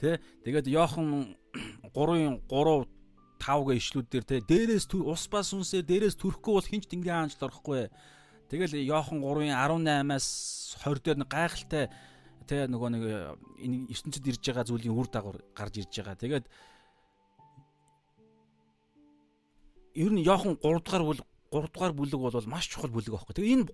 Тэ 0.01 0.16
тэгээд 0.48 0.66
Йохан 0.72 1.36
3-ын 1.93 2.40
3 2.48 2.89
5 3.40 3.64
гэ 3.66 3.74
ишлүүд 3.80 4.08
дээр 4.12 4.24
те 4.28 4.36
дээрээс 4.44 4.84
ус 4.92 5.24
ба 5.32 5.40
сүнсээр 5.40 5.88
дээрээс 5.88 6.16
төрөхгүй 6.20 6.52
бол 6.52 6.70
хинч 6.70 6.84
тэнгэрийн 6.86 7.32
хаанчд 7.32 7.40
орохгүй. 7.40 7.88
Тэгэл 8.52 8.84
Йохан 8.84 9.24
3-ын 9.24 9.56
18-аас 9.56 10.28
20 10.84 11.00
дээр 11.00 11.18
гайхалтай 11.24 11.84
те 12.44 12.66
нөгөө 12.68 12.88
нэг 12.92 13.04
э, 13.06 13.18
энэ 13.64 13.76
ертөнцид 13.94 14.26
ирж 14.26 14.42
байгаа 14.42 14.66
зүйлийн 14.66 14.92
үр 14.92 15.08
дагавар 15.08 15.38
гарч 15.54 15.80
ирж 15.80 15.92
байгаа. 16.02 16.18
Тэгээд 16.18 16.46
ер 19.94 20.10
нь 20.10 20.26
Йохан 20.26 20.58
3 20.58 20.82
дугаар 20.82 21.04
бүлэг 21.06 21.30
3 21.51 21.66
дугаар 21.70 21.93
бүлэг 21.93 22.20
бол 22.20 22.47
маш 22.47 22.70
чухал 22.70 22.90
бүлэг 22.94 23.10
байхгүй. 23.10 23.35
Тэгээ 23.35 23.55
энэ 23.59 23.66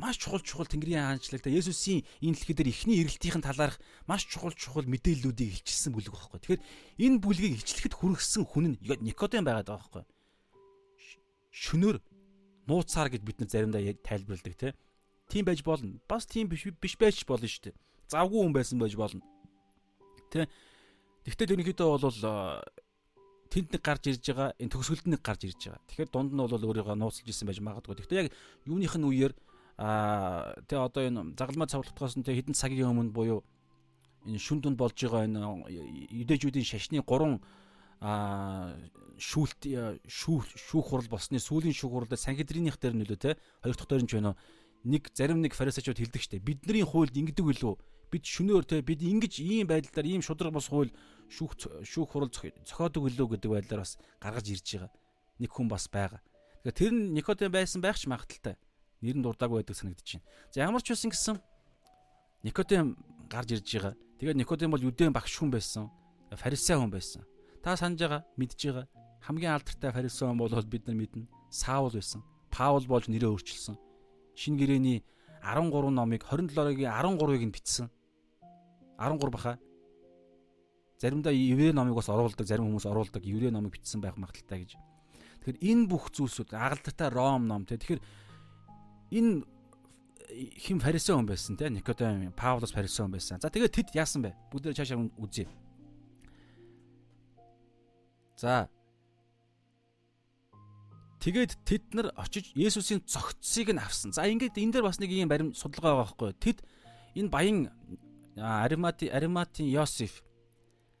маш 0.00 0.16
чухал 0.16 0.40
чухал 0.40 0.68
Тэнгэрийн 0.68 1.04
хаанчлал 1.04 1.44
та 1.44 1.52
Есүсийн 1.52 2.04
энэ 2.24 2.34
дэлхий 2.40 2.56
дээр 2.56 2.72
ихний 2.72 2.98
ирэлтийн 3.04 3.44
талаарх 3.44 3.76
маш 4.08 4.24
чухал 4.24 4.56
чухал 4.56 4.88
мэдээллүүдийг 4.88 5.60
илчилсэн 5.60 5.92
бүлэг 5.92 6.12
байхгүй. 6.16 6.40
Тэгэхээр 6.40 6.64
энэ 7.04 7.20
бүлгийг 7.20 7.54
илчлэхэд 7.60 7.94
хүргэсэн 8.00 8.44
хүн 8.48 8.64
нь 8.72 8.76
Никодем 9.04 9.44
байгаад 9.44 9.68
байгаа 9.68 9.84
байхгүй. 9.84 10.04
Шөнөөр 11.52 11.96
нууцаар 12.64 13.12
гэд 13.12 13.24
бид 13.28 13.44
нар 13.44 13.52
заримдаа 13.52 13.84
тайлбарладаг 14.00 14.56
те. 14.56 14.72
Тийм 15.28 15.44
байж 15.44 15.60
болно. 15.60 16.00
Бас 16.08 16.24
тийм 16.24 16.48
биш 16.48 16.64
биш 16.64 16.96
байж 16.96 17.28
болно 17.28 17.44
шүү 17.44 17.68
дээ 17.68 17.76
завгүй 18.08 18.42
хүн 18.42 18.54
байсан 18.56 18.80
байж 18.80 18.96
болно. 18.96 19.22
Тэ. 20.32 20.48
Тэгвэл 21.24 21.60
ерөнхийдөө 21.60 21.88
бол 22.00 22.20
тэнд 23.48 23.68
нэг 23.72 23.82
гарч 23.82 24.02
ирж 24.08 24.24
байгаа, 24.28 24.48
энэ 24.60 24.72
төгсгөлд 24.72 25.06
нэг 25.08 25.20
гарч 25.24 25.42
ирж 25.48 25.60
байгаа. 25.68 25.82
Тэгэхээр 25.88 26.10
дунд 26.12 26.32
нь 26.32 26.40
бол 26.40 26.52
өөрийгөө 26.52 26.96
нууцлж 26.96 27.28
исэн 27.28 27.48
байж 27.48 27.60
магадгүй. 27.64 27.96
Тэгвэл 28.04 28.20
яг 28.24 28.32
юуных 28.68 28.94
нь 28.96 29.08
үеэр 29.08 29.32
аа 29.78 30.58
тэ 30.66 30.76
одоо 30.76 31.02
энэ 31.06 31.38
загалмай 31.38 31.68
цавлагдахаас 31.70 32.18
нь 32.18 32.26
тэ 32.26 32.34
хэдэн 32.34 32.56
цагийн 32.58 32.92
өмнө 32.92 33.14
буюу 33.14 33.46
энэ 34.26 34.42
шүн 34.42 34.60
дунд 34.60 34.76
болж 34.76 34.98
байгаа 34.98 35.24
энэ 35.24 35.40
юдэжүүдийн 36.26 36.66
шашны 36.66 37.00
3 37.00 37.40
а 38.00 38.74
шүүлт 39.18 39.66
шүүх 40.06 40.46
шүүх 40.54 40.86
хурал 40.86 41.10
болсны 41.10 41.42
сүүлийн 41.42 41.74
шүүх 41.74 41.90
хурал 41.90 42.10
дээр 42.10 42.22
санхедрийнх 42.22 42.78
дээр 42.78 42.94
нөлөө 42.94 43.18
те 43.18 43.34
хоёр 43.62 43.74
дахь 43.74 43.90
дээр 43.90 44.02
нь 44.06 44.10
ч 44.10 44.14
байна 44.14 44.38
уу 44.38 44.38
нэг 44.86 45.10
зарим 45.10 45.42
нэг 45.42 45.58
фарисеучуд 45.58 45.98
хэлдэг 45.98 46.22
штэ 46.22 46.38
бидний 46.38 46.86
хуульд 46.86 47.18
ингэдэг 47.18 47.42
үлээ 47.42 47.74
бид 48.14 48.24
шөнөөр 48.24 48.64
те 48.70 48.82
бид 48.86 49.02
ингэж 49.02 49.42
ийм 49.42 49.66
байдлаар 49.66 50.06
ийм 50.06 50.22
шудраг 50.22 50.54
бос 50.54 50.70
хууль 50.70 50.94
шүүх 51.28 51.84
шүүх 51.84 52.08
хурал 52.08 52.32
зохиодог 52.32 53.02
өлөө 53.08 53.36
гэдэг 53.36 53.50
байдлаар 53.52 53.84
бас 53.84 54.00
гаргаж 54.20 54.46
ирж 54.48 54.66
байгаа. 54.76 54.90
Нэг 55.38 55.50
хүн 55.52 55.68
бас 55.68 55.88
байгаа. 55.88 56.20
Тэгэхээр 56.64 56.76
тэр 56.76 56.92
нь 56.92 57.14
Никодем 57.14 57.52
байсан 57.52 57.80
байх 57.80 57.96
ч 58.00 58.08
магадaltaй. 58.08 58.56
Нэр 59.00 59.16
нь 59.16 59.24
дурдаагүй 59.24 59.62
байдаг 59.62 59.76
санагдаж 59.76 60.08
байна. 60.18 60.26
За 60.50 60.60
ямар 60.64 60.82
ч 60.82 60.92
байсан 60.92 61.10
гэсэн 61.12 61.36
Никодем 62.42 62.96
гарч 63.28 63.52
ирж 63.54 63.68
байгаа. 63.68 63.94
Тэгээд 64.18 64.40
Никодем 64.40 64.70
бол 64.72 64.82
юдэн 64.82 65.12
багш 65.12 65.38
хүн 65.38 65.52
байсан. 65.52 65.92
Фарисей 66.32 66.76
хүн 66.76 66.90
байсан. 66.90 67.22
Та 67.62 67.76
санаж 67.76 68.00
байгаа, 68.00 68.22
мэдж 68.36 68.58
байгаа. 68.58 68.86
Хамгийн 69.22 69.52
алдартай 69.54 69.92
фарисей 69.92 70.26
хүн 70.26 70.38
бол 70.38 70.50
бид 70.66 70.86
нар 70.86 70.96
мэднэ. 70.96 71.28
Саул 71.50 71.92
байсан. 71.92 72.22
Паул 72.50 72.84
болж 72.86 73.06
нэрээ 73.08 73.30
өөрчилсөн. 73.30 73.76
Шинэ 74.34 74.58
гэрээний 74.58 74.98
13 75.42 75.90
номыг 75.90 76.24
27-гийн 76.26 76.90
13-ыг 76.90 77.42
нь 77.46 77.54
бичсэн. 77.54 77.86
13 78.98 79.30
баха. 79.30 79.58
Заримдаа 80.98 81.32
еврей 81.32 81.72
номыг 81.72 81.94
бас 81.94 82.10
оруулдаг, 82.10 82.46
зарим 82.46 82.66
хүмүүс 82.66 82.86
оруулдаг 82.90 83.22
еврей 83.22 83.54
номыг 83.54 83.78
бичсэн 83.78 84.02
байх 84.02 84.18
магадaltaй 84.18 84.66
гэж. 84.66 84.74
Тэгэхээр 85.46 85.62
энэ 85.62 85.86
бүх 85.86 86.10
зүйлсүүд 86.10 86.52
агалдартай 86.58 87.08
Ром 87.14 87.46
ном 87.46 87.62
те. 87.64 87.78
Тэгэхээр 87.78 88.02
энэ 89.14 89.46
хим 90.58 90.82
фарисей 90.82 91.14
хүн 91.14 91.30
байсан 91.30 91.56
те. 91.56 91.70
Никодем, 91.70 92.34
Паулос 92.34 92.74
фарисей 92.74 93.06
хүн 93.06 93.14
байсан. 93.14 93.38
За 93.38 93.48
тэгээд 93.48 93.74
тэд 93.78 93.88
яасан 93.94 94.26
бэ? 94.26 94.34
Бүгдээ 94.50 94.74
цаашаа 94.74 95.06
үзье. 95.22 95.46
За 98.36 98.68
Тэгээд 101.18 101.58
тэд 101.66 101.84
нар 101.98 102.14
очиж 102.14 102.54
Есүсийн 102.54 103.02
цогцсыг 103.02 103.74
нь 103.74 103.82
авсан. 103.82 104.14
За 104.14 104.26
ингээд 104.30 104.54
энэ 104.54 104.78
дээр 104.78 104.86
бас 104.86 105.02
нэг 105.02 105.10
юм 105.10 105.26
барим 105.26 105.50
судалгаа 105.50 106.06
байгаа 106.06 106.14
байхгүй. 106.14 106.30
Тэд 106.38 106.58
энэ 107.18 107.30
баян 107.30 107.58
Аримати 108.38 109.10
Ариматын 109.10 109.66
Йосеф. 109.66 110.22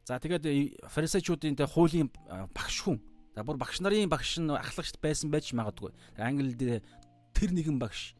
За 0.08 0.16
тэгээд 0.16 0.88
фарисеучуудын 0.88 1.52
тэ 1.52 1.68
хуулийн 1.68 2.08
багш 2.56 2.80
хүн. 2.80 2.96
За 3.36 3.44
бүр 3.44 3.60
багш 3.60 3.84
нарын 3.84 4.08
багш 4.08 4.40
нь 4.40 4.48
ахлагчд 4.48 4.96
байсан 5.04 5.28
байж 5.28 5.52
магадгүй. 5.52 5.92
Англид 6.16 6.80
тэр 7.36 7.50
нэгэн 7.52 7.76
багш 7.76 8.16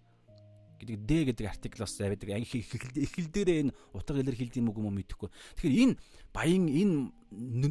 гэдэг 0.85 1.01
Д 1.09 1.10
гэдэг 1.32 1.48
артикл 1.48 1.89
бас 1.89 1.97
байдаг. 1.97 2.28
Анги 2.28 2.60
эхлэл 2.60 3.32
дээрээ 3.32 3.60
энэ 3.65 3.73
утга 3.97 4.20
илэрхийлдэг 4.20 4.60
юм 4.60 4.69
уу 4.69 4.85
юм 4.85 5.01
мэдэхгүй. 5.01 5.32
Тэгэхээр 5.56 5.81
энэ 5.81 5.94
баян 6.28 6.69
энэ 6.69 7.09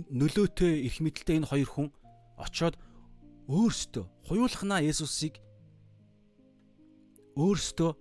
нөлөөтэй 0.09 0.89
эрх 0.89 0.97
мэдэлтэй 0.97 1.37
энэ 1.37 1.49
хоёр 1.53 1.69
хүн 1.69 1.87
очоод 2.41 2.73
өөрсдөө 3.45 4.05
хуйлахнаа 4.25 4.81
Есүсийг 4.81 5.37
өөрсдөө 7.37 7.91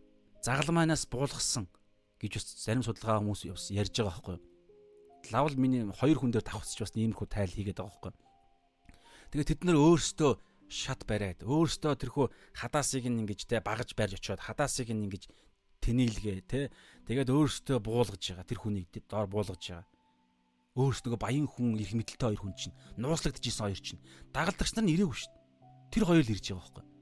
загалмаанаас 0.41 1.05
буулгасан 1.13 1.69
гэж 2.17 2.41
зарим 2.57 2.81
судалгаа 2.81 3.21
хүмүүс 3.21 3.69
ярьж 3.69 3.93
байгаа 4.01 4.17
байхгүй 4.17 4.35
юу. 4.41 4.56
Лавл 5.33 5.57
миний 5.57 5.85
хоёр 5.91 6.19
хүн 6.19 6.33
дээр 6.35 6.47
давхцаж 6.47 6.79
бас 6.83 6.93
иймэрхүү 6.95 7.29
тайл 7.29 7.53
хийгээд 7.53 7.81
байгаа 7.81 8.13
юу. 8.13 8.31
Тэгээд 9.31 9.51
тэд 9.51 9.61
нэр 9.67 9.79
өөрсдөө 9.79 10.33
шат 10.71 11.03
бариад 11.07 11.43
өөрсдөө 11.43 11.93
тэрхүү 11.99 12.27
хадаасыг 12.55 13.05
нь 13.07 13.21
ингэж 13.23 13.41
те 13.47 13.63
багаж 13.63 13.95
барьж 13.95 14.19
очиод 14.19 14.43
хадаасыг 14.43 14.91
нь 14.91 15.07
ингэж 15.07 15.31
тэнээлгээ 15.83 16.39
те 16.47 16.71
тэгээд 17.07 17.31
өөрсдөө 17.31 17.79
буулгаж 17.83 18.23
байгаа 18.23 18.47
тэр 18.47 18.61
хүнийг 18.63 18.91
доор 19.07 19.27
буулгаж 19.31 19.63
байгаа. 19.63 19.87
Өөрсдөө 20.79 21.17
баян 21.17 21.47
хүн 21.49 21.79
их 21.81 21.95
мэдлэлтэй 21.95 22.37
хоёр 22.37 22.43
хүн 22.43 22.55
чинь 22.59 22.77
нууцлагдчихсэн 23.01 23.65
хоёр 23.67 23.81
чинь. 23.81 24.03
Дагалдагч 24.35 24.77
нар 24.77 24.85
нь 24.85 24.95
ирээгүй 24.95 25.17
шүү 25.17 25.31
дээ. 25.33 25.45
Тэр 25.95 26.05
хоёр 26.05 26.23
л 26.27 26.35
ирж 26.35 26.47
байгаа 26.53 26.63
байхгүй 26.63 26.97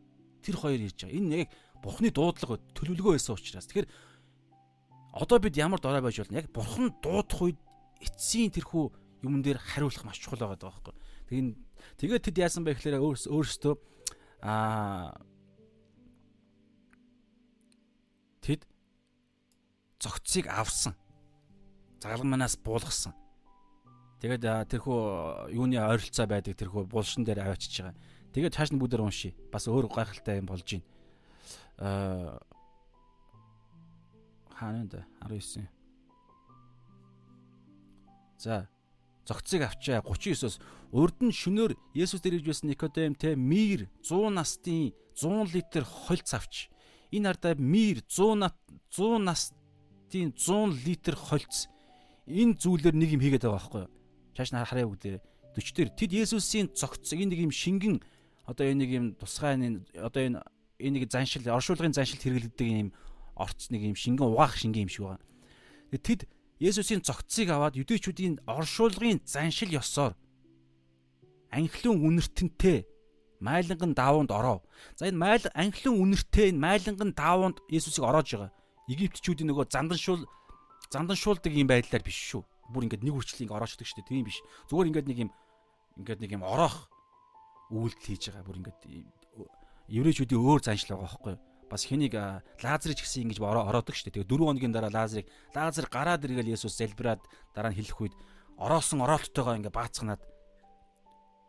тэр 0.45 0.57
хоёр 0.61 0.81
ирж 0.85 0.99
байгаа. 1.01 1.17
Энэ 1.17 1.37
яг 1.41 1.51
бурхны 1.81 2.13
дуудлага 2.13 2.61
төлөвлөгөө 2.77 3.17
байсан 3.17 3.35
учраас. 3.35 3.67
Тэгэхээр 3.67 3.89
одоо 5.17 5.39
бид 5.41 5.57
ямар 5.57 5.81
дорой 5.81 6.05
байж 6.05 6.21
болно? 6.21 6.37
Яг 6.37 6.53
бурхан 6.53 6.93
дуудах 7.01 7.41
үед 7.41 7.59
эцсийн 8.01 8.51
тэрхүү 8.51 8.85
юмн 9.27 9.43
дээр 9.43 9.59
хариулах 9.59 10.05
маш 10.05 10.19
чухал 10.19 10.41
байгаа 10.41 10.71
байхгүй 10.71 10.95
тэгээд 11.29 11.57
Тэгээд 11.99 12.25
тэд 12.31 12.37
яасан 12.41 12.65
бэ 12.65 12.75
гэхээр 12.75 13.01
өөрсдөө 13.01 13.75
аа 14.43 15.15
тэд 18.43 18.67
зөгцийг 20.01 20.47
авсан. 20.51 20.95
Загалманаас 22.03 22.59
буулгасан. 22.61 23.15
Тэгээд 24.21 24.69
тэрхүү 24.69 25.53
юуны 25.55 25.81
ойролцоо 25.81 26.27
байдаг 26.29 26.57
тэрхүү 26.57 26.85
булшин 26.89 27.25
дээр 27.25 27.45
аваачиж 27.45 27.81
байгаа. 27.81 27.97
Тэгээд 28.33 28.55
цааш 28.57 28.71
нь 28.73 28.81
бүгдээр 28.81 29.05
уншия. 29.05 29.33
Бас 29.53 29.69
өөр 29.69 29.89
гайхалтай 29.89 30.43
юм 30.43 30.49
болж 30.49 30.67
байна. 30.67 30.85
Аа 31.79 32.41
хаана 34.53 34.85
вэ? 34.89 35.05
19. 35.25 35.74
За 38.45 38.69
зөгцийг 39.25 39.65
авчаа. 39.65 40.05
39-оос 40.05 40.61
урд 40.93 41.19
нь 41.25 41.33
шөнөөр 41.33 41.73
Есүс 41.97 42.21
дэрэж 42.21 42.45
байсан 42.45 42.69
Никодем 42.69 43.17
те 43.17 43.33
мир 43.33 43.89
100 44.05 44.37
настын 44.37 44.93
100 45.17 45.49
литр 45.57 45.83
холц 45.85 46.29
авч. 46.37 46.69
Энэ 47.09 47.33
ардаа 47.33 47.57
мир 47.57 48.05
100 48.05 48.37
нат 48.37 48.57
100 48.93 49.25
настын 49.25 50.29
100 50.37 50.85
литр 50.85 51.17
холц 51.17 51.73
энэ 52.29 52.61
зүйлээр 52.61 52.93
нэг 52.93 53.17
юм 53.17 53.25
хийгээд 53.25 53.49
байгаа 53.49 53.57
байхгүй 53.57 53.81
юу? 53.89 53.93
Чааш 54.37 54.53
нь 54.53 54.61
харъя 54.61 54.89
бүгдээ 54.93 55.17
40 55.57 55.73
дээр? 55.73 55.91
Тэд 55.97 56.13
Есүсийн 56.13 56.69
зогц 56.77 57.17
энэ 57.17 57.33
нэг 57.33 57.41
юм 57.49 57.53
шингэн 57.53 58.05
одоо 58.45 58.69
энэ 58.69 58.81
нэг 58.85 58.91
юм 58.93 59.07
тусгай 59.17 59.57
энэ 59.57 59.89
одоо 60.05 60.21
энэ 60.21 60.39
энэ 60.85 60.95
нэг 61.01 61.09
заншил 61.09 61.49
оршуулгын 61.49 61.97
заншилт 61.97 62.21
хэрэглэдэг 62.21 62.69
юм 62.69 62.93
орц 63.41 63.73
нэг 63.73 63.89
юм 63.89 63.97
шингэн 63.97 64.29
угаах 64.29 64.57
шингэн 64.61 64.85
юм 64.85 64.93
шиг 64.93 65.05
байгаа. 65.09 65.25
Тэд 65.97 66.29
Есүсийн 66.63 67.03
цогцыг 67.03 67.51
аваад 67.51 67.75
юдэчүүдийн 67.75 68.47
оршуулгын 68.47 69.27
заншил 69.27 69.75
ёсоор 69.75 70.15
анхлын 71.51 71.99
үнэртэнтэй 71.99 72.87
майланган 73.43 73.95
даавуунд 73.95 74.31
ороо. 74.31 74.63
За 74.95 75.11
энэ 75.11 75.19
майл 75.19 75.45
анхлын 75.55 75.99
үнэртэй 75.99 76.55
энэ 76.55 76.63
майланган 76.63 77.11
даавуунд 77.15 77.59
Есүсийг 77.71 78.07
ороож 78.07 78.29
байгаа. 78.31 78.51
Египтчүүдийн 78.87 79.51
нөгөө 79.51 79.67
зандан 79.71 79.99
шуул 79.99 80.23
зандан 80.91 81.17
шуулдаг 81.19 81.53
юм 81.53 81.67
байдлаар 81.67 82.03
биш 82.07 82.19
шүү. 82.31 82.43
Бүр 82.71 82.87
ингээд 82.87 83.03
нэг 83.03 83.15
үрчлэн 83.19 83.45
ингээд 83.45 83.59
ороочдөг 83.59 83.87
шүү 83.87 83.99
дээ. 84.03 84.11
Тийм 84.11 84.25
биш. 84.25 84.39
Зүгээр 84.71 84.89
ингээд 84.91 85.09
нэг 85.11 85.19
юм 85.27 85.31
ингээд 85.99 86.21
нэг 86.23 86.31
юм 86.39 86.45
ороох 86.47 86.89
үйлдэл 87.71 88.07
хийж 88.09 88.23
байгаа. 88.31 88.47
Бүр 88.47 88.59
ингээд 88.63 88.81
еврейчүүдийн 89.91 90.41
өөр 90.41 90.61
заншил 90.65 90.97
байгаа 90.97 91.07
байхгүй 91.07 91.33
юу? 91.35 91.54
Бас 91.75 91.91
хэнийг 91.91 92.15
Лазарыг 92.63 93.03
гэсэн 93.03 93.27
ингэж 93.27 93.43
ороодог 93.43 93.99
шүү 93.99 94.15
дээ. 94.15 94.23
Тэгээ 94.23 94.31
4 94.31 94.47
хоногийн 94.47 94.71
дараа 94.71 94.95
Лазарыг 94.95 95.27
Лазар 95.51 95.87
гараад 95.91 96.23
иргээл 96.23 96.55
Есүс 96.55 96.79
залбираад 96.79 97.27
дараа 97.51 97.75
нь 97.75 97.79
хэлэх 97.83 97.99
үед 97.99 98.15
ороосон 98.55 99.03
ороолттойгоо 99.03 99.59
ингээ 99.59 99.75
баацгнаад 99.75 100.23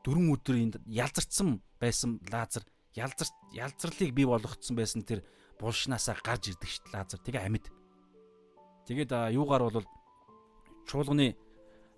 дөрвөн 0.02 0.34
өдөр 0.34 0.56
энд 0.58 0.76
ялзарцсан 0.90 1.62
байсан 1.78 2.18
Лазар 2.34 2.66
ялзар 2.98 3.30
ялзарлыг 3.54 4.10
бий 4.18 4.26
болгоцсон 4.26 4.74
байсан 4.74 5.06
тэр 5.06 5.22
булшнаасаа 5.62 6.18
гарч 6.26 6.50
ирдэг 6.58 6.70
шүү 6.74 6.84
дээ 6.90 6.96
Лазар. 6.98 7.20
Тэгээ 7.22 7.46
амьд. 7.46 7.66
Тэгээд 8.90 9.12
юугаар 9.38 9.70
бол 9.70 9.86
чуулганы 10.90 11.38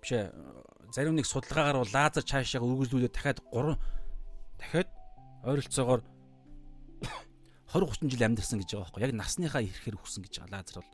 биш 0.04 0.12
ээ 0.12 0.36
зарим 0.92 1.16
нэг 1.16 1.24
судалгаагаар 1.24 1.80
бол 1.80 1.92
Лазар 1.96 2.24
цаашаа 2.28 2.60
үргэлжлүүлээд 2.60 3.16
дахиад 3.16 3.40
3 3.56 3.72
дахиад 4.60 4.88
ойролцоогоор 5.48 6.00
20 7.72 8.08
30 8.08 8.10
жил 8.12 8.24
амьдэрсэн 8.24 8.58
гэж 8.60 8.70
байгаа 8.72 8.84
байхгүй 8.88 9.02
яг 9.04 9.14
насныхаа 9.14 9.62
ирэхээр 9.62 10.00
өгсөн 10.00 10.24
гэж 10.24 10.34
байгаа 10.40 10.52
Лазар 10.56 10.80
бол 10.80 10.92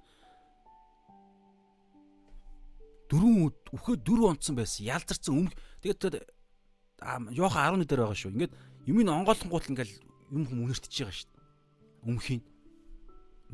дөрөв 3.11 3.37
үхээ 3.79 3.97
дөрөв 4.03 4.31
онцсон 4.35 4.55
байсан 4.59 4.83
ялзарсан 4.91 5.35
өмг 5.39 5.53
тэгээд 5.83 6.27
Йохан 7.31 7.79
11 7.79 7.87
дээр 7.87 8.01
байгаа 8.03 8.19
шүү 8.19 8.33
ингээд 8.35 8.53
юмыг 8.91 9.07
онгойлонгуут 9.07 9.71
ингээл 9.71 9.95
юм 10.35 10.43
хүм 10.51 10.59
үнэртэж 10.67 10.93
байгаа 10.99 11.15
шүү 11.15 11.31
өмхийн 12.11 12.43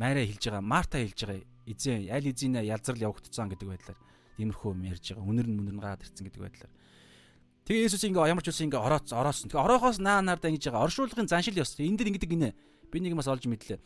Мария 0.01 0.25
хэлж 0.25 0.43
байгаа 0.49 0.65
Марта 0.65 0.97
хэлж 0.97 1.19
байгаа 1.29 1.45
эзэн 1.69 2.09
аль 2.09 2.31
эзэнэ 2.31 2.65
ялзарл 2.65 3.05
явагдцсан 3.05 3.53
гэдэг 3.53 3.69
байдлаар 3.69 3.99
иймэрхүү 4.41 4.71
юм 4.73 4.83
ярьж 4.89 5.05
байгаа 5.13 5.29
үнэр 5.29 5.47
нь 5.51 5.57
мөнөр 5.61 5.77
нь 5.77 5.83
гаад 5.83 6.03
ирсэн 6.07 6.25
гэдэг 6.25 6.41
байдлаар 6.41 6.73
Тэгээ 7.71 7.87
Есүс 7.87 8.03
ингээ 8.03 8.33
ямар 8.33 8.43
ч 8.43 8.51
үсэн 8.51 8.67
ингээ 8.67 8.83
орооц 8.83 9.13
ороосон. 9.15 9.47
Тэгээ 9.47 9.63
ороохоос 9.63 10.03
наа 10.03 10.19
нарда 10.25 10.51
ингэж 10.51 10.75
байгаа. 10.75 10.91
Оршуулгын 10.91 11.31
заншил 11.31 11.55
ёс. 11.55 11.79
Энд 11.79 12.03
дэр 12.03 12.11
ингэдэг 12.11 12.27
гинэ. 12.27 12.51
Би 12.91 13.01
нэг 13.01 13.15
бас 13.15 13.31
олж 13.31 13.47
мэдлээ. 13.47 13.79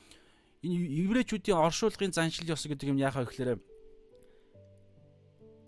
Энэ 0.64 0.76
еврейчүүдийн 1.08 1.60
оршуулгын 1.60 2.12
заншил 2.16 2.48
ёс 2.48 2.64
гэдэг 2.64 2.88
юм 2.88 2.98
яахаа 2.98 3.28
гэхээр 3.28 3.60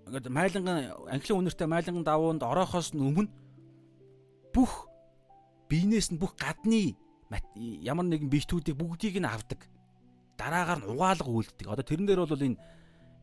ингээд 0.09 0.33
майланган 0.33 0.97
анхлын 1.11 1.39
үнэртэй 1.45 1.69
майланган 1.69 2.07
давуунд 2.07 2.43
ороохоос 2.43 2.97
өмнө 2.97 3.29
бүх 4.55 4.89
биенээс 5.69 6.15
нь 6.15 6.21
бүх 6.23 6.39
гадны 6.39 6.97
ямар 7.83 8.07
нэгэн 8.07 8.31
биетүүдийг 8.31 8.79
бүгдийг 8.79 9.19
нь 9.19 9.29
авдаг. 9.29 9.67
Дараагаар 10.39 10.81
нь 10.87 10.91
угаалга 10.95 11.27
үлддэг. 11.27 11.67
Одоо 11.67 11.85
тэрэн 11.85 12.07
дээр 12.07 12.23
бол 12.23 12.39
энэ 12.39 12.57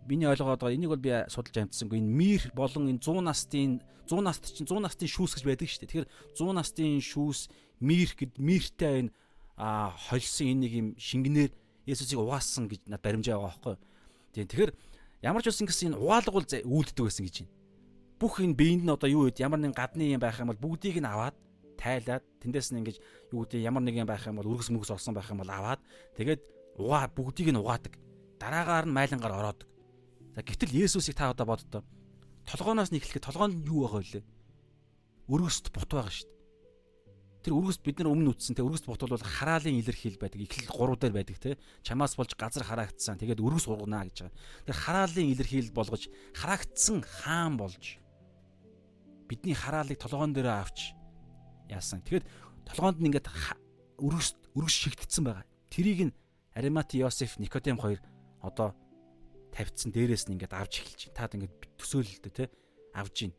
миний 0.05 0.27
ойлгоод 0.27 0.59
байгаа 0.59 0.75
энийг 0.75 0.91
бол 0.91 0.99
би 0.99 1.15
судалж 1.31 1.55
амжсангүй 1.57 2.03
энэ 2.03 2.11
мир 2.11 2.41
болон 2.51 2.91
энэ 2.91 2.99
100 2.99 3.23
настын 3.23 3.79
100 4.11 4.19
наст 4.19 4.43
чинь 4.51 4.67
100 4.67 4.83
настын 4.83 5.07
шүүс 5.07 5.39
гэж 5.39 5.43
байдаг 5.47 5.67
шүү 5.71 5.79
дээ. 5.87 5.91
Тэгэхээр 6.03 6.09
100 6.35 6.59
настын 6.59 6.99
шүүс 6.99 7.39
мир 7.79 8.09
гэд 8.11 8.35
миртэй 8.35 9.07
энэ 9.07 9.11
а 9.57 9.93
холсон 10.09 10.47
энэ 10.47 10.61
нэг 10.65 10.73
юм 10.73 10.87
шингэнээр 10.97 11.51
Есүсийг 11.85 12.19
угаасан 12.19 12.71
гэж 12.71 12.87
над 12.87 13.03
баримжаа 13.03 13.37
байгаа 13.37 13.51
байхгүй. 13.51 13.75
Тийм 14.33 14.47
тэгэхээр 14.47 14.71
ямар 15.21 15.43
ч 15.43 15.51
үсэн 15.51 15.67
гэсэн 15.67 15.93
энэ 15.93 15.99
угаалга 15.99 16.31
бол 16.31 16.47
үйлддэг 16.47 17.03
байсан 17.03 17.23
гэж 17.27 17.35
байна. 17.43 17.53
Бүх 18.17 18.33
энэ 18.39 18.55
биеинд 18.55 18.83
нь 18.87 18.93
одоо 18.93 19.09
юу 19.11 19.27
вэ? 19.27 19.35
Ямар 19.43 19.59
нэгэн 19.59 19.75
гадны 19.75 20.15
юм 20.15 20.23
байх 20.23 20.39
юм 20.39 20.49
бол 20.49 20.63
бүгдийг 20.63 20.97
нь 21.03 21.05
аваад 21.05 21.35
тайлаад 21.75 22.23
тэндээс 22.39 22.71
нь 22.71 22.79
ингэж 22.81 22.97
юу 23.35 23.43
гэдэг 23.43 23.67
ямар 23.67 23.83
нэг 23.83 23.99
юм 23.99 24.07
байх 24.07 24.23
юм 24.25 24.39
бол 24.39 24.47
үргэс 24.47 24.71
мөргөс 24.71 24.95
олсон 24.95 25.13
байх 25.13 25.27
юм 25.27 25.43
бол 25.43 25.51
аваад 25.51 25.83
тэгээд 26.15 26.41
угаа 26.79 27.11
бүгдийг 27.11 27.51
нь 27.51 27.59
угаадаг. 27.59 27.99
Дараагаар 28.39 28.87
нь 28.87 28.95
майлангаар 28.95 29.37
ороодог. 29.37 29.67
За 30.33 30.41
гэтэл 30.41 30.71
Есүсийг 30.71 31.19
та 31.19 31.35
одоо 31.35 31.45
боддоо. 31.45 31.83
Толгооноос 32.47 32.95
нь 32.95 32.97
эхлэхэд 32.97 33.27
толгоонд 33.27 33.59
нь 33.59 33.67
юу 33.67 33.85
байгаа 33.85 34.01
вэ? 34.01 34.23
Өргөст 35.27 35.67
бут 35.75 35.91
байгаа 35.91 36.09
шүү 36.09 36.31
дээ 36.31 36.32
тэр 37.43 37.53
үргэст 37.59 37.83
бид 37.83 37.99
нар 37.99 38.15
өмнө 38.15 38.31
үтсэн 38.31 38.55
те 38.55 38.63
үргэст 38.63 38.87
бот 38.87 39.03
бол 39.03 39.19
хараалын 39.19 39.75
илэрхийл 39.75 40.15
байдаг. 40.15 40.39
Эхлэл 40.47 40.71
3 40.71 40.95
дээр 40.95 41.13
байдаг 41.13 41.37
те. 41.43 41.59
Чамаас 41.83 42.15
болж 42.15 42.31
газар 42.39 42.63
хараагдсан. 42.63 43.19
Тэгээд 43.19 43.43
өргөс 43.43 43.67
ургана 43.67 44.07
гэж 44.07 44.31
байгаа. 44.31 44.35
Тэр 44.63 44.77
хараалын 44.79 45.27
илэрхийл 45.35 45.75
болгож 45.75 46.07
хараагдсан 46.31 47.03
хаан 47.03 47.59
болж 47.59 47.99
бидний 49.27 49.53
хараалыг 49.53 49.99
толгоон 49.99 50.31
дээр 50.31 50.47
авч 50.55 50.95
яасан. 51.67 51.99
Тэгэхэд 52.07 52.25
толгоонд 52.63 53.03
нь 53.03 53.11
ингээд 53.11 53.27
өргөс 53.99 54.29
өргөс 54.55 54.75
шигдсэн 54.79 55.23
байгаа. 55.27 55.45
Тэрийг 55.67 55.99
нь 56.07 56.15
Аримати 56.55 57.01
Йосеф 57.01 57.39
Никодем 57.39 57.75
хоёр 57.75 57.99
одоо 58.39 58.71
тавьдсан 59.51 59.91
дээрээс 59.91 60.29
нь 60.29 60.39
ингээд 60.39 60.53
авч 60.53 60.79
эхэлж 60.79 61.01
байна. 61.11 61.17
Таад 61.17 61.33
ингээд 61.35 61.53
төсөөлөлдөө 61.81 62.33
те 62.33 62.45
авж 62.93 63.15
гин. 63.19 63.33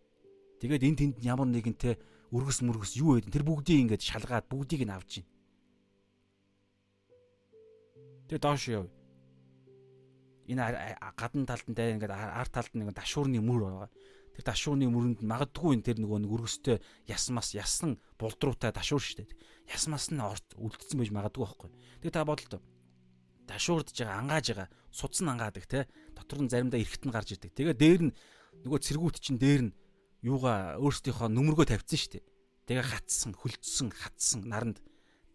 Тэгээд 0.61 0.83
энэ 0.83 0.99
тэнд 0.99 1.17
ямар 1.23 1.49
нэгэн 1.49 1.77
те 1.79 1.97
үргэс 2.35 2.67
мөргөс 2.67 2.99
юу 2.99 3.23
вэ? 3.23 3.31
Тэр 3.31 3.47
бүгдийг 3.47 3.87
ингээд 3.87 4.03
шалгаад 4.03 4.51
бүгдийг 4.51 4.83
нь 4.83 4.91
авч 4.91 5.23
гин. 5.23 5.27
Тэгээ 8.27 8.43
доош 8.43 8.63
яв. 8.75 8.91
Энэ 10.51 10.99
гадна 11.15 11.47
талд 11.47 11.67
нь 11.71 11.79
ингээд 11.79 12.11
арт 12.11 12.51
талд 12.51 12.75
нь 12.75 12.83
ингээд 12.83 12.99
дашуурны 12.99 13.39
мөр 13.39 13.63
байгаа. 13.71 13.91
тэр 14.35 14.51
дашууны 14.51 14.91
мөрөнд 14.91 15.23
магадгүй 15.23 15.79
энэ 15.79 15.87
тэр 15.87 15.99
нөгөө 16.03 16.27
нэг 16.27 16.33
өргөстэй 16.35 16.83
яс 17.07 17.31
мас 17.31 17.55
ясан 17.55 18.03
булдруутай 18.19 18.75
дашуур 18.75 18.99
штэ. 18.99 19.31
Яс 19.71 19.87
мас 19.87 20.11
нь 20.11 20.19
орт 20.19 20.59
үлдсэн 20.59 20.99
байж 20.99 21.15
магадгүй 21.15 21.47
байхгүй. 21.47 21.71
Тэгээ 22.03 22.15
та 22.19 22.27
бодлоо 22.27 22.61
дашуурдж 23.47 23.95
байгаа 23.95 24.19
ангааж 24.19 24.47
байгаа 24.51 24.69
судсан 24.91 25.31
ангаадаг 25.31 25.65
те 25.71 25.87
дотор 26.19 26.43
нь 26.43 26.51
заримдаа 26.51 26.83
эргэтэн 26.83 27.15
гарч 27.15 27.39
идэг. 27.39 27.55
Тэгээ 27.55 27.79
дээр 27.79 28.03
нь 28.11 28.13
нөгөө 28.67 28.81
цэргүүт 28.83 29.23
чинь 29.23 29.39
дээр 29.39 29.63
нь 29.71 29.73
юугаа 30.25 30.81
өөрсдийнхөө 30.81 31.29
нүмергөө 31.29 31.69
тавьчихсан 31.69 32.01
шүү 32.01 32.13
дээ. 32.17 32.25
Тэгээ 32.65 32.87
хатсан, 32.89 33.31
хөлдсөн, 33.37 33.89
хатсан 33.93 34.41
наранд. 34.49 34.81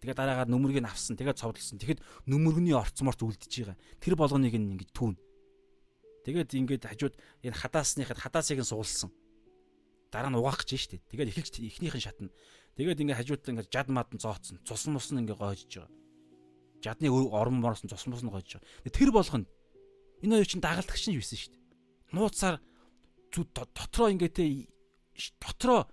Тэгээ 0.02 0.18
дараагаар 0.18 0.50
нүмергийг 0.50 0.82
авсан, 0.90 1.14
тэгээ 1.14 1.38
цовдлсон. 1.38 1.78
Тэгэхэд 1.78 2.02
нүмергний 2.26 2.74
орцморт 2.74 3.22
үлдчихэж 3.22 3.70
байгаа. 3.70 3.78
Тэр 4.02 4.16
болгоныг 4.18 4.56
ингэж 4.56 4.90
түүн. 4.98 5.14
Тэгээд 6.26 6.56
ингээд 6.58 6.84
хажууд 6.90 7.16
энэ 7.46 7.60
хадааснийхад 7.60 8.18
хадаасыг 8.18 8.64
нь 8.64 8.66
суулсан. 8.66 9.14
Дараа 10.10 10.34
нь 10.34 10.40
угаах 10.42 10.66
гэж 10.66 10.98
дээ. 10.98 11.06
Тэгээд 11.06 11.30
эхэлж 11.38 11.54
эхнийх 11.62 11.94
нь 11.94 12.02
шатна. 12.02 12.34
Тэгээд 12.80 13.04
ингээд 13.04 13.20
хажууд 13.20 13.44
ингээд 13.46 13.70
жад 13.70 13.88
мад 13.94 14.10
нь 14.10 14.24
зооцсон. 14.24 14.58
Цус 14.66 14.88
мус 14.88 15.12
нь 15.14 15.22
ингээд 15.22 15.38
гоожж 15.38 15.70
байгаа. 15.70 15.92
Жадны 16.80 17.12
орон 17.12 17.60
мороос 17.60 17.84
нь 17.86 17.92
цус 17.92 18.08
мус 18.08 18.24
нь 18.24 18.32
гоожж 18.32 18.58
байгаа. 18.58 18.90
Тэр 18.90 19.12
болгоно 19.12 19.46
энэ 20.24 20.40
хоёр 20.40 20.48
чинь 20.48 20.64
дагалдагч 20.64 21.12
нь 21.12 21.20
шүү 21.20 21.52
дээ. 21.52 22.16
Нууцаар 22.16 22.64
дотроо 23.36 24.08
ингээд 24.16 24.40
дотроо 25.40 25.88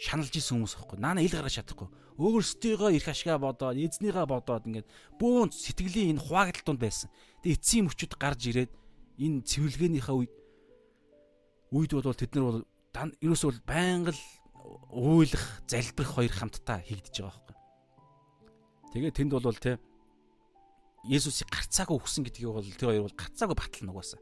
шаналж 0.00 0.32
исэн 0.36 0.60
хүмүүс 0.60 0.74
аахгүй. 0.76 0.98
Наана 1.00 1.24
ил 1.24 1.32
гаргаж 1.32 1.60
чадахгүй. 1.60 1.88
Өөрсдийгөө 2.16 2.96
эрх 2.96 3.08
ашгаа 3.08 3.40
бодоод, 3.40 3.76
эзнийгээ 3.76 4.26
бодоод 4.28 4.64
ингээд 4.68 4.88
бөөн 5.20 5.52
сэтгэлийн 5.52 6.16
энэ 6.16 6.24
хуваагдал 6.24 6.64
тунд 6.64 6.80
байсан. 6.80 7.08
Тэгээ 7.44 7.56
эцсийн 7.60 7.84
мөчөд 7.88 8.12
гарч 8.16 8.40
ирээд 8.48 8.72
энэ 9.20 9.44
цэвэрлэгээнийхээ 9.44 10.16
үед 10.16 10.32
үед 11.72 11.92
бол 11.92 12.16
тэд 12.16 12.32
нар 12.36 12.44
бол 12.44 12.60
ерөөсөө 13.20 13.48
бол 13.52 13.62
байнга 13.68 14.12
л 14.12 14.22
уйлах, 14.92 15.44
залбирах 15.68 16.12
хоёр 16.16 16.32
хамтдаа 16.32 16.80
хийгдэж 16.84 17.14
байгаа 17.20 17.36
байхгүй. 17.36 17.56
Тэгээ 18.92 19.12
тэнд 19.12 19.32
бол 19.36 19.60
те 19.60 19.76
Есүсийг 21.06 21.52
гарцаагүй 21.52 22.02
өгсөн 22.02 22.26
гэдгийг 22.26 22.50
бол 22.50 22.66
тэр 22.66 22.90
хоёр 22.90 23.04
бол 23.06 23.20
гарцаагүй 23.20 23.56
батлна 23.56 23.92
угаасаа. 23.94 24.20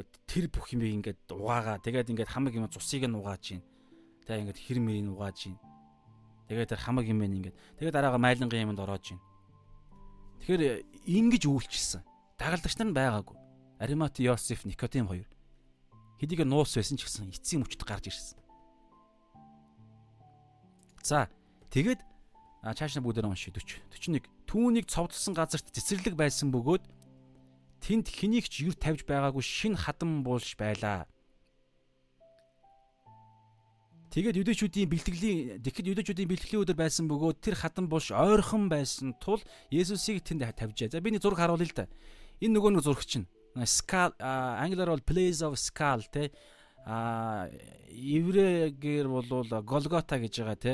Гэхдээ 0.00 0.24
тэр 0.24 0.46
бүх 0.48 0.72
юмыг 0.72 1.12
ингээд 1.12 1.20
угаагаа 1.28 1.76
тэгээд 1.84 2.10
ингээд 2.16 2.32
хамаг 2.32 2.56
юм 2.56 2.72
цусыг 2.72 3.04
нь 3.04 3.12
угааж 3.12 3.60
гин. 3.60 3.62
Тэгээд 4.24 4.40
ингээд 4.48 4.60
хэр 4.64 4.78
мэрийг 4.80 5.12
угааж 5.12 5.38
гин. 5.44 5.58
Тэгээд 6.48 6.70
тэр 6.72 6.80
хамаг 6.80 7.04
юм 7.04 7.20
ингээд 7.20 7.56
тэгээд 7.76 7.94
дараагаа 7.94 8.20
майлангийн 8.20 8.72
юмд 8.72 8.80
ороож 8.80 9.04
гин. 9.12 9.20
Тэгэхээр 10.40 10.62
ингэж 11.04 11.42
үйлчилсэн. 11.44 12.00
Дагалдагч 12.40 12.76
нар 12.80 12.88
нь 12.88 12.96
байгаагүй. 12.96 13.36
Аримати 13.76 14.24
Йосеф 14.24 14.64
Никодим 14.64 15.04
хоёр. 15.04 15.28
Хэдийгээр 16.20 16.48
нуус 16.48 16.72
байсан 16.72 16.96
ч 16.96 17.04
гэсэн 17.04 17.28
эцсийн 17.28 17.60
мөчд 17.60 17.84
гарч 17.84 18.08
ирсэн. 18.08 18.40
За 21.04 21.28
тэгээд 21.68 22.00
чааш 22.64 22.96
нь 22.96 23.04
бүгдээр 23.04 23.28
уншия 23.28 23.52
40 23.52 23.84
41 23.92 24.24
түүнийг 24.48 24.88
цовдлсон 24.88 25.32
газарт 25.36 25.68
цэцэрлэг 25.72 26.16
байсан 26.16 26.52
бөгөөд 26.52 26.84
тэнд 27.80 28.06
хэнийг 28.12 28.46
ч 28.46 28.68
юр 28.68 28.76
тавьж 28.76 29.08
байгаагүй 29.08 29.42
шин 29.42 29.74
хадам 29.74 30.22
буулж 30.22 30.54
байлаа. 30.54 31.08
Тэгээд 34.10 34.42
юдэчүүдийн 34.42 34.90
бэлтгэлийн 34.90 35.62
тэгэхэд 35.62 35.90
юдэчүүдийн 35.94 36.30
бэлтгэлийн 36.34 36.62
өдөр 36.66 36.74
байсан 36.74 37.06
бөгөөд 37.06 37.38
тэр 37.46 37.54
хатан 37.54 37.86
булш 37.86 38.10
ойрхон 38.10 38.66
байсан 38.66 39.14
тул 39.22 39.38
Есүсийг 39.70 40.26
тэнд 40.26 40.42
тавьжээ. 40.50 40.90
За 40.90 40.98
би 40.98 41.14
нэг 41.14 41.22
зураг 41.22 41.38
харуулъя 41.38 41.70
л 41.70 41.78
да. 41.78 41.86
Энэ 42.42 42.58
нөгөө 42.58 42.74
нэг 42.74 42.82
зураг 42.82 43.06
чинь. 43.06 43.30
Skal 43.70 44.10
англиар 44.18 44.90
бол 44.90 45.06
place 45.06 45.46
of 45.46 45.54
skull 45.54 46.02
те 46.10 46.34
а 46.82 47.46
еврейгээр 47.86 49.06
бол 49.06 49.46
Голгота 49.62 50.18
гэж 50.18 50.34
байгаа 50.42 50.58
те 50.58 50.72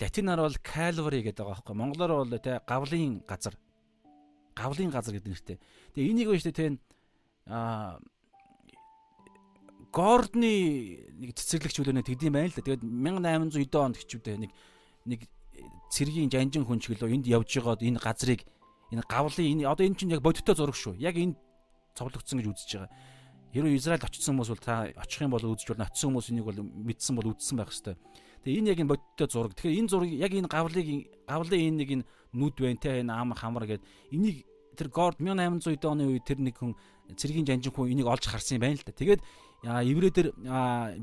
латинаар 0.00 0.40
бол 0.40 0.56
Calvary 0.64 1.20
гэдэг 1.20 1.44
байгаа 1.44 1.60
байхгүй. 1.60 1.76
Монголоор 1.76 2.24
бол 2.24 2.32
те 2.40 2.64
гавлын 2.64 3.20
газар. 3.28 3.60
Гавлын 4.56 4.88
газар 4.88 5.20
гэдэг 5.20 5.28
нэртэй. 5.28 5.58
Тэгээ 5.94 6.10
энийг 6.10 6.28
байж 6.30 6.44
те 6.46 6.78
а 7.46 7.98
Гордны 9.90 11.02
нэг 11.18 11.34
цэцэрлэгч 11.34 11.82
үлээнэ 11.82 12.06
тэгдэм 12.06 12.30
байна 12.30 12.46
л 12.46 12.54
да. 12.54 12.62
Тэгээд 12.62 12.86
1890 12.86 13.74
онд 13.74 13.98
гिचүүдээ 13.98 14.36
нэг 14.38 14.50
нэг 15.02 15.20
цэргийн 15.90 16.30
жанжин 16.30 16.62
хүн 16.62 16.78
чиглөө 16.78 17.10
энд 17.10 17.26
явж 17.26 17.58
байгаад 17.58 17.82
энэ 17.82 17.98
газрыг 17.98 18.46
энэ 18.94 19.02
гавлын 19.02 19.50
энэ 19.58 19.66
одоо 19.66 19.82
энэ 19.82 19.98
чинь 19.98 20.14
яг 20.14 20.22
бодиттой 20.22 20.54
зураг 20.54 20.78
шүү. 20.78 20.94
Яг 20.94 21.18
энэ 21.18 21.34
цовлогдсон 21.98 22.38
гэж 22.38 22.46
үзэж 22.54 22.70
байгаа. 22.78 22.90
Хэрвээ 23.50 23.78
Израиль 23.82 24.06
очсон 24.06 24.38
хүмүүс 24.38 24.50
бол 24.54 24.62
та 24.62 24.86
очих 24.94 25.26
юм 25.26 25.34
бол 25.34 25.42
үзэж 25.42 25.74
болно. 25.74 25.90
Очсон 25.90 26.14
хүмүүс 26.14 26.30
энийг 26.30 26.46
бол 26.46 26.58
мэдсэн 26.62 27.14
бол 27.18 27.34
үзсэн 27.34 27.58
байх 27.58 27.74
хэвээр. 27.74 27.98
Тэгээ 28.46 28.58
энэ 28.62 28.70
яг 28.70 28.78
энэ 28.78 28.92
бодиттой 28.94 29.26
зураг. 29.26 29.58
Тэгэхээр 29.58 29.78
энэ 29.82 29.90
зураг 29.90 30.10
яг 30.14 30.32
энэ 30.38 30.46
гавлыг 30.46 30.88
гавлын 31.26 31.60
энэ 31.66 31.78
нэг 31.82 31.90
энэ 31.98 32.04
нүд 32.30 32.54
байна 32.62 32.78
те 32.78 33.02
энэ 33.02 33.10
ам 33.10 33.34
хамар 33.34 33.66
гэдэг 33.66 33.86
энийг 34.14 34.46
тэр 34.80 34.88
Горд 34.88 35.20
1800 35.20 35.84
оны 35.84 36.08
үед 36.08 36.24
тэр 36.24 36.40
нэг 36.40 36.56
хүн 36.56 36.72
цэргийн 37.12 37.44
жанжин 37.44 37.72
хүн 37.76 37.92
энийг 37.92 38.08
олж 38.08 38.24
харсан 38.24 38.56
юм 38.56 38.64
байна 38.64 38.80
л 38.80 38.86
да. 38.88 38.96
Тэгээд 38.96 39.20
еврейдэр 39.60 40.32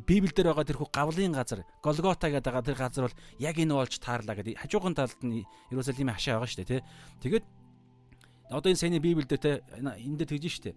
Библиэлд 0.02 0.42
байгаа 0.42 0.66
тэр 0.66 0.82
хүү 0.82 0.90
гавлын 0.90 1.38
газар 1.38 1.62
Голгота 1.86 2.34
гэдэг 2.34 2.50
байгаа 2.50 2.66
тэр 2.66 2.80
газар 2.82 3.04
бол 3.06 3.20
яг 3.38 3.56
энэ 3.62 3.78
олж 3.78 3.94
таарлаа 4.02 4.34
гэдэг. 4.34 4.58
Хажуугын 4.58 4.98
талд 4.98 5.22
нь 5.22 5.46
Иерусалимийн 5.70 6.18
хашаа 6.18 6.42
байгаа 6.42 6.50
шүү 6.50 6.66
дээ, 6.66 6.82
тэ. 6.82 6.86
Тэгээд 7.22 7.46
одоо 8.50 8.70
энэ 8.74 8.82
саяны 8.82 8.98
Библиэлд 8.98 9.38
те 9.38 9.62
энэ 9.78 10.18
дээр 10.26 10.32
тэгж 10.34 10.46
штэ. 10.50 10.74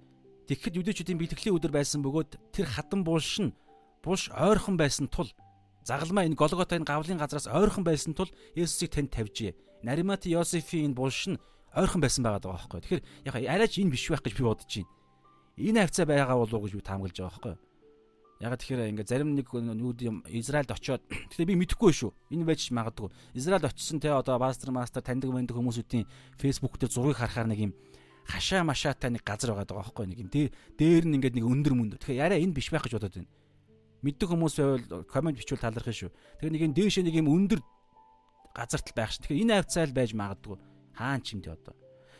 Тэгэхэд 0.52 0.76
юдэчүүдийн 0.76 1.16
бэлтгэлийн 1.16 1.56
өдөр 1.56 1.72
байсан 1.72 2.04
бөгөөд 2.04 2.52
тэр 2.52 2.66
хатан 2.68 3.00
булш 3.00 3.40
нь 3.40 3.56
булш 4.04 4.28
ойрхон 4.34 4.76
байсан 4.76 5.08
тул 5.08 5.32
Загалмаа 5.86 6.28
энэ 6.28 6.36
Голгота 6.36 6.76
энэ 6.76 6.84
гавлын 6.84 7.16
газраас 7.16 7.48
ойрхон 7.48 7.84
байсан 7.84 8.12
тул 8.12 8.28
Есүсийг 8.52 8.92
танд 8.92 9.10
тавьжээ. 9.14 9.56
Наримат 9.82 10.28
Йосефийн 10.28 10.92
энэ 10.92 10.98
булш 10.98 11.30
нь 11.32 11.40
ойрхон 11.74 12.00
байсан 12.00 12.22
байгаа 12.24 12.40
даа 12.40 12.52
байхгүй. 12.56 12.80
Тэгэхээр 12.80 13.02
яг 13.28 13.34
арайч 13.36 13.78
энэ 13.78 13.92
биш 13.94 14.08
байх 14.10 14.22
гэж 14.22 14.34
би 14.36 14.44
бодож 14.44 14.70
байна. 14.70 14.90
Энэ 15.58 15.80
хавцаа 15.86 16.06
байгаа 16.06 16.36
болов 16.38 16.56
уу 16.58 16.64
гэж 16.66 16.72
би 16.74 16.82
таамаглаж 16.82 17.16
байгаа 17.18 17.30
байхгүй. 17.30 17.56
Яг 18.40 18.52
тэгэхээр 18.56 18.90
ингээ 18.96 19.06
зарим 19.06 19.30
нэг 19.36 19.46
нүүд 19.52 19.98
юм 20.02 20.16
Израильд 20.32 20.70
очоод 20.72 21.02
гэхдээ 21.28 21.50
би 21.50 21.60
мэдэхгүй 21.60 21.92
шүү. 21.92 22.10
Энэ 22.32 22.48
байж 22.48 22.72
магадгүй. 22.72 23.12
Израильд 23.36 23.68
очсон 23.68 24.00
те 24.00 24.10
одоо 24.10 24.40
пастор 24.40 24.72
мастер 24.72 25.04
таньдаг 25.04 25.28
мэндэг 25.28 25.54
хүмүүсүүдийн 25.54 26.08
фэйсбુક 26.40 26.80
дээр 26.80 26.90
зургийг 26.90 27.20
харахаар 27.20 27.52
нэг 27.52 27.60
юм 27.68 27.72
хашаа 28.24 28.64
машаатай 28.64 29.12
нэг 29.12 29.22
газар 29.28 29.52
байгаа 29.52 29.68
даа 29.68 29.84
байхгүй 29.84 30.08
нэг 30.08 30.18
юм. 30.24 30.30
Дээр 30.32 31.04
нь 31.04 31.20
ингээд 31.20 31.36
нэг 31.36 31.44
өндөр 31.44 31.74
мөндөр. 31.76 32.00
Тэгэхээр 32.00 32.24
арай 32.24 32.40
энэ 32.40 32.56
биш 32.56 32.72
байх 32.72 32.88
гэж 32.88 32.96
бодоод 32.96 33.20
байна 33.20 33.28
мэддэг 34.00 34.28
хүмүүс 34.32 34.54
байвал 34.56 35.04
комент 35.04 35.36
бичвэл 35.36 35.60
талархах 35.60 35.92
шүү. 35.92 36.10
Тэгээ 36.40 36.52
нэг 36.56 36.62
юм 36.64 36.74
дээшээ 36.76 37.04
нэг 37.04 37.16
юм 37.20 37.28
өндөр 37.28 37.60
газарт 38.56 38.88
л 38.88 38.96
байх 38.96 39.12
ш. 39.12 39.20
Тэгэхээр 39.20 39.44
энэ 39.44 39.56
хавцаал 39.60 39.92
байж 39.92 40.10
магадгүй. 40.16 40.56
Хаан 41.00 41.24
ч 41.24 41.32
юм 41.32 41.40
тий 41.40 41.48
одоо. 41.48 41.72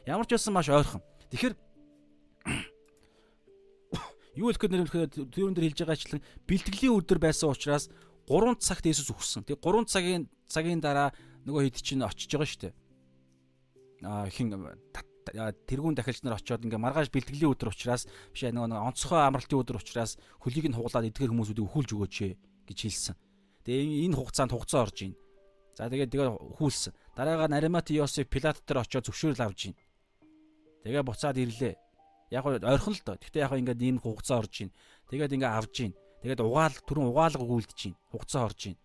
Ямар 0.09 0.25
ч 0.25 0.33
байсан 0.33 0.57
маш 0.57 0.73
ойрхон. 0.73 1.05
Тэгэхээр 1.29 1.53
юу 4.41 4.49
хэлэх 4.49 4.57
гээд 4.57 4.73
нэрхээр 4.73 5.29
түрүүн 5.29 5.53
дээр 5.53 5.69
хэлж 5.69 5.85
байгаачлан 5.85 6.25
бэлтгэлийн 6.49 6.97
өдөр 6.97 7.21
байсан 7.21 7.53
учраас 7.53 7.93
3 8.25 8.57
цагт 8.57 8.89
Есүс 8.89 9.13
өгсөн. 9.13 9.45
Тэгээ 9.45 9.61
3 9.61 9.85
цагийн 9.85 10.33
цагийн 10.49 10.81
дараа 10.81 11.13
нөгөө 11.45 11.69
хэд 11.69 11.85
чинь 11.85 12.01
очиж 12.01 12.33
байгаа 12.33 12.49
шүү 12.49 12.61
дээ. 12.65 12.73
Аа 14.09 14.33
хин 14.33 14.49
тэргүүн 15.29 15.95
дахилч 15.95 16.25
нар 16.25 16.41
очиод 16.41 16.65
ингээ 16.65 16.81
маргааш 16.81 17.13
бэлтгэлийн 17.13 17.53
өдөр 17.53 17.71
учраас 17.71 18.09
биш 18.33 18.49
нөгөө 18.49 18.81
онцгой 18.81 19.21
амралтын 19.21 19.61
өдөр 19.61 19.77
учраас 19.77 20.17
хөлийг 20.41 20.73
нь 20.73 20.77
хуглаад 20.77 21.13
эдгээр 21.13 21.37
хүмүүсүүдийг 21.37 21.69
өхүүлж 21.69 21.91
өгөөч 21.95 22.17
гэж 22.65 22.79
хэлсэн. 22.81 23.17
Тэгээ 23.69 24.09
энэ 24.09 24.17
хугацаанд 24.17 24.57
хугацаа 24.57 24.89
орж 24.89 25.05
ийн. 25.05 25.15
За 25.77 25.87
тэгээд 25.87 26.11
тэгээ 26.11 26.59
хүүлсэн. 26.59 26.93
Дараагаар 27.17 27.51
Наримат 27.51 27.91
Йосеф 27.91 28.29
Пилат 28.29 28.63
дээр 28.67 28.83
очиод 28.83 29.07
зөвшөөрөл 29.07 29.45
авж 29.47 29.61
ийн. 29.71 29.77
Тэгээ 30.85 31.03
буцаад 31.03 31.37
ирлээ. 31.37 31.75
Яг 32.31 32.47
ойрхон 32.47 32.95
л 32.95 33.03
доо. 33.05 33.17
Гэхдээ 33.19 33.43
яг 33.43 33.53
ингээд 33.59 33.83
ийм 33.83 33.99
хугацаа 33.99 34.39
орж 34.39 34.55
ийн. 34.63 34.71
Тэгээд 35.11 35.35
ингээ 35.35 35.51
авж 35.51 35.75
ийн. 35.83 35.93
Тэгээд 36.23 36.41
угаал 36.41 36.77
түрүүн 36.87 37.11
угаалга 37.11 37.45
үлдэж 37.45 37.81
ийн. 37.91 37.97
Хугацаа 38.15 38.47
орж 38.47 38.61
ийн. 38.71 38.79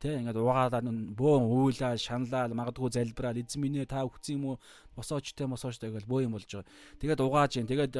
Тэ 0.00 0.18
ингээд 0.18 0.40
угаалаа 0.40 0.82
бөөн 0.82 1.44
уйлаа, 1.46 1.94
шаналаа, 1.94 2.48
магадгүй 2.50 2.90
залбираад 2.90 3.36
эзэн 3.36 3.60
минь 3.60 3.84
та 3.84 4.02
өгсөн 4.02 4.40
юм 4.40 4.44
уу? 4.56 4.60
Босоочтой, 4.96 5.46
мосоочтой 5.46 5.92
гэж 5.92 6.08
бөө 6.08 6.24
юм 6.24 6.34
болж 6.34 6.48
байгаа. 6.48 6.72
Тэгээд 6.98 7.20
угааж 7.20 7.52
юм. 7.60 7.68
Тэгээд 7.68 7.92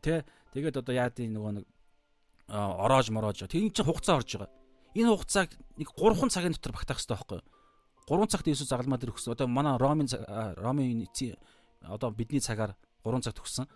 тэ 0.00 0.24
тэгээд 0.56 0.80
одоо 0.80 0.94
яа 0.96 1.12
дий 1.12 1.28
нөгөө 1.28 1.52
нэг 1.60 1.66
ороож 2.48 3.12
мороож. 3.12 3.44
Тэг 3.44 3.76
чинь 3.76 3.84
хугацаа 3.84 4.24
орж 4.24 4.40
байгаа. 4.40 4.50
Энэ 4.96 5.12
хугацааг 5.12 5.50
нэг 5.76 5.88
3 5.92 6.32
цагийн 6.32 6.56
дотор 6.56 6.72
багтаах 6.72 6.96
хэрэгтэй 6.96 7.16
байхгүй 7.16 7.38
юу? 7.38 7.48
3 8.08 8.26
цагт 8.26 8.46
Иесус 8.48 8.68
загалмаа 8.68 8.98
дээр 8.98 9.14
өгсөн. 9.14 9.32
Одоо 9.34 9.46
манай 9.46 9.78
Ромын 9.78 10.08
Ромын 10.58 11.06
одоо 11.82 12.10
бидний 12.10 12.40
цагаар 12.40 12.76
3 13.04 13.22
цагт 13.22 13.38
өгсөн. 13.38 13.66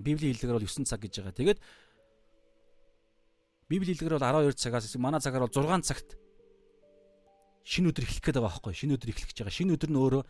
Библийн 0.00 0.34
хэллэгээр 0.36 0.58
бол 0.58 0.68
9 0.68 0.84
цаг 0.84 1.00
гэж 1.00 1.20
байгаа. 1.20 1.36
Тэгээд 1.36 1.58
Библийн 3.68 3.96
хэллэгээр 3.96 4.18
бол 4.20 4.28
12 4.48 4.60
цагаас 4.60 4.96
манай 4.96 5.20
цагаар 5.20 5.48
бол 5.48 5.52
6 5.52 5.82
цагт 5.84 6.16
шинэ 7.64 7.90
өдөр 7.90 8.04
эхлэх 8.04 8.20
гээд 8.20 8.36
байгаа 8.36 8.52
байхгүй 8.52 8.74
шинэ 8.76 8.94
өдөр 9.00 9.08
эхлэх 9.08 9.28
гэж 9.32 9.38
байгаа 9.40 9.56
шинэ 9.56 9.72
өдөр 9.72 9.90
нь 9.90 10.00
өөрөө 10.04 10.22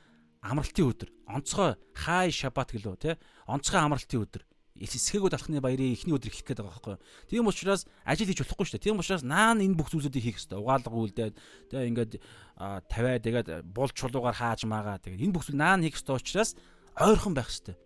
амралтын 0.47 0.86
өдөр 0.86 1.11
онцгой 1.27 1.74
хай 1.98 2.31
шабат 2.31 2.70
гэлөө 2.70 2.94
те 3.02 3.19
онцгой 3.51 3.82
амралтын 3.82 4.23
өдөр 4.23 4.43
эсэхэгүүд 4.75 5.39
алхны 5.39 5.63
баярыг 5.63 5.95
эхний 5.95 6.11
өдөр 6.11 6.35
эхлэх 6.35 6.51
гээд 6.51 6.59
байгаа 6.67 6.99
байхгүй. 6.99 6.99
Тийм 7.31 7.47
учраас 7.47 7.87
ажил 8.03 8.27
хийж 8.27 8.43
болохгүй 8.43 8.67
шүү 8.67 8.75
дээ. 8.83 8.87
Тийм 8.91 8.99
учраас 8.99 9.23
наан 9.23 9.63
энэ 9.63 9.79
бүх 9.79 9.95
зүйлсүүдийг 9.95 10.35
хийх 10.35 10.39
хэрэгтэй. 10.43 10.59
Угаалга 10.59 10.91
үйлдээд 10.91 11.35
тэгээ 11.71 11.89
ингээд 11.95 12.13
тавиа 12.91 13.23
тэгээд 13.23 13.49
бул 13.71 13.91
чулуугаар 13.95 14.35
хааж 14.35 14.67
магаа 14.67 14.99
тэгээд 14.99 15.31
энэ 15.31 15.35
бүх 15.35 15.47
зүйл 15.47 15.63
наан 15.63 15.87
хийх 15.87 15.95
хэрэгтэй 15.95 16.19
учраас 16.19 16.51
ойрхон 16.99 17.39
байх 17.39 17.47
хэрэгтэй. 17.55 17.79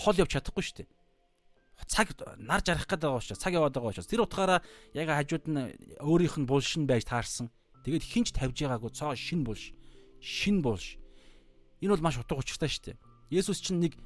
Хол 0.00 0.16
явж 0.16 0.32
чадахгүй 0.32 0.64
шүү 0.64 0.76
дээ. 0.80 0.88
Цаг 1.84 2.08
нар 2.40 2.64
жарах 2.64 2.88
гээд 2.88 3.04
байгаа 3.04 3.20
учраас 3.20 3.40
цаг 3.40 3.52
яваад 3.52 3.76
байгаа 3.76 3.92
учраас 3.92 4.08
тэр 4.08 4.24
утгаараа 4.24 4.64
яг 4.96 5.08
хажууд 5.12 5.44
нь 5.44 5.76
өөрийнх 6.00 6.40
нь 6.40 6.48
булшин 6.48 6.88
байж 6.88 7.04
таарсан. 7.04 7.52
Тэгээд 7.84 8.04
хинч 8.04 8.28
тавьж 8.32 8.64
байгаагүй 8.64 8.92
цоо 8.96 9.12
шин 9.12 9.44
булш. 9.44 9.76
Шин 10.24 10.64
булш. 10.64 10.96
Энэ 11.84 11.96
бол 11.96 12.04
маш 12.04 12.20
утга 12.20 12.36
учиртай 12.36 12.68
шүү 12.68 12.84
дээ. 12.92 12.96
Есүс 13.28 13.60
чинь 13.64 13.80
нэг 13.80 13.96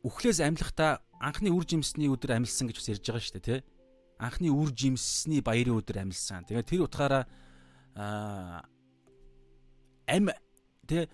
Үхлээс 0.00 0.40
амьлахдаа 0.40 1.04
анхны 1.20 1.52
үр 1.52 1.68
жимсний 1.68 2.08
өдөр 2.08 2.40
амьлсан 2.40 2.72
гэж 2.72 2.76
бас 2.80 2.88
ярьж 2.88 3.04
байгаа 3.04 3.20
шүү 3.20 3.34
дээ, 3.36 3.44
тий? 3.44 3.60
Анхны 4.16 4.48
үр 4.48 4.72
жимсний 4.72 5.44
баярын 5.44 5.76
өдөр 5.76 6.00
амьлсан. 6.08 6.48
Тэгээ 6.48 6.64
тэр 6.64 6.84
утгаараа 6.88 7.24
аа 7.96 8.64
ам 10.08 10.32
тий 10.88 11.04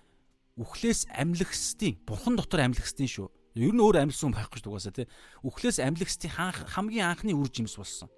үхлээс 0.55 1.11
амьлахстын 1.11 1.99
бурхан 2.07 2.39
дотор 2.39 2.63
амьлахстын 2.63 3.11
шүү. 3.11 3.27
Ер 3.59 3.73
нь 3.75 3.83
өөр 3.83 4.07
амьлсан 4.07 4.31
байх 4.31 4.49
гэж 4.49 4.63
дугаасаа 4.65 4.93
тий. 4.95 5.07
Үхлээс 5.43 5.83
амьлахстын 5.83 6.31
хамгийн 6.71 7.11
анхны 7.11 7.35
үр 7.35 7.51
жимс 7.51 7.77
болсон. 7.77 8.09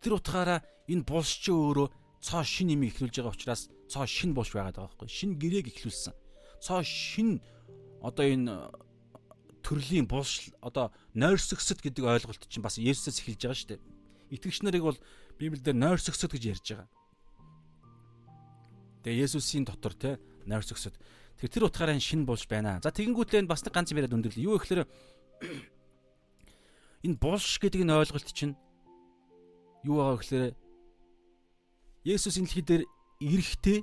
Тэр 0.00 0.16
утгаараа 0.16 0.64
энэ 0.88 1.04
булш 1.04 1.44
чи 1.44 1.52
өөрөө 1.52 1.88
цоо 2.24 2.42
шин 2.42 2.72
нэмийг 2.72 2.96
эхлүүлж 2.96 3.20
байгаа 3.20 3.34
учраас 3.36 3.68
цоо 3.86 4.06
шин 4.08 4.34
булш 4.34 4.50
байгаад 4.56 4.80
байгаа 4.80 4.90
байхгүй. 4.96 5.08
Шин 5.08 5.36
гэрээг 5.36 5.68
эхлүүлсэн. 5.70 6.14
Цоо 6.64 6.82
шин 6.82 7.38
одоо 8.02 8.24
энэ 8.26 8.72
төрлийн 9.62 10.08
булш 10.08 10.50
одоо 10.60 10.90
нойрсогсод 11.14 11.80
гэдэг 11.80 12.04
ойлголт 12.04 12.42
чинь 12.48 12.64
бас 12.64 12.80
Есүсээс 12.80 13.20
эхэлж 13.20 13.40
байгаа 13.44 13.58
шүү 13.58 13.70
дээ. 13.76 13.80
Итгэгч 14.34 14.58
нарыг 14.64 14.84
бол 14.84 14.98
Библиэлд 15.38 15.76
нойрсогсод 15.76 16.32
гэж 16.32 16.44
ярьж 16.48 16.66
байгаа. 16.74 16.88
Тэгээ 19.04 19.24
Есүсийн 19.24 19.64
дотор 19.64 19.94
те 19.96 20.20
нойрсогсод. 20.44 20.96
Тэгэхээр 21.40 21.56
тэр 21.56 21.66
утгаараа 21.68 21.96
шинэ 21.96 22.28
булш 22.28 22.44
байна. 22.44 22.80
За 22.84 22.92
тэгэнгүүтлээ 22.92 23.48
бас 23.48 23.64
нэг 23.64 23.72
ганц 23.72 23.92
юм 23.92 24.00
яриад 24.00 24.12
өндөрлөө. 24.12 24.44
Юу 24.44 24.60
ихлээр 24.60 24.84
энэ 27.08 27.16
булш 27.16 27.56
гэдэг 27.60 27.84
энэ 27.84 27.96
ойлголт 27.96 28.28
чинь 28.28 28.56
юу 29.84 30.04
байгаа 30.04 30.20
гэхээр 30.20 30.52
Есүс 32.04 32.40
энэ 32.40 32.48
дэлхий 32.48 32.64
дээр 32.64 32.82
ирэхдээ 33.20 33.78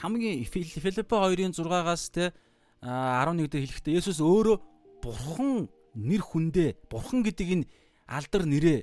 хамгийн 0.00 0.44
Филиппо 0.44 1.16
2-ын 1.28 1.52
6-аас 1.52 2.08
те 2.12 2.32
11 2.82 3.48
дээр 3.48 3.64
хэлэхдээ 3.66 3.96
Есүс 3.96 4.20
өөрөө 4.20 4.56
бурхан 5.00 5.68
нэр 5.96 6.22
хүндээ 6.22 6.68
бурхан 6.92 7.24
гэдэг 7.24 7.48
энэ 7.56 7.68
алдар 8.04 8.44
нэрээ 8.44 8.80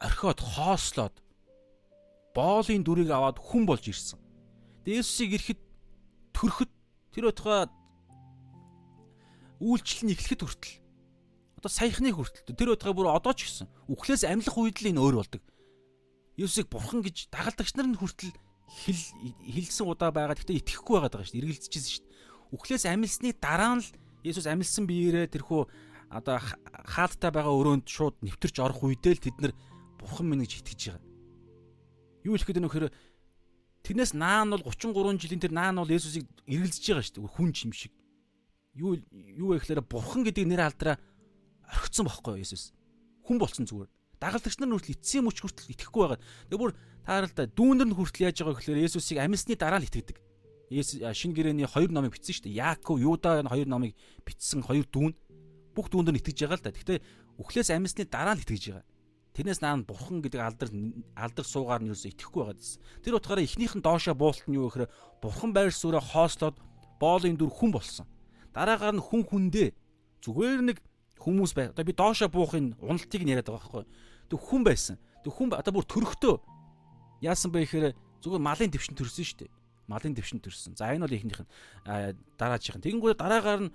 орхиод 0.00 0.40
хоослоод 0.40 1.16
боолын 2.36 2.84
дүрийг 2.84 3.10
аваад 3.10 3.40
хүн 3.40 3.64
болж 3.64 3.84
ирсэн. 3.88 4.20
Тэгээ 4.84 5.00
Есүсийг 5.00 5.30
ирэхэд 5.36 5.60
төрөхөд 6.36 6.70
тэр 7.12 7.24
утгаа 7.32 7.68
үйлчлэл 9.60 10.08
нь 10.08 10.14
эхлэхэд 10.16 10.40
хүртэл 10.44 10.74
одоо 11.60 11.70
саяхны 11.70 12.12
хүртэл 12.16 12.56
тэр 12.56 12.72
утгаа 12.72 12.96
бүр 12.96 13.12
одоо 13.12 13.36
ч 13.36 13.44
гэсэн 13.44 13.68
үхлээс 13.92 14.24
амьлах 14.24 14.56
үед 14.56 14.80
л 14.80 14.88
энэ 14.88 15.02
өөр 15.04 15.16
болдог. 15.20 15.42
Есүсийг 16.40 16.72
бурхан 16.72 17.04
гэж 17.04 17.28
дагалдагч 17.28 17.76
нар 17.76 17.88
нь 17.92 18.00
хүртэл 18.00 18.32
хэл 18.70 19.02
хэлсэн 19.50 19.86
удаа 19.86 20.14
байгаа. 20.14 20.38
Гэхдээ 20.38 20.60
итгэхгүй 20.62 20.94
байгаад 20.94 21.14
байгаа 21.18 21.26
шүү 21.26 21.34
дээ. 21.34 21.42
Эргэлзэжсэн 21.42 21.90
шүү 21.90 22.04
дээ. 22.06 22.54
Үхлээс 22.54 22.84
амилсны 22.86 23.30
дараа 23.34 23.74
нь 23.78 23.82
л 23.82 23.90
Есүс 24.20 24.46
амилсан 24.46 24.84
биеэрээ 24.84 25.32
тэрхүү 25.32 25.62
одоо 26.12 26.36
хаалттай 26.84 27.30
байгаа 27.32 27.54
өрөөнд 27.56 27.88
шууд 27.88 28.20
нэвтэрч 28.20 28.60
орох 28.60 28.84
үедээ 28.84 29.14
л 29.16 29.24
тэд 29.24 29.36
нар 29.40 29.52
бурхан 29.96 30.28
минь 30.28 30.44
гэж 30.44 30.60
итгэж 30.60 30.80
байгаа. 30.92 31.04
Юу 32.28 32.36
хэлэх 32.36 32.48
гээд 32.52 32.60
нөхөр 32.60 32.86
тэрнээс 33.86 34.12
наан 34.12 34.52
бол 34.52 34.60
33 34.60 35.16
жилийн 35.16 35.40
тэр 35.40 35.54
наан 35.56 35.80
бол 35.80 35.88
Есүсийг 35.88 36.28
эргэлзэж 36.44 36.84
байгаа 36.84 37.04
шүү 37.06 37.14
дээ. 37.16 37.32
Хүн 37.32 37.50
юм 37.54 37.72
шиг. 37.72 37.92
Юу 38.76 39.00
юу 39.00 39.56
вэ 39.56 39.64
гэхээр 39.64 39.86
бурхан 39.88 40.26
гэдэг 40.26 40.44
нэр 40.44 40.68
алдраа 40.68 41.00
орхицсон 41.64 42.10
бохоггүй 42.10 42.44
Есүс. 42.44 42.76
Хүн 43.24 43.38
болсон 43.40 43.64
зүгээр. 43.64 43.88
Дагалдагч 44.20 44.60
нар 44.60 44.68
нүртэл 44.68 45.00
эцсийн 45.00 45.24
мөч 45.24 45.40
хүртэл 45.40 45.72
итгэхгүй 45.72 46.00
байгаа. 46.04 46.20
Тэгээ 46.52 46.60
бүр 46.60 46.72
таарал 47.08 47.32
да 47.32 47.48
дүүнэр 47.48 47.88
нь 47.88 47.96
хүртэл 47.96 48.28
яаж 48.28 48.36
байгаа 48.44 48.60
гэхээр 48.60 48.84
Есүсийг 48.84 49.18
амьсны 49.18 49.56
дараа 49.56 49.80
л 49.80 49.88
итгэдэг. 49.88 50.20
Шинэ 50.70 51.34
гэрээний 51.34 51.64
хоёр 51.64 51.88
номыг 51.88 52.14
бичсэн 52.14 52.36
шүү 52.36 52.44
дээ. 52.46 52.60
Яаков, 52.60 53.00
Юда 53.00 53.40
хоёр 53.42 53.66
номыг 53.66 53.96
бичсэн 54.28 54.60
хоёр 54.60 54.84
дүүн 54.92 55.16
бүх 55.72 55.88
дүүндэр 55.88 56.20
итгэж 56.20 56.38
байгаа 56.46 56.58
л 56.60 56.64
да. 56.68 56.76
Гэхдээ 56.76 56.98
үхлээс 57.40 57.72
амьсны 57.72 58.04
дараа 58.04 58.36
л 58.36 58.44
итгэж 58.44 58.64
байгаа. 58.70 58.86
Тэрнээс 59.34 59.60
наан 59.64 59.88
бурхан 59.88 60.20
гэдэг 60.20 60.40
алдар 60.42 60.68
алдар 61.16 61.46
суугаар 61.46 61.80
нь 61.80 61.88
юу 61.88 61.96
итгэхгүй 61.96 62.44
байгаа 62.44 62.58
гэсэн. 62.60 62.82
Тэр 63.00 63.16
утгаараа 63.16 63.46
эхнийх 63.46 63.72
нь 63.78 63.82
доошоо 63.82 64.14
буулт 64.14 64.44
нь 64.50 64.58
юу 64.58 64.68
гэхээр 64.68 64.90
бурхан 65.22 65.50
байр 65.54 65.72
сууриа 65.72 66.02
хоослоод 66.02 66.58
боолын 67.00 67.38
дүр 67.38 67.48
хүн 67.48 67.70
болсон. 67.72 68.06
Дараагаар 68.52 68.98
нь 68.98 69.06
хүн 69.06 69.22
хүндээ 69.24 69.70
зүгээр 70.26 70.60
нэг 70.66 70.78
хүмүүс 71.22 71.52
бай. 71.54 71.70
Одоо 71.70 71.84
би 71.86 71.94
доошоо 71.94 72.28
буухын 72.28 72.74
уналтыг 72.82 73.22
нь 73.22 73.30
яриад 73.30 73.46
байгаа 73.46 73.62
байхгүй. 73.62 73.84
Тэг 74.30 74.38
хүн 74.38 74.62
байсан. 74.64 74.96
Тэг 75.26 75.34
хүн 75.34 75.52
одоо 75.52 75.72
бүр 75.74 75.86
төрөхтөө 75.90 76.34
яасан 77.26 77.50
бэ 77.50 77.66
гэхээр 77.66 77.92
зүгээр 78.22 78.42
малын 78.46 78.70
төвшин 78.70 78.96
төрсөн 78.96 79.26
шүү 79.26 79.38
дээ. 79.44 79.52
Малын 79.90 80.14
төвшин 80.14 80.40
төрсөн. 80.40 80.78
За 80.78 80.94
энэ 80.94 81.04
бол 81.04 81.16
ихнийх 81.18 81.42
нь 81.42 81.50
дараачих 82.38 82.78
нь. 82.78 82.84
Тэгэнгүүт 82.86 83.18
дараагаар 83.18 83.66
нь 83.66 83.72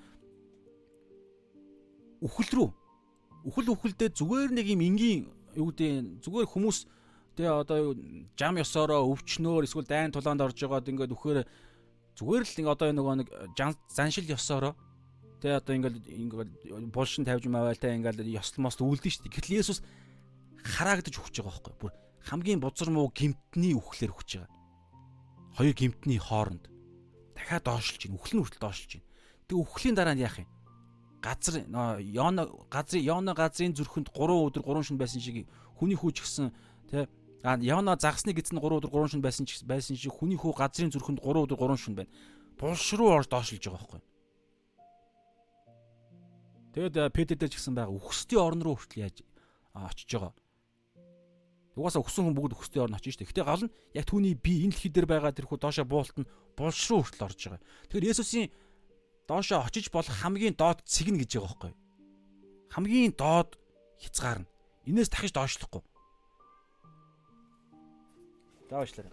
үхэл 2.23 2.51
рүү 2.55 2.69
үхэл 3.45 3.73
үхэлдээ 3.77 4.09
зүгээр 4.17 4.49
нэг 4.57 4.65
юм 4.73 4.81
энгийн 4.81 5.29
юу 5.53 5.69
гэдэг 5.69 6.23
зүгээр 6.25 6.49
хүмүүс 6.49 6.77
тэгээ 7.37 7.53
одоо 7.61 7.93
жам 8.33 8.57
ёсороо 8.57 9.05
өвчнөөр 9.13 9.69
эсвэл 9.69 9.85
дайн 9.85 10.09
тулаанд 10.09 10.41
орж 10.41 10.57
байгаад 10.57 10.89
ингээд 10.89 11.13
үхээр 11.13 11.39
зүгээр 12.17 12.43
л 12.47 12.55
нэг 12.57 12.67
одоо 12.73 12.89
нөгөө 12.89 13.15
нэг 13.21 13.29
заншил 13.93 14.25
ёсороо 14.25 14.73
тэгээ 15.45 15.59
одоо 15.61 15.73
ингээд 15.77 15.97
ингээд 16.09 16.49
булшин 16.89 17.27
тавьж 17.27 17.45
маваал 17.45 17.77
тэ 17.77 17.93
ингээд 17.93 18.25
ёслмоос 18.33 18.81
үлдэн 18.81 19.11
шүү 19.13 19.23
дээ. 19.29 19.35
Гэтэл 19.37 19.57
Есүс 19.61 19.85
хараагдаж 20.65 21.15
өгч 21.21 21.45
байгаа 21.45 21.61
байхгүй. 21.61 21.75
Бүр 21.79 21.93
хамгийн 22.25 22.59
бузар 22.59 22.89
муу 22.89 23.13
гимтний 23.13 23.77
үхлээр 23.77 24.11
өгч 24.11 24.41
байгаа. 24.41 24.51
Хоёр 25.55 25.73
гимтний 25.77 26.19
хооронд 26.19 26.65
дахиад 27.37 27.63
доошлж 27.63 28.01
гин 28.01 28.17
үхлэн 28.17 28.41
хүртэл 28.41 28.65
доошлж 28.65 28.89
гин. 28.97 29.05
Тэг 29.45 29.57
үхлийн 29.61 29.95
дараа 29.95 30.17
нь 30.17 30.25
яах 30.25 30.41
юм? 30.41 30.49
Газар 31.21 31.63
Йона 32.01 32.49
газрын 32.69 33.03
Йона 33.05 33.33
газрын 33.37 33.77
зүрхэнд 33.77 34.09
3 34.09 34.19
өдөр 34.49 34.63
3 34.65 34.85
шөнө 34.89 35.01
байсан 35.01 35.21
шиг 35.21 35.45
хүний 35.77 35.97
хүүч 35.97 36.21
гисэн 36.21 36.49
тэ 36.89 37.07
А 37.45 37.57
Йона 37.61 37.93
загсны 37.93 38.33
гидсэн 38.33 38.57
3 38.57 38.81
өдөр 38.81 38.89
3 38.89 39.13
шөнө 39.13 39.21
байсан 39.21 39.45
ч 39.45 39.61
байсан 39.61 39.93
шиг 39.93 40.17
хүний 40.17 40.33
хүү 40.33 40.57
газрын 40.57 40.89
зүрхэнд 40.89 41.21
3 41.21 41.45
өдөр 41.45 41.57
3 41.61 41.77
шөнө 41.77 41.97
байна. 42.01 42.11
Булш 42.57 42.89
руу 42.97 43.13
орж 43.13 43.29
доошлж 43.29 43.61
байгаа 43.61 43.85
байхгүй. 43.85 44.01
Тэгэд 46.73 46.95
Петр 47.13 47.37
дээр 47.37 47.53
ч 47.53 47.61
гэсэн 47.61 47.77
байгаа 47.77 47.93
үхсдийн 47.93 48.41
орн 48.41 48.65
руу 48.65 48.81
хүртэл 48.81 49.05
яаж 49.05 49.21
очиж 49.77 50.09
байгаа. 50.09 50.33
Угаасаа 51.75 51.99
өгсөн 52.07 52.31
хүн 52.31 52.35
бүгд 52.39 52.55
өөхсдийн 52.55 52.87
орн 52.87 52.95
очиж 52.95 53.19
штэ. 53.19 53.27
Гэтэ 53.27 53.43
гал 53.43 53.67
нь 53.67 53.73
яг 53.91 54.07
түүний 54.07 54.39
би 54.39 54.63
энэ 54.63 54.71
дэлхий 54.71 54.91
дээр 54.95 55.07
байгаа 55.11 55.35
тэрхүү 55.35 55.59
доошо 55.59 55.83
буулт 55.83 56.15
нь 56.15 56.29
булш 56.55 56.87
руу 56.87 57.03
хүртэл 57.03 57.27
орж 57.27 57.39
байгаа. 57.51 57.63
Тэгэхээр 57.91 58.09
Есүсийн 58.15 58.47
доошо 59.27 59.59
очиж 59.59 59.91
болох 59.91 60.15
хамгийн 60.15 60.55
доод 60.55 60.79
цэг 60.87 61.11
нь 61.11 61.19
гэж 61.19 61.35
байгаа 61.35 61.51
байхгүй. 61.51 61.73
Хамгийн 62.71 63.11
доод 63.19 63.59
хязгаар 63.99 64.47
нь. 64.47 64.49
Инээс 64.87 65.11
дахиж 65.11 65.35
доошлохгүй. 65.35 65.83
Доошлоо. 68.71 69.11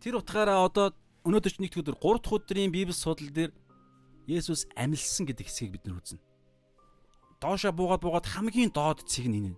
Тэр 0.00 0.20
утгаараа 0.20 0.68
одоо 0.68 0.92
өнөөдөр 1.24 1.52
ч 1.52 1.58
нэгд 1.60 1.80
өдөр 1.80 1.96
3 1.96 2.20
дахь 2.20 2.36
өдрийн 2.36 2.72
Библи 2.72 2.92
судал 2.92 3.32
дээр 3.32 3.52
Есүс 4.28 4.68
амилсан 4.76 5.24
гэдэг 5.24 5.48
хэсгийг 5.48 5.72
бид 5.76 5.84
нар 5.88 6.00
үзнэ. 6.00 6.20
Доошо 7.40 7.72
буугаад 7.72 8.04
буугаад 8.04 8.28
хамгийн 8.28 8.72
доод 8.72 9.04
цэг 9.08 9.28
нь 9.28 9.36
энэ. 9.40 9.56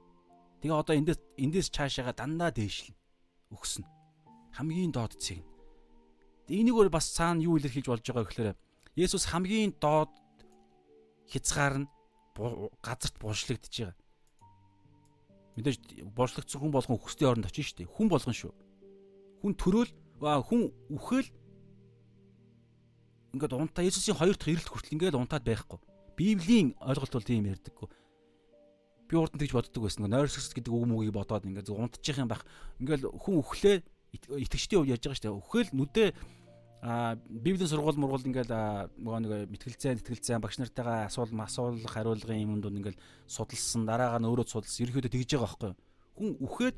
Тэгээ 0.63 0.79
одоо 0.79 0.95
эндээс 0.95 1.21
эндээс 1.39 1.71
цаашаага 1.71 2.15
дандаа 2.15 2.51
дээшлэн 2.55 2.95
өгсөн. 3.51 3.87
Хамгийн 4.55 4.95
доод 4.95 5.19
цэг 5.19 5.43
нь. 5.43 5.51
Энийг 6.51 6.79
өөр 6.79 6.91
бас 6.91 7.11
цаана 7.11 7.43
юу 7.43 7.59
илэрхийлж 7.59 7.91
болж 7.91 8.03
байгаа 8.07 8.27
гэхээр 8.27 8.59
Есүс 8.95 9.27
хамгийн 9.31 9.75
доод 9.83 10.11
хязгаар 11.31 11.83
нь 11.83 11.91
газарт 12.83 13.19
булшлагдж 13.19 13.75
байгаа. 13.75 13.99
Мэдээж 15.59 15.81
булшлагдсан 16.15 16.59
хүн 16.63 16.73
болгон 16.75 16.99
өөхсдийн 16.99 17.31
оронд 17.31 17.51
очиж 17.51 17.75
штэ. 17.75 17.91
Хүн 17.91 18.07
болгон 18.11 18.35
шүү. 18.35 18.55
Хүн 19.43 19.53
төрөөл 19.59 19.93
хүн 20.21 20.63
үхэл 20.95 21.29
ингээд 23.37 23.53
унтаа 23.53 23.85
Есүсийн 23.85 24.17
хоёр 24.17 24.37
дахь 24.37 24.53
ирэлт 24.57 24.71
хүртэл 24.73 24.97
ингээд 24.97 25.21
унтаад 25.21 25.45
байхгүй. 25.45 25.79
Библийн 26.17 26.73
ойлголт 26.81 27.13
бол 27.13 27.29
тийм 27.29 27.45
ярьдаггүй. 27.47 27.89
би 29.07 29.15
урд 29.15 29.37
нь 29.37 29.41
тэгж 29.45 29.55
боддог 29.55 29.83
байсан. 29.87 30.11
Нойрсос 30.11 30.51
гэдэг 30.51 30.73
үг 30.73 30.85
мөгийг 30.89 31.15
бодоод 31.15 31.47
ингээд 31.47 31.71
унтчих 31.71 32.19
юм 32.19 32.27
байх. 32.27 32.43
Ингээл 32.83 33.07
хүн 33.07 33.39
өглөө 33.39 33.75
итгэжтийн 34.43 34.83
хувьд 34.83 34.91
яаж 34.91 35.03
байгаа 35.07 35.15
шүү 35.15 35.25
дээ. 35.31 35.39
Өхөөл 35.39 35.71
нүдээ 35.79 36.09
а 36.83 37.17
библийн 37.29 37.69
сургууль 37.69 37.97
мургуул 37.97 38.27
ингээл 38.27 38.53
нөгөө 39.01 39.21
нэг 39.25 39.33
мэтгэлцээ 39.51 39.97
тэтгэлцээ 39.97 40.39
багш 40.39 40.61
нартайгаа 40.61 41.09
асуулт 41.09 41.33
асуулах 41.33 41.91
хариулгын 41.91 42.43
юм 42.45 42.61
дунд 42.61 42.79
ингээл 42.79 43.01
судалсан 43.27 43.89
дараагаар 43.89 44.21
нь 44.21 44.29
өөрөө 44.29 44.47
судалсан 44.47 44.85
ерөөдөө 44.87 45.11
тэгж 45.11 45.31
байгаа 45.35 45.51
байхгүй 45.51 45.73
хүн 46.15 46.31
үхээд 46.47 46.77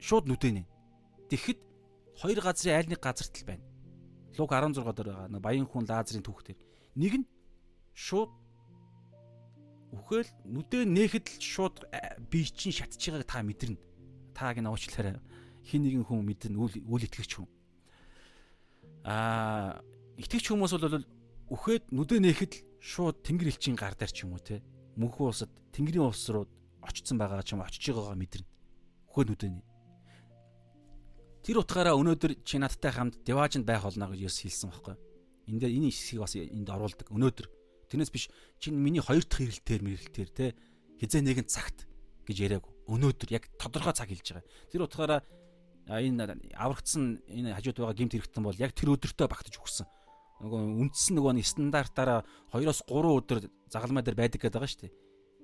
шууд 0.00 0.24
нүдэнэ 0.24 0.64
тэгэхэд 1.30 1.60
хоёр 2.16 2.38
газрын 2.40 2.74
айл 2.74 2.88
нэг 2.90 3.00
газарт 3.04 3.34
л 3.38 3.46
байна 3.46 3.64
луг 4.38 4.50
16 4.50 4.82
дээр 4.94 5.08
байгаа 5.10 5.40
баян 5.40 5.66
хүн 5.66 5.86
лазарын 5.86 6.24
түүх 6.24 6.42
дээр 6.42 6.58
нэг 6.98 7.12
нь 7.22 7.26
шууд 7.94 8.30
үхэл 9.94 10.30
нүдээ 10.50 10.84
нээхэд 10.90 11.26
л 11.38 11.42
шууд 11.42 11.76
бие 12.30 12.50
чинь 12.50 12.74
шатж 12.74 12.98
байгааг 12.98 13.26
та 13.30 13.46
мэдэрнэ. 13.46 13.78
Тааг 14.34 14.58
нь 14.58 14.66
уучлаарай. 14.66 15.22
Хин 15.62 15.86
нэгэн 15.86 16.04
хүн 16.04 16.26
мэдэрнэ 16.26 16.58
үл 16.58 16.74
үл 16.82 17.06
итгэгч 17.06 17.38
хүн. 17.38 17.48
Аа 19.06 19.78
итгэгч 20.18 20.50
хүмүүс 20.50 20.74
бол 20.74 21.06
үхээд 21.54 21.94
нүдэ 21.94 22.18
нээхэд 22.18 22.52
л 22.58 22.62
шууд 22.82 23.22
тэнгэр 23.22 23.54
элчийн 23.54 23.78
гар 23.78 23.94
дээр 23.94 24.10
ч 24.10 24.26
юм 24.26 24.34
уу 24.34 24.42
те 24.42 24.58
мөнхөн 24.98 25.30
улсад 25.30 25.50
тэнгэрийн 25.70 26.10
улс 26.10 26.26
руу 26.34 26.50
очсон 26.82 27.16
байгаа 27.18 27.46
ч 27.46 27.54
юм 27.54 27.62
очиж 27.62 27.94
байгаагаа 27.94 28.18
мэдэрнэ. 28.18 28.50
Үхээд 29.14 29.28
нүдэ 29.30 29.48
нэ 29.54 29.62
Тэр 31.44 31.60
утгаараа 31.60 31.92
өнөөдөр 32.00 32.40
чи 32.40 32.56
надтай 32.56 32.88
хамт 32.88 33.20
деважинд 33.20 33.68
байх 33.68 33.84
болно 33.84 34.08
гэж 34.08 34.32
Есүс 34.32 34.48
хэлсэн 34.48 34.72
байхгүй. 34.72 34.96
Энд 35.52 35.60
дээр 35.60 35.76
энэ 35.76 35.92
хэсгийг 35.92 36.24
бас 36.24 36.32
энд 36.40 36.68
оруулдаг. 36.72 37.12
Өнөөдөр 37.12 37.46
тэрнээс 37.92 38.08
биш 38.08 38.32
чи 38.56 38.72
миний 38.72 39.04
хоёр 39.04 39.28
дахь 39.28 39.44
хэрэлтээр 39.44 39.82
мэрэлтээр 39.84 40.30
те 40.32 40.56
хизээ 41.04 41.20
нэгэн 41.20 41.44
цагт 41.44 41.84
гэж 42.24 42.36
яриаг. 42.48 42.64
Өнөөдөр 42.88 43.28
яг 43.36 43.52
тодорхой 43.60 43.92
цаг 43.92 44.08
хэлж 44.08 44.40
байгаа. 44.40 44.48
Тэр 44.72 44.88
утгаараа 44.88 45.20
энэ 45.84 46.32
аврагдсан 46.56 47.20
энэ 47.28 47.52
хажууд 47.60 47.76
байгаа 47.76 47.92
гимт 48.00 48.16
хэрэгтэн 48.16 48.40
бол 48.40 48.56
яг 48.56 48.72
тэр 48.72 48.96
өдөртөө 48.96 49.28
багтаж 49.28 49.60
өгсөн. 49.60 49.84
Нөгөө 50.40 50.60
үндсэн 50.80 51.12
нөгөө 51.20 51.32
нэг 51.36 51.44
стандартаараа 51.44 52.24
2-оос 52.56 52.88
3 52.88 53.20
өдөр 53.20 53.38
загалмай 53.68 54.00
дээр 54.00 54.16
байдаг 54.16 54.40
гэдэг 54.40 54.56
байгаа 54.56 54.72
шүү 54.72 54.82
дээ. 54.88 54.96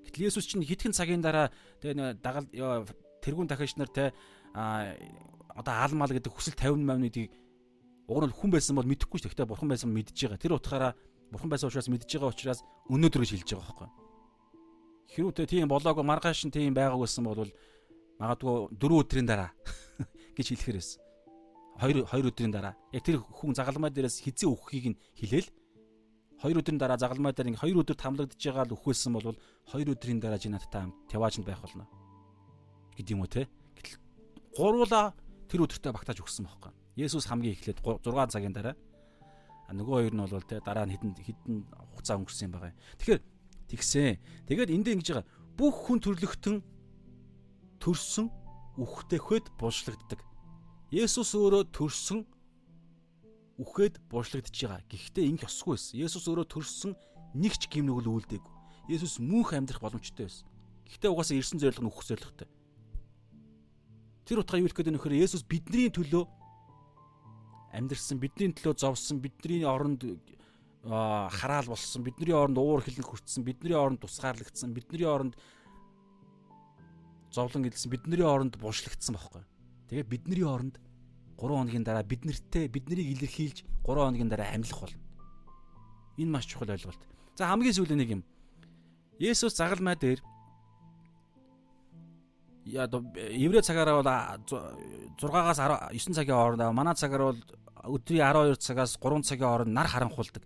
Гэтэл 0.08 0.26
Есүс 0.32 0.48
чинь 0.48 0.64
хэдхэн 0.64 0.96
цагийн 0.96 1.20
дараа 1.20 1.52
тэгээ 1.84 2.24
дагал 2.24 2.48
тэрүүн 3.20 3.48
дахиж 3.52 3.76
нар 3.76 3.92
те 3.92 4.16
одоо 5.56 5.74
аалмал 5.74 6.10
гэдэг 6.10 6.32
хүсэл 6.32 6.54
50 6.54 6.84
мавнуудыг 6.84 7.30
уг 8.10 8.24
нь 8.26 8.34
хүн 8.34 8.50
байсан 8.50 8.74
бол 8.76 8.88
мэдэхгүй 8.90 9.18
шүү. 9.22 9.30
Гэхдээ 9.30 9.50
бурхан 9.50 9.70
байсан 9.70 9.90
мэдж 9.94 10.14
байгаа. 10.14 10.42
Тэр 10.42 10.58
утгаараа 10.58 10.92
бурхан 11.30 11.50
байсан 11.50 11.70
учраас 11.70 11.88
мэдж 11.88 12.10
байгаа 12.10 12.30
учраас 12.34 12.60
өнөөдөр 12.90 13.22
гэж 13.22 13.30
хэлж 13.38 13.50
байгаа 13.54 13.66
байхгүй. 13.70 13.88
Хэрвээ 15.14 15.46
тийм 15.46 15.70
болоогүй 15.70 16.04
маргааш 16.06 16.46
нь 16.46 16.54
тийм 16.54 16.74
байгааг 16.74 16.98
байсан 16.98 17.24
бол 17.26 17.50
магадгүй 18.18 18.74
4 18.78 19.00
өдрийн 19.00 19.26
дараа 19.26 19.50
гэж 20.36 20.46
хэлэхэр 20.54 20.78
байсан. 20.78 21.00
2 21.80 22.04
2 22.04 22.28
өдрийн 22.30 22.52
дараа 22.52 22.74
яг 22.92 23.02
тэр 23.06 23.22
хүн 23.22 23.54
загалмай 23.54 23.90
дээрээс 23.94 24.20
хизээ 24.26 24.50
өгөхийг 24.50 24.86
нь 24.92 25.00
хэлээл 25.16 25.48
2 26.42 26.56
өдрийн 26.60 26.78
дараа 26.82 26.98
загалмай 26.98 27.32
дээр 27.32 27.54
ингээ 27.54 27.72
2 27.72 27.80
өдөр 27.80 27.96
тамлагдж 27.96 28.36
байгаа 28.36 28.64
л 28.68 28.74
өхөөсөн 28.76 29.12
бол 29.16 29.38
2 29.70 29.86
өдрийн 29.92 30.20
дараа 30.20 30.38
жинаттай 30.38 30.82
хамт 30.82 30.96
Таваажинд 31.08 31.46
байх 31.46 31.62
болно. 31.62 31.88
гэдэг 32.96 33.12
юм 33.16 33.24
уу 33.24 33.30
те. 33.32 33.48
Гэтэл 33.76 33.96
гуруула 34.56 35.14
тэр 35.50 35.66
өдөртөө 35.66 35.92
багтааж 35.92 36.22
өгсөн 36.22 36.46
байхгүй. 36.46 36.72
Есүс 36.94 37.26
хамгийн 37.26 37.58
эхлээд 37.58 37.82
6 37.82 38.06
цагийн 38.30 38.54
дараа 38.54 38.78
нөгөө 39.74 39.94
хоёр 39.98 40.14
нь 40.14 40.22
бол 40.22 40.46
те 40.46 40.62
дараа 40.62 40.86
нь 40.86 40.94
хідэн 40.94 41.12
хідэн 41.18 41.56
хугацаа 41.94 42.18
өнгөрсөн 42.18 42.46
юм 42.50 42.54
байгаа. 42.54 42.74
Тэгэхээр 42.98 43.20
тэгсэн. 43.70 44.18
Тэгээд 44.46 44.70
энд 44.70 44.86
ингэж 44.90 45.08
байгаа 45.10 45.26
бүх 45.54 45.76
хүн 45.86 45.98
төрлөختөн 46.02 46.56
төрсөн 47.78 48.26
үхтэхэд 48.78 49.46
булшлагддаг. 49.58 50.20
Есүс 50.90 51.30
өөрөө 51.38 51.70
төрсөн 51.70 52.26
үхээд 53.62 54.02
булшлагдж 54.10 54.56
байгаа. 54.56 54.82
Гэхдээ 54.90 55.24
ингэ 55.30 55.46
ёсгүй 55.46 55.78
байсан. 55.78 55.94
Есүс 56.00 56.24
өөрөө 56.26 56.46
төрсөн 56.50 56.92
нэг 57.38 57.54
ч 57.60 57.70
гим 57.70 57.86
нүгэл 57.86 58.10
үлдээгүй. 58.10 58.54
Есүс 58.90 59.22
мөнх 59.22 59.54
амьдрах 59.54 59.84
боломжтой 59.84 60.26
байсан. 60.26 60.48
Гэхдээ 60.88 61.10
угаасаа 61.14 61.36
ирсэн 61.38 61.62
зорилго 61.62 61.84
нь 61.86 61.90
үхэх 61.92 62.06
зорилготой. 62.10 62.48
Тэр 64.30 64.46
утгаа 64.46 64.62
юу 64.62 64.70
хэлэх 64.70 64.78
гээд 64.78 64.94
нөхөр 64.94 65.18
Есүс 65.18 65.42
бидний 65.42 65.90
төлөө 65.90 66.22
амьдрсан, 67.74 68.22
бидний 68.22 68.54
төлөө 68.54 68.78
зовсон, 68.78 69.18
бидний 69.18 69.66
оронд 69.66 70.06
хараал 70.86 71.66
болсон, 71.66 72.06
бидний 72.06 72.30
оронд 72.30 72.54
уур 72.54 72.78
хилэн 72.78 73.10
хүртсэн, 73.10 73.42
бидний 73.42 73.74
оронд 73.74 73.98
тусгаарлагдсан, 74.06 74.70
бидний 74.70 75.02
оронд 75.02 75.34
зовлон 77.34 77.66
гэлсэн, 77.66 77.90
бидний 77.90 78.22
оронд 78.22 78.54
булшлагдсан 78.54 79.18
байхгүй. 79.18 79.42
Тэгээ 79.90 80.06
бидний 80.06 80.46
оронд 80.46 80.78
3 81.34 81.50
хоногийн 81.50 81.82
дараа 81.82 82.06
бид 82.06 82.22
нартэй 82.22 82.70
биднийг 82.70 83.10
илэрхийлж 83.18 83.66
3 83.82 83.98
хоногийн 83.98 84.30
дараа 84.30 84.54
амьлах 84.54 84.86
болно. 84.86 85.02
Энэ 86.22 86.30
маш 86.30 86.46
чухал 86.46 86.70
ойлголт. 86.70 87.02
За 87.34 87.50
хамгийн 87.50 87.74
сүүлийн 87.74 87.98
нэг 87.98 88.10
юм. 88.14 88.22
Есүс 89.18 89.58
загалмай 89.58 89.98
дээр 89.98 90.22
яа 92.70 92.86
еврей 93.34 93.62
цагаараа 93.62 94.00
бол 94.00 94.10
6-аас 95.18 95.60
9 95.92 96.14
цагийн 96.14 96.36
хооронд 96.38 96.62
манай 96.74 96.94
цагаар 96.94 97.34
бол 97.34 97.40
өдрийн 97.84 98.24
12 98.30 98.62
цагаас 98.62 98.96
3 98.96 99.22
цагийн 99.26 99.48
хооронд 99.48 99.74
нар 99.74 99.88
харанхуулдаг. 99.90 100.44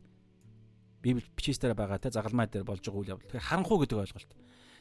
Библи 1.02 1.24
бичээсээр 1.36 1.76
байгаа 1.76 1.98
те 2.00 2.10
загалмай 2.10 2.48
дээр 2.48 2.64
болж 2.64 2.80
байгаа 2.80 3.00
үйл 3.00 3.12
явдал. 3.12 3.28
Тэгэхээр 3.28 3.48
харанхуу 3.48 3.78
гэдэг 3.84 3.98
ойлголт. 4.00 4.32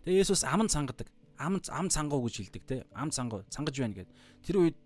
Тэгээ 0.08 0.24
Есүс 0.24 0.44
аман 0.48 0.72
цангадаг. 0.72 1.08
Ам 1.38 1.60
ам 1.60 1.88
цангуу 1.90 2.24
гэж 2.24 2.36
хэлдэг 2.40 2.64
те. 2.64 2.86
Ам 2.96 3.12
цангуу 3.12 3.44
цангаж 3.52 3.76
байна 3.76 3.96
гэд. 4.00 4.10
Тэр 4.46 4.56
үед 4.64 4.78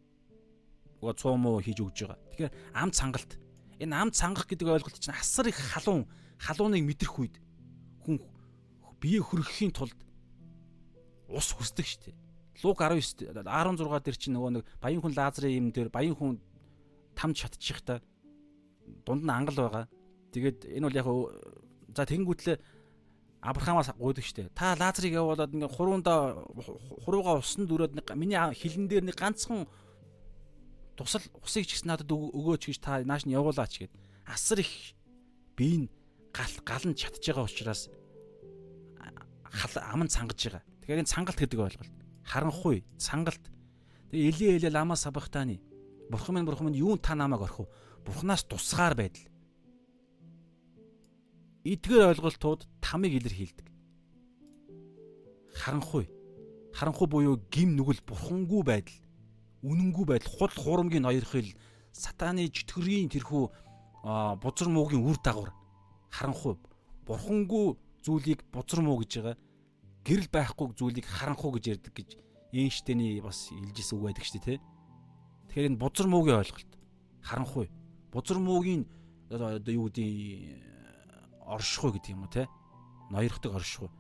уга 1.02 1.14
цуум 1.14 1.46
уу 1.46 1.62
хийж 1.62 1.78
өгж 1.78 2.10
байгаа. 2.10 2.18
Тэгэхээр 2.34 2.54
ам 2.74 2.90
цангалт. 2.90 3.32
Энэ 3.78 3.94
ам 3.94 4.10
цангах 4.10 4.50
гэдэг 4.50 4.66
ойлголт 4.66 4.98
чинь 4.98 5.14
асар 5.14 5.46
их 5.46 5.58
халуун 5.58 6.10
халууныг 6.42 6.82
мэдрэх 6.82 7.14
үед 7.22 7.36
хүн 8.02 8.18
бие 9.02 9.22
хөрөхийн 9.22 9.74
тулд 9.74 9.98
ус 11.30 11.54
хүсдэг 11.54 11.86
шүү 11.86 12.02
дээ. 12.10 12.27
Луг 12.64 12.82
19 12.82 13.34
16 13.46 14.02
дээр 14.02 14.18
чинь 14.18 14.34
нөгөө 14.34 14.52
нэг 14.58 14.64
баян 14.82 15.02
хүн 15.02 15.14
Лазарын 15.14 15.54
юм 15.54 15.68
дээр 15.70 15.90
баян 15.94 16.18
хүн 16.18 16.42
тамж 17.14 17.46
шатчих 17.46 17.82
та 17.86 18.02
дунд 19.06 19.26
нь 19.26 19.30
ангал 19.30 19.58
байгаа. 19.58 19.86
Тэгээд 20.34 20.66
энэ 20.66 20.86
бол 20.90 20.98
яг 20.98 21.08
за 21.94 22.04
тэнгүүтлээ 22.10 22.58
Авраамаас 23.42 23.94
гуйдаг 23.94 24.26
штэ. 24.26 24.50
Та 24.58 24.74
Лазарыг 24.74 25.14
явуулаад 25.14 25.54
ингээ 25.54 25.70
хуруундаа 25.70 26.50
хурууга 27.06 27.38
усан 27.38 27.70
дүрээд 27.70 27.94
миний 28.18 28.38
хилэн 28.38 28.90
дээр 28.90 29.06
нэг 29.06 29.18
ганцхан 29.22 29.70
тусал 30.98 31.22
усыг 31.46 31.70
ч 31.70 31.78
гэсэн 31.78 31.94
надад 31.94 32.10
өгөөч 32.10 32.74
гэж 32.74 32.80
та 32.82 33.06
нааш 33.06 33.30
нь 33.30 33.38
явуулаач 33.38 33.86
гэд. 33.86 33.94
Асар 34.26 34.66
их 34.66 34.98
бие 35.54 35.86
нь 35.86 35.90
гал 36.34 36.54
гал 36.66 36.86
нь 36.90 36.98
чадж 36.98 37.22
байгаа 37.22 37.46
учраас 37.46 37.94
аман 39.78 40.10
цангаж 40.10 40.42
байгаа. 40.42 40.66
Тэгэхээр 40.82 41.02
энэ 41.06 41.14
цангалт 41.14 41.38
гэдэг 41.38 41.62
ойлголт 41.62 41.97
харанхуй, 42.28 42.84
цангалт. 43.00 43.42
Тэгээ 44.12 44.28
элээ 44.30 44.52
элээ 44.60 44.72
лама 44.76 44.96
сабахтааны. 44.96 45.62
Бурхан 46.12 46.36
минь 46.36 46.46
бурхан 46.46 46.68
минь 46.68 46.80
юун 46.80 47.00
та 47.00 47.16
намайг 47.16 47.42
орхив? 47.42 47.68
Бурханаас 48.06 48.44
тусгаар 48.44 48.96
байдал. 48.96 49.24
Эдгээр 51.64 52.12
ойлголтууд 52.12 52.68
тамыг 52.84 53.16
илэрхийлдэг. 53.16 53.68
Харанхуй. 55.56 56.12
Харанхуй 56.76 57.08
буюу 57.08 57.40
гим 57.52 57.76
нүгэл 57.76 58.04
бурхангүй 58.04 58.64
байдал. 58.64 59.00
Үнэнгүй 59.64 60.06
байдал, 60.06 60.32
хул 60.32 60.52
хурамгийн 60.52 61.04
ноёрхил, 61.04 61.56
сатааны 61.92 62.48
чөтгөрийн 62.52 63.10
тэрхүү 63.10 63.44
бузар 64.44 64.68
муугийн 64.68 65.04
үр 65.04 65.18
дагавар. 65.24 65.52
Харанхуй. 66.12 66.56
Бурхангүй 67.08 67.76
зүйлийг 68.04 68.44
бузар 68.52 68.84
муу 68.84 69.00
гэж 69.00 69.12
байгаа 69.20 69.47
гэрэл 70.08 70.32
байхгүй 70.32 70.72
зүйлийг 70.72 71.04
харанхуу 71.04 71.52
гэж 71.60 71.66
ярьдаг 71.76 71.92
гэж 71.92 72.10
Эйнштейний 72.56 73.20
бас 73.20 73.52
хэлжсэн 73.52 74.00
үг 74.00 74.04
байдаг 74.08 74.24
шүү 74.24 74.40
дээ, 74.40 74.56
тэ. 74.56 74.64
Тэгэхээр 75.52 75.68
энэ 75.68 75.82
бузар 75.84 76.08
муугийн 76.08 76.40
ойлголт. 76.40 76.72
Харанхуй. 77.20 77.68
Бузар 78.08 78.40
муугийн 78.40 78.88
одоо 79.28 79.60
юу 79.68 79.92
гэдэг 79.92 81.44
оршихуй 81.44 81.92
гэдэг 82.00 82.16
юм 82.16 82.24
уу, 82.24 82.32
тэ. 82.32 82.48
Ноёрхдаг 83.12 83.52
оршихуй. 83.52 83.92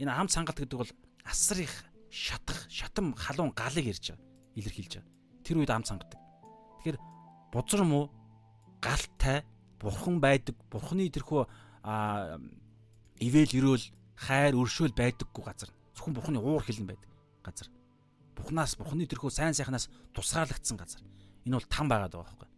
Энэ 0.00 0.08
ам 0.08 0.28
цангалт 0.32 0.56
гэдэг 0.56 0.78
бол 0.80 0.92
асар 1.28 1.60
их 1.60 1.84
шатах, 2.08 2.64
шатам 2.72 3.12
халуун 3.12 3.52
галыг 3.52 3.84
ярьж 3.84 4.16
байгаа. 4.16 4.24
Илэрхийлж 4.56 4.92
байгаа. 4.96 5.12
Тэр 5.44 5.56
үед 5.60 5.70
ам 5.70 5.84
цангадаг. 5.84 6.16
Тэгэхээр 6.80 6.98
бузар 7.52 7.84
муу 7.84 8.08
галтай 8.80 9.44
бурхан 9.76 10.16
байдаг. 10.16 10.56
Бурханы 10.72 11.12
тэрхүү 11.12 11.44
ивэл 13.20 13.52
өрөөл 13.52 13.84
хайр 14.16 14.56
өршөөл 14.56 14.96
байдаггүй 14.96 15.44
газар. 15.44 15.70
Зөвхөн 15.94 16.16
Бурхны 16.16 16.40
уур 16.40 16.64
хилэн 16.64 16.88
байдаг 16.88 17.10
газар. 17.44 17.68
Бурхнаас 18.36 18.76
Бурхны 18.76 19.06
тэрхүү 19.06 19.30
сайн 19.30 19.54
сайхнаас 19.54 19.88
тусгаарлагдсан 20.16 20.76
газар. 20.76 21.00
Энэ 21.44 21.56
бол 21.60 21.68
там 21.68 21.88
байгаад 21.88 22.16
байгаа 22.16 22.36
байхгүй. 22.36 22.50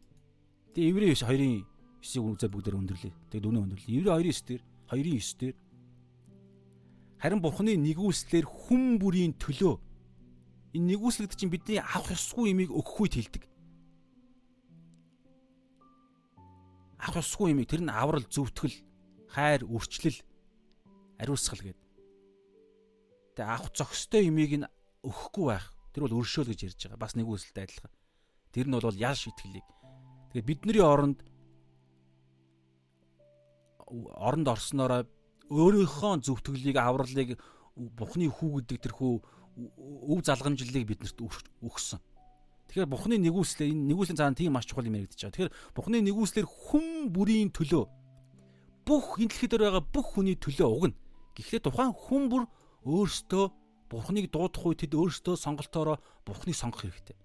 Тэгээ 0.75 0.91
Еврей 0.91 1.15
2-ын 1.19 1.67
9-ийг 2.03 2.27
үзээ 2.39 2.51
бүгдээр 2.51 2.79
өндөрлөө. 2.79 3.13
Тэгээ 3.31 3.45
дөнөө 3.45 3.63
өндөрлөө. 3.67 3.91
Еврей 3.91 4.13
2-ын 4.15 4.33
9 4.33 4.47
дээр 4.49 4.63
2-ын 4.89 5.19
9 5.19 5.39
дээр 5.43 5.57
Харин 7.19 7.43
Бурхны 7.43 7.75
нэгүслэр 7.75 8.47
хүн 8.47 9.03
бүрийн 9.03 9.35
төлөө 9.43 9.75
энэ 10.79 10.95
нэгүслэгд 10.95 11.35
чинь 11.35 11.51
бидний 11.51 11.83
авах 11.83 12.15
ёсгүй 12.15 12.55
имийг 12.55 12.71
өгөх 12.71 12.95
үед 13.03 13.15
хэлдэг. 13.19 13.43
Авах 17.03 17.27
ёсгүй 17.27 17.51
имийг 17.51 17.67
тэр 17.67 17.83
нь 17.83 17.91
аврал 17.91 18.23
зөвтгөл, 18.23 18.77
хайр, 19.35 19.67
үрчлэл, 19.67 20.23
ариусгал 21.19 21.63
гэдэг. 21.63 21.87
Тэгээ 23.37 23.51
авах 23.51 23.75
зохистой 23.75 24.27
имийг 24.31 24.63
нь 24.63 24.67
өгөхгүй 25.03 25.47
байх. 25.51 25.67
Тэр 25.93 26.07
бол 26.07 26.23
өршөөл 26.23 26.51
гэж 26.51 26.61
ярьж 26.71 26.81
байгаа. 26.87 27.03
Бас 27.03 27.15
нэгүслэлтэй 27.19 27.65
адилхан. 27.67 27.93
Тэр 28.55 28.67
нь 28.71 28.75
бол 28.79 28.95
ял 28.95 29.19
шитгэлийг. 29.19 29.67
Тэгээд 30.33 30.47
бидний 30.47 30.81
оронд 30.83 31.23
оронд 33.89 34.49
орсноороо 34.49 35.09
өөрийнхөө 35.49 36.21
зөвтгөлийг 36.23 36.77
авралыг 36.77 37.41
Бухны 37.79 38.27
хүү 38.27 38.67
гэдэг 38.67 38.91
тэрхүү 38.91 39.13
өв 40.11 40.21
залгамжлалыг 40.27 40.83
биднэрт 40.83 41.19
өгсөн. 41.63 42.03
Тэгэхээр 42.69 42.91
Бухны 42.91 43.17
нэгүслээ 43.23 43.71
энэ 43.71 43.87
нэгүслийн 43.95 44.19
цаана 44.19 44.35
тийм 44.35 44.59
маш 44.59 44.67
чухал 44.67 44.85
юм 44.85 44.99
яригдчихэж 44.99 45.31
байгаа. 45.31 45.55
Тэгэхээр 45.55 45.55
Бухны 45.79 46.03
нэгүслэр 46.03 46.47
хүн 46.47 47.15
бүрийн 47.15 47.55
төлөө 47.55 47.87
бүх 48.83 49.21
энэ 49.23 49.31
дэлхий 49.31 49.49
дээр 49.49 49.63
байгаа 49.69 49.85
бүх 49.95 50.07
хүний 50.19 50.37
төлөө 50.37 50.69
угна. 50.69 50.97
Гэхдээ 51.39 51.63
тухайн 51.63 51.95
хүн 51.95 52.29
бүр 52.29 52.45
өөртөө 52.85 53.45
Бурхныг 53.89 54.29
дуудах 54.29 54.67
үед 54.69 54.85
тэд 54.85 54.93
өөртөө 54.99 55.35
сонголтоороо 55.39 55.97
Бурхныг 56.27 56.53
сонгох 56.59 56.85
хэрэгтэй. 56.85 57.17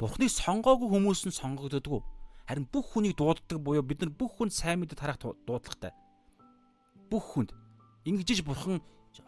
Бурхныг 0.00 0.30
сонгоогүй 0.32 0.88
хүмүүс 0.88 1.28
нь 1.28 1.36
сонгогддоггүй. 1.36 2.00
Харин 2.48 2.64
бүх 2.72 2.96
хүнийг 2.96 3.20
дууддаг 3.20 3.60
буюу 3.60 3.84
бид 3.84 4.00
нар 4.00 4.14
бүх 4.14 4.40
хүнд 4.40 4.56
сайн 4.56 4.80
мэдээ 4.80 4.96
тарах 4.96 5.20
дуудлагатай 5.20 5.92
бүх 7.10 7.24
хүнд 7.34 7.50
ингэж 8.04 8.44
бурхан 8.44 8.80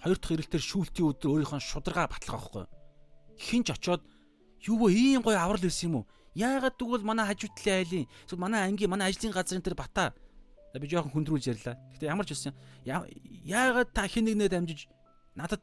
хоёр 0.04 0.18
дахь 0.20 0.36
ирэлтээр 0.36 0.62
шүүлтийн 0.62 1.08
өдөр 1.10 1.30
өөрийнхөө 1.32 1.60
шударгаа 1.60 2.06
батлах 2.12 2.36
байхгүй. 2.36 2.64
Хинч 3.40 3.72
очоод 3.72 4.04
юу 4.68 4.86
вэ 4.86 4.92
ийм 4.92 5.22
гоё 5.24 5.40
аврал 5.40 5.64
ирсэн 5.64 5.88
юм 5.88 5.96
уу? 6.04 6.06
Яагаад 6.36 6.76
тэгвэл 6.76 7.02
манай 7.02 7.26
хажуутлын 7.26 7.74
айлын 7.80 8.06
манай 8.38 8.60
ангийн 8.68 8.92
манай 8.92 9.10
ажлын 9.10 9.32
газрын 9.34 9.64
тэр 9.64 9.74
бата 9.74 10.14
би 10.78 10.86
жоохон 10.86 11.10
хөндрүүлж 11.10 11.44
ярьлаа. 11.50 11.74
Гэтэ 11.98 12.06
ямар 12.06 12.26
ч 12.28 12.36
байсан 12.36 12.54
яагаад 13.42 13.90
та 13.90 14.06
хин 14.06 14.30
нэгнээ 14.30 14.50
дамжиж 14.54 14.86
надад 15.34 15.62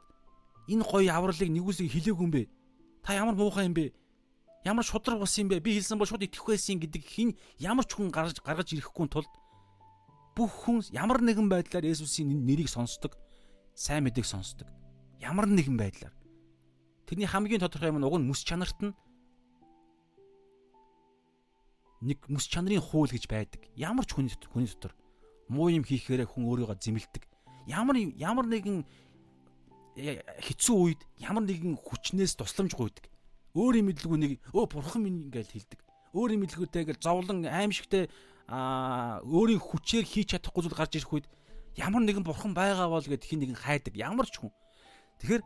энэ 0.67 0.83
гоё 0.83 1.11
авралыг 1.15 1.47
нэгүсийг 1.47 1.93
хэлээгүй 1.93 2.25
юм 2.27 2.31
бэ? 2.35 2.43
Та 3.03 3.15
ямар 3.15 3.39
муухай 3.39 3.71
юм 3.71 3.75
бэ? 3.77 3.95
Ямар 4.67 4.83
шудраг 4.83 5.23
бус 5.23 5.31
юм 5.39 5.47
бэ? 5.47 5.63
Би 5.63 5.79
хэлсэн 5.79 5.95
бол 5.95 6.09
шууд 6.09 6.27
итгэх 6.27 6.43
байсан 6.43 6.83
гэдэг 6.83 7.03
хин 7.07 7.39
ямар 7.55 7.87
ч 7.87 7.95
хүн 7.95 8.11
гаргаж 8.11 8.43
гаргаж 8.43 8.75
ирэхгүй 8.75 9.07
тулд 9.07 9.31
бүх 10.35 10.51
хүн 10.67 10.83
ямар 10.91 11.23
нэгэн 11.23 11.49
байдлаар 11.49 11.87
Есүсийн 11.87 12.29
нэрийг 12.45 12.69
сонсдог, 12.69 13.17
сайн 13.73 14.05
мэдээг 14.05 14.27
сонсдог. 14.27 14.67
Ямар 15.17 15.49
нэгэн 15.49 15.79
байдлаар. 15.79 16.13
Тэрний 17.09 17.25
хамгийн 17.25 17.63
тодорхой 17.63 17.89
юм 17.89 17.97
нь 17.97 18.05
уг 18.05 18.21
нь 18.21 18.27
мэс 18.29 18.45
чанарт 18.45 18.77
нь 18.83 18.93
нэг 22.01 22.19
мэс 22.29 22.45
чанарын 22.47 22.81
хууль 22.81 23.11
гэж 23.11 23.25
байдаг. 23.27 23.61
Ямар 23.73 24.05
ч 24.05 24.13
хүний 24.13 24.33
хүний 24.49 24.69
дотор 24.69 24.93
муу 25.49 25.69
юм 25.71 25.83
хийхээрээ 25.83 26.27
хүн 26.29 26.45
өөрийгөө 26.45 26.77
зэмлдэг. 26.77 27.23
Ямар 27.67 27.97
ямар 27.97 28.45
нэгэн 28.45 28.85
хэцүү 29.97 30.75
үед 30.77 31.01
ямар 31.17 31.43
нэгэн 31.47 31.79
хүчнээс 31.79 32.37
тусламж 32.37 32.77
гуйдаг. 32.77 33.09
Өөр 33.57 33.81
юм 33.81 33.89
мэдлгүй 33.89 34.17
нэг 34.21 34.31
өө 34.53 34.65
бурхан 34.69 35.01
минь 35.01 35.25
ингээл 35.31 35.49
хэлдэг. 35.49 35.79
Өөр 36.13 36.37
юм 36.37 36.41
мэдлгүйтэй 36.45 36.85
ингээл 36.85 37.01
зовлон 37.01 37.49
аимшигтэй 37.49 38.05
аа 38.45 39.25
өөрийн 39.25 39.57
хүчээр 39.57 40.05
хийж 40.05 40.37
чадахгүй 40.37 40.69
зүйл 40.69 40.77
гарч 40.77 41.01
ирэх 41.01 41.11
үед 41.11 41.27
ямар 41.73 42.05
нэгэн 42.05 42.21
бурхан 42.21 42.53
байгаа 42.53 42.87
бол 42.93 43.01
гэд 43.01 43.25
хин 43.25 43.41
нэгэн 43.41 43.57
хайдаг 43.57 43.97
ямар 43.97 44.29
ч 44.29 44.37
хүн. 44.37 44.53
Тэгэхээр 45.19 45.43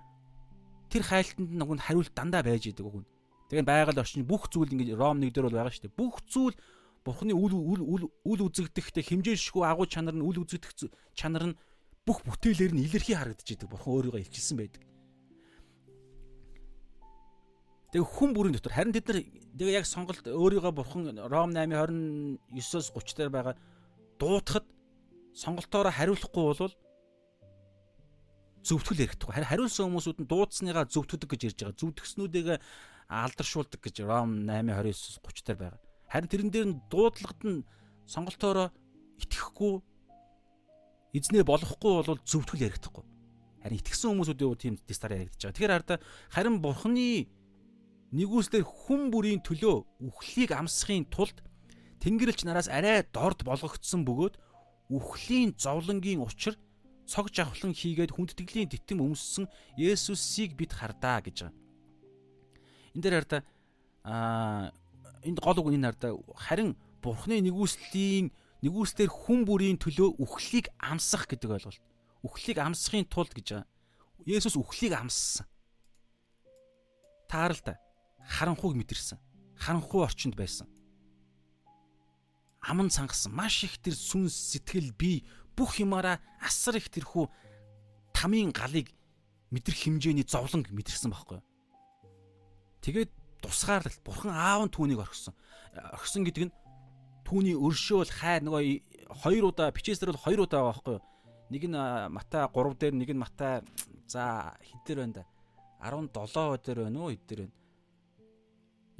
тэр 0.91 1.03
хайлтанд 1.07 1.49
нэг 1.55 1.69
хариулт 1.79 2.11
дандаа 2.11 2.43
байж 2.43 2.67
идэг 2.67 2.83
үг. 2.83 3.07
Тэгээ 3.51 3.67
байгаль 3.67 3.99
орчин 3.99 4.23
бүх 4.23 4.47
зүйл 4.47 4.71
ингэж 4.71 4.95
Ром 4.95 5.19
1 5.19 5.35
дээр 5.35 5.51
бол 5.51 5.59
байгаа 5.59 5.75
шүү 5.75 5.91
дээ. 5.91 5.99
Бүх 5.99 6.23
зүйл 6.23 6.55
бурханы 7.03 7.35
үл 7.35 7.51
үл 7.51 8.07
үл 8.07 8.41
үзэгдэхтэй 8.47 9.03
хэмжээшгүй 9.03 9.67
агуу 9.67 9.91
чанар 9.91 10.15
нь 10.15 10.23
үл 10.23 10.39
үзэгдэх 10.39 10.87
чанар 11.11 11.51
нь 11.51 11.59
бүх 12.07 12.23
бүтээлээр 12.23 12.71
нь 12.71 12.87
илэрхий 12.87 13.19
харагдаж 13.19 13.43
идэг. 13.51 13.67
Бурхан 13.67 13.91
өөрийгөө 13.91 14.23
илчилсэн 14.23 14.55
байдаг. 14.55 14.87
Тэгээ 17.91 18.07
хүн 18.07 18.31
бүрийн 18.31 18.55
дотор 18.55 18.71
харин 18.71 18.95
тэд 18.95 19.07
нар 19.11 19.19
тэгээ 19.19 19.77
яг 19.83 19.85
сонголт 19.85 20.23
өөрийгөө 20.23 20.71
бурхан 20.71 21.11
Ром 21.27 21.51
8:29-оос 21.51 22.87
30 22.95 23.19
дээр 23.19 23.31
байгаа 23.35 23.55
дуутахад 24.15 24.63
сонголтоороо 25.35 25.91
хариулахгүй 25.91 26.43
бол 26.55 26.71
зөвтгөл 28.63 29.03
яригдахгүй. 29.03 29.33
Харин 29.33 29.51
хариулсан 29.51 29.89
хүмүүсүүд 29.89 30.21
нь 30.21 30.29
дуудсныгаа 30.29 30.85
зөвтгөдөг 30.87 31.29
гэж 31.33 31.41
ярьж 31.49 31.59
байгаа. 31.65 31.81
Зөвтгснүүдийг 31.81 32.47
алдаршуулдаг 33.11 33.83
гэж 33.83 34.07
Ром 34.07 34.47
8:29-оос 34.47 35.19
30 35.19 35.43
дээр 35.43 35.59
байгаа. 35.59 35.79
Харин 36.07 36.31
тэрэн 36.31 36.51
дээр 36.51 36.67
нь 36.71 36.79
дуудлагад 36.87 37.41
нь 37.43 37.67
сонголтоороо 38.07 38.71
итгэхгүй 39.19 39.83
эзнээ 41.19 41.43
болохгүй 41.43 41.91
бол 42.07 42.23
зөвтгөл 42.23 42.65
яригдахгүй. 42.71 43.03
Харин 43.67 43.79
итгэсэн 43.83 44.15
хүмүүсүүдийн 44.15 44.55
тийм 44.55 44.75
дистар 44.87 45.11
яригдаж 45.11 45.43
байгаа. 45.43 45.55
Тэгэхээр 45.55 45.75
хараа 45.75 45.99
харин 46.31 46.57
бурхны 46.63 47.27
нэгүслэр 48.15 48.63
хүн 48.63 49.11
бүрийн 49.11 49.43
төлөө 49.43 49.75
үхлийг 50.07 50.51
амсахын 50.55 51.07
тулд 51.11 51.43
Тэнгэрлэгч 52.01 52.49
нараас 52.49 52.65
арай 52.65 53.05
дорд 53.13 53.45
болгогдсон 53.45 54.01
бөгөөд 54.09 54.35
үхлийн 54.89 55.53
зовлонгийн 55.53 56.25
учир 56.25 56.57
цог 57.05 57.29
жавхлан 57.29 57.77
хийгээд 57.77 58.17
хүндэтгэлийн 58.17 58.73
титэм 58.73 59.05
өмссөн 59.05 59.45
Есүсийг 59.77 60.57
бид 60.57 60.73
хардаа 60.73 61.21
гэж 61.21 61.45
байгаа. 61.45 61.55
Энд 62.95 63.03
дээр 63.03 63.23
хараа 63.23 63.43
а 64.03 64.71
энд 65.23 65.39
гол 65.39 65.59
үг 65.61 65.73
энэ 65.75 65.93
хараа 65.93 66.17
харин 66.35 66.75
Бурхны 67.01 67.41
нэгүслийн 67.41 68.29
нэгүслэр 68.61 69.09
хүн 69.09 69.41
бүрийн 69.45 69.81
төлөө 69.81 70.21
үхлийг 70.21 70.69
амсах 70.77 71.25
гэдэг 71.25 71.49
ойлголт. 71.49 71.81
Үхлийг 72.21 72.61
амсахын 72.61 73.09
тулд 73.09 73.33
гэж 73.33 73.47
байгаа. 73.57 73.67
Есүс 74.29 74.53
үхлийг 74.53 74.93
амссан. 74.93 75.49
Таарал 77.25 77.57
та 77.57 77.81
харанхуйг 78.21 78.77
мэдэрсэн. 78.77 79.17
Харанхуй 79.57 80.05
орчинд 80.05 80.37
байсан. 80.37 80.69
Аман 82.61 82.93
цангасан 82.93 83.33
маш 83.33 83.65
их 83.65 83.81
тэр 83.81 83.97
сүнс 83.97 84.53
сэтгэл 84.53 84.93
бие 84.93 85.25
бүх 85.57 85.81
юмараа 85.81 86.21
асар 86.37 86.77
их 86.77 86.93
тэрхүү 86.93 87.25
тамийн 88.13 88.53
галыг 88.53 88.93
мэдрэх 89.49 89.89
хэмжээний 89.89 90.29
зовлон 90.29 90.69
мэдэрсэн 90.69 91.09
байхгүй. 91.09 91.41
Тэгээд 92.81 93.11
тусгаарлалт 93.41 94.01
бурхан 94.05 94.33
аав 94.33 94.65
нь 94.65 94.73
түүнийг 94.73 95.01
орхисон. 95.01 95.33
Орхисон 95.73 96.25
гэдэг 96.25 96.43
нь 96.49 96.53
түүний 97.25 97.55
өршөөл 97.55 98.09
хайр 98.09 98.41
нөгөө 98.45 98.61
хоёр 99.21 99.53
удаа 99.53 99.69
бичээсээр 99.71 100.13
бол 100.13 100.25
хоёр 100.25 100.39
удаа 100.45 100.61
байгаа 100.65 100.73
байхгүй. 100.73 100.97
Нэг 101.51 101.63
нь 101.69 101.77
Матай 102.11 102.43
3 102.49 102.75
дээр 102.77 102.93
нэг 102.97 103.09
нь 103.13 103.21
Матай 103.21 103.61
за 104.09 104.53
хэд 104.59 104.81
дээр 104.85 104.99
байна 105.05 105.13
да 105.13 105.23
17 105.81 106.09
дээр 106.65 106.79
байна 106.85 106.99
уу 107.01 107.13
хэд 107.13 107.25
дээр 107.27 107.41
байна 107.45 107.59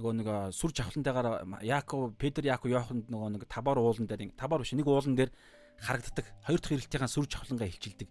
нөгөө 0.01 0.13
нэг 0.17 0.27
сүр 0.57 0.71
жавхлантайгаар 0.73 1.61
Яаков, 1.61 2.17
Петр, 2.17 2.41
Яаков, 2.41 2.73
Йоханд 2.73 3.05
нөгөө 3.11 3.29
нэг 3.37 3.43
табар 3.45 3.77
уулан 3.77 4.09
дээр 4.09 4.33
табар 4.33 4.65
биш 4.65 4.73
нэг 4.73 4.87
уулан 4.89 5.13
дээр 5.13 5.29
харагддаг. 5.77 6.25
Хоёр 6.45 6.59
дахь 6.59 6.73
ирэлтийн 6.73 7.05
сүр 7.05 7.29
жавхлангаа 7.29 7.69
хилчилдэг. 7.69 8.09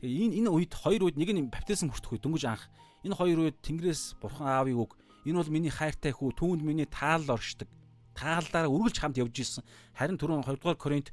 Тэгээ 0.00 0.24
энэ 0.32 0.36
энэ 0.40 0.50
үед 0.50 0.72
хоёр 0.72 1.02
үед 1.08 1.16
нэг 1.20 1.30
нь 1.36 1.52
баптизм 1.52 1.92
хүртэх 1.92 2.16
үед 2.16 2.24
дөнгөж 2.24 2.44
анх 2.48 2.64
энэ 3.04 3.16
хоёр 3.16 3.38
үед 3.44 3.56
Тэнгэрээс 3.60 4.16
бурхан 4.20 4.48
аавыг 4.48 4.76
үг 4.76 4.92
энэ 5.28 5.36
бол 5.36 5.52
миний 5.52 5.68
хайртай 5.68 6.12
хүү 6.16 6.32
түүнд 6.40 6.64
миний 6.64 6.88
таал 6.88 7.24
оршдог. 7.28 7.68
Таалдаараа 8.16 8.72
үргэлж 8.72 8.96
хамт 8.96 9.20
явж 9.20 9.36
исэн. 9.36 9.64
Харин 9.92 10.16
түрүүн 10.16 10.44
2 10.44 10.56
дугаар 10.56 10.80
Коринт 10.80 11.12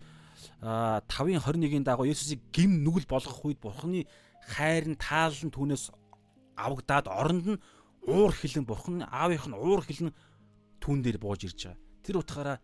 5-ын 0.63 1.43
21-ийн 1.43 1.83
дагуу 1.83 2.07
Есүсийг 2.07 2.39
гим 2.55 2.83
нүгэл 2.83 3.07
болгох 3.11 3.43
үед 3.43 3.59
бурханы 3.59 4.07
хайр 4.47 4.87
нь 4.87 4.95
таал 4.95 5.35
нь 5.35 5.51
түүнээс 5.51 5.91
авагдаад 6.55 7.07
оронд 7.11 7.45
нь 7.47 7.61
уур 8.07 8.31
хилэн 8.31 8.65
бурхан 8.65 9.03
аавынх 9.03 9.51
нь 9.51 9.57
уур 9.57 9.83
хилэн 9.83 10.15
түүн 10.79 11.03
дээр 11.03 11.19
бууж 11.19 11.43
ирж 11.43 11.59
байгаа. 11.67 11.79
Тэр 12.03 12.15
утгаараа 12.23 12.57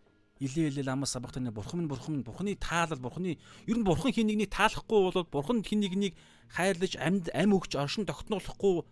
илээ 0.44 0.68
илээ 0.68 0.84
ламас 0.84 1.16
сабахтаны 1.16 1.50
бурхан 1.50 1.80
минь 1.80 1.88
бурхан 1.88 2.14
минь 2.14 2.24
бурханы 2.24 2.54
таалал 2.56 3.00
бурханы 3.00 3.38
ер 3.66 3.76
нь 3.78 3.84
бурхан 3.84 4.12
хин 4.12 4.28
нэгнийг 4.28 4.52
таалахгүй 4.52 5.00
бол 5.00 5.24
бурхан 5.32 5.64
хин 5.64 5.80
нэгнийг 5.80 6.14
хайрлаж 6.52 6.96
амьд 7.00 7.32
ам 7.32 7.56
өгч 7.56 7.72
оршин 7.80 8.04
тогтнуулахгүй 8.04 8.84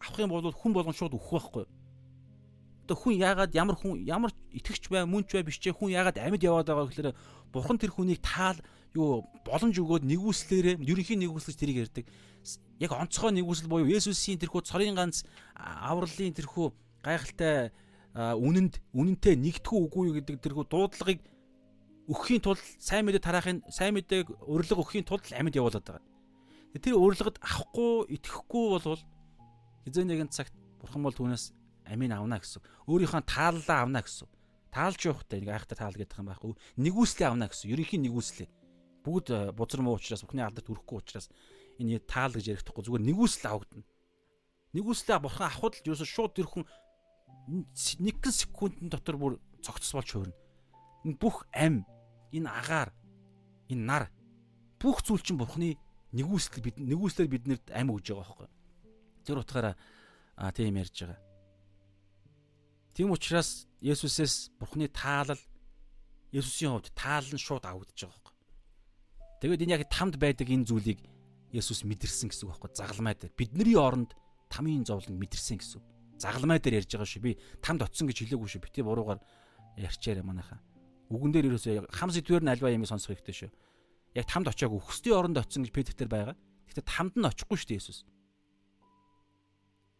авах 0.00 0.18
юм 0.18 0.30
бол 0.30 0.52
хүн 0.52 0.72
болгон 0.72 0.94
шууд 0.94 1.14
өөх 1.18 1.30
байхгүй. 1.30 1.64
Одоо 2.88 2.96
хүн 2.96 3.14
яагаад 3.20 3.54
ямар 3.54 3.76
хүн 3.76 4.02
ямар 4.06 4.32
итгэвч 4.50 4.88
бай 4.88 5.04
мөнч 5.04 5.32
бай 5.34 5.42
биш 5.42 5.60
ч 5.60 5.70
хүн 5.70 5.92
яагаад 5.92 6.18
амьд 6.18 6.42
яваад 6.42 6.66
байгаа 6.66 6.88
гэхээр 6.88 7.14
бурхан 7.52 7.78
тэр 7.78 7.92
хүнийг 7.92 8.22
таал 8.24 8.58
юу 8.94 9.26
боломж 9.44 9.76
өгөөд 9.78 10.02
нэгүслээрээ 10.08 10.82
ерөнхий 10.82 11.18
нэгүслэж 11.20 11.56
тэрийг 11.58 11.78
ярьдаг 11.86 12.06
яг 12.80 12.90
онцгой 12.96 13.30
нэгүсэл 13.36 13.68
буюу 13.70 13.86
Есүсийн 13.86 14.40
тэрхүү 14.40 14.66
цорын 14.66 14.96
ганц 14.96 15.22
авралын 15.54 16.34
тэрхүү 16.34 16.66
гайхалтай 17.04 17.70
үнэнд 18.14 18.82
үнэнтэй 18.90 19.34
нэгдэхүү 19.38 19.78
үгүй 19.86 20.02
юу 20.10 20.14
гэдэг 20.18 20.42
тэрхүү 20.42 20.66
дуудлагыг 20.66 21.20
өгөхийн 22.10 22.42
тулд 22.42 22.62
сайн 22.82 23.06
мэдээ 23.06 23.22
тараахын 23.22 23.62
сайн 23.70 23.94
мэдээг 23.94 24.34
урилга 24.50 24.82
өгөхийн 24.82 25.06
тулд 25.06 25.30
амьд 25.30 25.54
явуулаад 25.54 25.86
байгаа. 25.86 26.02
Тэр 26.74 26.98
урилгад 26.98 27.38
авахгүй, 27.38 28.10
итгэхгүй 28.18 28.64
болвол 28.74 29.02
хизээ 29.86 30.04
нэгэн 30.10 30.34
цагт 30.34 30.54
бурхан 30.82 31.06
бол 31.06 31.14
түүнээс 31.14 31.54
амийн 31.86 32.14
авна 32.18 32.42
гэсэн. 32.42 32.62
Өөрийнхөө 32.90 33.22
тааллаа 33.30 33.86
авна 33.86 34.02
гэсэн. 34.02 34.26
Таалж 34.74 35.00
явахтай 35.06 35.38
нэг 35.38 35.54
айхтар 35.54 35.78
таал 35.78 35.94
гэдэг 35.94 36.18
юм 36.18 36.30
байхгүй. 36.30 36.54
Нэгүслээ 36.82 37.26
авна 37.30 37.46
гэсэн. 37.46 37.70
Ерөнхийн 37.74 38.02
нэгүслээ. 38.06 38.48
Бүгд 39.06 39.54
бузар 39.54 39.82
муу 39.82 39.98
учраас 39.98 40.22
бүхний 40.26 40.46
алдарт 40.46 40.66
хүрэхгүй 40.66 40.98
учраас 40.98 41.26
энэ 41.78 42.02
таал 42.06 42.34
гэж 42.34 42.54
ярихдаггүй 42.58 42.84
зүгээр 42.86 43.06
нэгүсэл 43.06 43.50
авагдана. 43.50 43.86
Нэгүслээ 44.74 45.18
бурхан 45.18 45.50
авахд 45.50 45.82
л 45.82 45.86
ерөөсө 45.90 46.06
шууд 46.06 46.32
тэр 46.38 46.46
хүн 46.46 46.64
нэгэн 47.50 48.32
секундын 48.32 48.88
дотор 48.88 49.16
бүр 49.18 49.34
цогцос 49.62 49.92
болж 49.94 50.10
хуурна. 50.10 50.36
Энэ 51.04 51.18
бүх 51.18 51.46
ам, 51.52 51.84
энэ 52.30 52.48
агаар, 52.48 52.90
энэ 53.68 53.84
нар 53.84 54.04
бүх 54.78 55.02
зүйл 55.02 55.22
чинь 55.22 55.40
бурхны 55.40 55.76
нэгүсэл 56.14 56.62
бид 56.62 56.76
нэгүслэр 56.78 57.28
биднэрт 57.28 57.66
ам 57.74 57.90
өгж 57.90 58.14
байгаа 58.14 58.26
байхгүй. 58.26 58.48
Тэр 59.26 59.38
утгаараа 59.42 59.74
а 60.36 60.52
тийм 60.54 60.78
ярьж 60.78 60.94
байгаа. 60.94 61.20
Тийм 62.94 63.10
учраас 63.10 63.66
Есүсээс 63.80 64.56
бурхны 64.60 64.88
таалал 64.88 65.40
Есүсийн 66.30 66.74
хувьд 66.74 66.92
таал 66.94 67.26
нь 67.26 67.40
шууд 67.40 67.64
авагдаж 67.66 67.98
байгаа 67.98 68.14
байхгүй. 68.14 68.36
Тэгээд 69.40 69.64
энэ 69.66 69.74
яг 69.74 69.82
тамд 69.90 70.14
байдаг 70.20 70.48
энэ 70.48 70.68
зүйлийг 70.68 71.00
Есүс 71.50 71.82
мэдэрсэн 71.82 72.30
гэсэн 72.30 72.46
үг 72.46 72.50
байхгүй. 72.54 72.70
Загалмай 72.78 73.14
дээр 73.18 73.34
бидний 73.34 73.74
оронд 73.74 74.14
тамийн 74.50 74.86
зовлон 74.86 75.18
мэдэрсэн 75.18 75.58
гэсэн 75.58 75.78
үг 75.80 75.89
загалмай 76.20 76.60
дээр 76.60 76.84
ярьж 76.84 76.92
байгаа 76.92 77.08
шүү. 77.08 77.24
Би 77.24 77.32
тамд 77.64 77.80
оцсон 77.82 78.06
гэж 78.12 78.28
хэлээгүй 78.28 78.48
шүү. 78.48 78.60
Бити 78.60 78.84
буруугаар 78.84 79.20
ярьчаарай 79.80 80.22
манайхаа. 80.22 80.60
Үгэн 81.08 81.32
дээр 81.32 81.48
ерөөсөө 81.50 81.90
хам 81.90 82.12
сэдвэр 82.12 82.44
нь 82.44 82.52
альва 82.52 82.70
юм 82.70 82.84
сонсох 82.84 83.16
хэрэгтэй 83.16 83.48
шүү. 83.48 83.50
Яг 84.14 84.26
тамд 84.28 84.52
очиаг 84.52 84.70
өөхсдийн 84.70 85.16
оронд 85.16 85.40
очсон 85.40 85.64
гэж 85.64 85.72
Петр 85.72 85.94
дээр 85.96 86.10
байгаа. 86.12 86.36
Гэхдээ 86.68 86.86
тамд 86.86 87.14
нь 87.16 87.26
очихгүй 87.26 87.56
шүү 87.56 87.68
дээ 87.72 87.80
Есүс. 87.80 87.98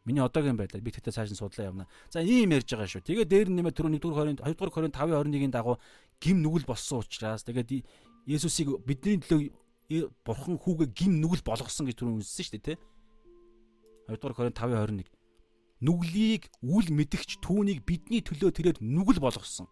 Миний 0.05 0.23
одоогийн 0.23 0.57
байдлаар 0.61 0.85
би 0.85 0.93
тэгтээ 0.93 1.15
цааш 1.15 1.31
нь 1.33 1.41
судлаа 1.41 1.73
явна. 1.73 1.85
За 2.13 2.23
ийм 2.23 2.53
ярьж 2.53 2.69
байгаа 2.69 2.89
шүү. 2.89 3.05
Тэгээ 3.07 3.27
дээр 3.27 3.49
нэмээ 3.51 3.75
түрүү 3.75 3.99
1-р 3.99 4.39
20 4.39 4.45
2-р 4.45 4.71
Коринт 4.71 4.97
5-21-ийн 4.97 5.53
дагуу 5.53 5.77
гим 6.21 6.41
нүгэл 6.43 6.67
болсон 6.69 7.03
учраас 7.03 7.45
тэгээд 7.45 7.85
Есүсийг 8.29 8.81
бидний 8.85 9.19
төлөө 9.21 9.51
бурхан 10.25 10.57
хүүгээ 10.61 10.89
гим 10.95 11.21
нүгэл 11.21 11.45
болгосон 11.45 11.89
гэж 11.89 11.97
түрүү 11.99 12.23
үзсэн 12.23 12.45
шүү 12.47 12.55
дээ, 12.59 12.77
тэ? 12.77 12.83
2-р 14.09 14.35
Коринт 14.35 14.57
5-21 14.57 15.20
нүглийг 15.81 16.53
үл 16.61 16.89
мэдгч 16.93 17.41
түүнийг 17.41 17.89
бидний 17.89 18.21
төлөө 18.21 18.53
тэрээр 18.53 18.79
нүгэл 18.85 19.21
болгосон. 19.21 19.65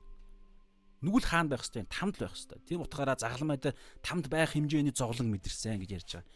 Нүгэл 1.04 1.28
хаана 1.28 1.52
байх 1.52 1.68
хэвээр 1.68 1.86
тамд 1.92 2.16
байх 2.16 2.32
хэвээр. 2.32 2.64
Тийм 2.64 2.80
утгаараа 2.82 3.16
загалмай 3.20 3.60
дээр 3.60 3.76
тамд 4.00 4.26
байх 4.32 4.56
хэмжээний 4.56 4.96
зовлон 4.96 5.28
мэдэрсэн 5.30 5.78
гэж 5.84 5.90
ярьж 6.00 6.10
байгаа. 6.16 6.32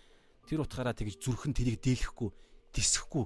Тэр 0.46 0.60
утгаараа 0.62 0.92
тэгж 0.92 1.16
зүрхэн 1.24 1.56
тэрийг 1.56 1.80
дийлэхгүй, 1.80 2.30
тисэхгүй 2.76 3.24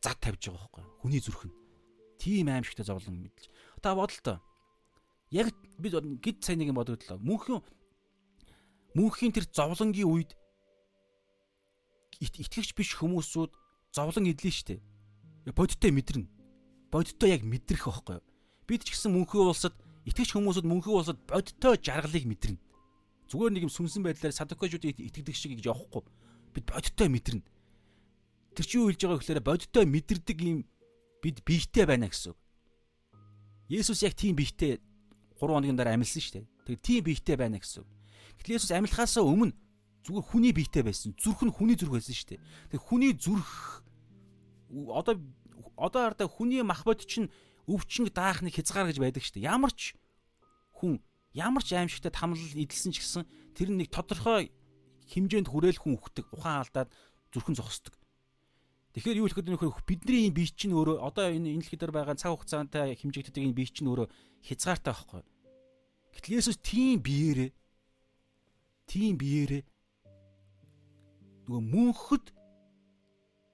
зад 0.00 0.16
тавьж 0.22 0.48
байгаа 0.48 0.70
байхгүй. 0.70 0.84
Хүний 1.02 1.20
зүрхэн. 1.20 1.52
Тийм 2.22 2.46
аимшигтай 2.48 2.86
зовлон 2.86 3.20
мэдэлж. 3.20 3.50
Та 3.82 3.98
бодолтой. 3.98 4.38
Яг 5.34 5.50
бид 5.76 5.98
гид 6.22 6.40
сайн 6.46 6.62
нэг 6.62 6.70
юм 6.70 6.78
бодогдлоо. 6.78 7.18
Мөнхийн 7.18 7.60
мөнхийн 8.94 9.34
тэр 9.34 9.50
зовлонгийн 9.50 10.08
үед 10.08 10.30
итгэгч 12.20 12.72
биш 12.76 12.96
хүмүүсүүд 12.96 13.52
зовлон 13.92 14.28
идлээ 14.28 14.54
штэ 14.54 14.76
бодиттой 15.54 15.90
мэдэрнэ. 15.90 16.26
Бодиттой 16.90 17.30
яг 17.34 17.42
мэдрэх 17.46 17.86
байхгүй 17.86 18.18
юу? 18.18 18.26
Бид 18.66 18.84
ч 18.86 18.94
гэсэн 18.94 19.14
мөнхийн 19.14 19.46
улсад 19.50 19.74
итгэж 20.06 20.34
хүмүүсүүд 20.34 20.66
мөнхийн 20.66 20.96
улсад 20.96 21.18
бодиттой 21.26 21.78
жаргалыг 21.78 22.26
мэдэрнэ. 22.26 22.58
Зүгээр 23.30 23.52
нэг 23.54 23.64
юм 23.66 23.72
сүнсэн 23.72 24.02
байдлаар 24.02 24.34
садокожууд 24.34 24.82
итгэдэг 24.82 25.34
шиг 25.34 25.54
гэж 25.54 25.70
явахгүй. 25.70 26.02
Бид 26.50 26.64
бодиттой 26.66 27.08
мэдэрнэ. 27.10 27.46
Тэр 28.58 28.66
чинь 28.66 28.80
юу 28.82 28.90
хэлж 28.90 29.02
байгаа 29.06 29.20
гэхээр 29.22 29.46
бодиттой 29.46 29.84
мэдэрдэг 29.86 30.38
юм 30.42 30.66
бид 31.22 31.38
биетэй 31.46 31.86
байна 31.86 32.10
гэсэн 32.10 32.34
үг. 32.34 32.38
Есүс 33.70 34.02
яг 34.02 34.18
тийм 34.18 34.34
биетэй 34.34 34.82
3 35.38 35.46
хоногийн 35.46 35.78
дараа 35.78 35.94
амилсан 35.94 36.18
шүү 36.18 36.34
дээ. 36.42 36.46
Тэгээ 36.66 36.82
тийм 36.82 37.02
биетэй 37.06 37.36
байна 37.38 37.62
гэсэн 37.62 37.86
үг. 37.86 37.88
Гэтэл 38.42 38.58
Есүс 38.58 38.74
амилахаасаа 38.74 39.22
өмнө 39.22 39.54
зүгээр 40.02 40.26
хүний 40.26 40.50
биетэй 40.50 40.82
байсан. 40.82 41.14
Зүрх 41.14 41.46
нь 41.46 41.54
хүний 41.54 41.78
зүрх 41.78 41.94
байсан 41.94 42.14
шүү 42.18 42.28
дээ. 42.34 42.40
Тэгээ 42.74 42.82
хүний 42.82 43.12
зүрх 43.14 43.86
одоо 44.90 45.14
одоо 45.80 46.12
хараа 46.12 46.28
хүний 46.28 46.62
мах 46.62 46.84
бод 46.84 47.02
чинь 47.02 47.32
өвчин 47.64 48.06
даах 48.12 48.44
нэг 48.44 48.54
хязгаар 48.60 48.92
гэж 48.92 48.98
байдаг 49.00 49.24
шүү 49.24 49.40
дээ. 49.40 49.48
Ямар 49.48 49.72
ч 49.72 49.96
хүн 50.76 51.00
ямар 51.32 51.64
ч 51.64 51.74
аимшигтай 51.74 52.12
тамлал 52.12 52.38
эдэлсэн 52.38 52.92
ч 52.92 53.00
гэсэн 53.00 53.24
тэр 53.56 53.72
нэг 53.72 53.88
тодорхой 53.88 54.52
хэмжээнд 55.08 55.48
хүрээл 55.48 55.80
хүн 55.80 55.96
үхдэг. 55.96 56.26
Ухаан 56.34 56.66
алдаад 56.66 56.90
зүрхэн 57.32 57.56
зогсдог. 57.58 57.94
Тэгэхээр 58.90 59.22
юу 59.22 59.26
хэлэхэд 59.30 59.50
нөхөр 59.54 59.86
бидний 59.86 60.26
энэ 60.26 60.34
бие 60.34 60.50
чинь 60.50 60.74
өөрөө 60.74 60.98
одоо 60.98 61.30
энэ 61.30 61.54
энэ 61.54 61.62
дэлхийд 61.62 61.94
байгаа 61.94 62.18
цаг 62.18 62.34
хугацаантай 62.34 62.98
хэмжигддэг 62.98 63.38
энэ 63.38 63.54
бие 63.54 63.70
чинь 63.70 63.86
өөрөө 63.86 64.10
хязгаартай 64.42 64.90
байхгүй. 64.90 65.22
Гэтэл 66.10 66.36
Есүс 66.42 66.58
тийм 66.58 66.98
биеэрээ 66.98 67.50
тийм 68.90 69.14
биеэрээ 69.14 69.62
нөгөө 71.46 71.62
мөнхөд 71.70 72.26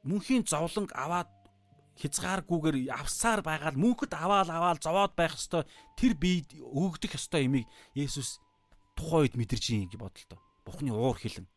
мөнхийн 0.08 0.48
зовлонг 0.48 0.96
аваад 0.96 1.28
хязгааргүйгээр 1.96 2.92
авсаар 2.92 3.40
байгаа 3.40 3.72
л 3.72 3.80
мөнхөд 3.80 4.12
аваал 4.12 4.50
аваал 4.52 4.80
зовоод 4.80 5.16
байх 5.16 5.32
ёстой 5.36 5.64
тэр 5.96 6.12
биед 6.12 6.52
өгдөх 6.60 7.16
ёстой 7.16 7.48
имийг 7.48 7.66
Есүс 7.96 8.40
тухайн 8.96 9.28
үед 9.28 9.34
мэдэрж 9.40 9.64
ийн 9.72 9.88
гэж 9.88 9.96
бодлоо. 9.96 10.40
Бухны 10.64 10.92
уур 10.92 11.16
хилэн 11.16 11.48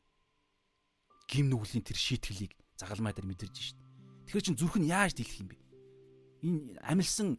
гим 1.27 1.51
нүглийн 1.51 1.83
тэр 1.83 1.99
шийтгэлийг 1.99 2.55
загалмай 2.79 3.13
дээр 3.13 3.27
мэдэрж 3.27 3.55
шít. 3.55 3.77
Тэгэхээр 4.25 4.45
чин 4.47 4.57
зүрх 4.57 4.79
нь 4.79 4.89
яаж 4.89 5.13
дийлэх 5.13 5.39
юм 5.43 5.47
бэ? 5.51 5.57
Энэ 6.47 6.79
амилсан 6.87 7.37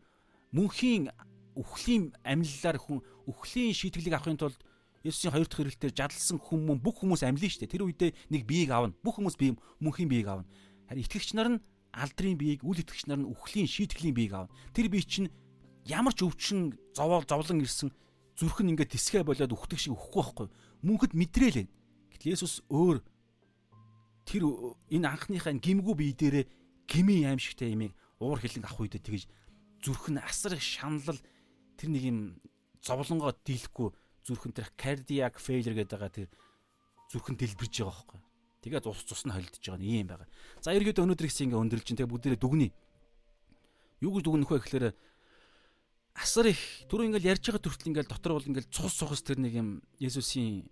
мөнхийн 0.53 1.09
үхлийн 1.57 2.15
амиллаар 2.23 2.79
хүн 2.79 3.01
үхлийн 3.27 3.75
шийтгэлийг 3.75 4.15
авахын 4.15 4.39
тулд 4.39 4.61
Есүсийн 5.01 5.33
хоёр 5.33 5.49
дахь 5.49 5.65
хэрэглэлээр 5.65 5.97
жадалсан 5.97 6.37
хүмүүс 6.37 6.85
бүх 6.85 7.01
хүмүүс 7.01 7.25
шүү 7.25 7.65
дээ. 7.65 7.73
Тэр 7.73 7.89
үедээ 7.89 8.11
нэг 8.29 8.45
биеийг 8.45 8.69
авна. 8.69 8.93
Бүх 9.01 9.17
хүмүүс 9.17 9.41
бие 9.41 9.57
мөнхийн 9.81 10.13
биеийг 10.13 10.29
авна. 10.29 10.45
Харин 10.93 11.05
итгэгч 11.09 11.33
нар 11.33 11.49
нь 11.57 11.59
алдрын 11.93 12.39
биеийг 12.39 12.63
үл 12.63 12.79
итгэгч 12.79 13.11
нар 13.11 13.21
нь 13.23 13.31
үхлийн 13.31 13.67
шийтгэлийн 13.67 14.15
биеийг 14.15 14.35
авна. 14.35 14.55
Тэр 14.75 14.89
бие 14.91 15.03
чинь 15.03 15.31
ямар 15.87 16.15
ч 16.15 16.23
өвчин 16.23 16.79
зовоол 16.95 17.27
зовлон 17.27 17.63
ирсэн 17.63 17.91
зүрх 18.39 18.63
нь 18.63 18.73
ингээд 18.73 18.95
тисгэ 18.95 19.27
болоод 19.27 19.53
үхдэг 19.53 19.79
шиг 19.79 19.95
үхэхгүй 19.99 20.23
байхгүй. 20.23 20.49
Мөнхөд 20.87 21.13
мэдрээлээ. 21.13 21.67
Гэтэл 22.15 22.33
Есүс 22.37 22.63
өөр 22.71 23.03
тэр 24.25 24.43
энэ 24.95 25.07
анхныхаа 25.11 25.55
гимгүү 25.59 25.95
бие 25.99 26.15
дээрээ 26.15 26.45
гими 26.87 27.27
аимшигтай 27.27 27.75
имийг 27.75 27.93
уур 28.23 28.39
хилэн 28.39 28.65
авах 28.65 28.87
үедээ 28.87 29.03
тэгж 29.03 29.25
зүрх 29.83 30.07
нь 30.13 30.23
асар 30.23 30.55
их 30.55 30.63
шаналл 30.63 31.19
тэр 31.77 31.89
нэг 31.91 32.05
юм 32.05 32.19
зовлонгоо 32.85 33.35
дийлэхгүй 33.45 33.89
зүрхэн 34.25 34.53
тэр 34.53 34.69
cardiac 34.77 35.41
failure 35.41 35.75
гэдэг 35.75 35.97
байгаа 35.97 36.13
тэр 36.13 36.29
зүрхэн 37.11 37.37
дэлбэрж 37.37 37.75
байгаа 37.81 37.91
байхгүй. 37.91 38.21
Тэгээд 38.61 38.87
ус 38.89 39.01
цус 39.09 39.25
нь 39.25 39.33
холдож 39.33 39.61
байгаа 39.61 39.81
нь 39.81 39.89
ийм 39.89 40.09
байгаа. 40.09 40.29
За 40.61 40.77
ерөөдөө 40.77 41.05
өнөөдөр 41.05 41.29
ихс 41.29 41.41
ингээ 41.41 41.61
өндөрлж 41.61 41.87
чинь 41.87 41.97
тэгээд 41.97 42.13
бүгдээрээ 42.13 42.41
дүгнэе. 42.41 42.71
Юу 44.05 44.13
гэж 44.17 44.25
дүгнэх 44.25 44.51
вэ 44.53 44.61
гэхээр 44.61 44.87
асар 46.21 46.53
их 46.53 46.61
түрүү 46.93 47.09
ингээл 47.09 47.31
ярьж 47.33 47.45
байгаа 47.49 47.65
төртөл 47.65 47.91
ингээл 47.93 48.13
дотор 48.13 48.33
бол 48.37 48.49
ингээл 48.49 48.69
цус 48.69 49.01
цус 49.01 49.25
тэр 49.25 49.41
нэг 49.41 49.57
юм 49.57 49.69
Есүсийн 49.97 50.69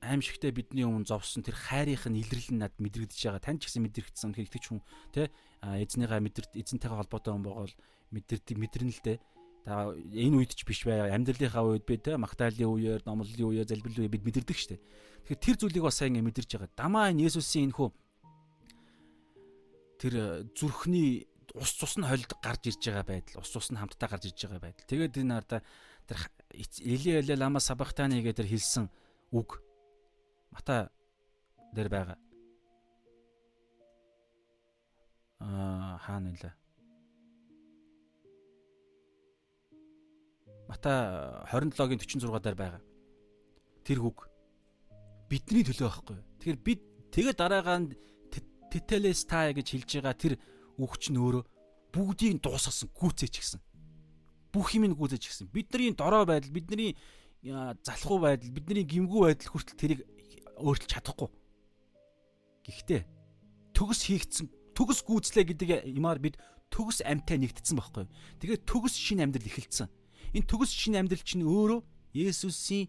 аимшигтай 0.00 0.52
бидний 0.52 0.84
өмнө 0.84 1.08
зовсон 1.08 1.42
тэр 1.42 1.56
хайрынх 1.56 2.06
нь 2.08 2.20
илэрлэн 2.20 2.60
над 2.60 2.74
мэдрэгдэж 2.80 3.16
байгаа. 3.16 3.42
Тань 3.42 3.58
ч 3.60 3.68
гэсэн 3.68 3.84
мэдрэгдсэн. 3.84 4.32
Тэгэхээр 4.32 4.48
итгэж 4.48 4.64
хүн 4.70 4.80
тэ 5.12 5.32
эзнийгаа 5.64 6.20
мэдэрт 6.20 6.52
эзэнтэйгээ 6.56 7.00
холбоотой 7.00 7.32
хүн 7.32 7.44
байгаа 7.44 7.64
бол 7.66 7.76
мэдэрдэг 8.12 8.56
мэдэрнэ 8.56 8.92
л 8.92 9.02
дээ. 9.02 9.18
Та 9.66 9.90
энэ 9.90 10.36
үед 10.38 10.52
ч 10.54 10.62
биш 10.62 10.86
бай. 10.86 11.10
Амьдралынхаа 11.10 11.64
үед 11.66 11.84
би 11.88 11.98
тэ 11.98 12.14
магтаалын 12.20 12.70
үеэр, 12.70 13.02
номлолын 13.02 13.50
үеэр, 13.50 13.66
залбирлын 13.66 14.06
үеэр 14.06 14.14
бид 14.14 14.26
мэдэрдэг 14.30 14.54
штэ. 14.56 14.78
Тэгэхээр 15.26 15.42
тэр 15.42 15.56
зүйлийг 15.58 15.82
бас 15.82 15.98
сайн 15.98 16.22
мэдэрч 16.22 16.54
байгаа. 16.54 16.70
Дамаа 16.78 17.10
энэ 17.10 17.26
Есүсийн 17.26 17.74
энэ 17.74 17.74
хүү 17.74 17.90
тэр 19.98 20.14
э, 20.14 20.26
зүрхний 20.54 21.26
ус 21.58 21.74
цус 21.74 21.98
нь 21.98 22.06
холд 22.06 22.30
гарч 22.38 22.70
ирж 22.70 22.82
байгаа 22.86 23.02
байдал, 23.10 23.42
ус 23.42 23.50
цус 23.50 23.74
нь 23.74 23.80
хамтдаа 23.80 24.06
гарч 24.06 24.30
ирж 24.30 24.38
байгаа 24.46 24.70
байдал. 24.70 24.86
Тэгээд 24.86 25.18
энэ 25.18 25.34
арда 25.34 25.66
тэр 26.06 26.30
Эли 26.54 27.10
Эли 27.18 27.34
лама 27.34 27.58
сабахтаны 27.58 28.22
гэдэг 28.22 28.46
тэр 28.46 28.50
хэлсэн 28.54 28.86
үг 29.34 29.66
Мата 30.54 30.94
дээр 31.74 31.90
байгаа. 31.90 32.18
Аа 35.42 35.98
хаана 36.06 36.30
нэлээ? 36.30 36.54
Мата 40.70 40.92
27-гийн 41.50 41.98
46 41.98 42.40
дээр 42.46 42.54
байгаа. 42.54 42.82
Тэр 43.82 44.00
үг 44.06 44.30
бидний 45.28 45.64
төлөө 45.66 45.88
байхгүй. 45.88 46.18
Тэгэхээр 46.40 46.58
бид 46.62 46.80
тэгээ 47.12 47.34
дараагаа 47.34 47.86
тетелестай 48.70 49.54
гэж 49.54 49.66
хэлж 49.72 49.90
байгаа 50.00 50.14
тэр 50.14 50.34
үгч 50.78 51.10
нь 51.10 51.20
өөрөө 51.20 51.44
бүгдийг 51.94 52.42
дуусгасан 52.42 52.90
гүцээч 52.92 53.34
гисэн. 53.40 53.60
Бүх 54.52 54.74
юм 54.76 54.90
нь 54.90 54.98
гүцээч 54.98 55.24
гисэн. 55.26 55.48
Бидний 55.50 55.92
дорой 55.96 56.26
байдал, 56.26 56.52
бидний 56.52 56.96
залхуу 57.42 58.20
байдал, 58.20 58.52
бидний 58.52 58.84
гимгүү 58.84 59.20
байдал 59.32 59.50
хүртэл 59.52 59.80
тэрийг 59.80 60.00
өөрчилж 60.60 60.92
чадахгүй. 60.92 61.28
Гэхдээ 62.66 63.00
төгс 63.72 64.00
хийгдсэн 64.08 64.46
төгс 64.76 65.00
гүйцлээ 65.08 65.44
гэдэг 65.56 65.68
юмар 65.96 66.20
бид 66.20 66.36
төгс 66.68 67.00
амьтаа 67.00 67.40
нэгдсэн 67.40 67.80
байхгүй. 67.80 68.04
Тэгээд 68.44 68.62
төгс 68.68 68.92
шин 68.92 69.24
амьдрал 69.24 69.48
эхэлсэн. 69.48 69.88
Энэ 70.36 70.48
төгс 70.48 70.70
шин 70.74 71.00
амьдрал 71.00 71.24
чинь 71.24 71.46
өөрөө 71.46 71.80
Есүсийн 72.16 72.88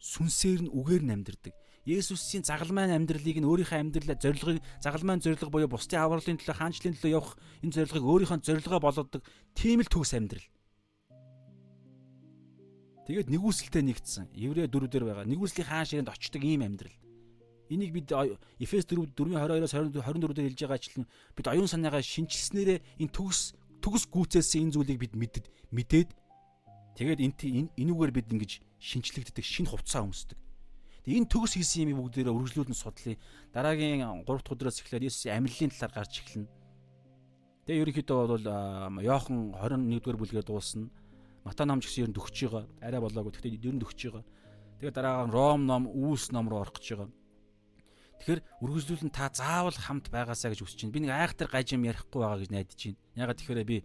сүнсээр 0.00 0.66
нь 0.66 0.72
үгээр 0.72 1.02
нь 1.04 1.14
амьдрдаг. 1.14 1.54
Есүсийн 1.86 2.42
загалмайн 2.42 2.90
амьдралыг 2.90 3.38
нь 3.38 3.46
өөрийнхөө 3.46 3.78
амьдралаа 3.78 4.18
зорилгыг 4.18 4.58
загалмайн 4.82 5.22
зорилго 5.22 5.50
буюу 5.54 5.70
бусдын 5.70 6.02
авралын 6.02 6.34
төлөө 6.42 6.58
хаанчлалын 6.58 6.98
төлөө 6.98 7.14
явах 7.14 7.38
энэ 7.62 7.74
зорилгыг 7.78 8.04
өөрийнхөө 8.04 8.42
зорилгоо 8.42 8.80
болгодог 8.82 9.22
тийм 9.54 9.86
л 9.86 9.90
төгс 9.90 10.18
амьдрал. 10.18 10.48
Тэгээд 13.06 13.30
нэгүсэлтэй 13.30 13.86
нэгдсэн. 13.86 14.34
Еврей 14.34 14.66
дөрөв 14.66 14.90
дээр 14.90 15.06
байгаа. 15.06 15.30
Нэгүслийн 15.30 15.70
хаан 15.70 15.86
ширэнд 15.86 16.10
очдог 16.10 16.42
ийм 16.42 16.66
амьдрал. 16.66 16.98
Энийг 17.70 17.94
бид 17.94 18.10
Эфес 18.58 18.82
4 18.82 19.14
4:22-оос 19.14 19.74
24 19.74 20.34
дээр 20.34 20.50
хэлж 20.50 20.60
байгаачлан 20.66 21.06
бид 21.38 21.46
оюун 21.46 21.70
санаагаа 21.70 22.02
шинжилснээрээ 22.02 22.82
энэ 22.98 23.14
төгс 23.14 23.54
төгс 23.78 24.10
гүйцэлсэн 24.10 24.66
энэ 24.66 24.74
зүйлийг 24.74 24.98
бид 24.98 25.14
мэддэг 25.14 25.44
мэдээд 25.70 26.10
тэгээд 26.96 27.20
энэ 27.20 27.68
энүүгээр 27.76 28.12
бид 28.16 28.32
ингэж 28.32 28.52
шинчлэгддэг 28.80 29.44
шинэ 29.44 29.68
хувцас 29.70 30.00
өмсдөг. 30.00 30.38
Тэгээ 31.06 31.22
энэ 31.22 31.30
төгс 31.30 31.54
хийсэн 31.54 31.92
юм 31.94 32.02
бүгдээрээ 32.02 32.34
үргэлжлүүлэн 32.34 32.74
судлаа. 32.74 33.14
Дараагийн 33.54 34.02
3 34.02 34.26
дахь 34.26 34.50
өдрөөс 34.50 34.82
эхлээд 34.82 35.06
Есүсийн 35.06 35.38
амьлалын 35.38 35.70
талаар 35.70 35.94
гарч 35.94 36.14
эхэлнэ. 36.18 36.50
Тэгээ 37.62 37.82
ерөнхийдөө 37.86 38.18
бол 38.26 38.46
Йохан 39.06 39.54
21-р 39.54 40.16
бүлгээр 40.18 40.46
дуусна. 40.50 40.90
Матай 41.46 41.62
номч 41.62 41.86
гэсэн 41.86 42.02
ер 42.06 42.10
нь 42.10 42.16
дөхөж 42.18 42.36
байгаа. 42.50 42.64
Арай 42.82 42.98
болоогүй. 42.98 43.30
Гэхдээ 43.38 43.54
ер 43.54 43.74
нь 43.78 43.82
дөхөж 43.86 44.00
байгаа. 44.02 44.24
Тэгээ 44.82 44.94
дараагаар 44.98 45.30
Ром 45.30 45.62
ном, 45.62 45.86
Үүс 45.86 46.34
ном 46.34 46.50
руу 46.50 46.66
орох 46.66 46.74
гэж 46.74 46.98
байгаа. 46.98 47.10
Тэгэхээр 48.18 48.42
үргэлжлүүлэн 48.66 49.12
та 49.14 49.30
заавал 49.30 49.78
хамт 49.78 50.10
байгаасаа 50.10 50.50
гэж 50.50 50.66
хүсэж 50.66 50.90
байна. 50.90 50.94
Би 50.96 51.00
нэг 51.06 51.12
айхтар 51.14 51.48
гажим 51.52 51.86
ярихгүй 51.86 52.18
байгаа 52.18 52.40
гэж 52.42 52.50
найдаж 52.50 52.80
байна. 52.82 52.98
Ягаад 53.14 53.38
тэгэхээр 53.38 53.62
би 53.62 53.78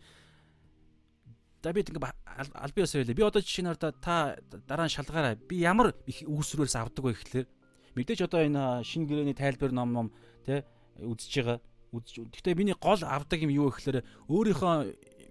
Давид 1.62 1.90
ингээ 1.94 2.10
албан 2.26 2.84
ёсоо 2.84 3.02
хэлээ. 3.06 3.18
Би 3.18 3.26
одоо 3.26 3.42
жишээнээр 3.42 3.78
та 3.78 4.36
дараа 4.66 4.86
нь 4.90 4.94
шалгаарай. 4.94 5.38
Би 5.38 5.62
ямар 5.62 5.94
их 6.10 6.26
үүсрүүлс 6.26 6.74
авдаг 6.74 7.06
вэ 7.06 7.14
гэхлээр 7.14 7.48
мэдээж 7.96 8.20
одоо 8.26 8.42
энэ 8.42 8.82
шинэ 8.82 9.06
гэрээний 9.06 9.38
тайлбар 9.38 9.72
ном 9.72 9.94
ном 9.94 10.08
тий 10.46 10.66
үзэж 10.98 11.32
байгаа. 11.46 11.58
Гэхдээ 11.94 12.56
миний 12.58 12.76
гол 12.80 13.02
авдаг 13.06 13.40
юм 13.46 13.52
юу 13.54 13.70
гэхлээр 13.70 14.02
өөрийнхөө 14.32 14.76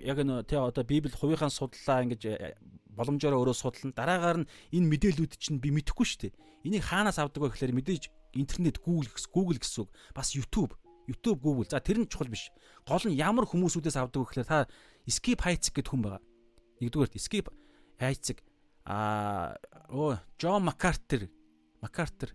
яг 0.07 0.19
энэ 0.23 0.47
тий 0.47 0.61
одоо 0.61 0.85
Библи 0.85 1.11
хувийнхаа 1.11 1.51
судлаа 1.51 2.05
ингэж 2.05 2.23
э, 2.31 2.55
боломжоор 2.95 3.35
өөрөө 3.35 3.57
судлана. 3.57 3.97
Дараагаар 3.97 4.39
нь 4.45 4.51
энэ 4.77 4.87
мэдээлүүд 4.87 5.33
чинь 5.35 5.59
би 5.59 5.73
мэдэхгүй 5.73 6.07
шүү 6.07 6.21
дээ. 6.29 6.37
Энийг 6.69 6.85
хаанаас 6.85 7.19
авдаг 7.19 7.43
вэ 7.43 7.51
гэхлээр 7.51 7.75
мэдээж 7.75 8.03
интернет 8.37 8.79
Google 8.79 9.11
Google 9.33 9.59
гэсэн 9.59 9.89
үг. 9.89 9.91
Бас 10.15 10.37
YouTube 10.37 10.77
YouTube 11.11 11.43
Google. 11.43 11.67
За 11.67 11.83
тэр 11.83 11.99
нь 11.99 12.09
чухал 12.09 12.31
биш. 12.31 12.55
Гол 12.87 13.03
нь 13.11 13.19
ямар 13.19 13.45
хүмүүсүүдээс 13.51 13.99
авдаг 13.99 14.23
вэ 14.23 14.27
гэхлээр 14.31 14.47
та 14.47 14.71
Skip 15.11 15.43
Heights 15.43 15.75
гэдэг 15.75 15.91
хүн 15.91 16.03
байгаа. 16.07 16.23
Нэгдүгээр 16.79 17.19
Skip 17.19 17.51
Heights 17.99 18.39
а 18.87 19.59
оо 19.91 20.19
Джон 20.39 20.65
Маккартер 20.65 21.29
Маккартер 21.83 22.33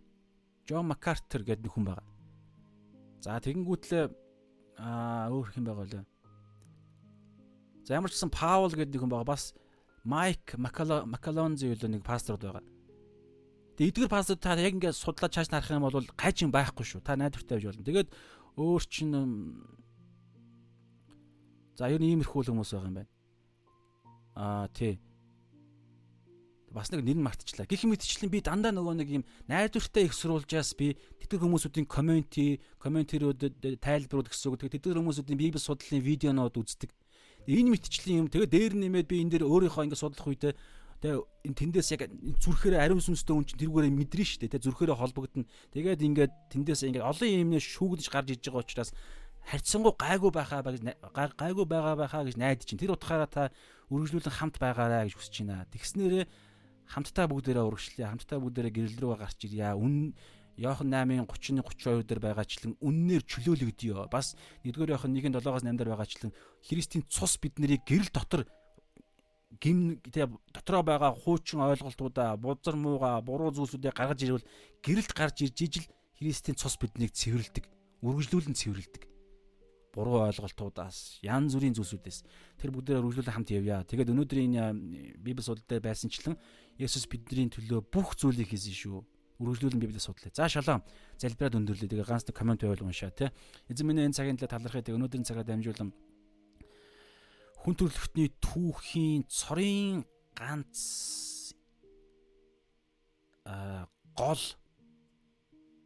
Джон 0.68 0.91
Маккартер 0.91 1.41
гэдэг 1.47 1.72
хүн 1.72 1.88
байгаа. 1.88 2.06
За 3.23 3.39
тэгэнгүүтлээ 3.39 4.11
а 4.77 5.31
өөр 5.31 5.47
хэм 5.56 5.65
байгаа 5.65 5.88
лээ. 5.88 6.06
За 7.88 7.97
ямар 7.97 8.11
ч 8.11 8.19
гэсэн 8.19 8.34
Паул 8.34 8.69
гэдэг 8.69 8.99
хүн 8.99 9.10
байгаа. 9.10 9.34
Бас 9.34 9.56
Майк 10.03 10.53
Макалонзи 10.57 11.72
юу 11.73 11.89
нэг 11.89 12.06
пасторд 12.06 12.43
байгаа. 12.43 12.65
Тэгээ 13.76 13.91
эдгээр 13.91 14.14
пастор 14.14 14.38
та 14.39 14.56
яг 14.56 14.77
ингээд 14.77 14.95
судлаад 14.95 15.34
чааш 15.34 15.49
харах 15.52 15.73
юм 15.73 15.84
бол 15.84 16.06
гайчин 16.15 16.53
байхгүй 16.53 16.85
шүү. 16.85 17.02
Та 17.03 17.19
найдвартай 17.19 17.60
байж 17.60 17.65
болно. 17.68 17.84
Тэгээд 17.84 18.10
өөр 18.56 18.84
чин 18.90 19.11
За 21.76 21.91
ер 21.91 21.99
нь 21.99 22.15
иймэрхүү 22.15 22.48
хүмүүс 22.48 22.72
байгаа 22.72 22.88
юм 22.88 22.98
байна. 23.03 23.11
Аа 24.40 24.68
тий. 24.72 24.95
Бас 26.72 26.88
нэг 26.91 27.03
нэр 27.03 27.19
нь 27.19 27.26
мартчихлаа. 27.27 27.68
Гэх 27.68 27.84
мэтчлэн 27.84 28.32
би 28.32 28.40
дандаа 28.40 28.72
нөгөө 28.72 28.95
нэг 28.95 29.10
юм 29.11 29.23
найдвартай 29.52 30.07
их 30.07 30.15
сурвалжаас 30.15 30.72
би 30.80 30.95
тэтгэр 31.19 31.44
хүмүүсүүдийн 31.44 31.88
комменти, 31.88 32.64
комментэрүүдэд 32.80 33.84
тайлбарууд 33.84 34.32
гэсэн 34.32 34.56
үг. 34.56 34.72
Тэтгэр 34.72 35.03
хүмүүсүүдийн 35.03 35.40
библи 35.40 35.60
судлалын 35.60 36.03
видеонууд 36.03 36.56
үздэг. 36.56 36.91
Энэ 37.44 37.76
мэтчлийн 37.76 38.23
юм. 38.23 38.32
Тэгээд 38.32 38.52
дээр 38.56 38.73
нэмээд 38.80 39.07
би 39.11 39.19
энэ 39.19 39.32
дээр 39.36 39.44
өөрийнхөө 39.44 39.91
ингэ 39.91 39.99
судлах 39.99 40.32
үедээ 40.32 40.56
энэ 41.04 41.58
тэндээс 41.60 41.90
яг 41.98 42.08
зүрхээрээ 42.40 42.82
ариун 42.82 43.04
сүнстэй 43.04 43.36
хүн 43.36 43.46
чинь 43.46 43.62
тэргүүрээ 43.68 43.92
мэдрэн 43.92 44.26
штэ 44.26 44.48
тэгээ 44.48 44.66
зүрхээрээ 44.70 44.98
холбогдно. 44.98 45.50
Тэгээд 45.76 46.02
ингээд 46.02 46.34
тэндээс 46.54 46.82
ингээд 46.88 47.04
олон 47.04 47.30
юмнээ 47.30 47.62
шүүгдэж 47.62 48.08
гарч 48.10 48.28
иж 48.32 48.42
байгаа 48.48 48.64
учраас 48.64 48.92
харьцангуй 49.46 49.94
гайгүй 49.94 50.32
байхаа 50.34 50.62
гайгүй 50.64 51.66
байгаа 51.70 51.96
байхаа 52.00 52.26
гэж 52.26 52.36
найдаж 52.40 52.66
чинь. 52.66 52.82
Тэр 52.82 52.98
утгаараа 52.98 53.30
та 53.30 53.44
үргэлжлүүлэн 53.94 54.34
хамт 54.34 54.58
байгаарай 54.58 55.06
гэж 55.06 55.16
хүсэж 55.20 55.36
байна. 55.46 55.70
Тэгснээрээ 55.70 56.26
хамтдаа 56.90 57.26
бүгдээрээ 57.30 57.66
урагшлая. 57.66 58.10
Хамтдаа 58.10 58.40
бүгдээрээ 58.42 58.74
гэрэл 58.74 59.02
рүү 59.02 59.14
гарч 59.22 59.40
ирья. 59.46 59.78
Үн 59.78 60.18
Йохан 60.56 60.88
8-ын 60.88 61.28
30-ны 61.28 61.62
32 61.68 62.08
дээр 62.08 62.22
байгаачлан 62.24 62.80
үннээр 62.80 63.24
чөлөөлөгдөё. 63.28 64.08
Бас 64.08 64.40
1-р 64.64 64.96
Йохан 64.96 65.12
1-ийн 65.12 65.36
7-аас 65.36 65.68
8 65.68 65.76
дээр 65.76 65.92
байгаачлан 65.92 66.32
Христийн 66.64 67.04
цус 67.12 67.36
биднийг 67.44 67.84
гэрэл 67.84 68.08
дотор 68.16 68.48
гим 69.60 70.02
тэ 70.03 70.27
дотроо 70.53 70.84
байгаа 70.84 71.11
хуучин 71.15 71.61
ойлголтуудаа, 71.61 72.38
бузар 72.38 72.76
мууга, 72.76 73.22
буруу 73.22 73.52
зүйлсүүдээ 73.52 73.94
гаргаж 73.94 74.19
ирвэл 74.23 74.49
гэрэлт 74.84 75.11
гарч 75.14 75.45
ирж 75.45 75.57
ижил 75.61 75.88
Христийн 76.19 76.56
цус 76.56 76.80
биднийг 76.80 77.11
цэвэрлдэг, 77.11 77.65
үргэлжлүүлэн 78.03 78.56
цэвэрлдэг 78.56 79.03
буруу 79.95 80.27
ойлголтуудаас 80.27 81.23
янз 81.23 81.56
бүрийн 81.56 81.76
зүйлсүүдээс 81.80 82.19
тэр 82.60 82.76
бүгдээр 82.76 82.99
үргэлжлүүлэн 82.99 83.36
хамт 83.36 83.56
явъя. 83.56 83.88
Тэгээд 83.88 84.11
өнөөдрийн 84.11 84.53
Библи 85.23 85.40
судал 85.40 85.64
дээр 85.64 85.88
байсанчлан 85.88 86.36
Есүс 86.76 87.07
бидний 87.07 87.48
төлөө 87.48 87.88
бүх 87.88 88.19
зүйлийг 88.19 88.52
хийсэн 88.52 88.76
шүү. 88.76 88.99
Үргэлжлүүлэн 89.40 89.80
Библийг 89.80 90.03
судлаа. 90.03 90.32
За 90.36 90.52
шалаа 90.52 90.84
залбираад 91.19 91.60
өндөрлөө. 91.60 91.88
Тэгээ 91.91 92.07
ганц 92.07 92.27
нэг 92.27 92.36
комент 92.36 92.64
байвал 92.64 92.88
уншаа 92.88 93.11
тий. 93.11 93.32
Эзэн 93.72 93.88
минь 93.88 94.03
энэ 94.03 94.15
цагийн 94.15 94.40
талархаа. 94.40 94.84
Тэгээ 94.84 94.95
өнөөдрийн 94.99 95.27
цагаар 95.27 95.48
дамжуулан 95.48 95.91
хүн 97.66 97.74
төрлөختний 97.74 98.30
түүхийн 98.46 99.26
цорын 99.26 100.06
ганц 100.38 100.78
а 103.50 103.90
гол 104.14 104.44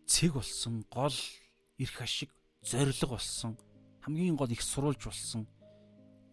цэг 0.04 0.36
болсон 0.36 0.84
гол 0.92 1.16
эрх 1.80 2.02
ашиг 2.04 2.36
зориг 2.68 3.00
болсон 3.08 3.56
хамгийн 4.04 4.36
гол 4.36 4.52
их 4.52 4.60
сурулж 4.60 5.08
болсон 5.08 5.48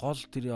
гол 0.03 0.19
тэр 0.35 0.51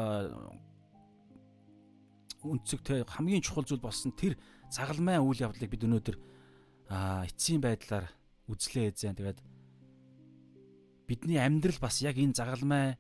үнцэг 2.43 2.83
те 2.83 3.05
хамгийн 3.07 3.47
чухал 3.47 3.63
зүйл 3.63 3.79
болсон 3.79 4.11
тэр 4.11 4.35
цагалмай 4.75 5.23
үйл 5.23 5.47
явдлыг 5.47 5.71
бид 5.71 5.87
өнөөдөр 5.87 6.17
эцсийн 7.31 7.61
байдлаар 7.61 8.09
үзлээ 8.49 8.91
эзэн. 8.91 9.15
Тэгээд 9.15 9.39
бидний 11.07 11.39
амьдрал 11.39 11.79
бас 11.79 12.03
яг 12.03 12.17
энэ 12.17 12.35
загалмай 12.35 12.97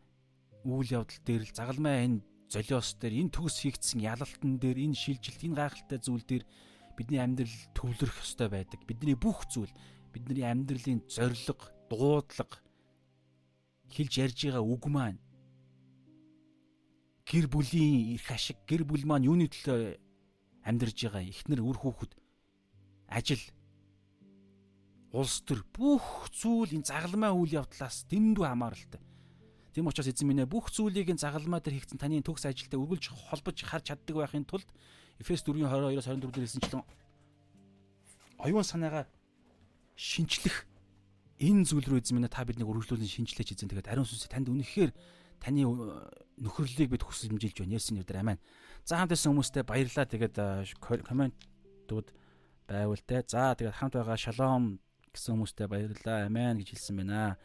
үйл 0.65 0.91
явдал 1.03 1.21
дээр 1.25 1.43
л 1.49 1.57
загалмай 1.57 1.97
энэ 2.05 2.25
золиос 2.51 2.99
дээр 3.01 3.15
энэ 3.25 3.35
төгс 3.35 3.57
хийгдсэн 3.63 4.01
ялалтан 4.03 4.59
дээр 4.59 4.79
энэ 4.91 4.99
шилжилт 4.99 5.41
энэ 5.47 5.59
гайхалтай 5.59 5.99
зүйл 6.03 6.25
дээр 6.27 6.45
бидний 6.99 7.21
амьдрал 7.23 7.57
төвлөрөх 7.73 8.19
ёстой 8.21 8.49
байдаг. 8.51 8.81
Бидний 8.85 9.17
бүх 9.17 9.47
зүйл 9.49 9.73
бидний 10.13 10.45
амьдралын 10.45 11.07
зориг, 11.09 11.61
дуудлага 11.89 12.59
хэлж 13.91 14.13
ярьж 14.19 14.39
байгаа 14.47 14.63
үг 14.63 14.85
маань 14.87 15.19
гэр 17.27 17.47
бүлийн 17.51 18.15
эрх 18.15 18.29
ашиг 18.31 18.59
гэр 18.67 18.83
бүл 18.87 19.07
маань 19.07 19.27
юуны 19.27 19.47
төлөө 19.51 19.99
амьдарж 20.67 20.99
байгаа 21.07 21.25
эхнэр 21.27 21.61
үр 21.63 21.79
хүүхэд 21.79 22.13
ажил 23.11 23.43
улс 25.11 25.43
төр 25.43 25.67
бүх 25.75 26.31
зүйл 26.31 26.71
энэ 26.75 26.87
загалмай 26.87 27.35
үйл 27.35 27.59
явдлаас 27.63 28.07
дэндүү 28.07 28.47
хамааралтай. 28.47 29.03
Тийм 29.75 29.87
учраас 29.87 30.09
эзэн 30.11 30.29
минь 30.29 30.45
бүх 30.45 30.71
зүйлийг 30.71 31.11
энэ 31.11 31.23
загалмай 31.23 31.61
дээр 31.61 31.83
хийгдсэн 31.83 31.99
таны 31.99 32.23
төгс 32.23 32.47
ажилтай 32.47 32.79
үргэлж 32.79 33.11
холбож 33.11 33.57
харж 33.63 33.85
чаддаг 33.95 34.17
байхын 34.17 34.45
тулд 34.45 34.67
Эфес 35.21 35.45
4:22-оос 35.45 36.07
24 36.09 36.33
дээр 36.33 36.47
хэлсэнчлэн 36.49 36.83
оюун 38.41 38.65
санаагаа 38.65 39.07
шинчлэх 39.95 40.67
энэ 41.39 41.69
зүйл 41.69 41.87
рүү 41.87 42.01
эзэн 42.01 42.19
минь 42.19 42.29
та 42.29 42.45
биднийг 42.45 42.67
үргэлжлүүлэн 42.67 43.07
шинжилж 43.07 43.53
эзэн 43.53 43.69
тэгээд 43.69 43.93
ариун 43.93 44.09
сүнсээ 44.09 44.33
танд 44.33 44.49
үнэхээр 44.49 44.93
таны 45.41 45.65
нөхөрлөлийг 46.41 46.93
бид 46.93 47.05
хүсэмжилж 47.05 47.65
байна. 47.65 47.77
Есүс 47.77 47.97
нэрээр 47.97 48.21
амин. 48.21 48.39
За 48.85 49.01
хамт 49.01 49.13
байсан 49.13 49.33
хүмүүстээ 49.33 49.65
баярлалаа. 49.65 50.07
Тэгээд 50.09 50.37
комментууд 51.05 52.09
байвал 52.69 53.03
те. 53.05 53.25
За 53.29 53.57
тэгээд 53.57 53.77
хамт 53.77 53.95
байгаа 53.97 54.17
шалом 54.21 54.81
гэсэн 55.13 55.37
хүмүүстээ 55.37 55.69
баярлалаа. 55.69 56.29
Амен 56.29 56.61
гэж 56.61 56.77
хэлсэн 56.77 56.97
байна. 57.01 57.37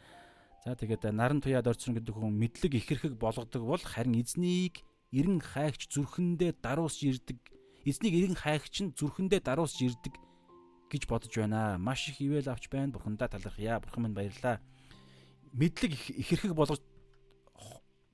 За 0.66 0.74
тэгээд 0.74 1.14
наран 1.14 1.38
туяад 1.38 1.70
орцсон 1.70 1.94
гэдэг 1.94 2.10
хүн 2.10 2.42
мэдлэг 2.42 2.74
ихэрхэг 2.74 3.14
болгодог 3.14 3.62
бол 3.62 3.78
харин 3.78 4.18
эзнийг 4.18 4.82
эрен 5.14 5.38
хайгч 5.38 5.86
зүрхэндээ 5.94 6.58
даруусж 6.58 7.06
ирдэг. 7.06 7.38
Эзнийг 7.86 8.18
эрен 8.18 8.34
хайгч 8.34 8.82
нь 8.82 8.90
зүрхэндээ 8.98 9.46
даруусж 9.46 9.78
ирдэг 9.86 10.18
гэж 10.90 11.06
бодож 11.06 11.30
байна. 11.38 11.78
Маш 11.78 12.10
их 12.10 12.18
ивэл 12.18 12.50
авч 12.50 12.66
байна. 12.66 12.90
Бурхандаа 12.90 13.30
талархъя. 13.30 13.78
Бурхан 13.78 14.10
минь 14.10 14.18
баярлаа. 14.18 14.58
Мэдлэг 15.54 15.94
ихэрхэг 16.18 16.50
болгож 16.50 16.82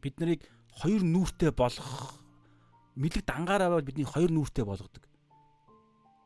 бид 0.05 0.21
нарыг 0.21 0.45
хоёр 0.77 1.01
нүртэй 1.01 1.57
болгох 1.57 2.21
мэдлэг 3.01 3.25
дангаараа 3.25 3.81
бол 3.81 3.89
бидний 3.89 4.05
хоёр 4.05 4.29
нүртэй 4.29 4.69
болгодог. 4.69 5.09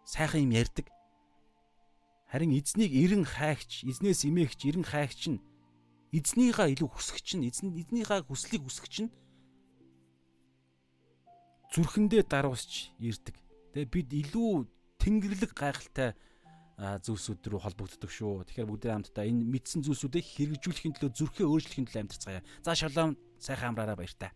Сайхан 0.03 0.43
юм 0.43 0.59
ярьдаг. 0.59 0.91
Харин 2.27 2.51
эзнийг 2.51 2.91
эрен 2.91 3.23
хайгч, 3.23 3.87
эзнээс 3.87 4.27
имээгч, 4.27 4.67
эрен 4.67 4.83
хайгч 4.83 5.31
нь 5.31 5.39
эзнийгаа 6.17 6.73
илүү 6.73 6.89
хүсгч 6.89 7.37
нь, 7.37 7.49
эзнийгаа 7.51 8.25
хүслийг 8.25 8.65
хүсгч 8.65 8.95
нь 9.05 9.11
зүрхэндээ 11.73 12.23
даруусч 12.25 12.97
ирдэг. 13.03 13.37
Тэгээ 13.75 13.93
бид 13.93 14.09
илүү 14.25 14.65
тэнгэрлэг 15.03 15.53
гайхалтай 15.53 16.17
зүйлсүүд 16.77 17.41
рүү 17.53 17.61
холбогддог 17.65 18.11
шүү. 18.13 18.45
Тэгэхээр 18.49 18.69
бүгдээ 18.69 18.93
хамтдаа 18.93 19.25
энэ 19.25 19.45
мэдсэн 19.45 19.81
зүйлсүүдийг 19.85 20.25
хэрэгжүүлэхийн 20.25 20.95
төлөө 20.97 21.13
зүрхээ 21.17 21.47
өөрчлөхийн 21.49 21.87
төлөө 21.89 22.03
амьдарцгаая. 22.05 22.43
За 22.65 22.73
шалом 22.77 23.17
сайхан 23.41 23.73
амраараа 23.73 23.97
баяр 23.97 24.15
та. 24.17 24.33